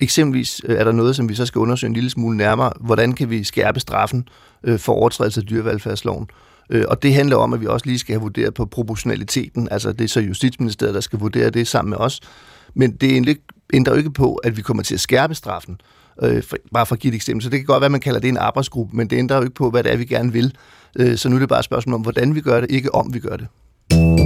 Eksempelvis 0.00 0.60
øh, 0.64 0.76
er 0.76 0.84
der 0.84 0.92
noget, 0.92 1.16
som 1.16 1.28
vi 1.28 1.34
så 1.34 1.46
skal 1.46 1.58
undersøge 1.58 1.88
en 1.88 1.94
lille 1.94 2.10
smule 2.10 2.36
nærmere. 2.36 2.72
Hvordan 2.80 3.12
kan 3.12 3.30
vi 3.30 3.44
skærpe 3.44 3.80
straffen 3.80 4.28
øh, 4.64 4.78
for 4.78 4.92
overtrædelse 4.92 5.40
af 5.40 5.46
dyrevelfærdsloven? 5.46 6.28
Øh, 6.70 6.84
og 6.88 7.02
det 7.02 7.14
handler 7.14 7.36
om, 7.36 7.52
at 7.52 7.60
vi 7.60 7.66
også 7.66 7.86
lige 7.86 7.98
skal 7.98 8.12
have 8.12 8.20
vurderet 8.20 8.54
på 8.54 8.66
proportionaliteten. 8.66 9.68
Altså 9.70 9.92
det 9.92 10.04
er 10.04 10.08
så 10.08 10.20
Justitsministeriet, 10.20 10.94
der 10.94 11.00
skal 11.00 11.18
vurdere 11.18 11.50
det 11.50 11.68
sammen 11.68 11.90
med 11.90 11.98
os. 11.98 12.20
Men 12.74 12.92
det 12.92 13.38
ændrer 13.74 13.92
jo 13.92 13.98
ikke 13.98 14.10
på, 14.10 14.34
at 14.34 14.56
vi 14.56 14.62
kommer 14.62 14.82
til 14.82 14.94
at 14.94 15.00
skærpe 15.00 15.34
straffen. 15.34 15.80
Øh, 16.22 16.42
for, 16.42 16.56
bare 16.72 16.86
for 16.86 16.94
at 16.94 17.00
give 17.00 17.10
et 17.12 17.14
eksempel. 17.14 17.42
Så 17.42 17.50
det 17.50 17.58
kan 17.58 17.66
godt 17.66 17.80
være, 17.80 17.86
at 17.86 17.92
man 17.92 18.00
kalder 18.00 18.20
det 18.20 18.28
en 18.28 18.36
arbejdsgruppe, 18.36 18.96
men 18.96 19.10
det 19.10 19.16
ændrer 19.16 19.36
jo 19.36 19.42
ikke 19.42 19.54
på, 19.54 19.70
hvad 19.70 19.82
det 19.82 19.92
er, 19.92 19.96
vi 19.96 20.04
gerne 20.04 20.32
vil. 20.32 20.54
Øh, 20.98 21.16
så 21.16 21.28
nu 21.28 21.36
er 21.36 21.40
det 21.40 21.48
bare 21.48 21.58
et 21.58 21.64
spørgsmål 21.64 21.94
om, 21.94 22.00
hvordan 22.00 22.34
vi 22.34 22.40
gør 22.40 22.60
det, 22.60 22.70
ikke 22.70 22.94
om 22.94 23.14
vi 23.14 23.20
gør 23.20 23.36
det. 23.36 24.23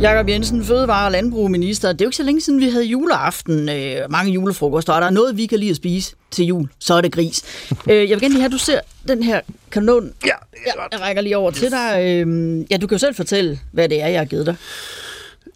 Jakob 0.00 0.28
Jensen, 0.28 0.64
Fødevare- 0.64 1.06
og 1.06 1.12
Landbrugminister. 1.12 1.92
Det 1.92 2.00
er 2.00 2.04
jo 2.04 2.08
ikke 2.08 2.16
så 2.16 2.22
længe 2.22 2.40
siden, 2.40 2.60
vi 2.60 2.68
havde 2.68 2.84
juleaften. 2.84 3.68
Øh, 3.68 3.96
mange 4.10 4.32
julefrokoster, 4.32 4.92
og 4.92 5.00
der 5.00 5.06
er 5.06 5.10
noget, 5.10 5.36
vi 5.36 5.46
kan 5.46 5.58
lide 5.58 5.70
at 5.70 5.76
spise 5.76 6.14
til 6.30 6.44
jul. 6.44 6.68
Så 6.78 6.94
er 6.94 7.00
det 7.00 7.12
gris. 7.12 7.42
øh, 7.90 7.96
jeg 7.96 8.08
vil 8.08 8.20
gerne 8.20 8.28
lige 8.28 8.40
have, 8.40 8.46
at 8.46 8.52
du 8.52 8.58
ser 8.58 8.80
den 9.08 9.22
her 9.22 9.40
kanon. 9.70 10.04
Ja, 10.04 10.28
det 10.50 10.58
er 10.66 10.72
jeg, 10.76 10.88
jeg 10.92 11.00
rækker 11.00 11.22
lige 11.22 11.36
over 11.36 11.52
yes. 11.52 11.58
til 11.58 11.70
dig. 11.70 11.96
Øh, 12.00 12.64
ja, 12.70 12.76
du 12.76 12.86
kan 12.86 12.94
jo 12.94 12.98
selv 12.98 13.14
fortælle, 13.14 13.58
hvad 13.72 13.88
det 13.88 14.02
er, 14.02 14.08
jeg 14.08 14.20
har 14.20 14.24
givet 14.24 14.46
dig. 14.46 14.56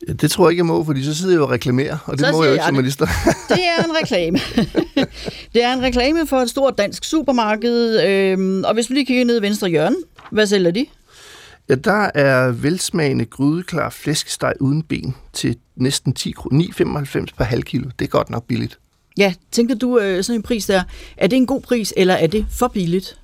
Ja, 0.09 0.12
det 0.12 0.30
tror 0.30 0.44
jeg 0.44 0.50
ikke, 0.50 0.61
jeg 0.61 0.66
må, 0.66 0.85
fordi 0.85 1.04
så 1.04 1.14
sidder 1.14 1.33
jeg 1.33 1.38
jo 1.38 1.44
og 1.44 1.50
reklamerer, 1.50 1.98
og 2.04 2.18
det 2.18 2.26
Så 2.26 2.33
må 2.33 2.42
jeg 2.42 2.48
jo 2.48 2.52
ikke 2.52 2.62
jeg 2.62 2.68
som 2.68 2.76
minister. 2.76 3.07
Det 3.48 3.61
er 3.78 3.85
en 3.85 3.96
reklame. 4.02 4.38
det 5.54 5.62
er 5.62 5.72
en 5.72 5.83
reklame 5.83 6.26
for 6.26 6.37
et 6.37 6.50
stort 6.50 6.78
dansk 6.78 7.04
supermarked, 7.04 8.02
øhm, 8.07 8.64
og 8.64 8.74
hvis 8.74 8.90
vi 8.90 8.94
lige 8.94 9.07
kigger 9.07 9.24
ned 9.24 9.38
i 9.38 9.42
venstre 9.42 9.68
hjørne, 9.68 9.96
hvad 10.30 10.46
sælger 10.46 10.70
de? 10.70 10.87
Ja, 11.68 11.74
der 11.74 12.11
er 12.14 12.50
velsmagende 12.50 13.24
grydeklar 13.24 13.90
flæskesteg 13.90 14.53
uden 14.61 14.83
ben 14.83 15.14
til 15.33 15.57
næsten 15.77 16.12
10 16.12 16.31
kr. 16.31 16.46
9,95 16.46 17.27
per 17.37 17.44
halv 17.44 17.62
kilo. 17.62 17.90
Det 17.98 18.05
er 18.05 18.09
godt 18.09 18.31
nok 18.31 18.46
billigt. 18.46 18.79
Ja, 19.18 19.35
tænker 19.53 19.74
du 19.74 19.98
øh, 19.98 20.24
sådan 20.24 20.38
en 20.38 20.42
pris 20.42 20.66
der, 20.66 20.83
er 21.16 21.27
det 21.27 21.37
en 21.37 21.46
god 21.46 21.61
pris, 21.61 21.94
eller 21.96 22.14
er 22.14 22.27
det 22.27 22.46
for 22.50 22.68
billigt? 22.68 23.18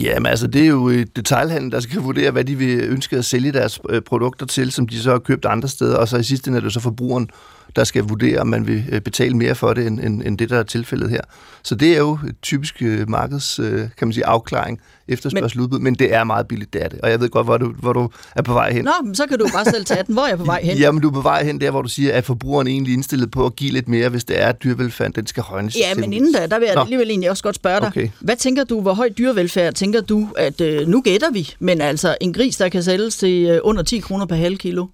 Jamen 0.00 0.26
altså, 0.26 0.46
det 0.46 0.62
er 0.62 0.66
jo 0.66 0.88
et 0.88 1.16
detaljhandel, 1.16 1.72
der 1.72 1.80
skal 1.80 2.00
vurdere, 2.00 2.30
hvad 2.30 2.44
de 2.44 2.56
vil 2.56 2.80
ønske 2.80 3.16
at 3.16 3.24
sælge 3.24 3.52
deres 3.52 3.80
øh, 3.88 4.02
produkter 4.02 4.46
til, 4.46 4.72
som 4.72 4.88
de 4.88 5.00
så 5.00 5.10
har 5.10 5.18
købt 5.18 5.44
andre 5.44 5.68
steder, 5.68 5.96
og 5.96 6.08
så 6.08 6.16
i 6.16 6.22
sidste 6.22 6.48
ende 6.48 6.58
er 6.58 6.62
det 6.62 6.72
så 6.72 6.80
forbrugeren, 6.80 7.30
der 7.78 7.84
skal 7.84 8.04
vurdere, 8.04 8.38
om 8.38 8.46
man 8.46 8.66
vil 8.66 8.84
øh, 8.92 9.00
betale 9.00 9.36
mere 9.36 9.54
for 9.54 9.74
det, 9.74 9.86
end, 9.86 10.00
end, 10.00 10.22
end 10.22 10.38
det, 10.38 10.50
der 10.50 10.58
er 10.58 10.62
tilfældet 10.62 11.10
her. 11.10 11.20
Så 11.62 11.74
det 11.74 11.94
er 11.94 11.98
jo 11.98 12.18
et 12.28 12.34
typisk 12.42 12.82
øh, 12.82 13.10
markeds, 13.10 13.58
øh, 13.58 13.80
kan 13.98 14.08
man 14.08 14.12
sige, 14.12 14.26
afklaring, 14.26 14.80
efterspørgsel 15.08 15.60
udbud, 15.60 15.78
men 15.78 15.94
det 15.94 16.14
er 16.14 16.24
meget 16.24 16.48
billigt, 16.48 16.72
det 16.72 16.84
er 16.84 16.88
det. 16.88 17.00
Og 17.00 17.10
jeg 17.10 17.20
ved 17.20 17.28
godt, 17.28 17.46
hvor 17.46 17.56
du, 17.56 17.72
hvor 17.78 17.92
du 17.92 18.08
er 18.36 18.42
på 18.42 18.52
vej 18.52 18.72
hen. 18.72 18.84
Nå, 18.84 18.90
men 19.04 19.14
så 19.14 19.26
kan 19.26 19.38
du 19.38 19.48
bare 19.54 19.64
selv 19.64 19.84
tage 19.84 20.02
den. 20.06 20.14
Hvor 20.14 20.22
er 20.22 20.28
jeg 20.28 20.38
på 20.38 20.44
vej 20.44 20.60
hen? 20.62 20.76
Jamen, 20.82 21.02
du 21.02 21.08
er 21.08 21.12
på 21.12 21.20
vej 21.20 21.44
hen 21.44 21.60
der, 21.60 21.70
hvor 21.70 21.82
du 21.82 21.88
siger, 21.88 22.14
at 22.14 22.24
forbrugeren 22.24 22.66
egentlig 22.66 22.94
indstillet 22.94 23.30
på 23.30 23.46
at 23.46 23.56
give 23.56 23.70
lidt 23.70 23.88
mere, 23.88 24.08
hvis 24.08 24.24
det 24.24 24.42
er, 24.42 24.46
at 24.46 24.62
dyrevelfærden 24.62 25.12
den 25.12 25.26
skal 25.26 25.42
højnes. 25.42 25.76
Ja, 25.76 25.94
men 25.94 26.12
inden 26.12 26.32
da, 26.32 26.46
der 26.46 26.58
vil 26.58 26.66
jeg 26.66 26.74
Nå. 26.74 26.80
alligevel 26.80 27.10
egentlig 27.10 27.30
også 27.30 27.42
godt 27.42 27.56
spørge 27.56 27.80
dig. 27.80 27.88
Okay. 27.88 28.08
Hvad 28.20 28.36
tænker 28.36 28.64
du, 28.64 28.80
hvor 28.80 28.92
høj 28.94 29.08
dyrevelfærd 29.18 29.74
tænker 29.74 30.00
du, 30.00 30.28
at 30.36 30.60
øh, 30.60 30.88
nu 30.88 31.00
gætter 31.00 31.30
vi, 31.30 31.54
men 31.58 31.80
altså 31.80 32.16
en 32.20 32.32
gris, 32.32 32.56
der 32.56 32.68
kan 32.68 32.82
sælges 32.82 33.16
til 33.16 33.46
øh, 33.46 33.60
under 33.62 33.82
10 33.82 33.98
kroner 33.98 34.26
per 34.26 34.36
halv 34.36 34.58
kilo? 34.58 34.86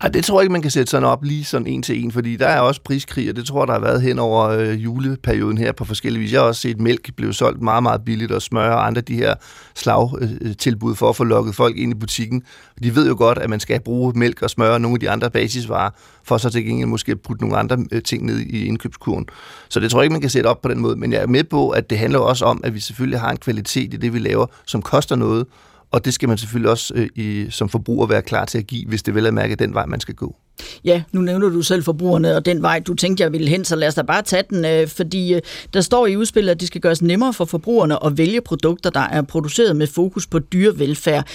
Ej, 0.00 0.08
det 0.08 0.24
tror 0.24 0.40
jeg 0.40 0.44
ikke, 0.44 0.52
man 0.52 0.62
kan 0.62 0.70
sætte 0.70 0.90
sådan 0.90 1.08
op 1.08 1.24
lige 1.24 1.44
sådan 1.44 1.66
en 1.66 1.82
til 1.82 2.04
en, 2.04 2.12
fordi 2.12 2.36
der 2.36 2.46
er 2.46 2.60
også 2.60 2.80
priskrig, 2.84 3.30
og 3.30 3.36
det 3.36 3.46
tror 3.46 3.60
jeg, 3.60 3.66
der 3.66 3.72
har 3.72 3.80
været 3.80 4.02
hen 4.02 4.18
over 4.18 4.48
øh, 4.48 4.84
juleperioden 4.84 5.58
her 5.58 5.72
på 5.72 5.84
forskellige 5.84 6.22
vis. 6.22 6.32
Jeg 6.32 6.40
har 6.40 6.46
også 6.46 6.60
set 6.60 6.80
mælk 6.80 7.14
blive 7.16 7.34
solgt 7.34 7.62
meget, 7.62 7.82
meget 7.82 8.04
billigt, 8.04 8.32
og 8.32 8.42
smør 8.42 8.70
og 8.70 8.86
andre 8.86 9.00
de 9.00 9.14
her 9.14 9.34
slagtilbud 9.74 10.90
øh, 10.90 10.96
for 10.96 11.08
at 11.08 11.16
få 11.16 11.24
lukket 11.24 11.54
folk 11.54 11.76
ind 11.76 11.92
i 11.92 11.94
butikken. 11.94 12.42
De 12.82 12.94
ved 12.94 13.08
jo 13.08 13.14
godt, 13.18 13.38
at 13.38 13.50
man 13.50 13.60
skal 13.60 13.80
bruge 13.80 14.12
mælk 14.16 14.42
og 14.42 14.50
smør 14.50 14.70
og 14.70 14.80
nogle 14.80 14.94
af 14.96 15.00
de 15.00 15.10
andre 15.10 15.30
basisvarer, 15.30 15.90
for 16.24 16.38
så 16.38 16.50
til 16.50 16.64
gengæld 16.64 16.88
måske 16.88 17.12
at 17.12 17.20
putte 17.20 17.42
nogle 17.42 17.58
andre 17.58 17.78
øh, 17.92 18.02
ting 18.02 18.24
ned 18.26 18.38
i 18.38 18.66
indkøbskurven. 18.66 19.26
Så 19.68 19.80
det 19.80 19.90
tror 19.90 20.00
jeg 20.00 20.04
ikke, 20.04 20.12
man 20.12 20.20
kan 20.20 20.30
sætte 20.30 20.46
op 20.46 20.62
på 20.62 20.68
den 20.68 20.80
måde, 20.80 20.96
men 20.96 21.12
jeg 21.12 21.22
er 21.22 21.26
med 21.26 21.44
på, 21.44 21.70
at 21.70 21.90
det 21.90 21.98
handler 21.98 22.18
også 22.18 22.44
om, 22.44 22.60
at 22.64 22.74
vi 22.74 22.80
selvfølgelig 22.80 23.20
har 23.20 23.30
en 23.30 23.36
kvalitet 23.36 23.94
i 23.94 23.96
det, 23.96 24.12
vi 24.12 24.18
laver, 24.18 24.46
som 24.66 24.82
koster 24.82 25.16
noget, 25.16 25.46
og 25.90 26.04
det 26.04 26.14
skal 26.14 26.28
man 26.28 26.38
selvfølgelig 26.38 26.70
også 26.70 26.94
øh, 26.96 27.08
i, 27.14 27.46
som 27.50 27.68
forbruger 27.68 28.06
være 28.06 28.22
klar 28.22 28.44
til 28.44 28.58
at 28.58 28.66
give, 28.66 28.86
hvis 28.88 29.02
det 29.02 29.14
vel 29.14 29.26
er 29.26 29.30
mærket 29.30 29.58
den 29.58 29.74
vej, 29.74 29.86
man 29.86 30.00
skal 30.00 30.14
gå. 30.14 30.36
Ja, 30.84 31.02
nu 31.12 31.20
nævner 31.20 31.48
du 31.48 31.62
selv 31.62 31.82
forbrugerne 31.82 32.36
og 32.36 32.44
den 32.44 32.62
vej, 32.62 32.80
du 32.80 32.94
tænkte, 32.94 33.22
jeg 33.22 33.32
ville 33.32 33.48
hen, 33.48 33.64
så 33.64 33.76
lad 33.76 33.88
os 33.88 33.94
da 33.94 34.02
bare 34.02 34.22
tage 34.22 34.42
den, 34.50 34.64
øh, 34.64 34.88
fordi 34.88 35.34
øh, 35.34 35.40
der 35.74 35.80
står 35.80 36.06
i 36.06 36.16
udspillet, 36.16 36.50
at 36.50 36.60
det 36.60 36.68
skal 36.68 36.80
gøres 36.80 37.02
nemmere 37.02 37.32
for 37.32 37.44
forbrugerne 37.44 38.06
at 38.06 38.18
vælge 38.18 38.40
produkter, 38.40 38.90
der 38.90 39.00
er 39.00 39.22
produceret 39.22 39.76
med 39.76 39.86
fokus 39.86 40.26
på 40.26 40.38
dyrevelfærd. 40.38 41.28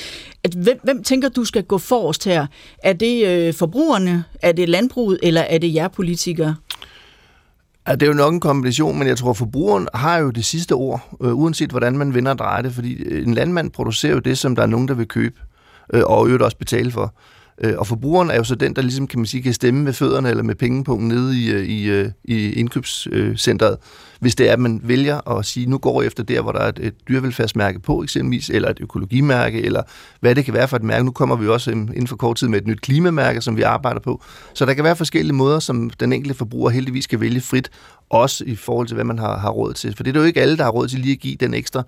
At, 0.43 0.53
hvem, 0.53 0.79
hvem 0.83 1.03
tænker 1.03 1.29
du 1.29 1.45
skal 1.45 1.63
gå 1.63 1.77
forrest 1.77 2.25
her? 2.25 2.47
Er 2.83 2.93
det 2.93 3.27
øh, 3.27 3.53
forbrugerne, 3.53 4.23
er 4.41 4.51
det 4.51 4.69
landbruget, 4.69 5.19
eller 5.23 5.41
er 5.41 5.57
det 5.57 5.73
jer 5.73 5.87
politikere? 5.87 6.55
Ja, 7.87 7.91
det 7.91 8.03
er 8.03 8.07
jo 8.07 8.13
nok 8.13 8.33
en 8.33 8.39
kombination, 8.39 8.99
men 8.99 9.07
jeg 9.07 9.17
tror, 9.17 9.33
forbrugeren 9.33 9.87
har 9.93 10.17
jo 10.17 10.29
det 10.29 10.45
sidste 10.45 10.73
ord, 10.73 11.17
øh, 11.21 11.33
uanset 11.35 11.69
hvordan 11.69 11.97
man 11.97 12.13
vender 12.13 12.31
og 12.31 12.37
drejer 12.37 12.61
det, 12.61 12.73
fordi 12.73 12.93
øh, 12.93 13.27
en 13.27 13.33
landmand 13.33 13.71
producerer 13.71 14.13
jo 14.13 14.19
det, 14.19 14.37
som 14.37 14.55
der 14.55 14.63
er 14.63 14.67
nogen, 14.67 14.87
der 14.87 14.93
vil 14.93 15.07
købe, 15.07 15.35
øh, 15.93 16.03
og 16.05 16.25
øvrigt 16.27 16.43
også 16.43 16.57
betale 16.57 16.91
for. 16.91 17.13
Øh, 17.61 17.73
og 17.77 17.87
forbrugeren 17.87 18.29
er 18.29 18.35
jo 18.35 18.43
så 18.43 18.55
den, 18.55 18.75
der 18.75 18.81
ligesom, 18.81 19.07
kan 19.07 19.19
man 19.19 19.25
sige, 19.25 19.43
kan 19.43 19.53
stemme 19.53 19.83
med 19.83 19.93
fødderne 19.93 20.29
eller 20.29 20.43
med 20.43 20.55
pengepunkten 20.55 21.07
nede 21.07 21.37
i, 21.39 21.51
øh, 21.51 21.65
i, 21.65 21.89
øh, 21.89 22.09
i 22.23 22.51
indkøbscentret, 22.53 23.77
hvis 24.19 24.35
det 24.35 24.49
er, 24.49 24.53
at 24.53 24.59
man 24.59 24.81
vælger 24.83 25.37
at 25.37 25.45
sige, 25.45 25.65
nu 25.65 25.77
går 25.77 26.01
jeg 26.01 26.07
efter 26.07 26.23
der, 26.23 26.41
hvor 26.41 26.51
der 26.51 26.59
er 26.59 26.67
et, 26.67 26.79
et 26.81 26.93
dyrevelfærdsmærke 27.07 27.79
på 27.79 28.03
eksempelvis, 28.03 28.49
eller 28.49 28.69
et 28.69 28.77
økologimærke, 28.81 29.61
eller 29.61 29.83
hvad 30.19 30.35
det 30.35 30.45
kan 30.45 30.53
være 30.53 30.67
for 30.67 30.77
et 30.77 30.83
mærke. 30.83 31.05
Nu 31.05 31.11
kommer 31.11 31.35
vi 31.35 31.47
også 31.47 31.71
øhm, 31.71 31.81
inden 31.81 32.07
for 32.07 32.15
kort 32.15 32.37
tid 32.37 32.47
med 32.47 32.61
et 32.61 32.67
nyt 32.67 32.81
klimamærke, 32.81 33.41
som 33.41 33.57
vi 33.57 33.61
arbejder 33.61 33.99
på. 33.99 34.23
Så 34.53 34.65
der 34.65 34.73
kan 34.73 34.83
være 34.83 34.95
forskellige 34.95 35.35
måder, 35.35 35.59
som 35.59 35.89
den 35.89 36.13
enkelte 36.13 36.37
forbruger 36.37 36.69
heldigvis 36.69 37.07
kan 37.07 37.21
vælge 37.21 37.41
frit, 37.41 37.69
også 38.13 38.43
i 38.47 38.55
forhold 38.55 38.87
til, 38.87 38.95
hvad 38.95 39.05
man 39.05 39.19
har, 39.19 39.37
har 39.37 39.49
råd 39.49 39.73
til. 39.73 39.95
For 39.95 40.03
det 40.03 40.15
er 40.15 40.19
jo 40.19 40.25
ikke 40.25 40.41
alle, 40.41 40.57
der 40.57 40.63
har 40.63 40.71
råd 40.71 40.87
til 40.87 40.99
lige 40.99 41.11
at 41.11 41.19
give 41.19 41.35
den 41.35 41.53
ekstra, 41.53 41.83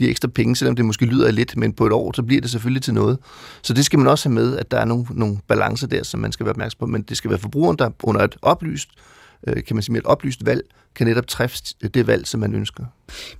de 0.00 0.08
ekstra 0.08 0.28
penge, 0.28 0.56
selvom 0.56 0.76
det 0.76 0.84
måske 0.84 1.04
lyder 1.04 1.30
lidt, 1.30 1.56
men 1.56 1.72
på 1.72 1.86
et 1.86 1.92
år, 1.92 2.12
så 2.12 2.22
bliver 2.22 2.40
det 2.40 2.50
selvfølgelig 2.50 2.82
til 2.82 2.94
noget. 2.94 3.18
Så 3.62 3.72
det 3.74 3.84
skal 3.84 3.98
man 3.98 4.08
også 4.08 4.28
have 4.28 4.34
med, 4.34 4.56
at 4.56 4.70
der 4.70 4.78
er 4.78 4.84
nogle, 4.84 5.06
nogle 5.10 5.38
balancer 5.48 5.86
der, 5.86 6.02
som 6.02 6.20
man 6.20 6.32
skal 6.32 6.46
være 6.46 6.52
opmærksom 6.52 6.78
på, 6.78 6.86
men 6.86 7.02
det 7.02 7.16
skal 7.16 7.30
være 7.30 7.38
forbrugeren, 7.38 7.78
der 7.78 7.90
under 8.02 8.20
et 8.20 8.36
oplyst, 8.42 8.88
øh, 9.46 9.64
kan 9.64 9.76
man 9.76 9.82
sige, 9.82 9.92
med 9.92 10.00
et 10.00 10.06
oplyst 10.06 10.46
valg, 10.46 10.62
kan 10.94 11.06
netop 11.06 11.26
træffe 11.26 11.58
det 11.94 12.06
valg, 12.06 12.26
som 12.26 12.40
man 12.40 12.54
ønsker. 12.54 12.84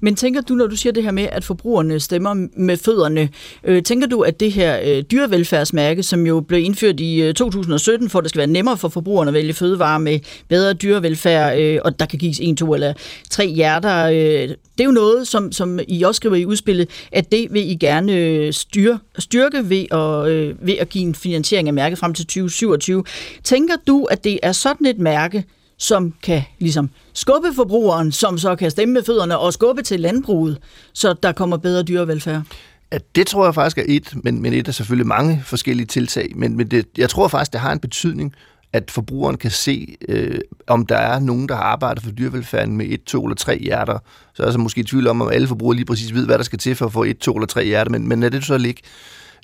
Men 0.00 0.16
tænker 0.16 0.40
du, 0.40 0.54
når 0.54 0.66
du 0.66 0.76
siger 0.76 0.92
det 0.92 1.02
her 1.02 1.10
med, 1.10 1.28
at 1.32 1.44
forbrugerne 1.44 2.00
stemmer 2.00 2.46
med 2.56 2.76
fødderne, 2.76 3.28
øh, 3.64 3.82
tænker 3.82 4.06
du, 4.06 4.20
at 4.20 4.40
det 4.40 4.52
her 4.52 4.80
øh, 4.84 5.02
dyrevelfærdsmærke, 5.02 6.02
som 6.02 6.26
jo 6.26 6.40
blev 6.40 6.64
indført 6.64 7.00
i 7.00 7.22
øh, 7.22 7.34
2017, 7.34 8.10
for 8.10 8.18
at 8.18 8.22
det 8.22 8.28
skal 8.28 8.38
være 8.38 8.46
nemmere 8.46 8.76
for 8.76 8.88
forbrugerne 8.88 9.28
at 9.28 9.34
vælge 9.34 9.52
fødevarer 9.52 9.98
med 9.98 10.18
bedre 10.48 10.72
dyrevelfærd, 10.72 11.58
øh, 11.58 11.78
og 11.84 12.00
der 12.00 12.06
kan 12.06 12.18
gives 12.18 12.40
en, 12.40 12.56
to 12.56 12.74
eller 12.74 12.92
tre 13.30 13.48
hjerter, 13.48 14.04
øh, 14.06 14.54
det 14.80 14.84
er 14.84 14.88
jo 14.88 14.90
noget, 14.90 15.28
som, 15.28 15.52
som 15.52 15.80
I 15.88 16.02
også 16.02 16.16
skriver 16.16 16.36
i 16.36 16.46
udspillet, 16.46 16.88
at 17.12 17.32
det 17.32 17.46
vil 17.50 17.70
I 17.70 17.74
gerne 17.74 18.12
øh, 18.12 18.52
styre, 18.52 18.98
styrke 19.18 19.70
ved 19.70 19.84
at, 19.90 20.32
øh, 20.32 20.66
ved 20.66 20.74
at 20.74 20.88
give 20.88 21.04
en 21.04 21.14
finansiering 21.14 21.68
af 21.68 21.74
mærket 21.74 21.98
frem 21.98 22.14
til 22.14 22.26
2027. 22.26 23.04
Tænker 23.44 23.74
du, 23.86 24.04
at 24.04 24.24
det 24.24 24.38
er 24.42 24.52
sådan 24.52 24.86
et 24.86 24.98
mærke, 24.98 25.44
som 25.80 26.14
kan 26.22 26.42
ligesom 26.58 26.90
skubbe 27.14 27.48
forbrugeren, 27.54 28.12
som 28.12 28.38
så 28.38 28.56
kan 28.56 28.70
stemme 28.70 28.94
med 28.94 29.02
fødderne 29.02 29.38
og 29.38 29.52
skubbe 29.52 29.82
til 29.82 30.00
landbruget, 30.00 30.58
så 30.92 31.14
der 31.22 31.32
kommer 31.32 31.56
bedre 31.56 31.82
dyrevelfærd? 31.82 32.42
Ja, 32.92 32.98
det 33.14 33.26
tror 33.26 33.44
jeg 33.44 33.54
faktisk 33.54 33.78
er 33.78 33.84
et, 33.86 34.14
men, 34.24 34.42
men 34.42 34.52
et 34.52 34.68
er 34.68 34.72
selvfølgelig 34.72 35.06
mange 35.06 35.42
forskellige 35.44 35.86
tiltag. 35.86 36.32
Men, 36.36 36.56
men 36.56 36.66
det, 36.66 36.86
jeg 36.98 37.10
tror 37.10 37.28
faktisk, 37.28 37.52
det 37.52 37.60
har 37.60 37.72
en 37.72 37.78
betydning, 37.78 38.34
at 38.72 38.90
forbrugeren 38.90 39.36
kan 39.36 39.50
se, 39.50 39.96
øh, 40.08 40.38
om 40.66 40.86
der 40.86 40.96
er 40.96 41.18
nogen, 41.18 41.48
der 41.48 41.54
har 41.54 41.62
arbejdet 41.62 42.02
for 42.02 42.10
dyrevelfærden 42.10 42.76
med 42.76 42.86
et, 42.88 43.04
to 43.04 43.24
eller 43.24 43.36
tre 43.36 43.58
hjerter. 43.58 43.98
Så 44.34 44.42
er 44.42 44.46
jeg 44.46 44.52
så 44.52 44.58
måske 44.58 44.80
i 44.80 44.84
tvivl 44.84 45.06
om, 45.06 45.22
om 45.22 45.28
alle 45.28 45.48
forbrugere 45.48 45.76
lige 45.76 45.86
præcis 45.86 46.14
ved, 46.14 46.26
hvad 46.26 46.38
der 46.38 46.44
skal 46.44 46.58
til 46.58 46.74
for 46.74 46.86
at 46.86 46.92
få 46.92 47.04
et, 47.04 47.18
to 47.18 47.34
eller 47.34 47.46
tre 47.46 47.64
hjerter, 47.64 47.90
men, 47.90 48.08
men 48.08 48.22
er 48.22 48.28
det 48.28 48.44
så 48.44 48.58
ligge. 48.58 48.82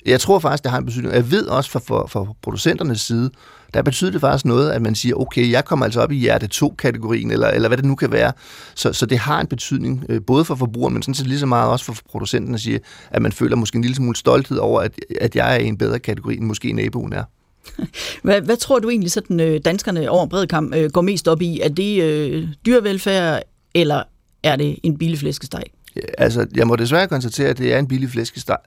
Jeg 0.05 0.19
tror 0.19 0.39
faktisk, 0.39 0.63
det 0.63 0.71
har 0.71 0.77
en 0.77 0.85
betydning. 0.85 1.13
Jeg 1.13 1.31
ved 1.31 1.45
også 1.45 1.71
fra 1.71 1.79
for, 1.79 2.07
for 2.07 2.37
producenternes 2.41 3.01
side, 3.01 3.31
der 3.77 3.83
betyder 3.83 4.11
det 4.11 4.21
faktisk 4.21 4.45
noget, 4.45 4.71
at 4.71 4.81
man 4.81 4.95
siger, 4.95 5.15
okay, 5.15 5.51
jeg 5.51 5.65
kommer 5.65 5.85
altså 5.85 6.01
op 6.01 6.11
i 6.11 6.15
hjerte 6.15 6.49
2-kategorien, 6.55 7.31
eller, 7.31 7.47
eller 7.47 7.69
hvad 7.69 7.77
det 7.77 7.85
nu 7.85 7.95
kan 7.95 8.11
være. 8.11 8.31
Så, 8.75 8.93
så 8.93 9.05
det 9.05 9.17
har 9.17 9.41
en 9.41 9.47
betydning, 9.47 10.05
øh, 10.09 10.21
både 10.27 10.45
for 10.45 10.55
forbrugeren, 10.55 10.93
men 10.93 11.03
sådan 11.03 11.13
set 11.13 11.27
lige 11.27 11.39
så 11.39 11.45
meget 11.45 11.71
også 11.71 11.85
for 11.85 11.95
producenten 12.09 12.53
at 12.53 12.61
sige, 12.61 12.79
at 13.11 13.21
man 13.21 13.31
føler 13.31 13.55
måske 13.55 13.75
en 13.75 13.81
lille 13.81 13.95
smule 13.95 14.15
stolthed 14.15 14.57
over, 14.57 14.81
at, 14.81 14.91
at 15.21 15.35
jeg 15.35 15.55
er 15.55 15.59
i 15.59 15.65
en 15.65 15.77
bedre 15.77 15.99
kategori, 15.99 16.37
end 16.37 16.45
måske 16.45 16.73
naboen 16.73 17.13
er. 17.13 17.23
Hvad, 18.23 18.41
hvad 18.41 18.57
tror 18.57 18.79
du 18.79 18.89
egentlig, 18.89 19.11
sådan 19.11 19.39
øh, 19.39 19.59
danskerne 19.65 20.09
over 20.09 20.25
bred 20.25 20.47
kamp 20.47 20.75
øh, 20.75 20.91
går 20.91 21.01
mest 21.01 21.27
op 21.27 21.41
i? 21.41 21.59
Er 21.59 21.69
det 21.69 22.03
øh, 22.03 22.47
dyrevelfærd, 22.65 23.43
eller 23.73 24.03
er 24.43 24.55
det 24.55 24.77
en 24.83 24.97
billigflæskesteg? 24.97 25.63
Ja, 25.95 26.01
altså, 26.17 26.47
jeg 26.55 26.67
må 26.67 26.75
desværre 26.75 27.07
konstatere, 27.07 27.49
at 27.49 27.57
det 27.57 27.73
er 27.73 27.79
en 27.79 27.87
billig 27.87 28.09
flæskesteg. 28.09 28.57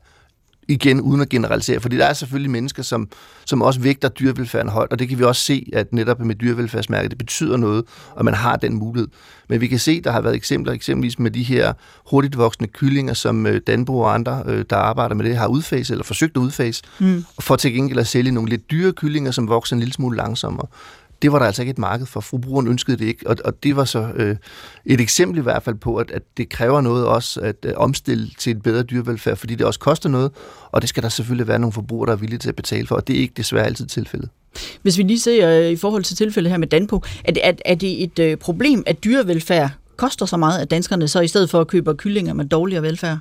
Igen, 0.70 1.00
uden 1.00 1.20
at 1.20 1.28
generalisere, 1.28 1.80
fordi 1.80 1.96
der 1.96 2.04
er 2.04 2.12
selvfølgelig 2.12 2.50
mennesker, 2.50 2.82
som, 2.82 3.08
som 3.44 3.62
også 3.62 3.80
vægter 3.80 4.08
dyrevelfærden 4.08 4.70
højt, 4.70 4.92
og 4.92 4.98
det 4.98 5.08
kan 5.08 5.18
vi 5.18 5.24
også 5.24 5.42
se, 5.44 5.66
at 5.72 5.92
netop 5.92 6.20
med 6.20 6.34
dyrevelfærdsmærket, 6.34 7.10
det 7.10 7.18
betyder 7.18 7.56
noget, 7.56 7.84
og 8.10 8.24
man 8.24 8.34
har 8.34 8.56
den 8.56 8.74
mulighed. 8.74 9.08
Men 9.48 9.60
vi 9.60 9.66
kan 9.66 9.78
se, 9.78 10.00
der 10.00 10.10
har 10.10 10.20
været 10.20 10.36
eksempler, 10.36 10.72
eksempelvis 10.72 11.18
med 11.18 11.30
de 11.30 11.42
her 11.42 11.72
hurtigt 12.10 12.36
voksende 12.36 12.70
kyllinger, 12.72 13.14
som 13.14 13.46
øh, 13.46 13.60
Danbo 13.66 13.98
og 13.98 14.14
andre, 14.14 14.42
øh, 14.46 14.64
der 14.70 14.76
arbejder 14.76 15.14
med 15.14 15.24
det, 15.24 15.36
har 15.36 15.46
udfaset, 15.46 15.90
eller 15.90 16.04
forsøgt 16.04 16.36
at 16.36 16.40
udfase, 16.40 16.82
mm. 16.98 17.24
for 17.40 17.56
til 17.56 17.72
gengæld 17.72 17.98
at 17.98 18.06
sælge 18.06 18.30
nogle 18.30 18.50
lidt 18.50 18.70
dyre 18.70 18.92
kyllinger, 18.92 19.30
som 19.30 19.48
vokser 19.48 19.76
en 19.76 19.80
lille 19.80 19.92
smule 19.92 20.16
langsommere 20.16 20.66
det 21.22 21.32
var 21.32 21.38
der 21.38 21.46
altså 21.46 21.62
ikke 21.62 21.70
et 21.70 21.78
marked 21.78 22.06
for. 22.06 22.20
Forbrugeren 22.20 22.68
ønskede 22.68 22.96
det 22.96 23.04
ikke, 23.04 23.26
og, 23.26 23.36
og 23.44 23.62
det 23.62 23.76
var 23.76 23.84
så 23.84 24.12
øh, 24.16 24.36
et 24.86 25.00
eksempel 25.00 25.38
i 25.38 25.42
hvert 25.42 25.62
fald 25.62 25.76
på, 25.76 25.96
at, 25.96 26.10
at 26.10 26.22
det 26.36 26.48
kræver 26.48 26.80
noget 26.80 27.06
også 27.06 27.40
at 27.40 27.56
øh, 27.64 27.72
omstille 27.76 28.30
til 28.38 28.50
en 28.54 28.60
bedre 28.60 28.82
dyrevelfærd, 28.82 29.36
fordi 29.36 29.54
det 29.54 29.66
også 29.66 29.80
koster 29.80 30.08
noget, 30.08 30.30
og 30.72 30.80
det 30.80 30.88
skal 30.88 31.02
der 31.02 31.08
selvfølgelig 31.08 31.48
være 31.48 31.58
nogle 31.58 31.72
forbrugere, 31.72 32.06
der 32.06 32.12
er 32.12 32.16
villige 32.16 32.38
til 32.38 32.48
at 32.48 32.56
betale 32.56 32.86
for, 32.86 32.94
og 32.94 33.08
det 33.08 33.16
er 33.16 33.20
ikke 33.20 33.34
desværre 33.36 33.66
altid 33.66 33.86
tilfældet. 33.86 34.28
Hvis 34.82 34.98
vi 34.98 35.02
lige 35.02 35.20
ser 35.20 35.60
øh, 35.60 35.70
i 35.70 35.76
forhold 35.76 36.04
til 36.04 36.16
tilfældet 36.16 36.50
her 36.50 36.58
med 36.58 36.66
Danpo, 36.66 37.02
er 37.24 37.32
det, 37.32 37.46
er, 37.46 37.52
er 37.64 37.74
det 37.74 38.02
et 38.02 38.18
øh, 38.18 38.36
problem, 38.36 38.82
at 38.86 39.04
dyrevelfærd 39.04 39.70
koster 39.96 40.26
så 40.26 40.36
meget, 40.36 40.60
at 40.60 40.70
danskerne 40.70 41.08
så 41.08 41.20
i 41.20 41.28
stedet 41.28 41.50
for 41.50 41.60
at 41.60 41.66
købe 41.66 41.94
kyllinger 41.94 42.34
med 42.34 42.44
dårligere 42.44 42.82
velfærd? 42.82 43.18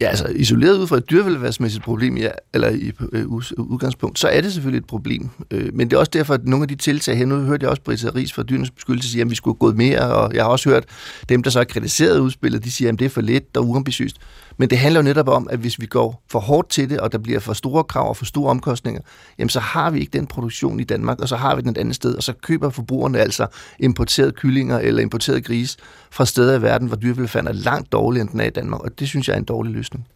Ja, 0.00 0.06
altså 0.06 0.26
isoleret 0.26 0.78
ud 0.78 0.86
fra 0.86 0.96
et 0.96 1.10
dyrevelfærdsmæssigt 1.10 1.84
problem, 1.84 2.16
ja, 2.16 2.30
eller 2.54 2.68
i 2.70 2.92
øh, 3.12 3.26
udgangspunkt, 3.58 4.18
så 4.18 4.28
er 4.28 4.40
det 4.40 4.52
selvfølgelig 4.52 4.78
et 4.78 4.86
problem. 4.86 5.30
Øh, 5.50 5.74
men 5.74 5.90
det 5.90 5.96
er 5.96 6.00
også 6.00 6.10
derfor, 6.14 6.34
at 6.34 6.44
nogle 6.44 6.62
af 6.64 6.68
de 6.68 6.74
tiltag 6.74 7.18
her, 7.18 7.26
nu 7.26 7.36
hørte 7.36 7.64
jeg 7.64 7.70
også 7.70 7.82
Britta 7.82 8.10
Ries 8.14 8.32
fra 8.32 8.42
Dyrenes 8.42 8.70
Beskyttelse 8.70 9.10
sige, 9.10 9.22
at 9.22 9.30
vi 9.30 9.34
skulle 9.34 9.54
have 9.54 9.58
gået 9.58 9.76
mere, 9.76 10.00
og 10.00 10.34
jeg 10.34 10.44
har 10.44 10.50
også 10.50 10.68
hørt 10.68 10.84
dem, 11.28 11.42
der 11.42 11.50
så 11.50 11.58
har 11.58 11.64
kritiseret 11.64 12.18
udspillet, 12.18 12.64
de 12.64 12.70
siger, 12.70 12.92
at 12.92 12.98
det 12.98 13.04
er 13.04 13.08
for 13.08 13.20
let 13.20 13.56
og 13.56 13.68
uambitiøst. 13.68 14.16
Men 14.56 14.70
det 14.70 14.78
handler 14.78 15.00
jo 15.00 15.04
netop 15.04 15.28
om, 15.28 15.48
at 15.50 15.58
hvis 15.58 15.80
vi 15.80 15.86
går 15.86 16.22
for 16.30 16.38
hårdt 16.38 16.68
til 16.68 16.90
det, 16.90 17.00
og 17.00 17.12
der 17.12 17.18
bliver 17.18 17.40
for 17.40 17.52
store 17.52 17.84
krav 17.84 18.08
og 18.08 18.16
for 18.16 18.24
store 18.24 18.50
omkostninger, 18.50 19.00
jamen 19.38 19.48
så 19.48 19.60
har 19.60 19.90
vi 19.90 20.00
ikke 20.00 20.18
den 20.18 20.26
produktion 20.26 20.80
i 20.80 20.84
Danmark, 20.84 21.20
og 21.20 21.28
så 21.28 21.36
har 21.36 21.56
vi 21.56 21.62
den 21.62 21.70
et 21.70 21.78
andet 21.78 21.94
sted, 21.94 22.14
og 22.14 22.22
så 22.22 22.32
køber 22.32 22.70
forbrugerne 22.70 23.18
altså 23.18 23.46
importerede 23.78 24.32
kyllinger 24.32 24.78
eller 24.78 25.02
importerede 25.02 25.40
gris 25.40 25.76
fra 26.10 26.26
steder 26.26 26.58
i 26.58 26.62
verden, 26.62 26.88
hvor 26.88 26.96
dyrevelfærden 26.96 27.48
er 27.48 27.52
langt 27.52 27.92
dårligere, 27.92 28.22
end 28.22 28.30
den 28.30 28.40
er 28.40 28.44
i 28.44 28.50
Danmark, 28.50 28.80
og 28.80 28.98
det 28.98 29.08
synes 29.08 29.28
jeg 29.28 29.34
er 29.34 29.38
en 29.38 29.44
dårlig 29.44 29.72
løsning. 29.72 30.06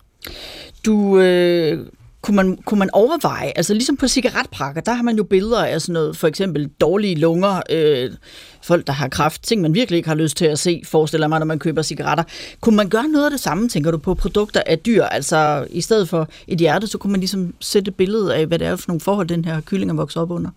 Du 0.87 1.19
øh, 1.19 1.87
kunne 2.23 2.37
man, 2.37 2.57
kunne 2.65 2.79
man 2.79 2.91
overveje, 2.93 3.53
altså 3.57 3.75
ligesom 3.75 3.97
på 3.97 4.09
cigaretpakker, 4.09 4.81
der 4.81 4.93
har 4.93 5.03
man 5.03 5.17
jo 5.17 5.25
billeder 5.25 5.65
af 5.65 5.81
sådan 5.81 5.93
noget, 5.93 6.17
for 6.17 6.29
eksempel 6.29 6.69
dårlige 6.81 7.15
lunger, 7.15 7.61
øh, 7.71 8.11
folk, 8.63 8.87
der 8.87 8.93
har 8.93 9.09
kræft, 9.09 9.43
ting 9.43 9.63
man 9.63 9.75
virkelig 9.75 9.97
ikke 9.97 10.09
har 10.09 10.17
lyst 10.17 10.37
til 10.37 10.45
at 10.45 10.59
se, 10.59 10.83
forestiller 10.85 11.29
mig, 11.29 11.39
når 11.39 11.47
man 11.47 11.59
køber 11.59 11.83
cigaretter. 11.83 12.25
Kunne 12.61 12.77
man 12.77 12.89
gøre 12.89 13.09
noget 13.09 13.25
af 13.25 13.31
det 13.31 13.41
samme, 13.41 13.69
tænker 13.69 13.91
du, 13.91 13.99
på 13.99 14.15
produkter 14.15 14.63
af 14.67 14.79
dyr? 14.79 15.05
Altså 15.05 15.67
i 15.71 15.81
stedet 15.81 16.09
for 16.09 16.29
et 16.49 16.59
hjerte, 16.59 16.87
så 16.87 16.99
kunne 16.99 17.11
man 17.11 17.21
ligesom 17.21 17.55
sætte 17.61 17.89
et 17.89 17.95
billede 17.95 18.35
af, 18.35 18.47
hvad 18.47 18.59
det 18.59 18.67
er 18.67 18.77
for 18.77 18.89
nogle 18.89 19.01
forhold, 19.01 19.29
den 19.29 19.45
her 19.45 19.61
kylling 19.61 19.91
er 19.91 19.95
vokset 19.95 20.23
op 20.23 20.31
under? 20.31 20.51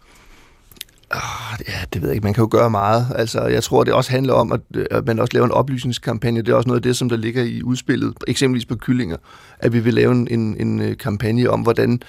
Ah, 1.14 1.60
ja, 1.68 1.74
det 1.94 2.02
ved 2.02 2.10
jeg 2.10 2.16
ikke. 2.16 2.24
Man 2.24 2.34
kan 2.34 2.42
jo 2.42 2.48
gøre 2.52 2.70
meget. 2.70 3.08
Altså, 3.16 3.46
jeg 3.48 3.64
tror, 3.64 3.84
det 3.84 3.94
også 3.94 4.12
handler 4.12 4.34
om, 4.34 4.52
at, 4.52 4.62
øh, 4.76 4.86
at 4.92 5.06
man 5.06 5.20
også 5.20 5.34
laver 5.34 5.46
en 5.46 5.52
oplysningskampagne. 5.52 6.42
Det 6.42 6.50
er 6.50 6.56
også 6.56 6.68
noget 6.68 6.80
af 6.80 6.84
det, 6.84 6.98
som 6.98 7.10
der 7.10 7.18
ligger 7.18 7.44
i 7.44 7.64
udspillet, 7.64 8.14
eksempelvis 8.28 8.66
på 8.66 8.76
kyllinger, 8.76 9.18
at 9.60 9.74
vi 9.74 9.80
vil 9.80 9.94
lave 9.94 10.12
en, 10.12 10.28
en, 10.32 10.56
en 10.60 10.82
øh, 10.82 10.98
kampagne 10.98 11.50
om, 11.50 11.62
hvordan 11.62 12.02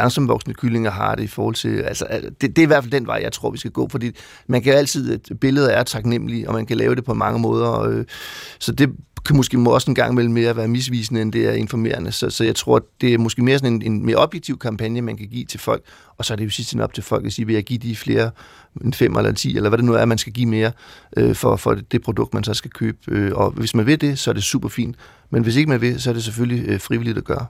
langsomvoksende 0.00 0.54
kyllinger 0.54 0.90
har 0.90 1.14
det 1.14 1.22
i 1.22 1.26
forhold 1.26 1.54
til... 1.54 1.80
Altså, 1.80 2.06
det, 2.40 2.56
det 2.56 2.58
er 2.58 2.62
i 2.62 2.66
hvert 2.66 2.84
fald 2.84 2.92
den 2.92 3.06
vej, 3.06 3.20
jeg 3.22 3.32
tror, 3.32 3.50
vi 3.50 3.58
skal 3.58 3.70
gå, 3.70 3.88
fordi 3.90 4.10
man 4.46 4.62
kan 4.62 4.74
altid... 4.74 5.12
Et 5.12 5.40
billede 5.40 5.70
er 5.70 5.82
taknemmeligt, 5.82 6.46
og 6.46 6.54
man 6.54 6.66
kan 6.66 6.76
lave 6.76 6.94
det 6.94 7.04
på 7.04 7.14
mange 7.14 7.40
måder. 7.40 7.80
Øh, 7.80 8.04
så 8.58 8.72
det 8.72 8.90
kan 9.26 9.36
måske 9.36 9.58
også 9.58 9.90
en 9.90 9.94
gang 9.94 10.12
imellem 10.12 10.34
mere 10.34 10.56
være 10.56 10.68
misvisende, 10.68 11.22
end 11.22 11.32
det 11.32 11.48
er 11.48 11.52
informerende. 11.52 12.12
Så, 12.12 12.30
så 12.30 12.44
jeg 12.44 12.54
tror, 12.54 12.84
det 13.00 13.14
er 13.14 13.18
måske 13.18 13.42
mere 13.42 13.58
sådan 13.58 13.72
en, 13.72 13.82
en 13.82 14.06
mere 14.06 14.16
objektiv 14.16 14.58
kampagne, 14.58 15.02
man 15.02 15.16
kan 15.16 15.28
give 15.28 15.44
til 15.44 15.60
folk. 15.60 15.82
Og 16.18 16.24
så 16.24 16.34
er 16.34 16.36
det 16.36 16.44
jo 16.44 16.50
sidst 16.50 16.76
op 16.76 16.94
til 16.94 17.04
folk 17.04 17.26
at 17.26 17.32
sige, 17.32 17.46
vil 17.46 17.54
jeg 17.54 17.64
give 17.64 17.78
de 17.78 17.96
flere 17.96 18.30
en 18.84 18.94
fem 18.94 19.16
eller 19.16 19.30
en 19.30 19.36
10, 19.36 19.56
eller 19.56 19.68
hvad 19.68 19.78
det 19.78 19.84
nu 19.86 19.92
er, 19.92 20.04
man 20.04 20.18
skal 20.18 20.32
give 20.32 20.46
mere 20.46 20.72
øh, 21.16 21.34
for, 21.34 21.56
for 21.56 21.74
det 21.92 22.02
produkt, 22.02 22.34
man 22.34 22.44
så 22.44 22.54
skal 22.54 22.70
købe. 22.70 22.98
Øh, 23.08 23.32
og 23.34 23.50
hvis 23.50 23.74
man 23.74 23.86
vil 23.86 24.00
det, 24.00 24.18
så 24.18 24.30
er 24.30 24.34
det 24.34 24.42
super 24.42 24.68
fint. 24.68 24.96
Men 25.30 25.42
hvis 25.42 25.56
ikke 25.56 25.68
man 25.68 25.80
vil, 25.80 26.00
så 26.00 26.10
er 26.10 26.14
det 26.14 26.24
selvfølgelig 26.24 26.68
øh, 26.68 26.80
frivilligt 26.80 27.18
at 27.18 27.24
gøre. 27.24 27.46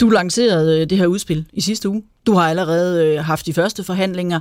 Du 0.00 0.08
lancerede 0.08 0.80
øh, 0.80 0.90
det 0.90 0.98
her 0.98 1.06
udspil 1.06 1.46
i 1.52 1.60
sidste 1.60 1.88
uge. 1.88 2.02
Du 2.26 2.32
har 2.32 2.50
allerede 2.50 3.06
øh, 3.06 3.24
haft 3.24 3.46
de 3.46 3.52
første 3.52 3.84
forhandlinger. 3.84 4.40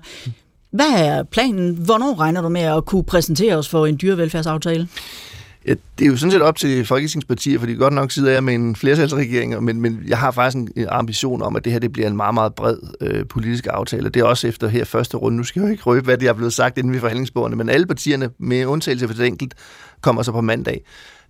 Hvad 0.71 0.91
er 0.95 1.23
planen? 1.23 1.75
Hvornår 1.75 2.19
regner 2.19 2.41
du 2.41 2.49
med 2.49 2.61
at 2.61 2.85
kunne 2.85 3.03
præsentere 3.03 3.55
os 3.55 3.69
for 3.69 3.85
en 3.85 3.97
dyrevelfærdsaftale? 4.01 4.88
Ja, 5.67 5.73
det 5.99 6.06
er 6.06 6.10
jo 6.10 6.17
sådan 6.17 6.32
set 6.32 6.41
op 6.41 6.56
til 6.56 6.86
folketingspartier, 6.86 7.60
fordi 7.60 7.73
godt 7.73 7.93
nok 7.93 8.12
sidder 8.12 8.32
jeg 8.32 8.43
med 8.43 8.56
en 8.56 8.75
flertalsregering, 8.75 9.63
men, 9.63 9.82
men 9.82 10.04
jeg 10.08 10.17
har 10.17 10.32
faktisk 10.32 10.58
en 10.75 10.88
ambition 10.89 11.41
om, 11.41 11.56
at 11.56 11.65
det 11.65 11.71
her 11.71 11.80
det 11.80 11.91
bliver 11.91 12.08
en 12.08 12.17
meget, 12.17 12.34
meget 12.34 12.56
bred 12.56 12.78
øh, 13.01 13.28
politisk 13.28 13.67
aftale. 13.69 14.10
Det 14.10 14.19
er 14.19 14.23
også 14.23 14.47
efter 14.47 14.67
her 14.67 14.86
første 14.86 15.17
runde. 15.17 15.38
Nu 15.38 15.43
skal 15.43 15.60
jeg 15.60 15.67
jo 15.67 15.71
ikke 15.71 15.84
røbe, 15.84 16.06
hvad 16.06 16.17
det 16.17 16.28
er 16.28 16.34
blevet 16.34 16.54
sagt 16.54 16.78
inden 16.78 16.93
ved 16.93 16.99
forhandlingsbordene, 16.99 17.56
men 17.56 17.69
alle 17.69 17.86
partierne, 17.86 18.30
med 18.39 18.65
undtagelse 18.65 19.08
for 19.08 19.13
det 19.13 19.28
enkelt, 19.28 19.54
kommer 20.01 20.23
så 20.23 20.32
på 20.32 20.41
mandag 20.41 20.82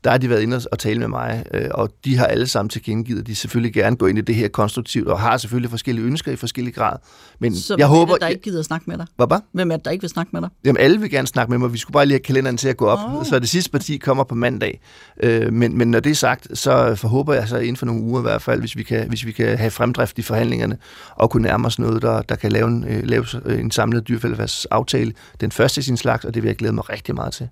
der 0.05 0.11
har 0.11 0.17
de 0.17 0.29
været 0.29 0.41
inde 0.41 0.61
og 0.71 0.79
tale 0.79 0.99
med 0.99 1.07
mig, 1.07 1.43
øh, 1.53 1.67
og 1.71 1.89
de 2.05 2.17
har 2.17 2.25
alle 2.25 2.47
sammen 2.47 2.69
tilkendegivet, 2.69 3.19
at 3.19 3.27
de 3.27 3.35
selvfølgelig 3.35 3.73
gerne 3.73 3.95
går 3.95 4.07
ind 4.07 4.17
i 4.17 4.21
det 4.21 4.35
her 4.35 4.47
konstruktivt, 4.47 5.07
og 5.07 5.19
har 5.19 5.37
selvfølgelig 5.37 5.69
forskellige 5.69 6.05
ønsker 6.05 6.31
i 6.31 6.35
forskellige 6.35 6.73
grad. 6.73 6.97
Men 7.39 7.55
Så 7.55 7.75
jeg 7.77 7.87
håber, 7.87 8.11
er 8.11 8.15
det, 8.15 8.21
der 8.21 8.27
ikke 8.27 8.41
gider 8.41 8.59
at 8.59 8.65
snakke 8.65 8.89
med 8.89 8.97
dig? 8.97 9.05
Hvad, 9.15 9.27
hvad? 9.27 9.37
Hvem 9.51 9.71
er 9.71 9.75
det, 9.75 9.85
der 9.85 9.91
ikke 9.91 10.01
vil 10.01 10.09
snakke 10.09 10.29
med 10.33 10.41
dig? 10.41 10.49
Jamen, 10.65 10.81
alle 10.81 10.99
vil 10.99 11.09
gerne 11.09 11.27
snakke 11.27 11.51
med 11.51 11.59
mig. 11.59 11.73
Vi 11.73 11.77
skulle 11.77 11.93
bare 11.93 12.05
lige 12.05 12.13
have 12.13 12.23
kalenderen 12.23 12.57
til 12.57 12.67
at 12.67 12.77
gå 12.77 12.85
op, 12.85 12.99
oh. 13.19 13.25
så 13.25 13.39
det 13.39 13.49
sidste 13.49 13.71
parti 13.71 13.97
kommer 13.97 14.23
på 14.23 14.35
mandag. 14.35 14.81
Øh, 15.23 15.53
men, 15.53 15.77
men 15.77 15.91
når 15.91 15.99
det 15.99 16.09
er 16.09 16.15
sagt, 16.15 16.57
så 16.57 16.95
forhåber 16.95 17.33
jeg 17.33 17.47
så 17.47 17.57
inden 17.57 17.75
for 17.75 17.85
nogle 17.85 18.01
uger 18.01 18.19
i 18.19 18.21
hvert 18.21 18.41
fald, 18.41 18.59
hvis 18.59 18.75
vi 18.75 18.83
kan, 18.83 19.07
hvis 19.07 19.25
vi 19.25 19.31
kan 19.31 19.57
have 19.57 19.71
fremdrift 19.71 20.19
i 20.19 20.21
forhandlingerne, 20.21 20.77
og 21.15 21.29
kunne 21.29 21.43
nærme 21.43 21.67
os 21.67 21.79
noget, 21.79 22.01
der, 22.01 22.21
der 22.21 22.35
kan 22.35 22.51
lave 22.51 22.67
en, 22.67 22.83
øh, 22.87 23.03
lave 23.03 23.25
en 23.59 23.71
samlet 23.71 24.07
dyrefældefærdsaftale. 24.07 25.13
Den 25.41 25.51
første 25.51 25.79
i 25.79 25.81
sin 25.81 25.97
slags, 25.97 26.25
og 26.25 26.33
det 26.33 26.43
vil 26.43 26.49
jeg 26.49 26.55
glæde 26.55 26.73
mig 26.73 26.89
rigtig 26.89 27.15
meget 27.15 27.33
til. 27.33 27.49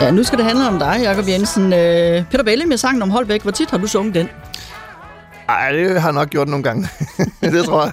Ja, 0.00 0.10
nu 0.10 0.22
skal 0.22 0.38
det 0.38 0.46
handle 0.46 0.68
om 0.68 0.78
dig, 0.78 1.00
Jakob 1.02 1.28
Jensen. 1.28 1.72
Øh, 1.72 2.24
Peter 2.30 2.44
Belle 2.44 2.66
med 2.66 2.76
sangen 2.76 3.02
om 3.02 3.10
Holbæk. 3.10 3.42
Hvor 3.42 3.50
tit 3.50 3.70
har 3.70 3.78
du 3.78 3.86
sunget 3.86 4.14
den? 4.14 4.28
Ej, 5.48 5.72
det 5.72 6.00
har 6.00 6.08
jeg 6.08 6.14
nok 6.14 6.30
gjort 6.30 6.48
nogle 6.48 6.62
gange. 6.62 6.88
det 7.40 7.64
tror 7.64 7.84
jeg. 7.84 7.92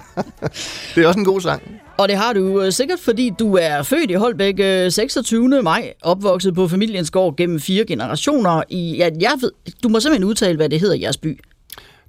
Det 0.94 1.04
er 1.04 1.08
også 1.08 1.18
en 1.18 1.24
god 1.24 1.40
sang. 1.40 1.62
Og 1.98 2.08
det 2.08 2.16
har 2.16 2.32
du 2.32 2.62
øh, 2.62 2.72
sikkert, 2.72 2.98
fordi 3.00 3.32
du 3.38 3.56
er 3.56 3.82
født 3.82 4.10
i 4.10 4.14
Holbæk 4.14 4.58
26. 4.90 5.56
Øh, 5.56 5.64
maj, 5.64 5.92
opvokset 6.02 6.54
på 6.54 6.68
familiens 6.68 7.10
gård 7.10 7.36
gennem 7.36 7.60
fire 7.60 7.84
generationer. 7.84 8.62
I, 8.68 8.96
ja, 8.96 9.08
jeg 9.20 9.32
ved, 9.40 9.50
du 9.82 9.88
må 9.88 10.00
simpelthen 10.00 10.28
udtale, 10.28 10.56
hvad 10.56 10.68
det 10.68 10.80
hedder 10.80 10.94
i 10.94 11.02
jeres 11.02 11.16
by. 11.16 11.40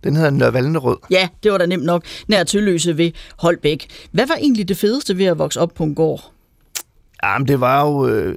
Den 0.03 0.15
hedder 0.15 0.29
Nørvalnerød. 0.29 0.97
Ja, 1.11 1.27
det 1.43 1.51
var 1.51 1.57
da 1.57 1.65
nemt 1.65 1.85
nok. 1.85 2.03
Nær 2.27 2.43
Tølløse 2.43 2.97
ved 2.97 3.11
Holbæk. 3.37 3.87
Hvad 4.11 4.27
var 4.27 4.35
egentlig 4.35 4.67
det 4.67 4.77
fedeste 4.77 5.17
ved 5.17 5.25
at 5.25 5.37
vokse 5.37 5.59
op 5.59 5.73
på 5.73 5.83
en 5.83 5.95
gård? 5.95 6.31
Jamen, 7.23 7.47
det 7.47 7.59
var 7.59 7.87
jo 7.87 8.33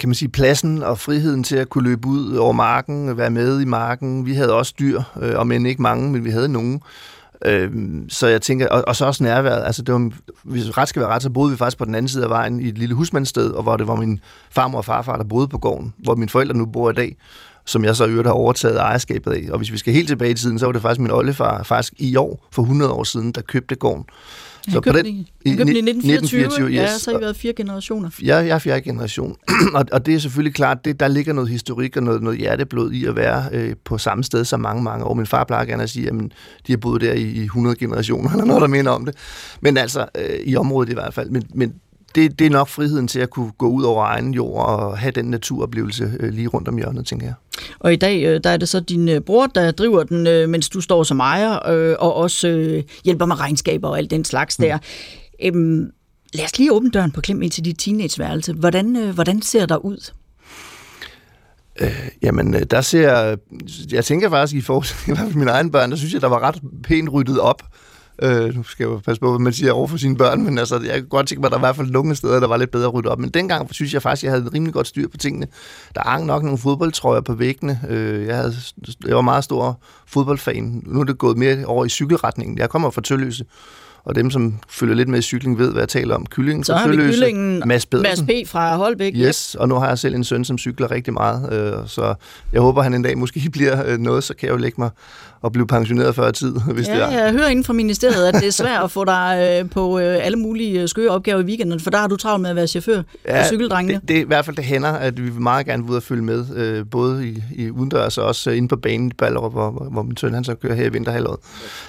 kan 0.00 0.08
man 0.08 0.14
sige, 0.14 0.28
pladsen 0.28 0.82
og 0.82 0.98
friheden 0.98 1.44
til 1.44 1.56
at 1.56 1.68
kunne 1.68 1.84
løbe 1.84 2.08
ud 2.08 2.36
over 2.36 2.52
marken, 2.52 3.16
være 3.16 3.30
med 3.30 3.60
i 3.60 3.64
marken. 3.64 4.26
Vi 4.26 4.34
havde 4.34 4.52
også 4.52 4.74
dyr, 4.78 5.02
øh, 5.20 5.38
om 5.38 5.52
end 5.52 5.66
ikke 5.66 5.82
mange, 5.82 6.12
men 6.12 6.24
vi 6.24 6.30
havde 6.30 6.48
nogen. 6.48 6.80
Øh, 7.44 7.70
så 8.08 8.26
jeg 8.26 8.42
tænker, 8.42 8.68
og, 8.68 8.84
og 8.86 8.96
så 8.96 9.06
også 9.06 9.24
nærværet. 9.24 9.64
Altså, 9.64 9.82
det 9.82 9.94
var, 9.94 10.10
hvis 10.42 10.78
ret 10.78 10.88
skal 10.88 11.02
være 11.02 11.10
ret, 11.10 11.22
så 11.22 11.30
boede 11.30 11.50
vi 11.50 11.56
faktisk 11.56 11.78
på 11.78 11.84
den 11.84 11.94
anden 11.94 12.08
side 12.08 12.24
af 12.24 12.30
vejen 12.30 12.60
i 12.60 12.68
et 12.68 12.78
lille 12.78 12.94
husmandssted, 12.94 13.50
og 13.50 13.62
hvor 13.62 13.76
det 13.76 13.86
var 13.86 13.96
min 13.96 14.20
farmor 14.50 14.78
og 14.78 14.84
farfar, 14.84 15.16
der 15.16 15.24
boede 15.24 15.48
på 15.48 15.58
gården, 15.58 15.94
hvor 15.98 16.14
mine 16.14 16.28
forældre 16.28 16.56
nu 16.56 16.66
bor 16.66 16.90
i 16.90 16.94
dag 16.94 17.16
som 17.64 17.84
jeg 17.84 17.96
så 17.96 18.06
øvrigt 18.06 18.26
har 18.26 18.34
overtaget 18.34 18.76
ejerskabet 18.78 19.32
af. 19.32 19.50
Og 19.50 19.58
hvis 19.58 19.72
vi 19.72 19.78
skal 19.78 19.94
helt 19.94 20.08
tilbage 20.08 20.30
i 20.30 20.34
tiden, 20.34 20.58
så 20.58 20.66
var 20.66 20.72
det 20.72 20.82
faktisk 20.82 21.00
min 21.00 21.10
oldefar, 21.10 21.62
faktisk 21.62 21.92
i 21.98 22.16
år, 22.16 22.48
for 22.52 22.62
100 22.62 22.92
år 22.92 23.04
siden, 23.04 23.32
der 23.32 23.40
købte 23.40 23.74
gården. 23.74 24.04
Så 24.68 24.80
på 24.80 24.92
den, 24.92 25.06
i, 25.06 25.10
i 25.44 25.50
1924, 25.50 26.14
1924 26.14 26.68
yes. 26.68 26.76
ja, 26.76 26.98
så 26.98 27.10
har 27.10 27.18
I 27.18 27.20
været 27.20 27.36
fire 27.36 27.52
generationer. 27.52 28.10
Ja, 28.22 28.36
jeg 28.36 28.48
er 28.48 28.58
fjerde 28.58 28.80
generation. 28.80 29.36
og, 29.74 29.84
og 29.92 30.06
det 30.06 30.14
er 30.14 30.18
selvfølgelig 30.18 30.54
klart, 30.54 30.84
det, 30.84 31.00
der 31.00 31.08
ligger 31.08 31.32
noget 31.32 31.50
historik 31.50 31.96
og 31.96 32.02
noget, 32.02 32.22
noget 32.22 32.38
hjerteblod 32.38 32.92
i 32.92 33.04
at 33.04 33.16
være 33.16 33.44
øh, 33.52 33.74
på 33.84 33.98
samme 33.98 34.24
sted 34.24 34.44
så 34.44 34.56
mange, 34.56 34.82
mange 34.82 35.04
år. 35.04 35.14
Min 35.14 35.26
far 35.26 35.44
plejer 35.44 35.64
gerne 35.64 35.82
at 35.82 35.90
sige, 35.90 36.08
at 36.08 36.14
de 36.66 36.72
har 36.72 36.76
boet 36.76 37.00
der 37.00 37.12
i, 37.12 37.22
i 37.22 37.42
100 37.42 37.76
generationer, 37.76 38.30
eller 38.32 38.44
noget, 38.44 38.60
der 38.60 38.68
minder 38.68 38.90
om 38.90 39.04
det. 39.04 39.14
Men 39.60 39.76
altså, 39.76 40.06
øh, 40.18 40.40
i 40.44 40.56
området 40.56 40.90
i 40.90 40.94
hvert 40.94 41.14
fald. 41.14 41.30
Men, 41.30 41.42
men 41.54 41.74
det, 42.14 42.38
det 42.38 42.46
er 42.46 42.50
nok 42.50 42.68
friheden 42.68 43.08
til 43.08 43.20
at 43.20 43.30
kunne 43.30 43.52
gå 43.58 43.68
ud 43.68 43.82
over 43.82 44.04
egen 44.04 44.34
jord 44.34 44.66
og 44.66 44.98
have 44.98 45.12
den 45.12 45.24
naturoplevelse 45.24 46.12
øh, 46.20 46.32
lige 46.32 46.48
rundt 46.48 46.68
om 46.68 46.76
hjørnet, 46.76 47.06
tænker 47.06 47.26
jeg. 47.26 47.34
Og 47.78 47.92
i 47.92 47.96
dag 47.96 48.24
øh, 48.24 48.40
der 48.44 48.50
er 48.50 48.56
det 48.56 48.68
så 48.68 48.80
din 48.80 49.08
øh, 49.08 49.20
bror, 49.20 49.46
der 49.46 49.70
driver 49.70 50.02
den, 50.02 50.50
mens 50.50 50.68
du 50.68 50.80
står 50.80 51.02
som 51.02 51.20
ejer, 51.20 51.52
og 51.94 52.14
også 52.14 52.82
hjælper 53.04 53.26
med 53.26 53.40
regnskaber 53.40 53.88
og 53.88 53.98
alt 53.98 54.10
den 54.10 54.24
slags 54.24 54.58
mm. 54.58 54.64
der. 54.64 54.78
Øhm, 55.42 55.90
lad 56.34 56.44
os 56.44 56.58
lige 56.58 56.72
åbne 56.72 56.90
døren 56.90 57.10
på 57.10 57.20
klem 57.20 57.42
ind 57.42 57.50
til 57.50 57.64
dit 57.64 57.78
teenageværelse. 57.78 58.52
Hvordan, 58.52 59.10
hvordan 59.14 59.42
ser 59.42 59.66
der 59.66 59.76
ud? 59.76 60.10
Øh, 61.80 62.08
jamen, 62.22 62.52
der 62.52 62.80
ser... 62.80 63.36
Jeg 63.92 64.04
tænker 64.04 64.30
faktisk 64.30 64.58
i 64.58 64.60
forhold 64.60 64.86
til 64.86 65.36
mine 65.38 65.50
egne 65.50 65.70
børn, 65.70 65.90
der 65.90 65.96
synes 65.96 66.12
jeg, 66.12 66.20
der 66.20 66.28
var 66.28 66.40
ret 66.40 66.60
pænt 66.82 67.12
ryddet 67.12 67.40
op. 67.40 67.62
Øh, 68.22 68.54
nu 68.54 68.62
skal 68.62 68.88
jeg 68.88 69.02
passe 69.04 69.20
på, 69.20 69.30
hvad 69.30 69.38
man 69.38 69.52
siger 69.52 69.72
over 69.72 69.86
for 69.86 69.96
sine 69.96 70.16
børn, 70.16 70.44
men 70.44 70.58
altså, 70.58 70.80
jeg 70.80 70.94
kan 70.94 71.06
godt 71.06 71.26
tænke 71.26 71.40
mig, 71.40 71.46
at 71.46 71.52
der 71.52 71.58
var 71.58 71.66
i 71.66 71.68
hvert 71.68 71.76
fald 71.76 71.90
nogle 71.90 72.14
steder, 72.14 72.40
der 72.40 72.48
var 72.48 72.56
lidt 72.56 72.70
bedre 72.70 72.88
ryddet 72.88 73.10
op. 73.10 73.18
Men 73.18 73.30
dengang 73.30 73.74
synes 73.74 73.94
jeg 73.94 74.02
faktisk, 74.02 74.22
at 74.22 74.24
jeg 74.24 74.32
havde 74.32 74.50
rimelig 74.54 74.74
godt 74.74 74.86
styr 74.86 75.08
på 75.08 75.16
tingene. 75.16 75.46
Der 75.94 76.00
hang 76.04 76.26
nok 76.26 76.42
nogle 76.42 76.58
fodboldtrøjer 76.58 77.20
på 77.20 77.34
væggene. 77.34 77.80
Øh, 77.88 78.26
jeg, 78.26 78.36
havde, 78.36 78.54
jeg 79.06 79.16
var 79.16 79.22
meget 79.22 79.44
stor 79.44 79.80
fodboldfan. 80.06 80.82
Nu 80.86 81.00
er 81.00 81.04
det 81.04 81.18
gået 81.18 81.38
mere 81.38 81.66
over 81.66 81.84
i 81.84 81.88
cykelretningen. 81.88 82.58
Jeg 82.58 82.70
kommer 82.70 82.90
fra 82.90 83.00
Tølløse, 83.00 83.44
Og 84.04 84.14
dem, 84.14 84.30
som 84.30 84.54
følger 84.68 84.94
lidt 84.94 85.08
med 85.08 85.18
i 85.18 85.22
cykling, 85.22 85.58
ved, 85.58 85.72
hvad 85.72 85.82
jeg 85.82 85.88
taler 85.88 86.14
om. 86.14 86.26
Kyllingen 86.26 86.64
Så 86.64 86.74
har 86.74 86.88
vi 86.88 86.96
kyllingen 86.96 87.62
Mads, 87.66 87.86
Mads 87.92 88.22
P. 88.22 88.48
fra 88.48 88.76
Holbæk. 88.76 89.12
Yes, 89.16 89.54
og 89.54 89.68
nu 89.68 89.74
har 89.74 89.88
jeg 89.88 89.98
selv 89.98 90.14
en 90.14 90.24
søn, 90.24 90.44
som 90.44 90.58
cykler 90.58 90.90
rigtig 90.90 91.12
meget, 91.12 91.52
øh, 91.52 91.88
så 91.88 92.14
jeg 92.52 92.60
håber, 92.60 92.82
han 92.82 92.94
en 92.94 93.02
dag 93.02 93.18
måske 93.18 93.50
bliver 93.52 93.86
øh, 93.86 93.98
noget, 93.98 94.24
så 94.24 94.34
kan 94.34 94.46
jeg 94.46 94.52
jo 94.52 94.58
lægge 94.58 94.76
mig 94.78 94.90
og 95.42 95.52
blive 95.52 95.66
pensioneret 95.66 96.14
før 96.14 96.30
tid, 96.30 96.54
hvis 96.74 96.88
ja, 96.88 96.94
det 96.94 97.02
er. 97.02 97.24
jeg 97.24 97.32
hører 97.32 97.48
inden 97.48 97.64
fra 97.64 97.72
ministeriet, 97.72 98.26
at 98.26 98.34
det 98.34 98.46
er 98.46 98.50
svært 98.50 98.84
at 98.84 98.90
få 98.90 99.04
dig 99.04 99.58
øh, 99.62 99.70
på 99.70 99.98
øh, 99.98 100.26
alle 100.26 100.38
mulige 100.38 100.88
skøre 100.88 101.10
opgaver 101.10 101.40
i 101.40 101.44
weekenden, 101.44 101.80
for 101.80 101.90
der 101.90 101.98
har 101.98 102.06
du 102.06 102.16
travlt 102.16 102.42
med 102.42 102.50
at 102.50 102.56
være 102.56 102.66
chauffør 102.66 103.02
ja, 103.28 103.42
for 103.42 103.48
cykeldrengene. 103.48 104.00
Det, 104.00 104.08
det, 104.08 104.14
i 104.14 104.26
hvert 104.26 104.44
fald 104.44 104.56
det 104.56 104.64
hænder, 104.64 104.92
at 104.92 105.24
vi 105.24 105.30
vil 105.30 105.40
meget 105.40 105.66
gerne 105.66 105.90
ud 105.90 105.96
og 105.96 106.02
følge 106.02 106.22
med, 106.22 106.56
øh, 106.56 106.86
både 106.90 107.28
i, 107.28 107.42
i 107.54 107.70
udendørs 107.70 108.18
og 108.18 108.26
også 108.26 108.50
inde 108.50 108.68
på 108.68 108.76
banen 108.76 109.08
i 109.08 109.14
Ballerup, 109.18 109.52
hvor, 109.52 109.70
hvor 109.70 110.02
min 110.02 110.16
søn 110.16 110.34
han 110.34 110.44
så 110.44 110.54
kører 110.54 110.74
her 110.74 110.84
i 110.84 110.92
vinterhalvåret. 110.92 111.38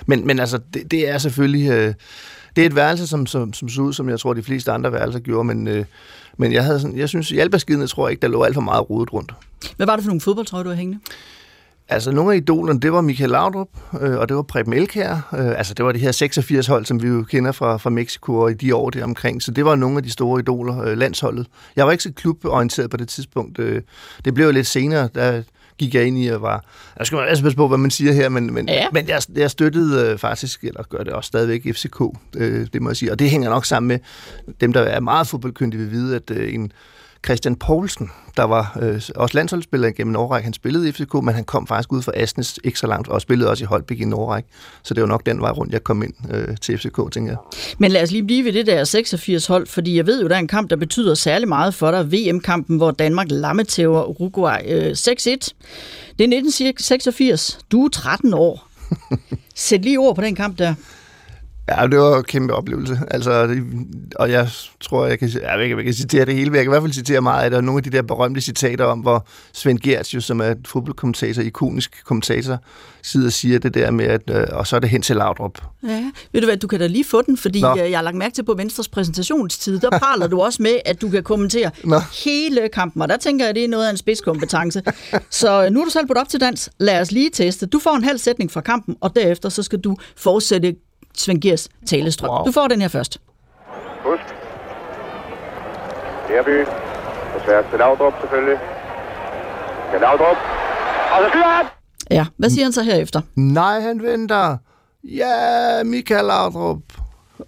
Men, 0.06 0.28
men 0.28 0.40
altså, 0.40 0.60
det, 0.74 0.92
det 0.92 1.10
er 1.10 1.18
selvfølgelig... 1.18 1.70
Øh, 1.72 1.94
det 2.56 2.62
er 2.62 2.66
et 2.66 2.76
værelse, 2.76 3.08
som, 3.08 3.26
som, 3.26 3.54
som 3.54 3.70
så 3.70 3.82
ud, 3.82 3.94
som 3.94 4.10
jeg 4.10 4.20
tror, 4.20 4.34
de 4.34 4.44
fleste 4.44 4.72
andre 4.72 4.92
værelser 4.92 5.20
gjorde, 5.20 5.44
men, 5.44 5.68
øh, 5.68 5.86
men 6.38 6.54
jeg, 6.54 6.64
havde 6.64 6.80
sådan, 6.80 6.98
jeg 6.98 7.10
synes, 7.10 7.32
i 7.32 7.40
albeskidene 7.40 7.88
tror 7.88 8.08
jeg 8.08 8.12
ikke, 8.12 8.22
der 8.22 8.28
lå 8.28 8.44
alt 8.44 8.54
for 8.54 8.62
meget 8.62 8.90
rodet 8.90 9.14
rundt. 9.14 9.32
Hvad 9.78 9.86
var 9.86 9.96
det 9.96 10.04
for 10.04 10.10
nogle 10.10 10.22
fodboldtrøjer, 10.22 10.64
du 10.64 10.70
havde 10.70 10.78
hængende? 10.78 11.00
Altså, 11.90 12.12
nogle 12.12 12.34
af 12.34 12.38
idolerne, 12.38 12.80
det 12.80 12.94
var 12.94 13.02
Michael 13.02 13.30
Laudrup, 13.30 13.68
øh, 14.02 14.18
og 14.18 14.30
det 14.30 14.36
var 14.36 14.42
Preben 14.42 14.74
Elkær. 14.74 15.12
Øh, 15.12 15.58
altså, 15.58 15.74
det 15.74 15.86
var 15.86 15.92
de 15.92 16.00
her 16.00 16.12
86 16.12 16.68
hold, 16.68 16.86
som 16.86 17.04
vi 17.04 17.08
jo 17.08 17.24
kender 17.24 17.52
fra, 17.52 17.78
fra 17.78 17.90
Mexico 17.90 18.40
og 18.40 18.52
i 18.52 18.54
de 18.54 18.76
år 18.76 18.90
der 18.90 19.04
omkring. 19.04 19.42
Så 19.42 19.52
det 19.52 19.66
var 19.66 19.76
nogle 19.76 19.98
af 19.98 20.04
de 20.04 20.12
store 20.12 20.40
idoler, 20.40 20.82
øh, 20.82 20.98
landsholdet. 20.98 21.48
Jeg 21.76 21.86
var 21.86 21.92
ikke 21.92 22.04
så 22.04 22.14
kluborienteret 22.14 22.90
på 22.90 22.98
det 22.98 23.08
tidspunkt. 23.08 23.60
Øh, 23.60 23.82
det 24.26 24.34
blev 24.34 24.46
jo 24.46 24.52
lidt 24.52 24.68
senere, 24.68 25.10
der 25.16 25.44
gik 25.78 25.96
jeg 25.96 26.06
ind 26.06 26.24
i 26.24 26.28
og 26.28 26.42
var... 26.42 26.66
Jeg 27.00 27.08
skal 27.08 27.20
altså 27.20 27.44
passe 27.44 27.58
på, 27.58 27.68
hvad 27.68 27.78
man 27.78 27.92
siger 27.92 28.14
her, 28.14 28.30
men, 28.30 28.54
men, 28.54 28.70
ja. 28.70 28.88
men 28.92 29.08
jeg, 29.08 29.22
jeg 29.36 29.52
støttede 29.52 30.12
øh, 30.12 30.18
faktisk, 30.18 30.64
eller 30.64 30.84
gør 30.84 31.04
det 31.04 31.14
også 31.14 31.28
stadigvæk, 31.28 31.76
FCK, 31.76 32.02
øh, 32.36 32.68
det 32.74 32.82
må 32.82 32.90
jeg 32.90 32.98
sige. 32.98 33.12
Og 33.12 33.20
det 33.20 33.30
hænger 33.30 33.50
nok 33.50 33.66
sammen 33.66 33.88
med 33.88 34.00
dem, 34.62 34.74
der 34.74 34.82
er 34.82 35.00
meget 35.00 35.28
fodboldkyndige, 35.28 35.82
vil 35.82 35.92
vide, 35.92 36.16
at 36.16 36.32
øh, 36.32 36.54
en 36.54 36.72
Christian 37.26 37.56
Poulsen, 37.56 38.12
der 38.38 38.44
var 38.44 38.78
øh, 38.82 39.02
også 39.16 39.38
landsholdsspiller 39.38 39.92
gennem 39.92 40.14
Norræk. 40.14 40.44
Han 40.44 40.54
spillede 40.54 40.90
i 40.90 40.92
FCK, 40.92 41.14
men 41.14 41.34
han 41.34 41.44
kom 41.44 41.68
faktisk 41.68 41.94
ud 41.94 42.02
fra 42.02 42.12
Asnes 42.16 42.60
ikke 42.64 42.80
så 42.80 42.88
langt, 42.88 43.08
og 43.08 43.22
spillede 43.22 43.50
også 43.50 43.64
i 43.64 43.66
Holbæk 43.66 44.00
i 44.00 44.06
Norræk. 44.06 44.44
Så 44.84 44.94
det 44.94 45.02
var 45.02 45.08
nok 45.08 45.26
den 45.26 45.42
vej 45.42 45.52
rundt, 45.52 45.74
jeg 45.74 45.84
kom 45.84 46.04
ind 46.04 46.14
øh, 46.32 46.58
til 46.62 46.78
FCK, 46.78 47.12
tænker 47.12 47.32
jeg. 47.32 47.38
Men 47.78 47.92
lad 47.92 48.04
os 48.04 48.12
lige 48.12 48.24
blive 48.24 48.46
ved 48.46 48.54
det 48.54 48.66
der 48.66 48.84
86 48.84 49.46
hold, 49.46 49.68
fordi 49.68 49.98
jeg 49.98 50.06
ved 50.06 50.22
jo, 50.22 50.28
der 50.28 50.36
er 50.36 50.40
en 50.40 50.48
kamp, 50.48 50.70
der 50.70 50.76
betyder 50.76 51.14
særlig 51.14 51.48
meget 51.48 51.74
for 51.74 51.92
dig. 51.92 52.12
VM-kampen, 52.12 52.78
hvor 52.78 52.92
Danmark 52.92 53.28
lammetæver 53.30 54.04
Uruguay 54.04 54.60
øh, 54.66 54.92
6-1. 54.92 54.94
Det 55.00 55.26
er 55.26 56.38
1986. 56.38 57.60
Du 57.72 57.86
er 57.86 57.90
13 57.90 58.34
år. 58.34 58.68
Sæt 59.56 59.82
lige 59.82 60.00
ord 60.00 60.16
på 60.16 60.22
den 60.22 60.36
kamp 60.36 60.58
der. 60.58 60.74
Ja, 61.70 61.88
det 61.88 62.00
var 62.00 62.18
en 62.18 62.24
kæmpe 62.24 62.54
oplevelse. 62.54 63.00
Altså, 63.12 63.56
og 64.16 64.32
jeg 64.32 64.50
tror, 64.82 65.06
jeg 65.06 65.20
kan, 65.20 65.30
jeg 65.42 65.64
ikke, 65.64 65.76
jeg 65.76 65.86
kan 65.86 65.94
citere 65.94 66.26
det 66.26 66.36
hele, 66.36 66.50
men 66.50 66.56
jeg 66.56 66.64
kan 66.64 66.70
i 66.70 66.74
hvert 66.74 66.82
fald 66.82 66.94
citere 66.94 67.22
meget 67.22 67.44
af 67.44 67.50
det, 67.50 67.58
og 67.58 67.64
nogle 67.64 67.80
af 67.80 67.84
de 67.84 67.90
der 67.90 68.02
berømte 68.02 68.42
citater 68.42 68.86
om, 68.86 69.00
hvor 69.00 69.26
Svend 69.54 69.80
Gertz, 69.80 70.14
jo, 70.14 70.22
som 70.22 70.42
er 70.42 70.54
fodboldkommentator, 70.66 71.42
ikonisk 71.42 72.02
kommentator, 72.06 72.58
sidder 73.04 73.28
og 73.28 73.34
siger 73.34 73.60
det 73.60 73.74
der 73.74 73.92
med, 73.92 74.06
at, 74.06 74.22
øh, 74.30 74.48
og 74.52 74.68
så 74.68 74.76
er 74.76 74.80
det 74.80 74.90
hen 74.90 75.02
til 75.02 75.16
Laudrup. 75.16 75.62
Ja, 75.84 76.12
ved 76.32 76.42
du 76.42 76.48
hvad, 76.48 76.58
du 76.58 76.68
kan 76.68 76.80
da 76.80 76.88
lige 76.88 77.04
få 77.04 77.22
den, 77.22 77.38
fordi 77.38 77.62
Nå. 77.62 77.76
jeg 77.76 77.98
har 77.98 78.04
lagt 78.04 78.18
mærke 78.18 78.36
til 78.36 78.44
på 78.44 78.54
Venstres 78.54 78.88
præsentationstid, 78.88 79.80
der 79.80 80.00
praler 80.00 80.28
du 80.28 80.42
også 80.42 80.62
med, 80.62 80.80
at 80.86 81.02
du 81.02 81.10
kan 81.10 81.24
kommentere 81.24 81.72
Nå. 81.84 82.00
hele 82.26 82.70
kampen, 82.74 83.02
og 83.02 83.10
der 83.10 83.18
tænker 83.18 83.46
jeg, 83.46 83.56
det 83.56 83.64
er 83.64 83.68
noget 83.68 83.86
af 83.86 83.92
en 83.92 83.98
spidskompetence. 83.98 84.82
så 85.30 85.70
nu 85.70 85.82
er 85.82 85.86
du 85.86 85.92
selv 85.92 86.08
på 86.08 86.14
op 86.18 86.30
til 86.30 86.40
dans. 86.40 86.70
Lad 86.80 87.02
os 87.02 87.12
lige 87.12 87.30
teste. 87.30 87.66
Du 87.66 87.80
får 87.80 87.96
en 87.96 88.04
halv 88.04 88.18
sætning 88.18 88.52
fra 88.52 88.62
kampen, 88.62 88.96
og 89.02 89.16
derefter 89.16 89.50
så 89.50 89.64
skal 89.64 89.80
du 89.80 89.98
fortsætte 90.18 90.76
Svend 91.18 91.42
Giers 91.42 91.70
talestrøm. 91.88 92.30
Wow. 92.30 92.46
Du 92.46 92.52
får 92.52 92.68
den 92.68 92.82
her 92.82 92.88
først. 92.88 93.18
Husk. 94.04 94.24
Herby. 96.30 96.66
Desværre 97.40 97.64
til 97.70 97.80
Laudrup 97.80 98.14
selvfølgelig. 98.22 98.58
Til 99.92 100.00
Laudrup. 100.02 100.38
Og 101.12 101.20
så 101.24 101.30
fyrer 101.34 101.50
han! 101.58 101.66
Ja, 102.12 102.26
hvad 102.38 102.50
siger 102.50 102.66
han 102.66 102.74
så 102.74 102.84
herefter? 102.84 103.22
Nej, 103.36 103.80
han 103.80 104.04
venter. 104.04 104.58
Ja, 105.04 105.84
Michael 105.84 106.26
Laudrup. 106.26 106.78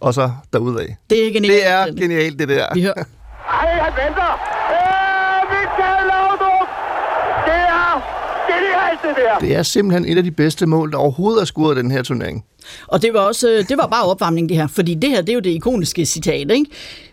Og 0.01 0.13
så 0.13 0.31
derudad. 0.53 0.87
Det 1.09 1.27
er 1.27 1.33
genialt. 1.33 1.53
Det 1.53 1.67
er 1.67 1.85
genialt, 2.07 2.39
det 2.39 2.47
der. 2.49 2.65
Vi 2.73 2.81
hører. 2.83 3.03
Ej, 3.49 3.67
han 3.85 3.93
venter. 4.05 4.31
Øh, 4.75 5.41
Michael 5.53 6.05
Laudrup. 6.11 6.67
Det 7.45 7.53
er 7.53 7.91
genialt, 9.01 9.17
det 9.17 9.25
der. 9.41 9.47
Det 9.47 9.55
er 9.55 9.63
simpelthen 9.63 10.05
et 10.11 10.17
af 10.17 10.23
de 10.23 10.31
bedste 10.31 10.65
mål, 10.65 10.91
der 10.91 10.97
overhovedet 10.97 11.41
er 11.41 11.45
scoret 11.45 11.77
i 11.77 11.79
den 11.81 11.91
her 11.91 12.03
turnering. 12.03 12.45
Og 12.87 13.01
det 13.01 13.13
var 13.13 13.19
også 13.19 13.65
det 13.69 13.77
var 13.77 13.87
bare 13.87 14.03
opvarmning 14.03 14.49
det 14.49 14.57
her, 14.57 14.67
fordi 14.67 14.93
det 14.95 15.09
her 15.09 15.21
det 15.21 15.29
er 15.29 15.33
jo 15.33 15.39
det 15.39 15.49
ikoniske 15.49 16.05
citat, 16.05 16.51
ikke? 16.51 16.65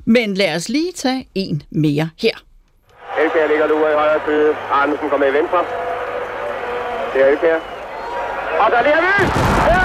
Men 0.05 0.35
lad 0.35 0.57
os 0.57 0.69
lige 0.69 0.93
tage 0.93 1.29
en 1.35 1.63
mere 1.71 2.09
her. 2.23 2.37
Elkær 3.25 3.47
ligger 3.49 3.67
nu 3.69 3.75
i 3.75 3.95
højre 4.03 4.21
side. 4.27 4.55
Andersen 4.73 5.09
kommer 5.11 5.27
i 5.27 5.33
venstre. 5.39 5.59
Det 7.15 7.23
er 7.23 7.27
Elkær. 7.27 7.57
Og 8.61 8.71
der 8.71 8.77
er 8.79 8.83
vi! 8.85 9.25
Ja! 9.71 9.85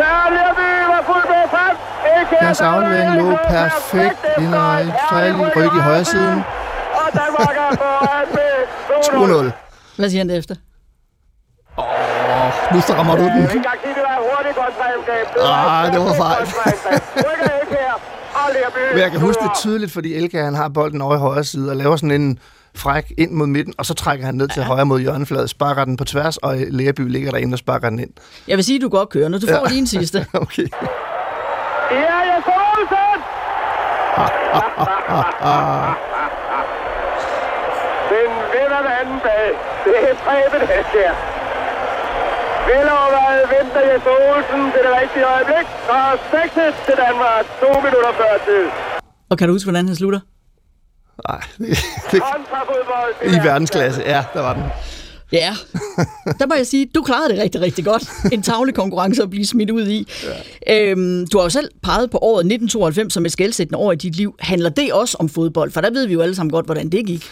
Der 0.00 0.10
er 0.22 0.28
Lerby, 0.36 0.68
var 0.92 1.02
fuldt 1.10 1.28
med 1.28 1.44
frem. 1.54 1.76
Deres 2.40 2.60
aflevering 2.60 3.22
lå 3.22 3.36
perfekt 3.48 4.20
ind 4.38 4.54
og 4.54 4.78
fejlig 5.10 5.56
ryg 5.56 5.70
i 5.78 5.82
højre 5.88 6.04
siden. 6.04 6.38
Og 7.00 7.08
Danmark 7.20 7.56
er 7.64 7.76
foran 7.76 8.26
2-0. 9.04 9.50
Hvad 9.96 10.10
siger 10.10 10.20
han 10.20 10.28
derefter? 10.28 10.54
Åh, 11.78 11.84
nu 12.74 12.80
strammer 12.80 13.16
du 13.16 13.22
den. 13.22 13.42
Ikke 13.42 13.56
engang 13.56 13.78
sige, 13.84 13.94
det 13.94 14.02
var 14.02 14.18
hurtigt 14.36 14.56
kontraangreb. 14.56 15.26
Ah, 15.42 15.92
det 15.92 16.00
var 16.00 16.14
fejl. 16.14 16.46
Men 18.92 19.00
jeg 19.02 19.10
kan 19.10 19.20
huske 19.20 19.42
det 19.42 19.50
tydeligt, 19.56 19.92
fordi 19.92 20.14
Elka 20.14 20.42
han 20.44 20.54
har 20.54 20.68
bolden 20.68 21.02
over 21.02 21.14
i 21.16 21.18
højre 21.18 21.44
side 21.44 21.70
og 21.70 21.76
laver 21.76 21.96
sådan 21.96 22.20
en 22.20 22.38
fræk 22.74 23.12
ind 23.18 23.30
mod 23.30 23.46
midten, 23.46 23.74
og 23.78 23.86
så 23.86 23.94
trækker 23.94 24.24
han 24.26 24.34
ned 24.34 24.48
til 24.48 24.62
højre 24.62 24.86
mod 24.86 25.00
hjørnefladet, 25.00 25.50
sparker 25.50 25.84
den 25.84 25.96
på 25.96 26.04
tværs, 26.04 26.36
og 26.36 26.56
Lærby 26.70 27.08
ligger 27.08 27.30
derinde 27.30 27.54
og 27.54 27.58
sparker 27.58 27.90
den 27.90 27.98
ind. 27.98 28.10
Jeg 28.48 28.56
vil 28.56 28.64
sige, 28.64 28.76
at 28.76 28.82
du 28.82 28.88
godt 28.88 29.08
kører, 29.08 29.28
når 29.28 29.38
du 29.38 29.46
får 29.46 29.68
Ja. 29.70 29.74
din 29.74 29.86
sidste. 29.86 30.26
okay. 30.44 30.66
Ja, 31.90 32.16
jeg 32.16 32.42
får 32.44 32.74
Olsen! 32.78 33.22
Den 38.12 38.28
vinder 38.54 38.80
den 38.86 38.92
anden 39.00 39.18
bag. 39.26 39.46
Det 39.84 39.94
er 40.10 40.14
Preben 40.24 40.62
Hesskjær. 40.70 41.14
Velovervejet 42.68 43.44
venter 43.56 43.82
Jesper 43.90 44.14
Olsen 44.30 44.62
til 44.74 44.80
det 44.86 44.92
rigtige 45.00 45.24
øjeblik. 45.34 45.66
Og 45.94 46.06
6 46.30 46.54
til 46.86 46.94
Danmark. 47.04 47.44
To 47.62 47.68
minutter 47.86 48.12
før 48.20 48.32
tid. 48.48 48.64
Og 49.30 49.38
kan 49.38 49.48
du 49.48 49.52
huske, 49.54 49.66
hvordan 49.70 49.86
han 49.86 49.96
slutter? 49.96 50.20
Nej, 51.28 51.40
det, 51.58 51.68
det, 52.12 53.32
i 53.32 53.36
er- 53.36 53.42
verdensklasse. 53.42 54.02
Ja, 54.06 54.24
der 54.34 54.40
var 54.40 54.54
den. 54.54 54.62
Ja, 55.32 55.52
der 56.38 56.46
må 56.46 56.54
jeg 56.54 56.66
sige, 56.66 56.86
du 56.94 57.02
klarede 57.02 57.28
det 57.32 57.38
rigtig, 57.42 57.60
rigtig 57.60 57.84
godt. 57.84 58.02
En 58.32 58.42
tavlig 58.42 58.74
konkurrence 58.74 59.22
at 59.22 59.30
blive 59.30 59.46
smidt 59.46 59.70
ud 59.70 59.86
i. 59.86 60.08
Ja. 60.66 60.90
Øhm, 60.90 61.26
du 61.26 61.38
har 61.38 61.44
jo 61.44 61.50
selv 61.50 61.68
peget 61.82 62.10
på 62.10 62.18
året 62.22 62.40
1992 62.40 63.12
som 63.14 63.24
et 63.26 63.32
skældsættende 63.32 63.78
år 63.78 63.92
i 63.92 63.96
dit 63.96 64.16
liv. 64.16 64.34
Handler 64.40 64.70
det 64.70 64.92
også 64.92 65.16
om 65.20 65.28
fodbold? 65.28 65.70
For 65.70 65.80
der 65.80 65.90
ved 65.90 66.06
vi 66.06 66.12
jo 66.12 66.20
alle 66.20 66.34
sammen 66.34 66.50
godt, 66.52 66.66
hvordan 66.66 66.88
det 66.88 67.06
gik. 67.06 67.24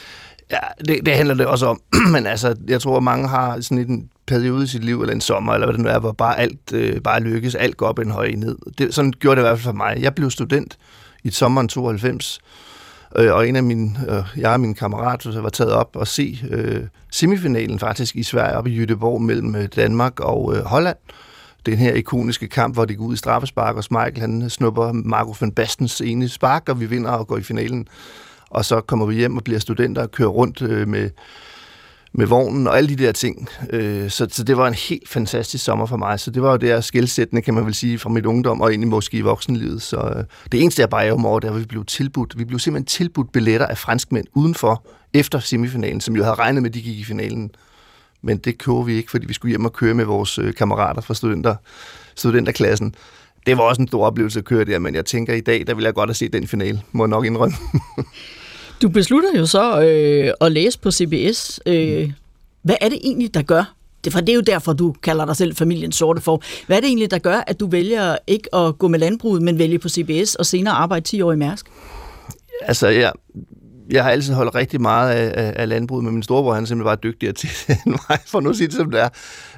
Ja, 0.51 0.59
det, 0.89 1.07
det 1.07 1.15
handler 1.15 1.35
det 1.35 1.47
også 1.47 1.67
om. 1.67 1.81
Men 2.13 2.27
altså, 2.27 2.57
jeg 2.69 2.81
tror, 2.81 2.97
at 2.97 3.03
mange 3.03 3.29
har 3.29 3.61
sådan 3.61 3.91
en 3.91 4.11
periode 4.27 4.65
i 4.65 4.67
sit 4.67 4.85
liv, 4.85 5.01
eller 5.01 5.15
en 5.15 5.21
sommer, 5.21 5.53
eller 5.53 5.67
hvad 5.67 5.75
det 5.75 5.85
nu 5.85 5.89
er, 5.89 5.99
hvor 5.99 6.13
bare 6.13 6.39
alt 6.39 6.73
øh, 6.73 7.01
bare 7.01 7.21
lykkes, 7.21 7.55
alt 7.55 7.77
går 7.77 7.87
op 7.87 7.99
en 7.99 8.11
høj 8.11 8.31
ned. 8.31 8.59
Det, 8.79 8.95
sådan 8.95 9.13
gjorde 9.13 9.37
det 9.37 9.43
i 9.43 9.49
hvert 9.49 9.59
fald 9.59 9.65
for 9.65 9.73
mig. 9.73 9.97
Jeg 10.01 10.15
blev 10.15 10.31
student 10.31 10.79
i 11.25 11.31
sommeren 11.31 11.69
92, 11.69 12.41
øh, 13.17 13.33
og 13.33 13.49
en 13.49 13.57
af 13.57 13.63
mine, 13.63 13.91
øh, 14.09 14.25
jeg 14.37 14.53
og 14.53 14.61
min 14.61 14.75
kammerat 14.75 15.43
var 15.43 15.49
taget 15.49 15.73
op 15.73 15.97
og 15.97 16.07
se 16.07 16.39
øh, 16.51 16.85
semifinalen 17.11 17.79
faktisk 17.79 18.17
i 18.17 18.23
Sverige 18.23 18.57
op 18.57 18.67
i 18.67 18.85
Göteborg 18.85 19.23
mellem 19.23 19.57
øh, 19.57 19.69
Danmark 19.77 20.21
og 20.21 20.57
øh, 20.57 20.65
Holland. 20.65 20.97
Den 21.67 21.79
her 21.79 21.93
ikoniske 21.93 22.49
kamp, 22.49 22.75
hvor 22.75 22.85
det 22.85 22.99
går 22.99 23.05
ud 23.05 23.15
i 23.15 23.17
straffespark, 23.17 23.77
og 23.77 23.85
Michael 23.91 24.21
han 24.21 24.51
snupper 24.51 24.93
Marco 24.93 25.35
van 25.41 25.53
Bastens 25.53 26.01
ene 26.01 26.29
spark, 26.29 26.69
og 26.69 26.81
vi 26.81 26.87
vinder 26.87 27.11
og 27.11 27.27
går 27.27 27.37
i 27.37 27.43
finalen. 27.43 27.89
Og 28.51 28.65
så 28.65 28.81
kommer 28.81 29.07
vi 29.07 29.15
hjem 29.15 29.37
og 29.37 29.45
bliver 29.45 29.61
studenter 29.61 30.03
og 30.03 30.11
kører 30.11 30.29
rundt 30.29 30.63
øh, 30.63 30.89
med, 30.89 31.11
med 32.13 32.27
vognen 32.27 32.67
og 32.67 32.77
alle 32.77 32.89
de 32.89 33.05
der 33.05 33.13
ting. 33.13 33.49
Øh, 33.71 34.11
så, 34.11 34.27
så 34.31 34.45
det 34.45 34.57
var 34.57 34.69
en 34.69 34.75
helt 34.75 35.09
fantastisk 35.09 35.65
sommer 35.65 35.87
for 35.87 35.97
mig. 35.97 36.21
Så 36.21 36.31
det 36.31 36.43
var 36.43 36.51
jo 36.51 36.57
det 36.57 36.69
her 36.69 36.81
skældsættende, 36.81 37.43
kan 37.43 37.55
man 37.55 37.67
vel 37.67 37.75
sige, 37.75 37.99
fra 37.99 38.11
mit 38.11 38.27
ungdom 38.27 38.61
og 38.61 38.73
ind 38.73 38.83
i 38.83 38.87
måske 38.87 39.17
i 39.17 39.21
voksenlivet. 39.21 39.83
Så 39.83 39.97
øh, 39.97 40.25
det 40.53 40.63
eneste, 40.63 40.81
jeg 40.81 40.91
bare 40.91 41.07
er 41.07 41.27
over, 41.27 41.41
det 41.41 41.49
er, 41.49 41.55
at 41.55 41.61
vi 41.61 41.67
blev 41.67 41.85
tilbudt, 41.85 42.39
vi 42.39 42.45
blev 42.45 42.59
simpelthen 42.59 42.87
tilbudt 42.87 43.33
billetter 43.33 43.67
af 43.67 43.79
franskmænd 43.79 44.27
udenfor 44.35 44.87
efter 45.13 45.39
semifinalen, 45.39 46.01
som 46.01 46.17
jo 46.17 46.23
havde 46.23 46.35
regnet 46.35 46.63
med, 46.63 46.71
at 46.71 46.75
de 46.75 46.83
gik 46.83 46.99
i 46.99 47.05
finalen. 47.05 47.51
Men 48.23 48.39
det 48.39 48.59
kører 48.59 48.83
vi 48.83 48.95
ikke, 48.95 49.11
fordi 49.11 49.27
vi 49.27 49.35
skulle 49.35 49.51
hjem 49.51 49.65
og 49.65 49.73
køre 49.73 49.95
med 49.95 50.05
vores 50.05 50.39
øh, 50.39 50.55
kammerater 50.55 51.01
fra 51.01 51.15
studenter, 51.15 51.57
studenterklassen. 52.15 52.95
Det 53.47 53.59
var 53.59 53.63
også 53.63 53.83
en 53.83 53.89
stor 53.89 54.07
oplevelse 54.07 54.39
at 54.39 54.45
køre 54.45 54.65
der, 54.65 54.79
men 54.79 54.95
jeg 54.95 55.05
tænker 55.05 55.35
i 55.35 55.41
dag, 55.41 55.67
der 55.67 55.75
vil 55.75 55.85
jeg 55.85 55.95
godt 55.95 56.09
have 56.09 56.15
set 56.15 56.33
den 56.33 56.47
finale, 56.47 56.83
må 56.93 57.05
jeg 57.05 57.09
nok 57.09 57.27
indrømme. 57.27 57.57
Du 58.83 58.89
beslutter 58.89 59.29
jo 59.39 59.47
så 59.47 59.83
øh, 59.83 60.33
at 60.41 60.53
læse 60.53 60.79
på 60.79 60.91
CBS. 60.91 61.61
Øh, 61.67 62.13
hvad 62.63 62.75
er 62.81 62.89
det 62.89 62.99
egentlig, 63.03 63.35
der 63.35 63.43
gør, 63.43 63.75
det, 64.05 64.13
for 64.13 64.21
det 64.21 64.29
er 64.29 64.35
jo 64.35 64.41
derfor, 64.41 64.73
du 64.73 64.95
kalder 65.03 65.25
dig 65.25 65.37
selv 65.37 65.57
familiens 65.57 65.97
sorte 65.97 66.21
for. 66.21 66.43
Hvad 66.67 66.77
er 66.77 66.81
det 66.81 66.87
egentlig, 66.87 67.11
der 67.11 67.19
gør, 67.19 67.45
at 67.47 67.61
du 67.61 67.67
vælger 67.67 68.17
ikke 68.27 68.55
at 68.55 68.79
gå 68.79 68.89
med 68.89 68.99
landbruget, 68.99 69.43
men 69.43 69.59
vælge 69.59 69.79
på 69.79 69.89
CBS 69.89 70.35
og 70.35 70.47
senere 70.47 70.75
arbejde 70.75 71.07
10 71.07 71.23
år 71.23 71.33
i 71.33 71.37
Mærsk? 71.37 71.67
Altså, 72.63 72.89
ja, 72.89 73.11
jeg 73.91 74.05
har 74.05 74.11
altid 74.11 74.35
holdt 74.35 74.55
rigtig 74.55 74.81
meget 74.81 75.11
af, 75.11 75.47
af, 75.47 75.53
af 75.57 75.69
landbruget, 75.69 76.05
men 76.05 76.15
min 76.15 76.23
storebror 76.23 76.55
han 76.55 76.63
er 76.63 76.67
simpelthen 76.67 76.89
bare 76.89 77.11
dygtigere 77.11 77.33
til 77.41 77.51
end 77.69 77.97
mig, 78.09 78.19
for 78.27 78.41
nu 78.41 78.51
at 78.51 78.57
sige 78.57 78.67
det 78.67 78.77
som 78.77 78.91
det 78.91 79.01
er. 79.01 79.09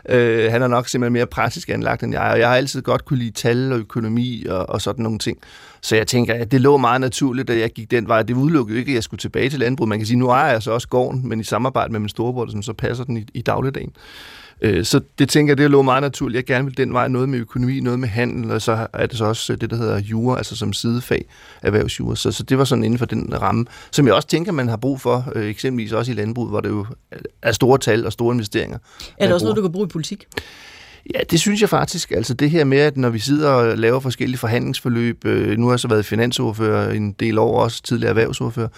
Øh, 0.09 0.51
han 0.53 0.63
er 0.63 0.69
nok 0.69 0.89
simpelthen 0.89 1.13
mere 1.13 1.27
praktisk 1.27 1.69
anlagt 1.69 2.03
end 2.03 2.13
jeg, 2.13 2.31
og 2.33 2.39
jeg 2.39 2.49
har 2.49 2.57
altid 2.57 2.83
godt 2.83 3.05
kunne 3.05 3.19
lide 3.19 3.31
tal 3.31 3.73
og 3.73 3.79
økonomi 3.79 4.45
og, 4.49 4.69
og 4.69 4.83
sådan 4.83 5.03
nogle 5.03 5.19
ting. 5.19 5.39
Så 5.81 5.97
jeg 5.97 6.07
tænker, 6.07 6.35
at 6.35 6.53
det 6.53 6.61
lå 6.61 6.77
meget 6.77 7.01
naturligt, 7.01 7.51
at 7.51 7.61
jeg 7.61 7.71
gik 7.71 7.91
den 7.91 8.09
vej. 8.09 8.23
Det 8.23 8.35
udelukkede 8.35 8.79
ikke, 8.79 8.91
at 8.91 8.95
jeg 8.95 9.03
skulle 9.03 9.19
tilbage 9.19 9.51
til 9.51 9.59
landbruget. 9.59 9.89
Man 9.89 9.99
kan 9.99 10.07
sige, 10.07 10.19
nu 10.19 10.29
ejer 10.29 10.53
jeg 10.53 10.63
så 10.63 10.71
også 10.71 10.89
gården, 10.89 11.29
men 11.29 11.41
i 11.41 11.45
samarbejde 11.45 11.93
med 11.93 12.01
min 12.01 12.09
storebror, 12.09 12.47
som 12.51 12.63
så 12.63 12.73
passer 12.73 13.05
den 13.05 13.17
i, 13.17 13.27
i 13.35 13.43
dagligdagen. 13.43 13.93
Øh, 14.61 14.85
så 14.85 15.01
det 15.19 15.29
tænker 15.29 15.51
jeg, 15.51 15.59
det 15.59 15.71
lå 15.71 15.83
meget 15.83 16.03
naturligt. 16.03 16.37
Jeg 16.37 16.45
gerne 16.45 16.65
vil 16.65 16.77
den 16.77 16.93
vej, 16.93 17.09
noget 17.09 17.29
med 17.29 17.39
økonomi, 17.39 17.81
noget 17.81 17.99
med 17.99 18.09
handel, 18.09 18.51
og 18.51 18.63
så 18.63 18.87
er 18.93 19.07
det 19.07 19.19
så 19.19 19.25
også 19.25 19.57
det, 19.57 19.71
der 19.71 19.77
hedder 19.77 19.99
jura, 19.99 20.37
altså 20.37 20.57
som 20.57 20.73
sidefag, 20.73 21.25
erhvervsjura. 21.63 22.17
Så, 22.17 22.33
så 22.33 22.43
det 22.43 22.59
var 22.59 22.65
sådan 22.65 22.85
inden 22.85 22.99
for 22.99 23.07
den 23.07 23.43
ramme, 23.43 23.67
som 23.91 24.07
jeg 24.07 24.15
også 24.15 24.29
tænker, 24.29 24.53
man 24.53 24.69
har 24.69 24.77
brug 24.77 25.01
for, 25.01 25.33
øh, 25.35 25.47
eksempelvis 25.51 25.93
også 25.93 26.13
i 26.13 26.15
landbruget, 26.15 26.51
hvor 26.51 26.61
det 26.61 26.69
jo 26.69 26.87
er 27.43 27.53
store 27.53 27.79
tal 27.79 28.07
og 28.07 28.13
store 28.13 28.35
investeringer. 28.35 28.79
Er 29.19 29.27
det 29.27 29.35
også 29.35 29.45
noget, 29.45 29.57
du 29.57 29.63
kan 29.63 29.73
bruge 29.73 29.87
i 29.87 29.89
politik? 29.89 30.27
Ja, 31.15 31.21
det 31.31 31.41
synes 31.41 31.61
jeg 31.61 31.69
faktisk. 31.69 32.11
Altså 32.11 32.35
det 32.35 32.51
her 32.51 32.65
med, 32.65 32.79
at 32.79 32.97
når 32.97 33.11
vi 33.11 33.19
sidder 33.19 33.51
og 33.51 33.79
laver 33.79 34.01
forskellige 34.01 34.39
forhandlingsforløb, 34.39 35.25
øh, 35.25 35.59
nu 35.59 35.67
har 35.67 35.73
jeg 35.73 35.81
så 35.81 35.89
været 35.89 36.07
finansordfører 36.07 36.93
en 36.93 37.13
del 37.13 37.39
år, 37.39 37.61
også 37.61 37.83
tidligere 37.83 38.09
erhvervsordfører, 38.09 38.69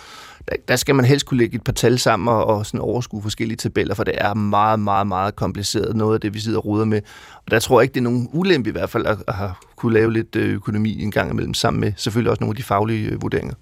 der, 0.48 0.56
der 0.68 0.76
skal 0.76 0.94
man 0.94 1.04
helst 1.04 1.26
kunne 1.26 1.38
lægge 1.38 1.56
et 1.56 1.64
par 1.64 1.72
tal 1.72 1.98
sammen 1.98 2.28
og, 2.28 2.44
og 2.44 2.66
sådan 2.66 2.80
overskue 2.80 3.22
forskellige 3.22 3.56
tabeller, 3.56 3.94
for 3.94 4.04
det 4.04 4.14
er 4.16 4.34
meget, 4.34 4.80
meget, 4.80 5.06
meget 5.06 5.36
kompliceret, 5.36 5.96
noget 5.96 6.14
af 6.14 6.20
det, 6.20 6.34
vi 6.34 6.40
sidder 6.40 6.58
og 6.58 6.64
ruder 6.64 6.84
med. 6.84 7.00
Og 7.44 7.50
der 7.50 7.58
tror 7.58 7.80
jeg 7.80 7.82
ikke, 7.82 7.94
det 7.94 8.00
er 8.00 8.04
nogen 8.04 8.28
ulempe 8.32 8.70
i 8.70 8.72
hvert 8.72 8.90
fald 8.90 9.06
at, 9.06 9.18
at 9.28 9.34
have 9.34 9.52
kunne 9.76 9.94
lave 9.94 10.12
lidt 10.12 10.36
øh, 10.36 10.54
økonomi 10.54 11.02
en 11.02 11.10
gang 11.10 11.30
imellem, 11.30 11.54
sammen 11.54 11.80
med 11.80 11.92
selvfølgelig 11.96 12.30
også 12.30 12.40
nogle 12.40 12.52
af 12.52 12.56
de 12.56 12.62
faglige 12.62 13.08
øh, 13.08 13.22
vurderinger. 13.22 13.54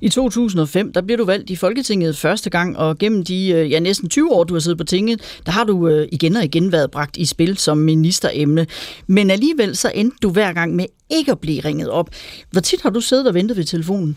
I 0.00 0.08
2005, 0.08 0.92
der 0.92 1.00
bliver 1.00 1.16
du 1.16 1.24
valgt 1.24 1.50
i 1.50 1.56
Folketinget 1.56 2.16
første 2.16 2.50
gang, 2.50 2.78
og 2.78 2.98
gennem 2.98 3.24
de 3.24 3.48
øh, 3.48 3.70
ja, 3.70 3.80
næsten 3.80 4.08
20 4.08 4.32
år, 4.32 4.44
du 4.44 4.54
har 4.54 4.60
siddet 4.60 4.78
på 4.78 4.84
tinget, 4.84 5.40
der 5.46 5.52
har 5.52 5.64
du 5.64 5.88
igen 6.12 6.36
og 6.36 6.44
igen 6.44 6.72
været 6.72 6.90
bragt 6.90 7.16
i 7.16 7.24
spil 7.24 7.56
som 7.56 7.78
ministeremne. 7.78 8.66
Men 9.06 9.30
alligevel 9.30 9.76
så 9.76 9.92
endte 9.94 10.16
du 10.22 10.30
hver 10.30 10.52
gang 10.52 10.76
med 10.76 10.86
ikke 11.10 11.32
at 11.32 11.38
blive 11.38 11.60
ringet 11.60 11.90
op. 11.90 12.10
Hvor 12.50 12.60
tit 12.60 12.82
har 12.82 12.90
du 12.90 13.00
siddet 13.00 13.26
og 13.26 13.34
ventet 13.34 13.56
ved 13.56 13.64
telefonen? 13.64 14.16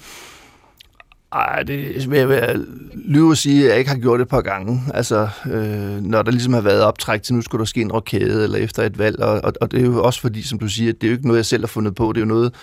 Ej, 1.32 1.64
det 1.64 2.10
vil 2.12 2.20
jeg 2.20 2.30
være 2.30 2.66
lyve 2.96 3.32
at 3.32 3.38
sige, 3.38 3.64
at 3.64 3.70
jeg 3.70 3.80
ikke 3.80 3.92
har 3.92 3.98
gjort 3.98 4.20
det 4.20 4.26
et 4.26 4.30
par 4.30 4.42
gange. 4.42 4.82
Altså, 4.94 5.30
øh, 5.52 6.02
når 6.02 6.22
der 6.22 6.32
ligesom 6.32 6.54
har 6.54 6.62
været 6.62 6.82
optræk 6.82 7.24
til, 7.24 7.36
nu 7.36 7.42
skulle 7.42 7.60
der 7.60 7.66
ske 7.66 7.82
en 7.82 7.92
rokade 7.92 8.44
eller 8.44 8.58
efter 8.58 8.84
et 8.84 8.98
valg. 8.98 9.20
Og, 9.20 9.42
og, 9.44 9.54
og 9.62 9.72
det 9.72 9.82
er 9.82 9.86
jo 9.86 10.04
også 10.04 10.22
fordi, 10.22 10.42
som 10.42 10.60
du 10.60 10.68
siger, 10.68 10.94
det 10.94 11.04
er 11.04 11.08
jo 11.08 11.14
ikke 11.14 11.28
noget, 11.28 11.38
jeg 11.38 11.46
selv 11.46 11.64
har 11.64 11.68
fundet 11.68 11.96
på. 11.96 12.14
Det 12.14 12.18
er 12.18 12.22
jo 12.22 12.28
noget, 12.28 12.54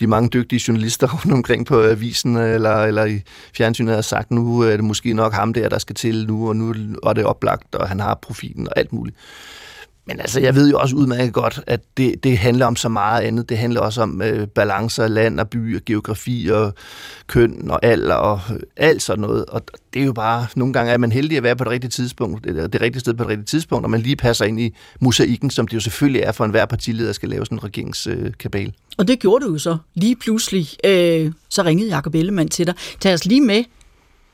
de 0.00 0.06
mange 0.06 0.28
dygtige 0.28 0.62
journalister 0.68 1.08
rundt 1.14 1.32
omkring 1.32 1.66
på 1.66 1.82
avisen 1.82 2.36
øh, 2.36 2.54
eller, 2.54 2.84
eller 2.84 3.04
i 3.04 3.20
fjernsynet 3.56 3.94
har 3.94 4.02
sagt, 4.02 4.30
nu 4.30 4.60
er 4.60 4.70
det 4.70 4.84
måske 4.84 5.12
nok 5.12 5.32
ham 5.32 5.52
der, 5.52 5.68
der 5.68 5.78
skal 5.78 5.94
til 5.94 6.26
nu, 6.26 6.48
og 6.48 6.56
nu 6.56 6.74
er 7.06 7.12
det 7.12 7.24
oplagt, 7.24 7.74
og 7.74 7.88
han 7.88 8.00
har 8.00 8.18
profilen 8.22 8.68
og 8.68 8.78
alt 8.78 8.92
muligt. 8.92 9.16
Men 10.06 10.20
altså, 10.20 10.40
jeg 10.40 10.54
ved 10.54 10.70
jo 10.70 10.78
også 10.78 10.96
udmærket 10.96 11.32
godt, 11.32 11.60
at 11.66 11.80
det, 11.96 12.24
det 12.24 12.38
handler 12.38 12.66
om 12.66 12.76
så 12.76 12.88
meget 12.88 13.22
andet. 13.22 13.48
Det 13.48 13.58
handler 13.58 13.80
også 13.80 14.02
om 14.02 14.22
øh, 14.22 14.46
balancer, 14.46 15.08
land 15.08 15.40
og 15.40 15.50
by 15.50 15.76
og 15.76 15.82
geografi 15.86 16.48
og 16.52 16.74
køn 17.26 17.70
og 17.70 17.84
alder 17.84 18.14
og 18.14 18.40
øh, 18.50 18.60
alt 18.76 19.02
sådan 19.02 19.20
noget. 19.20 19.44
Og 19.44 19.62
det 19.94 20.02
er 20.02 20.06
jo 20.06 20.12
bare, 20.12 20.46
nogle 20.56 20.72
gange 20.72 20.92
er 20.92 20.98
man 20.98 21.12
heldig 21.12 21.36
at 21.36 21.42
være 21.42 21.56
på 21.56 21.64
det 21.64 21.72
rigtige 21.72 21.90
tidspunkt, 21.90 22.46
eller 22.46 22.66
det 22.66 22.80
rigtige 22.80 23.00
sted 23.00 23.14
på 23.14 23.22
det 23.22 23.30
rigtige 23.30 23.46
tidspunkt, 23.46 23.84
og 23.84 23.90
man 23.90 24.00
lige 24.00 24.16
passer 24.16 24.44
ind 24.44 24.60
i 24.60 24.74
mosaikken, 25.00 25.50
som 25.50 25.68
det 25.68 25.74
jo 25.74 25.80
selvfølgelig 25.80 26.22
er 26.22 26.32
for 26.32 26.44
enhver 26.44 26.66
partileder, 26.66 27.12
skal 27.12 27.28
lave 27.28 27.46
sådan 27.46 27.58
en 27.58 27.64
regeringskabal. 27.64 28.66
Øh, 28.66 28.72
og 28.98 29.08
det 29.08 29.18
gjorde 29.18 29.46
du 29.46 29.52
jo 29.52 29.58
så 29.58 29.76
lige 29.94 30.16
pludselig. 30.16 30.68
Øh, 30.84 31.32
så 31.48 31.62
ringede 31.62 31.90
Jacob 31.90 32.14
Ellemann 32.14 32.48
til 32.48 32.66
dig. 32.66 32.74
Tag 33.00 33.14
os 33.14 33.24
lige 33.24 33.40
med 33.40 33.64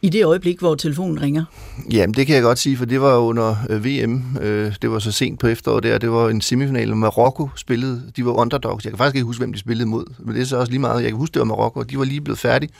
i 0.03 0.09
det 0.09 0.24
øjeblik, 0.24 0.59
hvor 0.59 0.74
telefonen 0.74 1.22
ringer? 1.22 1.44
Jamen, 1.92 2.14
det 2.14 2.26
kan 2.26 2.34
jeg 2.34 2.42
godt 2.42 2.59
sige, 2.59 2.76
for 2.76 2.84
det 2.84 3.00
var 3.00 3.16
under 3.16 3.57
øh, 3.70 3.84
VM. 3.84 4.36
Øh, 4.40 4.74
det 4.82 4.90
var 4.90 4.98
så 4.98 5.12
sent 5.12 5.40
på 5.40 5.46
efteråret 5.46 5.82
der. 5.82 5.98
Det 5.98 6.11
var 6.11 6.28
en 6.28 6.40
semifinal, 6.40 6.86
hvor 6.86 6.96
Marokko 6.96 7.48
spillede. 7.57 8.03
De 8.16 8.24
var 8.24 8.32
underdogs. 8.32 8.84
Jeg 8.84 8.90
kan 8.90 8.98
faktisk 8.98 9.14
ikke 9.14 9.26
huske, 9.26 9.40
hvem 9.40 9.53
de 9.53 9.59
spillede 9.59 9.88
mod. 9.88 10.05
Men 10.18 10.34
det 10.34 10.42
er 10.42 10.46
så 10.46 10.57
også 10.57 10.70
lige 10.70 10.80
meget. 10.80 11.03
Jeg 11.03 11.11
kan 11.11 11.18
huske, 11.18 11.34
det 11.34 11.40
var 11.40 11.46
Marokko. 11.46 11.82
De 11.82 11.98
var 11.98 12.05
lige 12.05 12.20
blevet 12.20 12.38
færdige. 12.38 12.72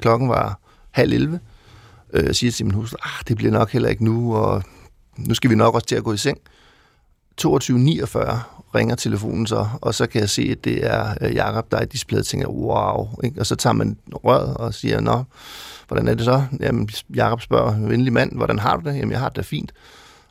Klokken 0.00 0.28
var 0.28 0.60
halv 0.90 1.12
11. 1.12 1.40
Øh, 2.12 2.24
jeg 2.26 2.36
siger 2.36 2.50
til 2.50 2.66
min 2.66 2.74
hus, 2.74 2.94
ah, 3.02 3.22
det 3.28 3.36
bliver 3.36 3.52
nok 3.52 3.70
heller 3.70 3.88
ikke 3.88 4.04
nu, 4.04 4.34
og 4.36 4.62
nu 5.16 5.34
skal 5.34 5.50
vi 5.50 5.54
nok 5.54 5.74
også 5.74 5.86
til 5.86 5.96
at 5.96 6.04
gå 6.04 6.12
i 6.12 6.16
seng. 6.16 6.38
22.49 7.40 7.44
ringer 8.74 8.94
telefonen 8.94 9.46
så, 9.46 9.66
og 9.80 9.94
så 9.94 10.06
kan 10.06 10.20
jeg 10.20 10.30
se, 10.30 10.48
at 10.50 10.64
det 10.64 10.86
er 10.86 11.28
Jakob 11.28 11.70
der 11.70 11.76
er 11.76 11.82
i 11.82 11.86
displayet, 11.86 12.20
og 12.20 12.26
tænker, 12.26 12.48
wow. 12.48 13.08
Ikke? 13.24 13.40
Og 13.40 13.46
så 13.46 13.56
tager 13.56 13.74
man 13.74 13.96
røret 14.10 14.56
og 14.56 14.74
siger, 14.74 15.00
nå, 15.00 15.24
Hvordan 15.88 16.08
er 16.08 16.14
det 16.14 16.24
så? 16.24 16.44
Jamen, 16.60 16.88
Jacob 17.16 17.40
spørger, 17.40 17.88
venlig 17.88 18.12
mand, 18.12 18.32
hvordan 18.32 18.58
har 18.58 18.76
du 18.76 18.88
det? 18.88 18.96
Jamen, 18.96 19.10
jeg 19.10 19.20
har 19.20 19.28
det 19.28 19.46
fint. 19.46 19.72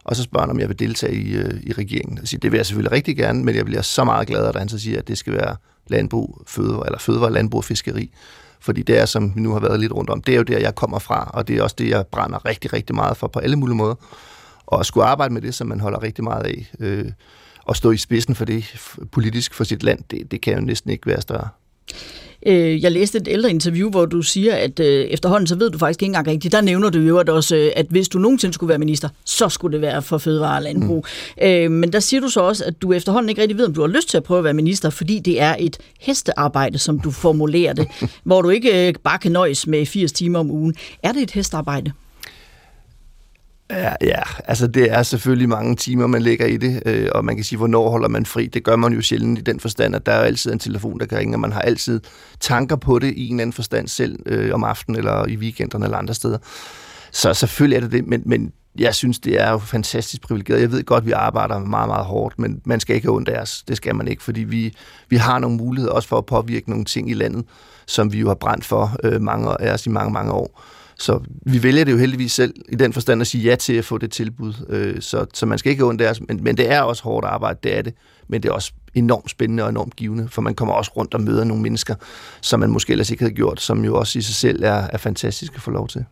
Og 0.03 0.15
så 0.15 0.23
spørger 0.23 0.45
han, 0.45 0.51
om 0.51 0.59
jeg 0.59 0.69
vil 0.69 0.79
deltage 0.79 1.13
i, 1.13 1.35
øh, 1.35 1.59
i 1.63 1.71
regeringen. 1.71 2.17
Jeg 2.17 2.27
siger, 2.27 2.39
det 2.39 2.51
vil 2.51 2.57
jeg 2.57 2.65
selvfølgelig 2.65 2.91
rigtig 2.91 3.17
gerne, 3.17 3.43
men 3.43 3.55
jeg 3.55 3.65
bliver 3.65 3.81
så 3.81 4.03
meget 4.03 4.27
glad, 4.27 4.45
at 4.45 4.55
han 4.55 4.69
så 4.69 4.79
siger, 4.79 4.97
at 4.99 5.07
det 5.07 5.17
skal 5.17 5.33
være 5.33 5.55
landbrug, 5.87 6.41
fødevare, 6.47 6.85
eller 6.85 6.99
fødevare, 6.99 7.31
landbrug 7.31 7.57
og 7.57 7.63
fiskeri. 7.63 8.11
Fordi 8.59 8.81
det 8.81 8.99
er, 8.99 9.05
som 9.05 9.35
vi 9.35 9.41
nu 9.41 9.53
har 9.53 9.59
været 9.59 9.79
lidt 9.79 9.91
rundt 9.91 10.09
om, 10.09 10.21
det 10.21 10.33
er 10.33 10.37
jo 10.37 10.43
der, 10.43 10.59
jeg 10.59 10.75
kommer 10.75 10.99
fra, 10.99 11.31
og 11.33 11.47
det 11.47 11.57
er 11.57 11.63
også 11.63 11.75
det, 11.79 11.89
jeg 11.89 12.07
brænder 12.07 12.45
rigtig, 12.45 12.73
rigtig 12.73 12.95
meget 12.95 13.17
for 13.17 13.27
på 13.27 13.39
alle 13.39 13.55
mulige 13.55 13.75
måder. 13.75 13.95
Og 14.65 14.79
at 14.79 14.85
skulle 14.85 15.05
arbejde 15.05 15.33
med 15.33 15.41
det, 15.41 15.55
som 15.55 15.67
man 15.67 15.79
holder 15.79 16.03
rigtig 16.03 16.23
meget 16.23 16.43
af, 16.43 16.71
øh, 16.79 17.11
og 17.63 17.75
stå 17.75 17.91
i 17.91 17.97
spidsen 17.97 18.35
for 18.35 18.45
det 18.45 18.65
politisk 19.11 19.53
for 19.53 19.63
sit 19.63 19.83
land, 19.83 19.99
det, 20.11 20.31
det 20.31 20.41
kan 20.41 20.53
jo 20.53 20.61
næsten 20.61 20.91
ikke 20.91 21.07
være 21.07 21.21
større. 21.21 21.47
Øh, 22.45 22.83
jeg 22.83 22.91
læste 22.91 23.17
et 23.17 23.27
ældre 23.27 23.49
interview, 23.49 23.89
hvor 23.89 24.05
du 24.05 24.21
siger, 24.21 24.55
at 24.55 24.79
øh, 24.79 25.05
efterhånden 25.05 25.47
så 25.47 25.55
ved 25.55 25.69
du 25.69 25.77
faktisk 25.77 26.01
ikke 26.01 26.09
engang 26.09 26.27
rigtigt. 26.27 26.51
Der 26.51 26.61
nævner 26.61 26.89
du 26.89 26.99
jo 26.99 27.23
også, 27.27 27.55
øh, 27.55 27.71
at 27.75 27.85
hvis 27.89 28.09
du 28.09 28.19
nogensinde 28.19 28.53
skulle 28.53 28.69
være 28.69 28.77
minister, 28.77 29.09
så 29.25 29.49
skulle 29.49 29.73
det 29.73 29.81
være 29.81 30.01
for 30.01 30.17
fødevare 30.17 30.57
og 30.57 30.63
landbrug. 30.63 31.05
Mm. 31.41 31.71
men 31.71 31.93
der 31.93 31.99
siger 31.99 32.21
du 32.21 32.29
så 32.29 32.41
også, 32.41 32.63
at 32.65 32.81
du 32.81 32.93
efterhånden 32.93 33.29
ikke 33.29 33.41
rigtig 33.41 33.57
ved, 33.57 33.65
om 33.65 33.73
du 33.73 33.81
har 33.81 33.87
lyst 33.87 34.09
til 34.09 34.17
at 34.17 34.23
prøve 34.23 34.37
at 34.37 34.43
være 34.43 34.53
minister, 34.53 34.89
fordi 34.89 35.19
det 35.19 35.41
er 35.41 35.55
et 35.59 35.77
hestearbejde, 35.99 36.77
som 36.77 36.99
du 36.99 37.11
formulerer 37.11 37.73
det, 37.73 37.87
hvor 38.23 38.41
du 38.41 38.49
ikke 38.49 38.93
bare 39.03 39.17
kan 39.19 39.31
nøjes 39.31 39.67
med 39.67 39.85
80 39.85 40.11
timer 40.11 40.39
om 40.39 40.51
ugen. 40.51 40.75
Er 41.03 41.11
det 41.11 41.21
et 41.21 41.31
hestearbejde? 41.31 41.91
Ja, 43.69 43.93
ja, 44.01 44.21
altså 44.45 44.67
det 44.67 44.91
er 44.91 45.03
selvfølgelig 45.03 45.49
mange 45.49 45.75
timer, 45.75 46.07
man 46.07 46.21
lægger 46.21 46.45
i 46.45 46.57
det, 46.57 46.83
øh, 46.85 47.09
og 47.15 47.25
man 47.25 47.35
kan 47.35 47.45
sige, 47.45 47.57
hvornår 47.57 47.89
holder 47.89 48.07
man 48.07 48.25
fri. 48.25 48.47
Det 48.47 48.63
gør 48.63 48.75
man 48.75 48.93
jo 48.93 49.01
sjældent 49.01 49.39
i 49.39 49.41
den 49.41 49.59
forstand, 49.59 49.95
at 49.95 50.05
der 50.05 50.11
er 50.11 50.21
altid 50.21 50.53
en 50.53 50.59
telefon, 50.59 50.99
der 50.99 51.05
kan 51.05 51.17
ringe, 51.17 51.35
og 51.35 51.39
man 51.39 51.51
har 51.51 51.61
altid 51.61 52.01
tanker 52.39 52.75
på 52.75 52.99
det 52.99 53.13
i 53.13 53.27
en 53.27 53.33
eller 53.33 53.41
anden 53.41 53.53
forstand 53.53 53.87
selv 53.87 54.19
øh, 54.25 54.53
om 54.53 54.63
aftenen, 54.63 54.97
eller 54.97 55.25
i 55.25 55.35
weekenderne, 55.35 55.85
eller 55.85 55.97
andre 55.97 56.13
steder. 56.13 56.37
Så 57.11 57.33
selvfølgelig 57.33 57.75
er 57.77 57.81
det 57.81 57.91
det, 57.91 58.07
men, 58.07 58.23
men 58.25 58.51
jeg 58.79 58.95
synes, 58.95 59.19
det 59.19 59.41
er 59.41 59.51
jo 59.51 59.57
fantastisk 59.57 60.21
privilegeret. 60.21 60.61
Jeg 60.61 60.71
ved 60.71 60.83
godt, 60.83 61.05
vi 61.05 61.11
arbejder 61.11 61.59
meget, 61.59 61.87
meget 61.87 62.05
hårdt, 62.05 62.39
men 62.39 62.61
man 62.65 62.79
skal 62.79 62.95
ikke 62.95 63.07
have 63.07 63.15
ondt 63.15 63.29
af 63.29 63.41
os. 63.41 63.63
Det 63.67 63.77
skal 63.77 63.95
man 63.95 64.07
ikke, 64.07 64.23
fordi 64.23 64.41
vi, 64.41 64.73
vi 65.09 65.15
har 65.15 65.39
nogle 65.39 65.57
muligheder 65.57 65.93
også 65.93 66.07
for 66.07 66.17
at 66.17 66.25
påvirke 66.25 66.69
nogle 66.69 66.85
ting 66.85 67.09
i 67.09 67.13
landet, 67.13 67.45
som 67.87 68.13
vi 68.13 68.19
jo 68.19 68.27
har 68.27 68.35
brændt 68.35 68.65
for 68.65 68.95
øh, 69.03 69.21
mange 69.21 69.61
af 69.61 69.73
os 69.73 69.85
i 69.85 69.89
mange, 69.89 70.13
mange 70.13 70.31
år. 70.31 70.63
Så 70.99 71.19
vi 71.45 71.63
vælger 71.63 71.83
det 71.83 71.91
jo 71.91 71.97
heldigvis 71.97 72.31
selv 72.31 72.53
i 72.69 72.75
den 72.75 72.93
forstand 72.93 73.21
at 73.21 73.27
sige 73.27 73.43
ja 73.43 73.55
til 73.55 73.73
at 73.73 73.85
få 73.85 73.97
det 73.97 74.11
tilbud. 74.11 74.53
Øh, 74.69 75.01
så, 75.01 75.25
så 75.33 75.45
man 75.45 75.57
skal 75.57 75.71
ikke 75.71 75.85
undre 75.85 76.09
os, 76.09 76.21
men, 76.27 76.43
men 76.43 76.57
det 76.57 76.71
er 76.71 76.81
også 76.81 77.03
hårdt 77.03 77.25
arbejde, 77.25 77.59
det 77.63 77.77
er 77.77 77.81
det. 77.81 77.93
Men 78.27 78.43
det 78.43 78.49
er 78.49 78.53
også 78.53 78.71
enormt 78.95 79.29
spændende 79.29 79.63
og 79.63 79.69
enormt 79.69 79.95
givende, 79.95 80.27
for 80.29 80.41
man 80.41 80.55
kommer 80.55 80.73
også 80.73 80.91
rundt 80.97 81.13
og 81.13 81.21
møder 81.21 81.43
nogle 81.43 81.63
mennesker, 81.63 81.95
som 82.41 82.59
man 82.59 82.69
måske 82.69 82.91
ellers 82.91 83.11
ikke 83.11 83.23
havde 83.23 83.35
gjort, 83.35 83.61
som 83.61 83.85
jo 83.85 83.97
også 83.97 84.19
i 84.19 84.21
sig 84.21 84.35
selv 84.35 84.63
er, 84.63 84.87
er 84.93 84.97
fantastisk 84.97 85.55
at 85.55 85.61
få 85.61 85.71
lov 85.71 85.87
til. 85.87 86.05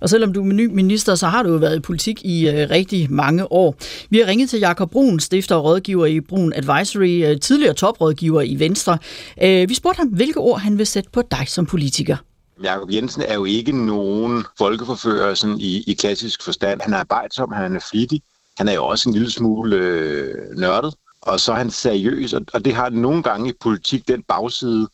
Og 0.00 0.08
selvom 0.08 0.32
du 0.32 0.48
er 0.48 0.52
ny 0.52 0.66
minister, 0.66 1.14
så 1.14 1.26
har 1.26 1.42
du 1.42 1.48
jo 1.48 1.56
været 1.56 1.76
i 1.76 1.80
politik 1.80 2.24
i 2.24 2.48
øh, 2.48 2.70
rigtig 2.70 3.12
mange 3.12 3.52
år. 3.52 3.76
Vi 4.10 4.18
har 4.18 4.26
ringet 4.26 4.50
til 4.50 4.58
Jakob 4.58 4.90
Brun, 4.90 5.20
stifter 5.20 5.54
og 5.54 5.64
rådgiver 5.64 6.06
i 6.06 6.20
Brun 6.20 6.52
Advisory, 6.52 7.24
øh, 7.24 7.40
tidligere 7.40 7.74
toprådgiver 7.74 8.42
i 8.42 8.58
Venstre. 8.58 8.98
Øh, 9.42 9.68
vi 9.68 9.74
spurgte 9.74 9.98
ham, 9.98 10.08
hvilke 10.08 10.40
ord 10.40 10.60
han 10.60 10.78
vil 10.78 10.86
sætte 10.86 11.10
på 11.12 11.22
dig 11.30 11.44
som 11.46 11.66
politiker. 11.66 12.16
Jakob 12.62 12.90
Jensen 12.90 13.22
er 13.22 13.34
jo 13.34 13.44
ikke 13.44 13.86
nogen 13.86 14.44
folkeforfører 14.58 15.34
sådan 15.34 15.60
i, 15.60 15.84
i 15.86 15.94
klassisk 15.94 16.42
forstand. 16.42 16.80
Han 16.80 16.92
er 16.92 16.98
arbejdsom, 16.98 17.52
han 17.52 17.76
er 17.76 17.80
flittig. 17.90 18.22
Han 18.58 18.68
er 18.68 18.72
jo 18.72 18.86
også 18.86 19.08
en 19.08 19.12
lille 19.12 19.30
smule 19.30 19.76
øh, 19.76 20.56
nørdet. 20.56 20.94
Og 21.20 21.40
så 21.40 21.52
er 21.52 21.56
han 21.56 21.70
seriøs, 21.70 22.32
og, 22.32 22.42
og 22.52 22.64
det 22.64 22.74
har 22.74 22.90
nogle 22.90 23.22
gange 23.22 23.50
i 23.50 23.52
politik 23.60 24.08
den 24.08 24.22
bagside, 24.22 24.88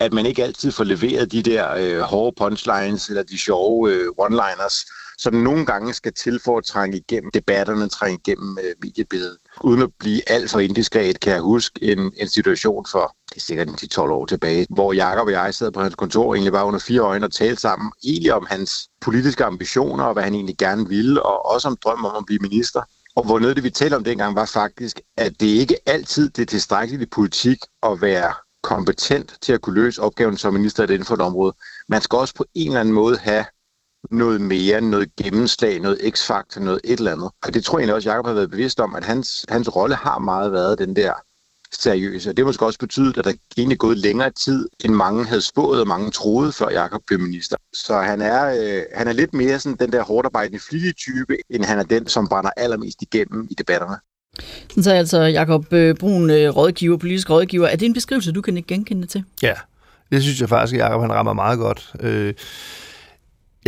at 0.00 0.12
man 0.12 0.26
ikke 0.26 0.44
altid 0.44 0.72
får 0.72 0.84
leveret 0.84 1.32
de 1.32 1.42
der 1.42 1.74
øh, 1.74 2.00
hårde 2.00 2.34
punchlines 2.38 3.08
eller 3.08 3.22
de 3.22 3.38
sjove 3.38 3.90
øh, 3.92 4.08
one-liners, 4.20 4.90
som 5.18 5.34
nogle 5.34 5.66
gange 5.66 5.94
skal 5.94 6.12
til 6.12 6.40
for 6.44 6.58
at 6.58 6.64
trænge 6.64 6.96
igennem 6.96 7.30
debatterne, 7.30 7.88
trænge 7.88 8.18
igennem 8.26 8.58
øh, 8.58 8.74
mediebilledet. 8.82 9.38
Uden 9.60 9.82
at 9.82 9.90
blive 9.98 10.30
alt 10.30 10.50
for 10.50 10.60
indiskret, 10.60 11.20
kan 11.20 11.32
jeg 11.32 11.40
huske 11.40 11.82
en, 11.82 12.12
en 12.16 12.28
situation 12.28 12.86
for, 12.90 13.16
det 13.30 13.36
er 13.36 13.40
sikkert 13.40 13.68
10-12 13.68 14.00
år 14.00 14.26
tilbage, 14.26 14.66
hvor 14.70 14.92
Jakob 14.92 15.26
og 15.26 15.32
jeg 15.32 15.54
sad 15.54 15.72
på 15.72 15.80
hans 15.80 15.94
kontor, 15.94 16.34
egentlig 16.34 16.52
bare 16.52 16.66
under 16.66 16.80
fire 16.80 17.00
øjne 17.00 17.26
og 17.26 17.32
talte 17.32 17.60
sammen, 17.60 17.92
egentlig 18.04 18.34
om 18.34 18.46
hans 18.50 18.88
politiske 19.00 19.44
ambitioner 19.44 20.04
og 20.04 20.12
hvad 20.12 20.22
han 20.22 20.34
egentlig 20.34 20.56
gerne 20.58 20.88
ville, 20.88 21.22
og 21.22 21.46
også 21.46 21.68
om 21.68 21.76
drømmen 21.84 22.10
om 22.10 22.16
at 22.16 22.26
blive 22.26 22.38
minister. 22.42 22.82
Og 23.16 23.24
hvor 23.24 23.38
noget 23.38 23.56
det, 23.56 23.64
vi 23.64 23.70
talte 23.70 23.94
om 23.94 24.04
dengang, 24.04 24.34
var 24.34 24.44
faktisk, 24.44 25.00
at 25.16 25.40
det 25.40 25.46
ikke 25.46 25.76
altid 25.86 26.30
det 26.30 26.42
er 26.42 26.46
tilstrækkeligt 26.46 27.02
i 27.02 27.06
politik 27.06 27.58
at 27.82 28.00
være 28.00 28.32
kompetent 28.62 29.34
til 29.42 29.52
at 29.52 29.60
kunne 29.60 29.74
løse 29.74 30.02
opgaven 30.02 30.36
som 30.36 30.54
minister 30.54 30.82
inden 30.82 31.04
for 31.04 31.14
et 31.14 31.20
område. 31.20 31.54
Man 31.88 32.00
skal 32.00 32.16
også 32.16 32.34
på 32.34 32.44
en 32.54 32.68
eller 32.68 32.80
anden 32.80 32.94
måde 32.94 33.18
have 33.18 33.44
noget 34.10 34.40
mere, 34.40 34.80
noget 34.80 35.16
gennemslag, 35.16 35.80
noget 35.80 35.98
x-faktor, 36.14 36.60
noget 36.60 36.80
et 36.84 36.98
eller 36.98 37.12
andet. 37.12 37.30
Og 37.46 37.54
det 37.54 37.64
tror 37.64 37.78
jeg 37.78 37.82
egentlig 37.82 37.94
også, 37.94 38.10
Jacob 38.10 38.26
har 38.26 38.32
været 38.32 38.50
bevidst 38.50 38.80
om, 38.80 38.94
at 38.94 39.04
hans, 39.04 39.44
hans 39.48 39.76
rolle 39.76 39.94
har 39.94 40.18
meget 40.18 40.52
været 40.52 40.78
den 40.78 40.96
der 40.96 41.12
seriøse. 41.72 42.30
Og 42.30 42.36
det 42.36 42.44
måske 42.44 42.66
også 42.66 42.78
betydet, 42.78 43.18
at 43.18 43.24
der 43.24 43.32
egentlig 43.56 43.78
gået 43.78 43.98
længere 43.98 44.30
tid, 44.30 44.68
end 44.84 44.94
mange 44.94 45.24
havde 45.24 45.40
spået 45.40 45.80
og 45.80 45.88
mange 45.88 46.10
troede, 46.10 46.52
før 46.52 46.70
Jacob 46.70 47.00
blev 47.06 47.20
minister. 47.20 47.56
Så 47.72 47.98
han 47.98 48.20
er, 48.20 48.44
øh, 48.46 48.82
han 48.94 49.08
er 49.08 49.12
lidt 49.12 49.34
mere 49.34 49.58
sådan 49.58 49.76
den 49.80 49.92
der 49.92 50.02
hårdt 50.02 50.26
arbejdende 50.26 50.60
flittige 50.68 50.92
type, 50.92 51.36
end 51.50 51.64
han 51.64 51.78
er 51.78 51.82
den, 51.82 52.06
som 52.06 52.28
brænder 52.28 52.50
allermest 52.56 53.02
igennem 53.02 53.48
i 53.50 53.54
debatterne. 53.54 53.96
Sådan 54.68 54.82
så 54.82 54.92
altså 54.92 55.20
Jakob 55.20 55.72
øh, 55.72 55.94
Brun, 55.94 56.30
øh, 56.30 56.56
rådgiver, 56.56 56.96
politisk 56.96 57.30
rådgiver. 57.30 57.66
Er 57.66 57.76
det 57.76 57.86
en 57.86 57.94
beskrivelse, 57.94 58.32
du 58.32 58.40
kan 58.40 58.56
ikke 58.56 58.68
genkende 58.68 59.06
til? 59.06 59.24
Ja, 59.42 59.54
det 60.12 60.22
synes 60.22 60.40
jeg 60.40 60.48
faktisk, 60.48 60.74
at 60.74 60.80
Jacob 60.80 61.00
han 61.00 61.12
rammer 61.12 61.32
meget 61.32 61.58
godt. 61.58 61.92
Øh, 62.00 62.34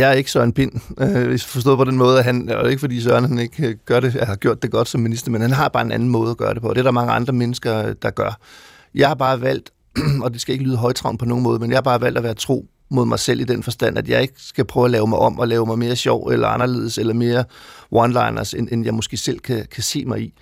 jeg 0.01 0.09
er 0.09 0.13
ikke 0.13 0.31
Søren 0.31 0.53
Pind, 0.53 0.71
øh, 0.99 1.39
forstået 1.39 1.77
på 1.77 1.83
den 1.83 1.97
måde, 1.97 2.19
at 2.19 2.25
han, 2.25 2.49
og 2.49 2.69
ikke 2.69 2.79
fordi 2.79 3.01
Søren 3.01 3.25
han 3.25 3.39
ikke 3.39 3.67
øh, 3.67 3.75
gør 3.85 3.99
det, 3.99 4.13
har 4.13 4.35
gjort 4.35 4.61
det 4.61 4.71
godt 4.71 4.87
som 4.87 5.01
minister, 5.01 5.31
men 5.31 5.41
han 5.41 5.51
har 5.51 5.69
bare 5.69 5.83
en 5.83 5.91
anden 5.91 6.09
måde 6.09 6.31
at 6.31 6.37
gøre 6.37 6.53
det 6.53 6.61
på, 6.61 6.69
og 6.69 6.75
det 6.75 6.79
er 6.79 6.83
der 6.83 6.91
mange 6.91 7.13
andre 7.13 7.33
mennesker, 7.33 7.93
der 7.93 8.09
gør. 8.09 8.39
Jeg 8.95 9.07
har 9.07 9.15
bare 9.15 9.41
valgt, 9.41 9.71
og 10.23 10.33
det 10.33 10.41
skal 10.41 10.53
ikke 10.53 10.65
lyde 10.65 10.77
højtravn 10.77 11.17
på 11.17 11.25
nogen 11.25 11.43
måde, 11.43 11.59
men 11.59 11.69
jeg 11.69 11.77
har 11.77 11.81
bare 11.81 12.01
valgt 12.01 12.17
at 12.17 12.23
være 12.23 12.33
tro 12.33 12.65
mod 12.89 13.05
mig 13.05 13.19
selv 13.19 13.41
i 13.41 13.43
den 13.43 13.63
forstand, 13.63 13.97
at 13.97 14.09
jeg 14.09 14.21
ikke 14.21 14.33
skal 14.37 14.65
prøve 14.65 14.85
at 14.85 14.91
lave 14.91 15.07
mig 15.07 15.19
om 15.19 15.39
og 15.39 15.47
lave 15.47 15.65
mig 15.65 15.79
mere 15.79 15.95
sjov 15.95 16.27
eller 16.27 16.47
anderledes, 16.47 16.97
eller 16.97 17.13
mere 17.13 17.43
one-liners, 17.95 18.57
end, 18.57 18.67
end 18.71 18.85
jeg 18.85 18.93
måske 18.93 19.17
selv 19.17 19.39
kan, 19.39 19.65
kan 19.71 19.83
se 19.83 20.05
mig 20.05 20.21
i. 20.21 20.33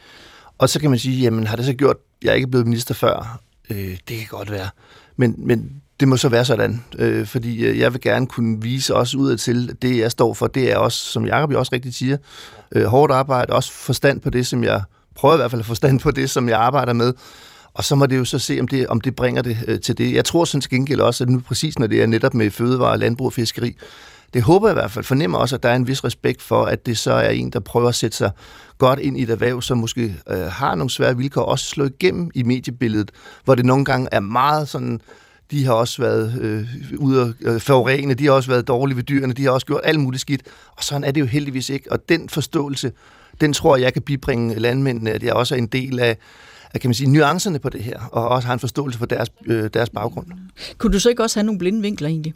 Og 0.58 0.70
så 0.70 0.80
kan 0.80 0.90
man 0.90 1.00
sige, 1.00 1.22
jamen 1.22 1.48
har 1.48 1.56
det 1.56 1.66
så 1.66 1.74
gjort, 1.74 1.96
at 1.96 2.28
jeg 2.28 2.36
ikke 2.36 2.46
er 2.46 2.50
blevet 2.50 2.68
minister 2.68 2.94
før? 2.94 3.40
Øh, 3.70 3.98
det 4.08 4.18
kan 4.18 4.28
godt 4.30 4.52
være. 4.52 4.70
Men, 5.18 5.36
men 5.38 5.82
det 6.00 6.08
må 6.08 6.18
så 6.18 6.30
være 6.30 6.46
sådan, 6.46 6.84
øh, 6.98 7.28
fordi 7.28 7.66
øh, 7.66 7.80
jeg 7.80 7.94
vil 7.94 8.02
gerne 8.02 8.28
kunne 8.28 8.62
vise 8.62 8.96
også 8.96 9.18
ud 9.18 9.38
til, 9.38 9.70
at 9.72 9.82
det 9.82 9.98
jeg 9.98 10.12
står 10.12 10.34
for, 10.34 10.48
det 10.48 10.72
er 10.72 10.78
også, 10.78 10.98
som 10.98 11.26
Jacob 11.26 11.54
også 11.54 11.74
rigtigt 11.74 11.96
siger, 11.96 12.18
øh, 12.72 12.86
hårdt 12.86 13.12
arbejde, 13.12 13.54
også 13.54 13.72
forstand 13.72 14.22
på 14.22 14.30
det, 14.30 14.48
som 14.48 14.64
jeg 14.64 14.82
prøver 15.16 15.36
i 15.36 15.38
hvert 15.38 15.52
fald 15.52 15.60
at 15.60 15.66
forstand 15.66 16.00
på 16.00 16.12
det, 16.12 16.30
som 16.30 16.50
jeg 16.50 16.60
arbejder 16.60 16.94
med, 16.94 17.14
og 17.74 17.84
så 17.84 17.96
må 17.96 18.06
det 18.06 18.18
jo 18.18 18.26
så 18.26 18.40
se, 18.40 18.58
om 18.60 18.68
det, 18.68 18.88
om 18.88 19.02
det 19.02 19.16
bringer 19.16 19.42
det 19.42 19.58
øh, 19.68 19.80
til 19.80 19.98
det. 19.98 20.14
Jeg 20.14 20.26
tror 20.26 20.46
sådan 20.46 20.62
til 20.62 20.72
gengæld 20.72 21.00
også, 21.00 21.24
at 21.24 21.30
nu 21.30 21.40
præcis 21.40 21.80
når 21.80 21.88
det 21.88 22.02
er 22.02 22.06
netop 22.06 22.34
med 22.34 22.52
fødevare, 22.52 22.98
landbrug 22.98 23.28
og 23.28 23.34
fiskeri, 23.34 23.76
det 24.34 24.42
håber 24.42 24.68
jeg 24.68 24.74
i 24.74 24.80
hvert 24.80 24.92
fald, 24.92 25.06
fornemmer 25.06 25.38
også, 25.38 25.56
at 25.56 25.64
der 25.64 25.70
er 25.70 25.76
en 25.76 25.88
vis 25.88 26.04
respekt 26.04 26.42
for, 26.42 26.66
at 26.66 26.86
det 26.86 26.98
så 26.98 27.14
er 27.14 27.30
en, 27.30 27.50
der 27.50 27.60
prøver 27.60 27.90
at 27.90 27.96
sætte 27.96 28.18
sig 28.18 28.32
godt 28.78 29.00
ind 29.00 29.18
i 29.18 29.24
et 29.24 29.30
erhverv, 29.30 29.62
som 29.62 29.78
måske 29.78 30.16
øh, 30.30 30.40
har 30.40 30.76
nogle 30.76 30.90
svære 30.90 31.18
vilkår, 31.18 31.42
også 31.42 31.66
slå 31.66 31.86
igennem 31.86 32.32
i 32.36 32.44
mediebilledet, 32.44 33.12
hvor 33.44 33.56
det 33.56 33.66
nogle 33.66 33.86
gange 33.86 34.08
er 34.12 34.20
meget 34.20 34.70
sådan 34.70 35.02
de 35.52 35.66
har 35.66 35.74
også 35.74 36.02
været 36.02 36.40
øh, 36.42 36.68
ude 36.98 37.22
og 37.22 37.34
øh, 37.42 37.62
forurene, 37.62 38.14
de 38.14 38.26
har 38.26 38.32
også 38.32 38.50
været 38.50 38.68
dårlige 38.68 38.96
ved 38.96 39.04
dyrene, 39.04 39.34
de 39.34 39.44
har 39.44 39.52
også 39.52 39.68
gjort 39.68 39.82
alt 39.84 40.00
muligt 40.00 40.22
skidt, 40.22 40.42
og 40.78 40.84
sådan 40.84 41.04
er 41.04 41.12
det 41.12 41.22
jo 41.22 41.26
heldigvis 41.26 41.70
ikke. 41.70 41.92
Og 41.92 42.10
den 42.10 42.30
forståelse, 42.30 42.92
den 43.42 43.54
tror 43.54 43.76
jeg, 43.76 43.84
jeg 43.84 43.94
kan 43.94 44.02
bibringe 44.02 44.60
landmændene, 44.60 45.12
at 45.12 45.24
jeg 45.24 45.34
også 45.34 45.56
er 45.56 45.60
en 45.60 45.68
del 45.68 46.00
af, 46.00 46.18
af 46.74 46.82
kan 46.82 46.88
man 46.88 46.94
sige, 46.94 47.10
nuancerne 47.10 47.60
på 47.60 47.70
det 47.70 47.84
her, 47.84 48.00
og 48.12 48.28
også 48.28 48.48
har 48.48 48.54
en 48.54 48.60
forståelse 48.60 49.00
for 49.00 49.06
deres, 49.06 49.30
øh, 49.46 49.70
deres 49.74 49.90
baggrund. 49.90 50.28
Kunne 50.78 50.94
du 50.94 51.00
så 51.00 51.10
ikke 51.10 51.24
også 51.24 51.40
have 51.40 51.46
nogle 51.46 51.60
blinde 51.60 51.82
vinkler 51.82 52.08
egentlig? 52.08 52.34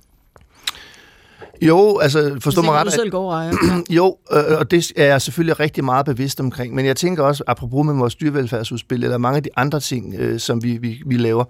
Jo, 1.62 1.98
altså 1.98 2.38
forstå 2.40 2.62
mig 2.62 2.74
ret. 2.74 2.86
Du 2.86 2.92
selv 2.92 3.10
går 3.10 3.34
ejer. 3.34 3.54
jo, 3.90 4.18
øh, 4.32 4.60
og 4.60 4.72
det 4.72 4.92
er 4.96 5.06
jeg 5.06 5.22
selvfølgelig 5.22 5.60
rigtig 5.60 5.84
meget 5.84 6.06
bevidst 6.06 6.40
omkring. 6.40 6.76
Men 6.76 6.86
jeg 6.86 6.96
tænker 6.96 7.24
også, 7.24 7.44
apropos 7.48 7.86
med 7.86 7.94
vores 7.94 8.16
dyrevelfærdsudspil, 8.16 9.04
eller 9.04 9.18
mange 9.18 9.38
af 9.38 9.44
de 9.44 9.50
andre 9.56 9.80
ting, 9.80 10.16
øh, 10.16 10.40
som 10.40 10.64
vi, 10.64 10.78
vi, 10.78 11.02
vi 11.06 11.18
laver, 11.18 11.44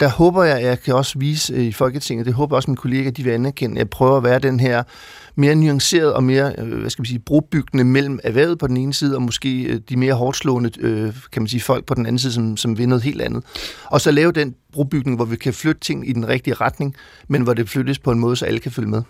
der 0.00 0.08
håber 0.08 0.44
jeg, 0.44 0.56
at 0.56 0.64
jeg 0.64 0.80
kan 0.80 0.94
også 0.94 1.18
vise 1.18 1.54
øh, 1.54 1.64
i 1.64 1.72
Folketinget, 1.72 2.26
det 2.26 2.34
håber 2.34 2.54
jeg 2.54 2.56
også 2.56 2.70
mine 2.70 2.76
kolleger, 2.76 3.10
de 3.10 3.24
vil 3.24 3.30
anerkende, 3.30 3.74
at 3.74 3.78
jeg 3.78 3.90
prøver 3.90 4.16
at 4.16 4.24
være 4.24 4.38
den 4.38 4.60
her 4.60 4.82
mere 5.34 5.54
nuanceret 5.54 6.12
og 6.12 6.24
mere, 6.24 6.52
øh, 6.58 6.80
hvad 6.80 6.90
skal 6.90 7.00
man 7.00 7.06
sige, 7.06 7.18
brobyggende 7.18 7.84
mellem 7.84 8.18
erhvervet 8.22 8.58
på 8.58 8.66
den 8.66 8.76
ene 8.76 8.94
side, 8.94 9.16
og 9.16 9.22
måske 9.22 9.62
øh, 9.62 9.80
de 9.88 9.96
mere 9.96 10.14
hårdt 10.14 10.36
slående, 10.36 10.70
kan 11.32 11.42
man 11.42 11.48
sige, 11.48 11.60
folk 11.60 11.84
på 11.84 11.94
den 11.94 12.06
anden 12.06 12.18
side, 12.18 12.32
som, 12.32 12.56
som 12.56 12.78
vil 12.78 12.88
noget 12.88 13.02
helt 13.02 13.22
andet. 13.22 13.44
Og 13.84 14.00
så 14.00 14.10
lave 14.10 14.32
den 14.32 14.54
brobygning, 14.72 15.16
hvor 15.16 15.24
vi 15.24 15.36
kan 15.36 15.54
flytte 15.54 15.80
ting 15.80 16.08
i 16.08 16.12
den 16.12 16.28
rigtige 16.28 16.54
retning, 16.54 16.94
men 17.28 17.42
hvor 17.42 17.54
det 17.54 17.68
flyttes 17.68 17.98
på 17.98 18.10
en 18.10 18.18
måde, 18.18 18.36
så 18.36 18.44
alle 18.44 18.60
kan 18.60 18.72
følge 18.72 18.88
med. 18.88 19.02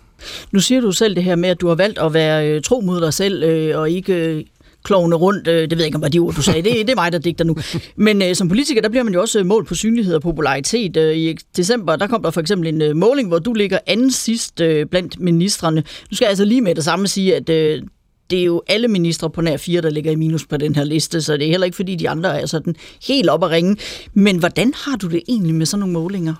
Nu 0.51 0.59
siger 0.59 0.81
du 0.81 0.91
selv 0.91 1.15
det 1.15 1.23
her 1.23 1.35
med, 1.35 1.49
at 1.49 1.61
du 1.61 1.67
har 1.67 1.75
valgt 1.75 1.99
at 1.99 2.13
være 2.13 2.61
tro 2.61 2.81
mod 2.81 3.01
dig 3.01 3.13
selv, 3.13 3.75
og 3.77 3.89
ikke 3.89 4.45
klovne 4.87 5.15
rundt. 5.15 5.47
Øh, 5.47 5.61
det 5.61 5.71
ved 5.71 5.77
jeg 5.77 5.85
ikke, 5.85 5.95
om 5.95 6.01
var 6.01 6.07
de 6.07 6.19
ord, 6.19 6.33
du 6.33 6.41
sagde. 6.41 6.61
Det, 6.61 6.73
det 6.87 6.89
er 6.89 6.95
mig, 6.95 7.11
der 7.11 7.19
digter 7.19 7.45
nu. 7.45 7.55
Men 7.95 8.21
øh, 8.21 8.35
som 8.35 8.47
politiker, 8.47 8.81
der 8.81 8.89
bliver 8.89 9.03
man 9.03 9.13
jo 9.13 9.21
også 9.21 9.39
øh, 9.39 9.45
målt 9.45 9.67
på 9.67 9.75
synlighed 9.75 10.15
og 10.15 10.21
popularitet. 10.21 10.97
Øh, 10.97 11.17
I 11.17 11.37
december, 11.57 11.95
der 11.95 12.07
kom 12.07 12.23
der 12.23 12.31
for 12.31 12.41
eksempel 12.41 12.67
en 12.67 12.81
øh, 12.81 12.95
måling, 12.95 13.27
hvor 13.27 13.39
du 13.39 13.53
ligger 13.53 13.79
anden 13.87 14.11
sidst 14.11 14.61
øh, 14.61 14.85
blandt 14.85 15.19
ministerne. 15.19 15.83
Nu 16.11 16.15
skal 16.15 16.25
jeg 16.25 16.29
altså 16.29 16.45
lige 16.45 16.61
med 16.61 16.75
det 16.75 16.83
samme 16.83 17.07
sige, 17.07 17.35
at 17.35 17.49
øh, 17.49 17.81
det 18.29 18.39
er 18.39 18.43
jo 18.43 18.61
alle 18.67 18.87
ministre 18.87 19.29
på 19.29 19.41
nær 19.41 19.57
fire, 19.57 19.81
der 19.81 19.89
ligger 19.89 20.11
i 20.11 20.15
minus 20.15 20.45
på 20.45 20.57
den 20.57 20.75
her 20.75 20.83
liste, 20.83 21.21
så 21.21 21.37
det 21.37 21.45
er 21.45 21.49
heller 21.49 21.65
ikke, 21.65 21.75
fordi 21.75 21.95
de 21.95 22.09
andre 22.09 22.41
er 22.41 22.45
sådan 22.45 22.75
helt 23.07 23.29
op 23.29 23.43
at 23.43 23.49
ringe. 23.49 23.77
Men 24.13 24.37
hvordan 24.37 24.73
har 24.75 24.97
du 24.97 25.07
det 25.07 25.21
egentlig 25.27 25.55
med 25.55 25.65
sådan 25.65 25.79
nogle 25.79 25.93
målinger? 25.93 26.33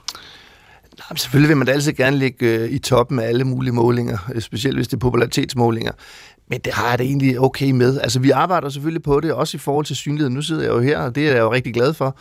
Nej, 0.97 1.17
selvfølgelig 1.17 1.49
vil 1.49 1.57
man 1.57 1.67
da 1.67 1.73
altid 1.73 1.93
gerne 1.93 2.17
ligge 2.17 2.45
øh, 2.45 2.71
i 2.71 2.79
toppen 2.79 3.19
af 3.19 3.27
alle 3.27 3.43
mulige 3.43 3.73
målinger, 3.73 4.17
øh, 4.35 4.41
specielt 4.41 4.77
hvis 4.77 4.87
det 4.87 4.93
er 4.93 4.99
popularitetsmålinger. 4.99 5.91
Men 6.49 6.59
det 6.65 6.73
har 6.73 6.89
jeg 6.89 6.99
det 6.99 7.05
egentlig 7.05 7.39
okay 7.39 7.71
med. 7.71 7.99
Altså, 7.99 8.19
vi 8.19 8.31
arbejder 8.31 8.69
selvfølgelig 8.69 9.03
på 9.03 9.19
det, 9.19 9.33
også 9.33 9.57
i 9.57 9.59
forhold 9.59 9.85
til 9.85 9.95
synlighed. 9.95 10.29
Nu 10.29 10.41
sidder 10.41 10.61
jeg 10.61 10.71
jo 10.71 10.79
her, 10.79 10.99
og 10.99 11.15
det 11.15 11.27
er 11.27 11.31
jeg 11.31 11.39
jo 11.39 11.53
rigtig 11.53 11.73
glad 11.73 11.93
for 11.93 12.17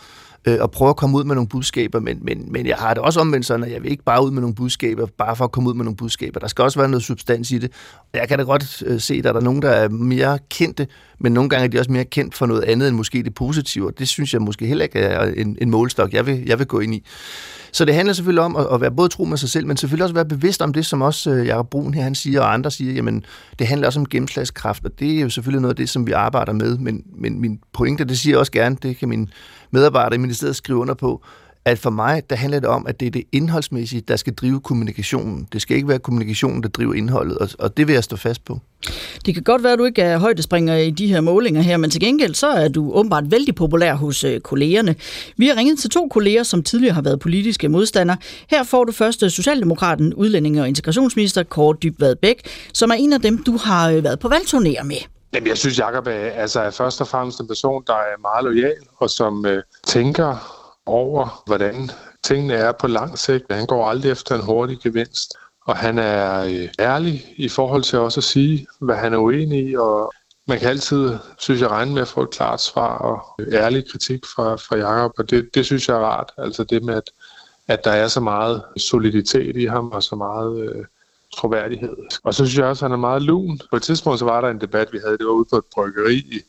øh, 0.47 0.57
og 0.61 0.71
prøve 0.71 0.89
at 0.89 0.95
komme 0.95 1.17
ud 1.17 1.23
med 1.23 1.35
nogle 1.35 1.47
budskaber, 1.47 1.99
men, 1.99 2.19
men, 2.21 2.51
men 2.51 2.67
jeg 2.67 2.75
har 2.75 2.93
det 2.93 3.03
også 3.03 3.19
omvendt 3.19 3.45
sådan, 3.45 3.63
at 3.63 3.71
jeg 3.71 3.83
vil 3.83 3.91
ikke 3.91 4.03
bare 4.03 4.25
ud 4.25 4.31
med 4.31 4.41
nogle 4.41 4.55
budskaber, 4.55 5.07
bare 5.17 5.35
for 5.35 5.45
at 5.45 5.51
komme 5.51 5.69
ud 5.69 5.73
med 5.73 5.85
nogle 5.85 5.97
budskaber. 5.97 6.39
Der 6.39 6.47
skal 6.47 6.63
også 6.63 6.79
være 6.79 6.89
noget 6.89 7.03
substans 7.03 7.51
i 7.51 7.57
det. 7.57 7.71
Jeg 8.13 8.27
kan 8.27 8.37
da 8.37 8.43
godt 8.43 8.83
øh, 8.85 8.99
se, 8.99 9.13
at 9.13 9.23
der 9.23 9.33
er 9.33 9.39
nogen, 9.39 9.61
der 9.61 9.69
er 9.69 9.89
mere 9.89 10.39
kendte, 10.49 10.87
men 11.19 11.33
nogle 11.33 11.49
gange 11.49 11.63
er 11.63 11.67
de 11.67 11.79
også 11.79 11.91
mere 11.91 12.05
kendt 12.05 12.35
for 12.35 12.45
noget 12.45 12.63
andet 12.63 12.87
end 12.87 12.95
måske 12.95 13.23
det 13.23 13.33
positive, 13.33 13.87
og 13.87 13.99
det 13.99 14.07
synes 14.07 14.33
jeg 14.33 14.41
måske 14.41 14.65
heller 14.65 14.83
ikke 14.83 14.99
er 14.99 15.33
en, 15.37 15.57
en 15.61 15.69
målstok, 15.69 16.13
jeg 16.13 16.25
vil, 16.25 16.43
jeg 16.45 16.59
vil 16.59 16.67
gå 16.67 16.79
ind 16.79 16.95
i. 16.95 17.05
Så 17.71 17.85
det 17.85 17.95
handler 17.95 18.13
selvfølgelig 18.13 18.43
om 18.43 18.55
at, 18.55 18.67
at 18.73 18.81
være 18.81 18.91
både 18.91 19.09
tro 19.09 19.23
med 19.23 19.37
sig 19.37 19.49
selv, 19.49 19.67
men 19.67 19.77
selvfølgelig 19.77 20.03
også 20.03 20.13
være 20.13 20.25
bevidst 20.25 20.61
om 20.61 20.73
det, 20.73 20.85
som 20.85 21.01
også 21.01 21.31
øh, 21.31 21.47
Jacob 21.47 21.69
Brun 21.69 21.93
her 21.93 22.03
han 22.03 22.15
siger, 22.15 22.41
og 22.41 22.53
andre 22.53 22.71
siger, 22.71 22.93
jamen 22.93 23.25
det 23.59 23.67
handler 23.67 23.87
også 23.87 23.99
om 23.99 24.05
gennemslagskraft, 24.05 24.85
og 24.85 24.91
det 24.99 25.17
er 25.17 25.21
jo 25.21 25.29
selvfølgelig 25.29 25.61
noget 25.61 25.73
af 25.73 25.77
det, 25.77 25.89
som 25.89 26.07
vi 26.07 26.11
arbejder 26.11 26.53
med, 26.53 26.77
men, 26.77 27.03
men 27.15 27.41
min 27.41 27.59
pointe, 27.73 28.05
det 28.05 28.19
siger 28.19 28.33
jeg 28.33 28.39
også 28.39 28.51
gerne, 28.51 28.77
det 28.83 28.97
kan 28.97 29.09
min 29.09 29.29
medarbejdere 29.71 30.15
i 30.15 30.17
ministeriet 30.17 30.55
skrive 30.55 30.77
under 30.77 30.93
på, 30.93 31.23
at 31.67 31.79
for 31.79 31.89
mig, 31.89 32.29
der 32.29 32.35
handler 32.35 32.59
det 32.59 32.69
om, 32.69 32.87
at 32.87 32.99
det 32.99 33.05
er 33.05 33.11
det 33.11 33.23
indholdsmæssige, 33.31 34.01
der 34.01 34.15
skal 34.15 34.33
drive 34.33 34.59
kommunikationen. 34.59 35.47
Det 35.53 35.61
skal 35.61 35.75
ikke 35.75 35.87
være 35.87 35.99
kommunikationen, 35.99 36.63
der 36.63 36.69
driver 36.69 36.93
indholdet, 36.93 37.37
og, 37.37 37.49
og 37.59 37.77
det 37.77 37.87
vil 37.87 37.93
jeg 37.93 38.03
stå 38.03 38.15
fast 38.15 38.45
på. 38.45 38.59
Det 39.25 39.33
kan 39.33 39.43
godt 39.43 39.63
være, 39.63 39.73
at 39.73 39.79
du 39.79 39.85
ikke 39.85 40.01
er 40.01 40.17
højdespringer 40.17 40.75
i 40.75 40.91
de 40.91 41.07
her 41.07 41.21
målinger 41.21 41.61
her, 41.61 41.77
men 41.77 41.89
til 41.89 42.01
gengæld 42.01 42.33
så 42.33 42.47
er 42.47 42.67
du 42.67 42.91
åbenbart 42.91 43.31
vældig 43.31 43.55
populær 43.55 43.93
hos 43.93 44.23
øh, 44.23 44.39
kollegerne. 44.39 44.95
Vi 45.37 45.47
har 45.47 45.57
ringet 45.57 45.79
til 45.79 45.89
to 45.89 46.07
kolleger, 46.07 46.43
som 46.43 46.63
tidligere 46.63 46.93
har 46.93 47.01
været 47.01 47.19
politiske 47.19 47.69
modstandere. 47.69 48.17
Her 48.49 48.63
får 48.63 48.83
du 48.83 48.91
først 48.91 49.23
øh, 49.23 49.29
Socialdemokraten, 49.29 50.13
udlændinge- 50.13 50.61
og 50.61 50.67
integrationsminister 50.67 51.43
Kåre 51.43 51.75
Dybvad 51.83 52.15
Bæk, 52.15 52.47
som 52.73 52.89
er 52.89 52.95
en 52.95 53.13
af 53.13 53.21
dem, 53.21 53.43
du 53.43 53.57
har 53.57 53.89
øh, 53.89 54.03
været 54.03 54.19
på 54.19 54.27
valgturnéer 54.27 54.83
med. 54.83 54.97
Jamen, 55.33 55.47
jeg 55.47 55.57
synes, 55.57 55.79
Jacob 55.79 56.07
er, 56.07 56.11
altså, 56.11 56.59
er 56.59 56.71
først 56.71 57.01
og 57.01 57.07
fremmest 57.07 57.39
en 57.39 57.47
person, 57.47 57.83
der 57.87 57.93
er 57.93 58.21
meget 58.21 58.43
lojal, 58.43 58.77
og 58.97 59.09
som 59.09 59.45
øh, 59.45 59.63
tænker 59.87 60.56
over, 60.87 61.43
hvordan 61.45 61.89
tingene 62.23 62.53
er 62.53 62.71
på 62.71 62.87
lang 62.87 63.19
sigt. 63.19 63.45
Han 63.51 63.65
går 63.65 63.87
aldrig 63.87 64.11
efter 64.11 64.35
en 64.35 64.43
hurtig 64.43 64.79
gevinst, 64.83 65.33
og 65.65 65.77
han 65.77 65.99
er 65.99 66.43
øh, 66.43 66.69
ærlig 66.79 67.25
i 67.37 67.49
forhold 67.49 67.83
til 67.83 67.99
også 67.99 68.19
at 68.19 68.23
sige, 68.23 68.67
hvad 68.79 68.95
han 68.95 69.13
er 69.13 69.17
uenig 69.17 69.69
i, 69.69 69.75
og 69.75 70.13
man 70.47 70.59
kan 70.59 70.69
altid, 70.69 71.17
synes 71.37 71.61
jeg, 71.61 71.69
regne 71.69 71.93
med 71.93 72.01
at 72.01 72.07
få 72.07 72.21
et 72.21 72.29
klart 72.29 72.61
svar 72.61 72.97
og 72.97 73.39
ærlig 73.51 73.91
kritik 73.91 74.25
fra, 74.25 74.55
fra 74.55 74.75
Jacob, 74.75 75.11
og 75.17 75.29
det, 75.29 75.49
det 75.55 75.65
synes 75.65 75.87
jeg 75.87 75.95
er 75.95 76.05
rart. 76.05 76.31
Altså 76.37 76.63
det 76.63 76.83
med, 76.83 76.95
at, 76.95 77.11
at 77.67 77.83
der 77.83 77.91
er 77.91 78.07
så 78.07 78.19
meget 78.19 78.63
soliditet 78.77 79.57
i 79.57 79.65
ham, 79.65 79.91
og 79.91 80.03
så 80.03 80.15
meget 80.15 80.69
øh, 80.69 80.85
troværdighed. 81.33 81.95
Og 82.23 82.33
så 82.33 82.45
synes 82.45 82.57
jeg 82.57 82.65
også, 82.65 82.85
at 82.85 82.91
han 82.91 82.97
er 82.97 83.01
meget 83.01 83.21
lun. 83.21 83.59
På 83.69 83.75
et 83.75 83.83
tidspunkt 83.83 84.19
så 84.19 84.25
var 84.25 84.41
der 84.41 84.49
en 84.49 84.61
debat, 84.61 84.93
vi 84.93 84.99
havde, 85.03 85.17
det 85.17 85.25
var 85.25 85.31
ude 85.31 85.47
på 85.49 85.57
et 85.57 85.65
bryggeri 85.73 86.15
i, 86.15 86.41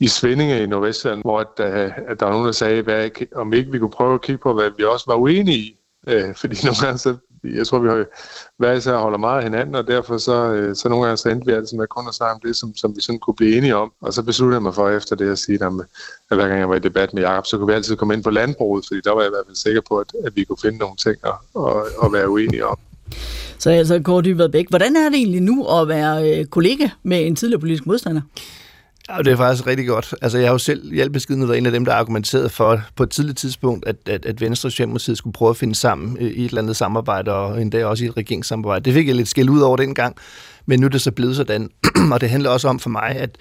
i 0.00 0.08
Svindinge 0.08 0.62
i 0.62 0.66
Nordvestland, 0.66 1.22
hvor 1.22 1.40
at, 1.40 1.74
øh, 1.74 1.90
at 2.08 2.20
der 2.20 2.26
var 2.26 2.32
nogen, 2.32 2.46
der 2.46 2.52
sagde, 2.52 2.82
hvad, 2.82 3.10
om 3.34 3.52
ikke 3.52 3.72
vi 3.72 3.78
kunne 3.78 3.90
prøve 3.90 4.14
at 4.14 4.22
kigge 4.22 4.38
på, 4.38 4.52
hvad 4.52 4.70
vi 4.78 4.84
også 4.84 5.04
var 5.08 5.14
uenige 5.14 5.58
i. 5.58 5.76
Øh, 6.08 6.34
fordi 6.34 6.56
nogle 6.64 6.76
gange, 6.82 6.98
så, 6.98 7.16
jeg 7.44 7.66
tror, 7.66 7.78
vi 7.78 7.88
har 7.88 8.04
hver 8.58 8.72
især 8.72 8.96
holder 8.96 9.18
meget 9.18 9.36
af 9.36 9.42
hinanden, 9.42 9.74
og 9.74 9.86
derfor 9.86 10.18
så, 10.18 10.52
øh, 10.52 10.76
så 10.76 10.88
nogle 10.88 11.04
gange 11.04 11.16
så 11.16 11.28
endte 11.28 11.46
vi 11.46 11.52
altid 11.52 11.76
med 11.76 11.86
kun 11.86 12.08
at 12.08 12.14
snakke 12.14 12.34
om 12.34 12.40
det, 12.44 12.56
som, 12.56 12.76
som 12.76 12.96
vi 12.96 13.00
sådan 13.00 13.18
kunne 13.18 13.34
blive 13.34 13.56
enige 13.56 13.76
om. 13.76 13.92
Og 14.00 14.12
så 14.12 14.22
besluttede 14.22 14.56
jeg 14.56 14.62
mig 14.62 14.74
for 14.74 14.88
efter 14.88 15.16
det 15.16 15.30
at 15.30 15.38
sige, 15.38 15.64
at, 15.64 15.72
at 16.30 16.36
hver 16.36 16.48
gang 16.48 16.60
jeg 16.60 16.68
var 16.68 16.76
i 16.76 16.78
debat 16.78 17.14
med 17.14 17.22
Jacob, 17.22 17.46
så 17.46 17.58
kunne 17.58 17.66
vi 17.66 17.72
altid 17.72 17.96
komme 17.96 18.14
ind 18.14 18.24
på 18.24 18.30
landbruget, 18.30 18.84
fordi 18.88 19.00
der 19.04 19.12
var 19.12 19.20
jeg 19.20 19.28
i 19.28 19.34
hvert 19.34 19.46
fald 19.46 19.56
sikker 19.56 19.80
på, 19.88 19.98
at, 19.98 20.12
at 20.24 20.36
vi 20.36 20.44
kunne 20.44 20.58
finde 20.62 20.78
nogle 20.78 20.96
ting 20.96 21.16
at, 21.24 21.32
at, 21.56 21.82
at 22.04 22.12
være 22.12 22.30
uenige 22.30 22.66
om. 22.66 22.78
Så 23.58 23.70
altså, 23.70 24.00
Kåre 24.04 24.22
Dybvad 24.22 24.48
Bæk, 24.48 24.68
hvordan 24.68 24.96
er 24.96 25.08
det 25.08 25.16
egentlig 25.16 25.40
nu 25.42 25.66
at 25.66 25.88
være 25.88 26.38
øh, 26.38 26.46
kollega 26.46 26.88
med 27.02 27.26
en 27.26 27.36
tidligere 27.36 27.60
politisk 27.60 27.86
modstander? 27.86 28.20
Ja, 29.08 29.18
det 29.18 29.32
er 29.32 29.36
faktisk 29.36 29.66
rigtig 29.66 29.86
godt. 29.86 30.14
Altså, 30.22 30.38
jeg 30.38 30.46
har 30.46 30.52
jo 30.52 30.58
selv 30.58 30.92
i 30.92 31.00
al 31.00 31.10
beskedenhed 31.10 31.46
været 31.46 31.58
en 31.58 31.66
af 31.66 31.72
dem, 31.72 31.84
der 31.84 31.94
argumenterede 31.94 32.48
for 32.48 32.80
på 32.96 33.02
et 33.02 33.10
tidligt 33.10 33.38
tidspunkt, 33.38 33.88
at, 33.88 33.96
at, 34.06 34.26
at 34.26 34.40
Venstre 34.40 34.66
og 34.66 34.72
Socialdemokratiet 34.72 35.18
skulle 35.18 35.34
prøve 35.34 35.50
at 35.50 35.56
finde 35.56 35.74
sammen 35.74 36.16
i 36.20 36.24
et 36.24 36.44
eller 36.44 36.62
andet 36.62 36.76
samarbejde, 36.76 37.32
og 37.32 37.62
endda 37.62 37.86
også 37.86 38.04
i 38.04 38.08
et 38.08 38.16
regeringssamarbejde. 38.16 38.84
Det 38.84 38.94
fik 38.94 39.06
jeg 39.06 39.14
lidt 39.14 39.28
skæld 39.28 39.50
ud 39.50 39.60
over 39.60 39.76
dengang, 39.76 40.16
men 40.66 40.80
nu 40.80 40.86
er 40.86 40.90
det 40.90 41.00
så 41.00 41.10
blevet 41.10 41.36
sådan. 41.36 41.70
og 42.12 42.20
det 42.20 42.30
handler 42.30 42.50
også 42.50 42.68
om 42.68 42.78
for 42.78 42.90
mig, 42.90 43.16
at 43.16 43.38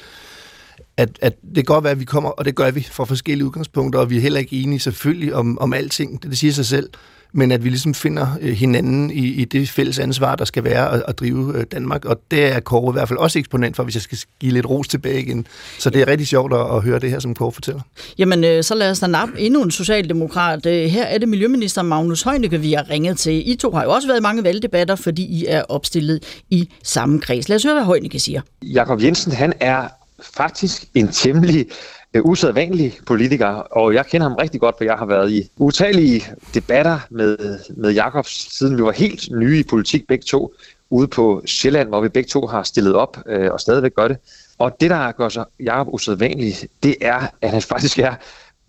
at, 0.98 1.20
at 1.22 1.34
det 1.42 1.56
kan 1.56 1.64
godt 1.64 1.84
være, 1.84 1.92
at 1.92 2.00
vi 2.00 2.06
kommer, 2.06 2.30
og 2.30 2.46
det 2.46 2.56
gør 2.56 2.72
vi 2.72 2.88
fra 2.92 3.06
forskellige 3.06 3.46
udgangspunkter, 3.46 4.00
og 4.00 4.10
vi 4.10 4.18
er 4.18 4.22
heller 4.22 4.40
ikke 4.40 4.62
enige 4.62 4.80
selvfølgelig 4.80 5.36
om, 5.36 5.60
om 5.60 5.74
alting, 5.74 6.24
det, 6.24 6.30
det 6.30 6.38
siger 6.38 6.54
sig 6.54 6.66
selv, 6.66 6.90
men 7.34 7.52
at 7.52 7.64
vi 7.64 7.70
ligesom 7.70 7.94
finder 7.94 8.28
øh, 8.42 8.54
hinanden 8.54 9.12
i, 9.12 9.26
i 9.26 9.46
det 9.46 9.70
fælles 9.70 10.00
ansvar, 10.00 10.36
der 10.36 10.46
skal 10.46 10.64
være 10.64 10.92
at, 10.92 11.04
at 11.08 11.20
drive 11.20 11.58
øh, 11.58 11.66
Danmark, 11.72 12.06
og 12.06 12.22
det 12.32 12.46
er 12.56 12.60
Kåre 12.60 12.92
i 12.92 12.94
hvert 12.94 13.08
fald 13.08 13.20
også 13.20 13.40
eksponent 13.40 13.76
for, 13.76 13.84
hvis 13.84 13.96
jeg 13.96 14.02
skal 14.02 14.18
give 14.40 14.54
lidt 14.54 14.70
ros 14.70 14.88
tilbage 14.88 15.22
igen. 15.22 15.48
Så 15.80 15.90
det 15.90 16.02
er 16.02 16.08
rigtig 16.08 16.28
sjovt 16.28 16.54
at, 16.54 16.76
at 16.76 16.84
høre 16.84 17.00
det 17.00 17.10
her, 17.10 17.20
som 17.20 17.34
Kåre 17.34 17.52
fortæller. 17.52 17.82
Jamen, 18.18 18.44
øh, 18.44 18.64
så 18.64 18.76
lad 18.76 18.92
os 18.92 19.00
da 19.00 19.08
nappe 19.08 19.40
endnu 19.40 19.64
en 19.64 19.72
socialdemokrat. 19.72 20.66
Her 20.66 21.04
er 21.04 21.18
det 21.18 21.30
Miljøminister 21.30 21.82
Magnus 21.82 22.22
Heunicke, 22.22 22.62
vi 22.62 22.74
har 22.74 22.90
ringet 22.90 23.18
til. 23.18 23.52
I 23.52 23.56
to 23.56 23.72
har 23.72 23.84
jo 23.84 23.92
også 23.92 24.08
været 24.08 24.20
i 24.20 24.22
mange 24.22 24.44
valgdebatter, 24.44 24.96
fordi 24.96 25.26
I 25.26 25.46
er 25.48 25.64
opstillet 25.70 26.44
i 26.50 26.70
samme 26.84 27.20
kreds. 27.20 27.50
Lad 27.50 27.56
os 27.56 27.64
høre, 27.64 27.74
hvad 27.74 27.86
Heunicke 27.86 28.20
siger. 28.20 28.42
Jakob 28.62 29.04
Jensen, 29.04 29.32
han 29.32 29.54
er 29.60 29.88
faktisk 30.34 30.86
en 30.96 31.08
temmelig 31.08 31.66
Øh, 32.14 32.26
uh, 32.26 32.32
usædvanlig 32.32 32.94
politiker, 33.06 33.48
og 33.48 33.94
jeg 33.94 34.06
kender 34.06 34.30
ham 34.30 34.36
rigtig 34.36 34.62
godt, 34.62 34.76
for 34.78 34.84
jeg 34.84 34.96
har 34.96 35.06
været 35.06 35.32
i 35.32 35.50
utallige 35.58 36.24
debatter 36.54 37.00
med, 37.10 37.60
med 37.78 37.92
Jakob, 37.92 38.26
siden 38.28 38.78
vi 38.78 38.84
var 38.84 38.92
helt 38.92 39.30
nye 39.32 39.60
i 39.60 39.64
politik 39.64 40.08
begge 40.08 40.24
to, 40.24 40.54
ude 40.90 41.08
på 41.08 41.42
Sjælland, 41.46 41.88
hvor 41.88 42.02
vi 42.02 42.10
begge 42.10 42.28
to 42.28 42.48
har 42.48 42.64
stillet 42.64 42.96
op 42.96 43.18
øh, 43.26 43.52
og 43.52 43.60
stadigvæk 43.60 43.96
gør 43.96 44.08
det. 44.08 44.18
Og 44.58 44.78
det, 44.80 44.90
der 44.90 45.12
gør 45.12 45.30
sig 45.30 45.46
Jakob 45.60 45.94
usædvanlig, 45.94 46.56
det 46.84 46.96
er, 47.02 47.28
at 47.42 47.50
han 47.50 47.62
faktisk 47.72 48.00
er 48.00 48.16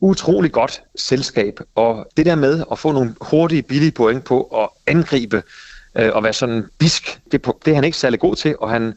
utrolig 0.01 0.53
godt 0.53 0.83
selskab. 0.97 1.61
Og 1.75 2.07
det 2.17 2.27
der 2.27 2.35
med 2.35 2.65
at 2.73 2.79
få 2.79 2.93
nogle 2.93 3.15
hurtige, 3.21 3.63
billige 3.63 3.93
point 3.93 4.25
på 4.25 4.43
at 4.43 4.69
angribe 4.87 5.43
øh, 5.99 6.11
og 6.13 6.23
være 6.23 6.33
sådan 6.33 6.65
bisk, 6.79 7.21
det, 7.33 7.47
det 7.65 7.71
er 7.71 7.75
han 7.75 7.85
ikke 7.85 7.97
særlig 7.97 8.21
god 8.21 8.37
til, 8.37 8.57
og 8.61 8.71
han, 8.71 8.95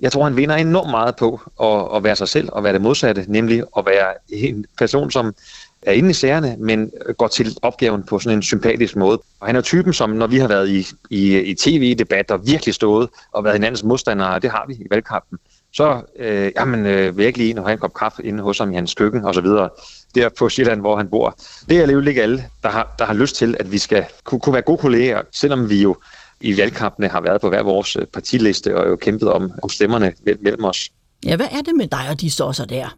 jeg 0.00 0.12
tror, 0.12 0.24
han 0.24 0.36
vinder 0.36 0.54
enormt 0.54 0.90
meget 0.90 1.16
på 1.16 1.40
at, 1.62 1.96
at 1.96 2.04
være 2.04 2.16
sig 2.16 2.28
selv 2.28 2.48
og 2.52 2.64
være 2.64 2.72
det 2.72 2.80
modsatte, 2.80 3.24
nemlig 3.28 3.62
at 3.76 3.86
være 3.86 4.14
en 4.28 4.66
person, 4.78 5.10
som 5.10 5.34
er 5.82 5.92
inde 5.92 6.10
i 6.10 6.12
sagerne, 6.12 6.56
men 6.58 6.90
går 7.18 7.28
til 7.28 7.56
opgaven 7.62 8.02
på 8.02 8.18
sådan 8.18 8.38
en 8.38 8.42
sympatisk 8.42 8.96
måde. 8.96 9.20
Og 9.40 9.46
han 9.46 9.56
er 9.56 9.60
typen, 9.60 9.92
som 9.92 10.10
når 10.10 10.26
vi 10.26 10.38
har 10.38 10.48
været 10.48 10.68
i, 10.68 10.86
i, 11.10 11.38
i 11.38 11.54
tv-debatter, 11.54 12.36
virkelig 12.36 12.74
stået 12.74 13.08
og 13.32 13.44
været 13.44 13.56
hinandens 13.56 13.84
modstandere, 13.84 14.38
det 14.38 14.50
har 14.50 14.64
vi 14.68 14.74
i 14.74 14.86
valgkampen, 14.90 15.38
så 15.72 16.02
øh, 16.18 16.52
jamen, 16.56 16.86
øh, 16.86 17.16
vil 17.16 17.22
jeg 17.22 17.26
ikke 17.26 17.38
lige 17.38 17.50
ind 17.50 17.58
og 17.58 17.64
have 17.64 17.72
en 17.72 17.78
kop 17.78 17.94
kaffe 17.94 18.22
inde 18.22 18.42
hos 18.42 18.58
ham 18.58 18.72
i 18.72 18.74
hans 18.74 18.94
køkken 18.94 19.24
og 19.24 19.34
så 19.34 19.40
videre, 19.40 19.68
der 20.14 20.28
på 20.28 20.48
Sjælland, 20.48 20.80
hvor 20.80 20.96
han 20.96 21.08
bor. 21.08 21.38
Det 21.68 21.76
er 21.76 21.80
alligevel 21.80 22.08
ikke 22.08 22.22
alle, 22.22 22.44
der 22.62 22.68
har, 22.68 22.94
der 22.98 23.04
har 23.04 23.14
lyst 23.14 23.36
til, 23.36 23.56
at 23.60 23.72
vi 23.72 23.78
skal 23.78 24.04
kunne, 24.24 24.40
kunne 24.40 24.52
være 24.52 24.62
gode 24.62 24.78
kolleger, 24.78 25.22
selvom 25.32 25.70
vi 25.70 25.82
jo 25.82 25.96
i 26.40 26.56
valgkampene 26.56 27.08
har 27.08 27.20
været 27.20 27.40
på 27.40 27.48
hver 27.48 27.62
vores 27.62 27.96
øh, 27.96 28.06
partiliste 28.06 28.76
og 28.76 28.88
jo 28.88 28.96
kæmpet 28.96 29.32
om, 29.32 29.52
om 29.62 29.68
stemmerne 29.68 30.12
mellem 30.40 30.64
os. 30.64 30.90
Ja, 31.24 31.36
hvad 31.36 31.46
er 31.50 31.62
det 31.62 31.74
med 31.76 31.86
dig 31.86 32.06
og 32.10 32.20
de 32.20 32.30
så 32.30 32.66
der? 32.68 32.96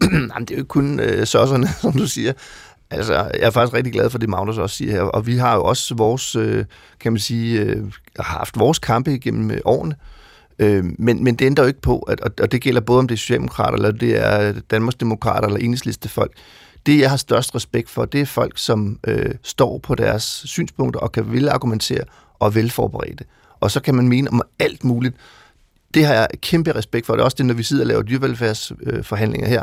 Jamen, 0.34 0.48
det 0.48 0.50
er 0.50 0.54
jo 0.54 0.60
ikke 0.60 0.68
kun 0.68 1.00
øh, 1.00 1.26
sosserne, 1.26 1.68
som 1.82 1.92
du 1.92 2.06
siger. 2.06 2.32
Altså, 2.90 3.14
jeg 3.14 3.40
er 3.40 3.50
faktisk 3.50 3.74
rigtig 3.74 3.92
glad 3.92 4.10
for 4.10 4.18
det, 4.18 4.28
Magnus 4.28 4.58
også 4.58 4.76
siger 4.76 4.92
her. 4.92 5.02
Og 5.02 5.26
vi 5.26 5.36
har 5.36 5.54
jo 5.54 5.64
også 5.64 5.94
vores, 5.94 6.36
øh, 6.36 6.64
kan 7.00 7.12
man 7.12 7.20
sige, 7.20 7.60
øh, 7.60 7.92
haft 8.18 8.58
vores 8.58 8.78
kampe 8.78 9.14
igennem 9.14 9.50
øh, 9.50 9.60
årene. 9.64 9.94
Øh, 10.58 10.84
men, 10.98 11.24
men 11.24 11.34
det 11.34 11.46
ændrer 11.46 11.64
jo 11.64 11.68
ikke 11.68 11.80
på, 11.80 11.98
at, 11.98 12.20
og, 12.20 12.30
og 12.40 12.52
det 12.52 12.60
gælder 12.60 12.80
både 12.80 12.98
om 12.98 13.08
det 13.08 13.14
er 13.14 13.18
Socialdemokrater, 13.18 13.76
eller 13.76 13.90
det 13.90 14.16
er 14.16 14.52
Danmarks 14.70 14.96
Demokrater, 14.96 15.46
eller 15.46 15.60
Enhedsliste 15.60 16.08
folk. 16.08 16.32
Det, 16.86 17.00
jeg 17.00 17.10
har 17.10 17.16
størst 17.16 17.54
respekt 17.54 17.90
for, 17.90 18.04
det 18.04 18.20
er 18.20 18.26
folk, 18.26 18.58
som 18.58 18.98
øh, 19.06 19.34
står 19.42 19.78
på 19.78 19.94
deres 19.94 20.42
synspunkter 20.46 21.00
og 21.00 21.12
kan 21.12 21.32
vil 21.32 21.48
argumentere 21.48 22.04
og 22.38 22.46
er 22.46 22.50
velforberedte. 22.50 23.24
Og 23.60 23.70
så 23.70 23.80
kan 23.80 23.94
man 23.94 24.08
mene 24.08 24.30
om 24.30 24.42
alt 24.58 24.84
muligt. 24.84 25.16
Det 25.94 26.06
har 26.06 26.14
jeg 26.14 26.28
kæmpe 26.40 26.74
respekt 26.74 27.06
for. 27.06 27.14
Det 27.14 27.20
er 27.20 27.24
også 27.24 27.36
det, 27.36 27.46
når 27.46 27.54
vi 27.54 27.62
sidder 27.62 27.82
og 27.82 27.86
laver 27.86 28.02
dyrevelfærdsforhandlinger 28.02 29.48
her. 29.48 29.62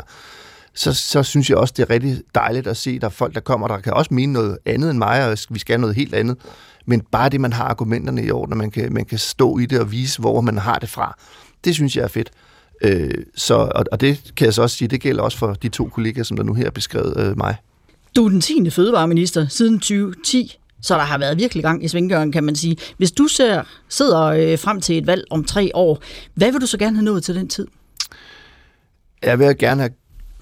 Så, 0.74 0.92
så 0.92 1.22
synes 1.22 1.50
jeg 1.50 1.58
også, 1.58 1.74
det 1.76 1.82
er 1.82 1.90
rigtig 1.90 2.22
dejligt 2.34 2.66
at 2.66 2.76
se, 2.76 2.90
at 2.90 3.00
der 3.00 3.06
er 3.06 3.10
folk, 3.10 3.34
der 3.34 3.40
kommer, 3.40 3.68
der 3.68 3.80
kan 3.80 3.92
også 3.92 4.14
mene 4.14 4.32
noget 4.32 4.58
andet 4.66 4.90
end 4.90 4.98
mig, 4.98 5.30
og 5.30 5.38
vi 5.50 5.58
skal 5.58 5.80
noget 5.80 5.96
helt 5.96 6.14
andet. 6.14 6.36
Men 6.86 7.00
bare 7.00 7.28
det, 7.28 7.40
man 7.40 7.52
har 7.52 7.64
argumenterne 7.64 8.24
i 8.24 8.30
orden, 8.30 8.52
og 8.52 8.58
man 8.58 8.70
kan, 8.70 8.92
man 8.92 9.04
kan 9.04 9.18
stå 9.18 9.58
i 9.58 9.66
det 9.66 9.80
og 9.80 9.92
vise, 9.92 10.20
hvor 10.20 10.40
man 10.40 10.58
har 10.58 10.78
det 10.78 10.88
fra, 10.88 11.18
det 11.64 11.74
synes 11.74 11.96
jeg 11.96 12.04
er 12.04 12.08
fedt. 12.08 12.30
Øh, 12.82 13.10
så, 13.36 13.54
og, 13.54 13.84
og 13.92 14.00
det 14.00 14.32
kan 14.36 14.44
jeg 14.44 14.54
så 14.54 14.62
også 14.62 14.76
sige, 14.76 14.88
det 14.88 15.00
gælder 15.00 15.22
også 15.22 15.38
for 15.38 15.52
de 15.52 15.68
to 15.68 15.88
kollegaer, 15.88 16.24
som 16.24 16.36
der 16.36 16.44
nu 16.44 16.54
her 16.54 16.64
har 16.64 16.70
beskrevet 16.70 17.14
øh, 17.16 17.36
mig. 17.36 17.56
Du 18.16 18.24
er 18.24 18.28
den 18.28 18.40
10. 18.40 18.70
fødevareminister 18.70 19.46
siden 19.48 19.78
2010, 19.78 20.58
så 20.82 20.94
der 20.94 21.00
har 21.00 21.18
været 21.18 21.38
virkelig 21.38 21.64
gang 21.64 21.84
i 21.84 21.88
svingdøren, 21.88 22.32
kan 22.32 22.44
man 22.44 22.56
sige. 22.56 22.76
Hvis 22.96 23.12
du 23.12 23.28
ser, 23.28 23.62
sidder 23.88 24.22
øh, 24.22 24.58
frem 24.58 24.80
til 24.80 24.98
et 24.98 25.06
valg 25.06 25.24
om 25.30 25.44
tre 25.44 25.70
år, 25.74 26.02
hvad 26.34 26.52
vil 26.52 26.60
du 26.60 26.66
så 26.66 26.78
gerne 26.78 26.96
have 26.96 27.04
nået 27.04 27.24
til 27.24 27.34
den 27.34 27.48
tid? 27.48 27.66
Jeg 29.22 29.38
vil 29.38 29.58
gerne 29.58 29.80
have 29.80 29.92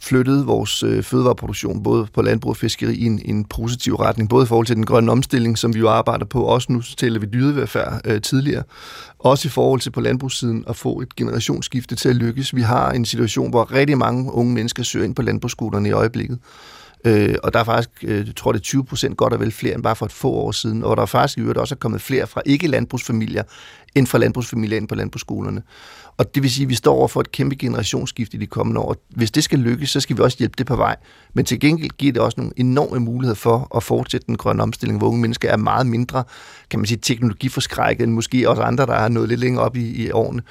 flyttet 0.06 0.46
vores 0.46 0.82
øh, 0.82 1.02
fødevareproduktion, 1.02 1.82
både 1.82 2.06
på 2.14 2.22
landbrug 2.22 2.50
og 2.50 2.56
fiskeri, 2.56 2.94
i 2.94 3.04
en, 3.04 3.20
en 3.24 3.44
positiv 3.44 3.94
retning, 3.94 4.28
både 4.28 4.44
i 4.44 4.46
forhold 4.46 4.66
til 4.66 4.76
den 4.76 4.86
grønne 4.86 5.12
omstilling, 5.12 5.58
som 5.58 5.74
vi 5.74 5.78
jo 5.78 5.88
arbejder 5.88 6.24
på, 6.24 6.42
også 6.42 6.72
nu 6.72 6.82
taler 6.82 7.20
vi 7.20 7.26
dyrevelfærd 7.26 8.00
øh, 8.04 8.20
tidligere, 8.20 8.62
også 9.18 9.48
i 9.48 9.50
forhold 9.50 9.80
til 9.80 9.90
på 9.90 10.00
landbrugssiden 10.00 10.64
at 10.68 10.76
få 10.76 11.00
et 11.00 11.16
generationsskifte 11.16 11.94
til 11.94 12.08
at 12.08 12.16
lykkes. 12.16 12.54
Vi 12.54 12.62
har 12.62 12.90
en 12.90 13.04
situation, 13.04 13.50
hvor 13.50 13.72
rigtig 13.72 13.98
mange 13.98 14.32
unge 14.32 14.54
mennesker 14.54 14.82
søger 14.82 15.04
ind 15.04 15.14
på 15.14 15.22
landbrugsskolerne 15.22 15.88
i 15.88 15.92
øjeblikket. 15.92 16.38
Øh, 17.04 17.34
og 17.42 17.52
der 17.52 17.60
er 17.60 17.64
faktisk, 17.64 17.90
øh, 18.02 18.26
jeg 18.26 18.36
tror 18.36 18.52
det 18.52 18.58
er 18.58 18.62
20 18.62 18.84
procent 18.84 19.16
godt 19.16 19.32
og 19.32 19.40
vel 19.40 19.52
flere 19.52 19.74
end 19.74 19.82
bare 19.82 19.96
for 19.96 20.06
et 20.06 20.12
få 20.12 20.30
år 20.30 20.52
siden, 20.52 20.84
og 20.84 20.96
der 20.96 21.02
er 21.02 21.06
faktisk 21.06 21.38
i 21.38 21.40
øvrigt 21.40 21.58
også 21.58 21.74
er 21.74 21.78
kommet 21.78 22.00
flere 22.00 22.26
fra 22.26 22.42
ikke-landbrugsfamilier 22.46 23.42
end 23.94 24.06
fra 24.06 24.18
landbrugsfamilier 24.18 24.76
ind 24.76 24.88
på 24.88 24.94
landbrugsskolerne. 24.94 25.62
Og 26.18 26.34
det 26.34 26.42
vil 26.42 26.50
sige, 26.50 26.64
at 26.64 26.68
vi 26.68 26.74
står 26.74 26.94
over 26.94 27.08
for 27.08 27.20
et 27.20 27.32
kæmpe 27.32 27.56
generationsskift 27.56 28.34
i 28.34 28.36
de 28.36 28.46
kommende 28.46 28.80
år. 28.80 28.96
Hvis 29.08 29.30
det 29.30 29.44
skal 29.44 29.58
lykkes, 29.58 29.90
så 29.90 30.00
skal 30.00 30.16
vi 30.16 30.22
også 30.22 30.38
hjælpe 30.38 30.54
det 30.58 30.66
på 30.66 30.76
vej. 30.76 30.96
Men 31.34 31.44
til 31.44 31.60
gengæld 31.60 31.90
giver 31.90 32.12
det 32.12 32.22
også 32.22 32.40
nogle 32.40 32.52
enorme 32.56 33.00
muligheder 33.00 33.34
for 33.34 33.76
at 33.76 33.82
fortsætte 33.82 34.26
den 34.26 34.36
grønne 34.36 34.62
omstilling, 34.62 34.98
hvor 34.98 35.08
unge 35.08 35.20
mennesker 35.20 35.50
er 35.50 35.56
meget 35.56 35.86
mindre, 35.86 36.24
kan 36.70 36.78
man 36.78 36.86
sige, 36.86 36.98
teknologiforskrækket 37.02 38.04
end 38.04 38.12
måske 38.12 38.50
også 38.50 38.62
andre, 38.62 38.86
der 38.86 38.94
har 38.94 39.08
nået 39.08 39.28
lidt 39.28 39.40
længere 39.40 39.64
op 39.64 39.76
i, 39.76 40.04
i 40.04 40.10
årene. 40.10 40.42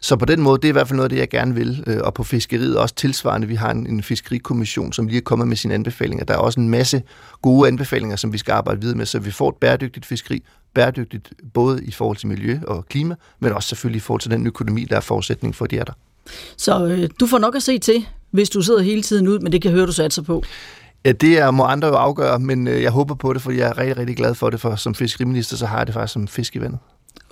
Så 0.00 0.16
på 0.16 0.24
den 0.24 0.42
måde, 0.42 0.58
det 0.58 0.64
er 0.64 0.68
i 0.68 0.72
hvert 0.72 0.88
fald 0.88 0.96
noget 0.96 1.04
af 1.04 1.10
det, 1.10 1.18
jeg 1.18 1.28
gerne 1.28 1.54
vil. 1.54 1.84
Øh, 1.86 1.98
og 2.04 2.14
på 2.14 2.24
fiskeriet 2.24 2.78
også 2.78 2.94
tilsvarende. 2.94 3.48
Vi 3.48 3.54
har 3.54 3.70
en, 3.70 3.86
en 3.86 4.02
fiskerikommission, 4.02 4.92
som 4.92 5.06
lige 5.06 5.16
er 5.16 5.22
kommet 5.22 5.48
med 5.48 5.56
sine 5.56 5.74
anbefalinger. 5.74 6.24
Der 6.24 6.34
er 6.34 6.38
også 6.38 6.60
en 6.60 6.68
masse 6.68 7.02
gode 7.42 7.68
anbefalinger, 7.68 8.16
som 8.16 8.32
vi 8.32 8.38
skal 8.38 8.52
arbejde 8.52 8.80
videre 8.80 8.96
med, 8.96 9.06
så 9.06 9.18
vi 9.18 9.30
får 9.30 9.48
et 9.48 9.54
bæredygtigt 9.56 10.06
fiskeri, 10.06 10.42
bæredygtigt 10.76 11.32
både 11.54 11.84
i 11.84 11.90
forhold 11.90 12.16
til 12.16 12.28
miljø 12.28 12.58
og 12.66 12.86
klima, 12.88 13.14
men 13.40 13.52
også 13.52 13.68
selvfølgelig 13.68 13.98
i 13.98 14.00
forhold 14.00 14.20
til 14.20 14.30
den 14.30 14.46
økonomi, 14.46 14.84
der 14.84 14.96
er 14.96 15.00
forudsætning 15.00 15.54
for, 15.54 15.64
at 15.64 15.70
de 15.70 15.78
er 15.78 15.84
der. 15.84 15.92
Så 16.56 16.86
øh, 16.86 17.08
du 17.20 17.26
får 17.26 17.38
nok 17.38 17.56
at 17.56 17.62
se 17.62 17.78
til, 17.78 18.06
hvis 18.30 18.50
du 18.50 18.62
sidder 18.62 18.82
hele 18.82 19.02
tiden 19.02 19.28
ud, 19.28 19.38
men 19.38 19.52
det 19.52 19.62
kan 19.62 19.70
høre, 19.70 19.86
du 19.86 19.92
satser 19.92 20.22
på. 20.22 20.42
Ja, 21.04 21.12
det 21.12 21.38
er, 21.38 21.50
må 21.50 21.64
andre 21.64 21.88
jo 21.88 21.94
afgøre, 21.94 22.38
men 22.38 22.68
øh, 22.68 22.82
jeg 22.82 22.90
håber 22.90 23.14
på 23.14 23.32
det, 23.32 23.42
for 23.42 23.50
jeg 23.50 23.68
er 23.68 23.78
rigtig, 23.78 23.96
rigtig 23.96 24.16
glad 24.16 24.34
for 24.34 24.50
det, 24.50 24.60
for 24.60 24.76
som 24.76 24.94
fiskeriminister, 24.94 25.56
så 25.56 25.66
har 25.66 25.78
jeg 25.78 25.86
det 25.86 25.94
faktisk 25.94 26.12
som 26.12 26.28
fisk 26.28 26.56
i 26.56 26.60
vandet. 26.60 26.78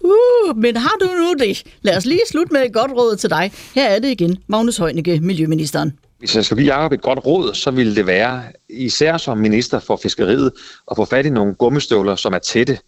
Uh, 0.05 0.57
men 0.57 0.77
har 0.77 0.97
du 1.01 1.07
nu 1.07 1.47
det? 1.47 1.63
Lad 1.83 1.97
os 1.97 2.05
lige 2.05 2.21
slutte 2.31 2.53
med 2.53 2.65
et 2.65 2.73
godt 2.73 2.93
råd 2.93 3.17
til 3.17 3.31
dig. 3.31 3.53
Her 3.75 3.89
er 3.89 3.99
det 3.99 4.09
igen, 4.09 4.37
Magnus 4.47 4.77
Heunicke, 4.77 5.21
Miljøministeren. 5.21 5.93
Hvis 6.19 6.37
jeg 6.37 6.45
skal 6.45 6.57
give 6.57 6.75
Jacob 6.75 6.93
et 6.93 7.03
godt 7.03 7.27
råd, 7.27 7.55
så 7.55 7.71
ville 7.71 7.97
det 7.97 8.07
være, 8.07 8.43
især 8.71 9.17
som 9.17 9.39
minister 9.39 9.79
for 9.79 9.97
fiskeriet, 10.03 10.53
at 10.91 10.97
få 10.97 11.05
fat 11.05 11.27
i 11.27 11.31
nogle 11.31 11.55
gummistøvler, 11.55 12.17
som 12.17 12.33
er 12.33 12.39
tætte. 12.39 12.79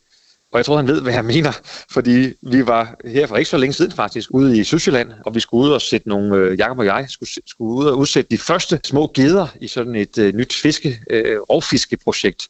Og 0.57 0.59
jeg 0.59 0.67
tror, 0.67 0.77
han 0.77 0.89
ved, 0.89 1.03
hvad 1.03 1.13
jeg 1.13 1.25
mener, 1.25 1.53
fordi 1.91 2.33
vi 2.43 2.67
var 2.67 2.97
her 3.05 3.27
for 3.27 3.37
ikke 3.37 3.51
så 3.51 3.57
længe 3.57 3.73
siden 3.73 3.93
faktisk 3.93 4.31
ude 4.31 4.59
i 4.59 4.65
Sydsjælland, 4.65 5.13
og 5.27 5.35
vi 5.35 5.41
skulle 5.41 5.69
ud 5.69 5.73
og 5.73 5.83
sætte 5.83 6.09
nogle, 6.09 6.37
øh, 6.37 6.59
og 6.79 6.87
jeg 6.87 7.07
skulle, 7.09 7.31
skulle 7.47 7.75
ud 7.75 7.87
og 7.87 7.99
udsætte 7.99 8.31
de 8.31 8.39
første 8.39 8.81
små 8.85 9.11
geder 9.15 9.47
i 9.61 9.69
sådan 9.69 9.95
et 9.95 10.19
øh, 10.19 10.35
nyt 10.35 10.53
fiske, 10.55 11.01
øh, 11.11 11.41
rovfiskeprojekt. 11.41 12.49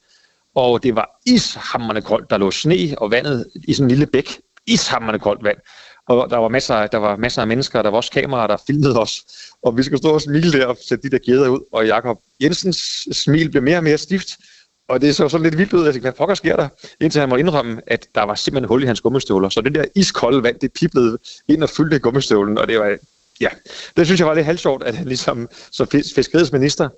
Og 0.55 0.83
det 0.83 0.97
var 0.97 1.21
ishammerne 1.27 2.03
koldt, 2.03 2.31
der 2.31 2.39
lå 2.39 2.51
sne 2.51 2.95
og 2.99 3.11
vandet 3.11 3.47
i 3.69 3.75
sådan 3.75 3.85
en 3.85 3.91
lille 3.91 4.07
bæk. 4.07 4.41
Ishammerne 4.67 5.19
koldt 5.19 5.45
vand. 5.45 5.59
Og 6.09 6.31
der 6.31 6.37
var, 6.37 6.49
masser, 6.49 6.87
der 6.87 6.99
var 6.99 7.17
masser 7.17 7.43
af 7.43 7.49
mennesker, 7.49 7.83
der 7.83 7.91
var 7.91 7.97
også 7.97 8.11
kameraer, 8.11 8.47
der 8.47 8.57
filmede 8.67 9.01
os. 9.01 9.25
Og 9.63 9.77
vi 9.77 9.83
skulle 9.83 9.99
stå 9.99 10.11
og 10.11 10.23
smile 10.23 10.53
der 10.53 10.67
og 10.67 10.79
sætte 10.89 11.03
de 11.03 11.11
der 11.11 11.25
geder 11.27 11.49
ud. 11.49 11.61
Og 11.73 11.87
Jakob 11.87 12.19
Jensens 12.43 13.09
smil 13.13 13.51
blev 13.51 13.63
mere 13.63 13.77
og 13.77 13.85
mere 13.85 13.99
stift. 13.99 14.29
Og 14.89 15.01
det 15.01 15.17
så 15.17 15.29
sådan 15.29 15.43
lidt 15.45 15.59
vildt 15.59 15.73
ud. 15.73 15.85
Jeg 15.85 15.93
tænkte, 15.93 16.05
hvad 16.05 16.13
pokker 16.13 16.35
sker 16.35 16.57
der? 16.57 16.69
Indtil 17.01 17.21
han 17.21 17.29
må 17.29 17.37
indrømme, 17.37 17.81
at 17.87 18.07
der 18.15 18.23
var 18.23 18.35
simpelthen 18.35 18.69
hul 18.69 18.83
i 18.83 18.87
hans 18.87 19.01
gummistøvler. 19.01 19.49
Så 19.49 19.61
det 19.61 19.75
der 19.75 19.85
iskolde 19.95 20.43
vand, 20.43 20.59
det 20.59 20.73
piblede 20.73 21.19
ind 21.49 21.63
og 21.63 21.71
fyldte 21.71 21.99
gummistøvlen. 21.99 22.59
Og 22.59 22.69
det 22.69 22.79
var, 22.79 22.97
ja, 23.41 23.49
det 23.97 24.07
synes 24.07 24.21
jeg 24.21 24.29
var 24.29 24.35
lidt 24.35 24.47
halvsjovt, 24.47 24.83
at 24.85 24.97
han 24.97 25.07
ligesom 25.07 25.49
som 25.73 25.87
fiskeriets 25.91 26.53
minister, 26.53 26.89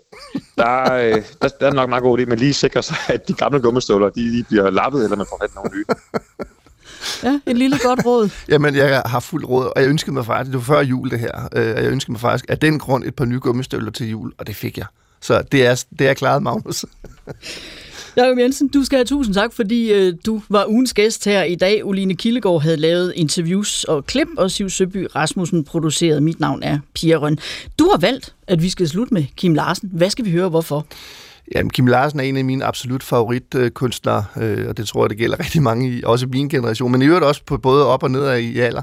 der, 0.57 0.93
øh, 0.93 1.23
der, 1.43 1.49
der, 1.61 1.67
er 1.67 1.73
nok 1.73 1.89
meget 1.89 2.03
god 2.03 2.19
idé, 2.19 2.25
men 2.25 2.39
lige 2.39 2.55
sikre 2.55 2.83
sig, 2.83 2.97
at 3.09 3.29
de 3.29 3.35
gamle 3.35 3.61
gummistøvler, 3.61 4.09
de, 4.09 4.39
de 4.39 4.45
bliver 4.49 4.71
lappet, 4.71 5.05
eller 5.05 5.17
man 5.17 5.27
får 5.31 5.39
fat 5.43 5.55
nogle 5.55 5.71
nye. 5.77 5.85
Ja, 7.23 7.41
et 7.47 7.59
lille 7.59 7.79
godt 7.83 8.05
råd. 8.07 8.31
Jamen, 8.53 8.75
jeg 8.75 9.03
har 9.07 9.21
fuld 9.21 9.45
råd, 9.45 9.67
og 9.77 9.83
jeg 9.83 9.89
ønskede 9.89 10.15
mig 10.15 10.27
faktisk, 10.27 10.53
det 10.53 10.59
var 10.59 10.75
før 10.75 10.81
jul 10.81 11.11
det 11.11 11.19
her, 11.19 11.49
øh, 11.53 11.67
jeg 11.67 11.93
ønskede 11.93 12.13
mig 12.13 12.21
faktisk 12.21 12.45
af 12.49 12.59
den 12.59 12.79
grund 12.79 13.05
et 13.05 13.15
par 13.15 13.25
nye 13.25 13.41
gummistøvler 13.41 13.91
til 13.91 14.11
jul, 14.11 14.33
og 14.39 14.47
det 14.47 14.57
fik 14.57 14.79
jeg. 14.79 14.87
Så 15.21 15.43
det 15.43 15.67
er, 15.67 15.85
det 15.99 16.09
er 16.09 16.15
klaret, 16.15 16.43
Magnus. 16.43 16.85
Jakob 18.19 18.39
Jensen, 18.39 18.69
du 18.69 18.85
skal 18.85 18.97
have 18.97 19.05
tusind 19.05 19.35
tak, 19.35 19.53
fordi 19.53 19.93
øh, 19.93 20.15
du 20.27 20.43
var 20.49 20.67
ugens 20.67 20.95
gæst 20.95 21.25
her 21.25 21.43
i 21.43 21.55
dag. 21.55 21.87
Uline 21.87 22.17
Kildegård 22.17 22.63
havde 22.63 22.77
lavet 22.77 23.13
interviews 23.17 23.85
og 23.85 24.07
klip, 24.07 24.29
og 24.37 24.51
Siv 24.51 24.71
Søby 24.71 25.07
Rasmussen 25.17 25.65
producerede. 25.65 26.21
Mit 26.21 26.41
navn 26.41 26.63
er 26.63 26.79
Pia 26.95 27.17
Røn. 27.17 27.39
Du 27.79 27.89
har 27.93 27.99
valgt, 27.99 28.35
at 28.47 28.63
vi 28.63 28.69
skal 28.71 28.89
slutte 28.89 29.15
med 29.15 29.25
Kim 29.37 29.55
Larsen. 29.55 29.91
Hvad 29.93 30.11
skal 30.11 30.25
vi 30.25 30.31
høre, 30.31 30.49
hvorfor? 30.49 30.87
Jamen, 31.55 31.71
Kim 31.71 31.87
Larsen 31.87 32.21
er 32.21 32.25
en 32.25 32.37
af 32.37 32.45
mine 32.45 32.65
absolut 32.65 33.03
favoritkunstnere, 33.03 34.25
øh, 34.41 34.69
og 34.69 34.77
det 34.77 34.89
tror 34.89 35.05
jeg, 35.05 35.11
det 35.11 35.19
gælder 35.19 35.41
rigtig 35.45 35.63
mange, 35.63 35.91
i, 35.91 36.03
også 36.05 36.27
i 36.27 36.29
min 36.29 36.49
generation, 36.49 36.93
men 36.93 37.03
i 37.03 37.07
øvrigt 37.07 37.25
også 37.25 37.43
på 37.47 37.59
både 37.59 37.87
op 37.87 38.03
og 38.03 38.11
ned 38.11 38.25
af 38.25 38.41
i 38.41 38.59
alder. 38.59 38.83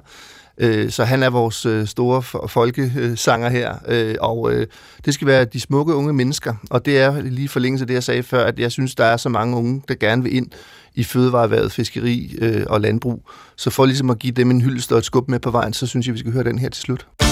Øh, 0.57 0.91
så 0.91 1.03
han 1.03 1.23
er 1.23 1.29
vores 1.29 1.65
øh, 1.65 1.87
store 1.87 2.47
folkesanger 2.47 3.49
her, 3.49 3.75
øh, 3.87 4.15
og 4.21 4.53
øh, 4.53 4.67
det 5.05 5.13
skal 5.13 5.27
være 5.27 5.45
de 5.45 5.59
smukke 5.59 5.95
unge 5.95 6.13
mennesker. 6.13 6.53
Og 6.69 6.85
det 6.85 6.99
er 6.99 7.21
lige 7.21 7.49
forlængelse 7.49 7.83
af 7.83 7.87
det, 7.87 7.93
jeg 7.93 8.03
sagde 8.03 8.23
før, 8.23 8.45
at 8.45 8.59
jeg 8.59 8.71
synes, 8.71 8.95
der 8.95 9.05
er 9.05 9.17
så 9.17 9.29
mange 9.29 9.57
unge, 9.57 9.81
der 9.87 9.95
gerne 9.95 10.23
vil 10.23 10.35
ind 10.35 10.47
i 10.95 11.03
fødevareværet, 11.03 11.71
fiskeri 11.71 12.35
øh, 12.41 12.63
og 12.69 12.81
landbrug. 12.81 13.29
Så 13.55 13.69
for 13.69 13.85
ligesom 13.85 14.09
at 14.09 14.19
give 14.19 14.33
dem 14.33 14.51
en 14.51 14.61
hyldest 14.61 14.91
og 14.91 14.97
et 14.97 15.05
skub 15.05 15.29
med 15.29 15.39
på 15.39 15.51
vejen, 15.51 15.73
så 15.73 15.87
synes 15.87 16.07
jeg, 16.07 16.13
vi 16.13 16.19
skal 16.19 16.31
høre 16.31 16.43
den 16.43 16.59
her 16.59 16.69
til 16.69 16.81
slut. 16.81 17.24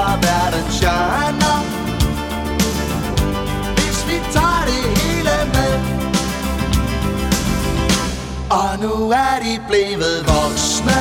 Fire 0.00 0.18
verden 0.22 0.66
shiner 0.78 1.58
Hvis 3.76 3.98
vi 4.08 4.16
tager 4.32 4.62
det 4.70 4.82
hele 4.98 5.36
med. 5.54 5.72
Og 8.50 8.78
nu 8.80 9.10
er 9.10 9.36
de 9.44 9.60
blevet 9.68 10.16
voksne. 10.26 11.00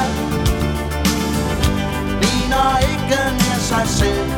Ligner 2.21 2.77
ikke 2.91 3.19
mere 3.39 3.59
sig 3.59 3.87
selv. 3.87 4.29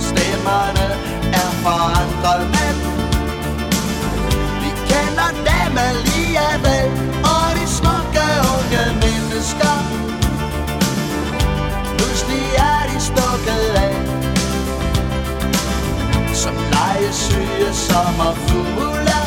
Stemmerne 0.00 0.86
er 1.32 1.50
forandret 1.64 2.50
med 2.50 2.69
syge 17.12 17.74
sommerfugle 17.74 19.18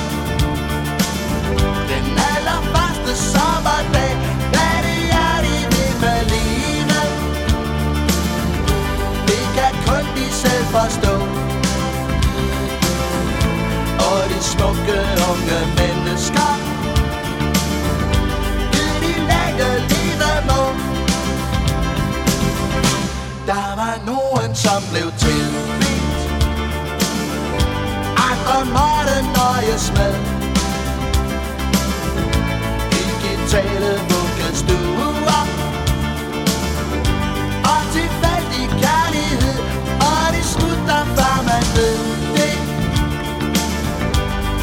Den 1.92 2.06
allerførste 2.32 3.14
sommerdag 3.32 4.12
Hvad 4.54 4.78
det 4.88 5.04
er 5.26 5.38
de 5.46 5.56
vil 5.72 5.94
med 6.04 6.22
livet. 6.34 7.10
Det 9.28 9.44
kan 9.58 9.74
kun 9.88 10.06
de 10.16 10.28
selv 10.42 10.66
forstå. 10.76 11.16
Og 14.10 14.20
de 14.30 14.40
smukke 14.44 15.00
unge 15.32 15.60
mennesker 15.80 16.50
Gid 18.72 18.94
de 19.04 19.14
længe 19.32 19.70
livet 19.92 20.38
må. 20.50 20.62
Der 23.48 23.76
var 23.76 23.96
nogen 24.06 24.56
som 24.56 24.82
blev 24.92 25.12
til 25.18 25.83
og 28.48 28.68
måtte 28.68 29.18
nøjes 29.38 29.94
med? 29.98 30.14
Digitale 32.96 33.92
vuggestuer 34.10 35.44
Og 37.72 37.82
tilfældig 37.94 38.66
kærlighed 38.84 39.58
Og 40.10 40.26
det 40.36 40.46
slutter 40.54 41.02
før 41.18 41.36
man 41.50 41.64
ved 41.76 41.98
det. 42.36 42.56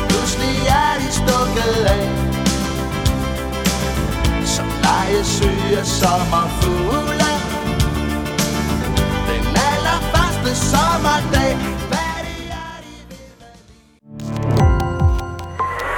Pludselig 0.09 0.57
er 0.67 0.93
de 1.03 1.09
stukket 1.21 1.85
af. 1.97 2.09
Som 4.45 4.67
lejesøger 4.85 5.85
sommerfugle. 5.85 7.31
Den 9.31 9.45
allerførste 9.71 10.53
sommerdag 10.71 11.80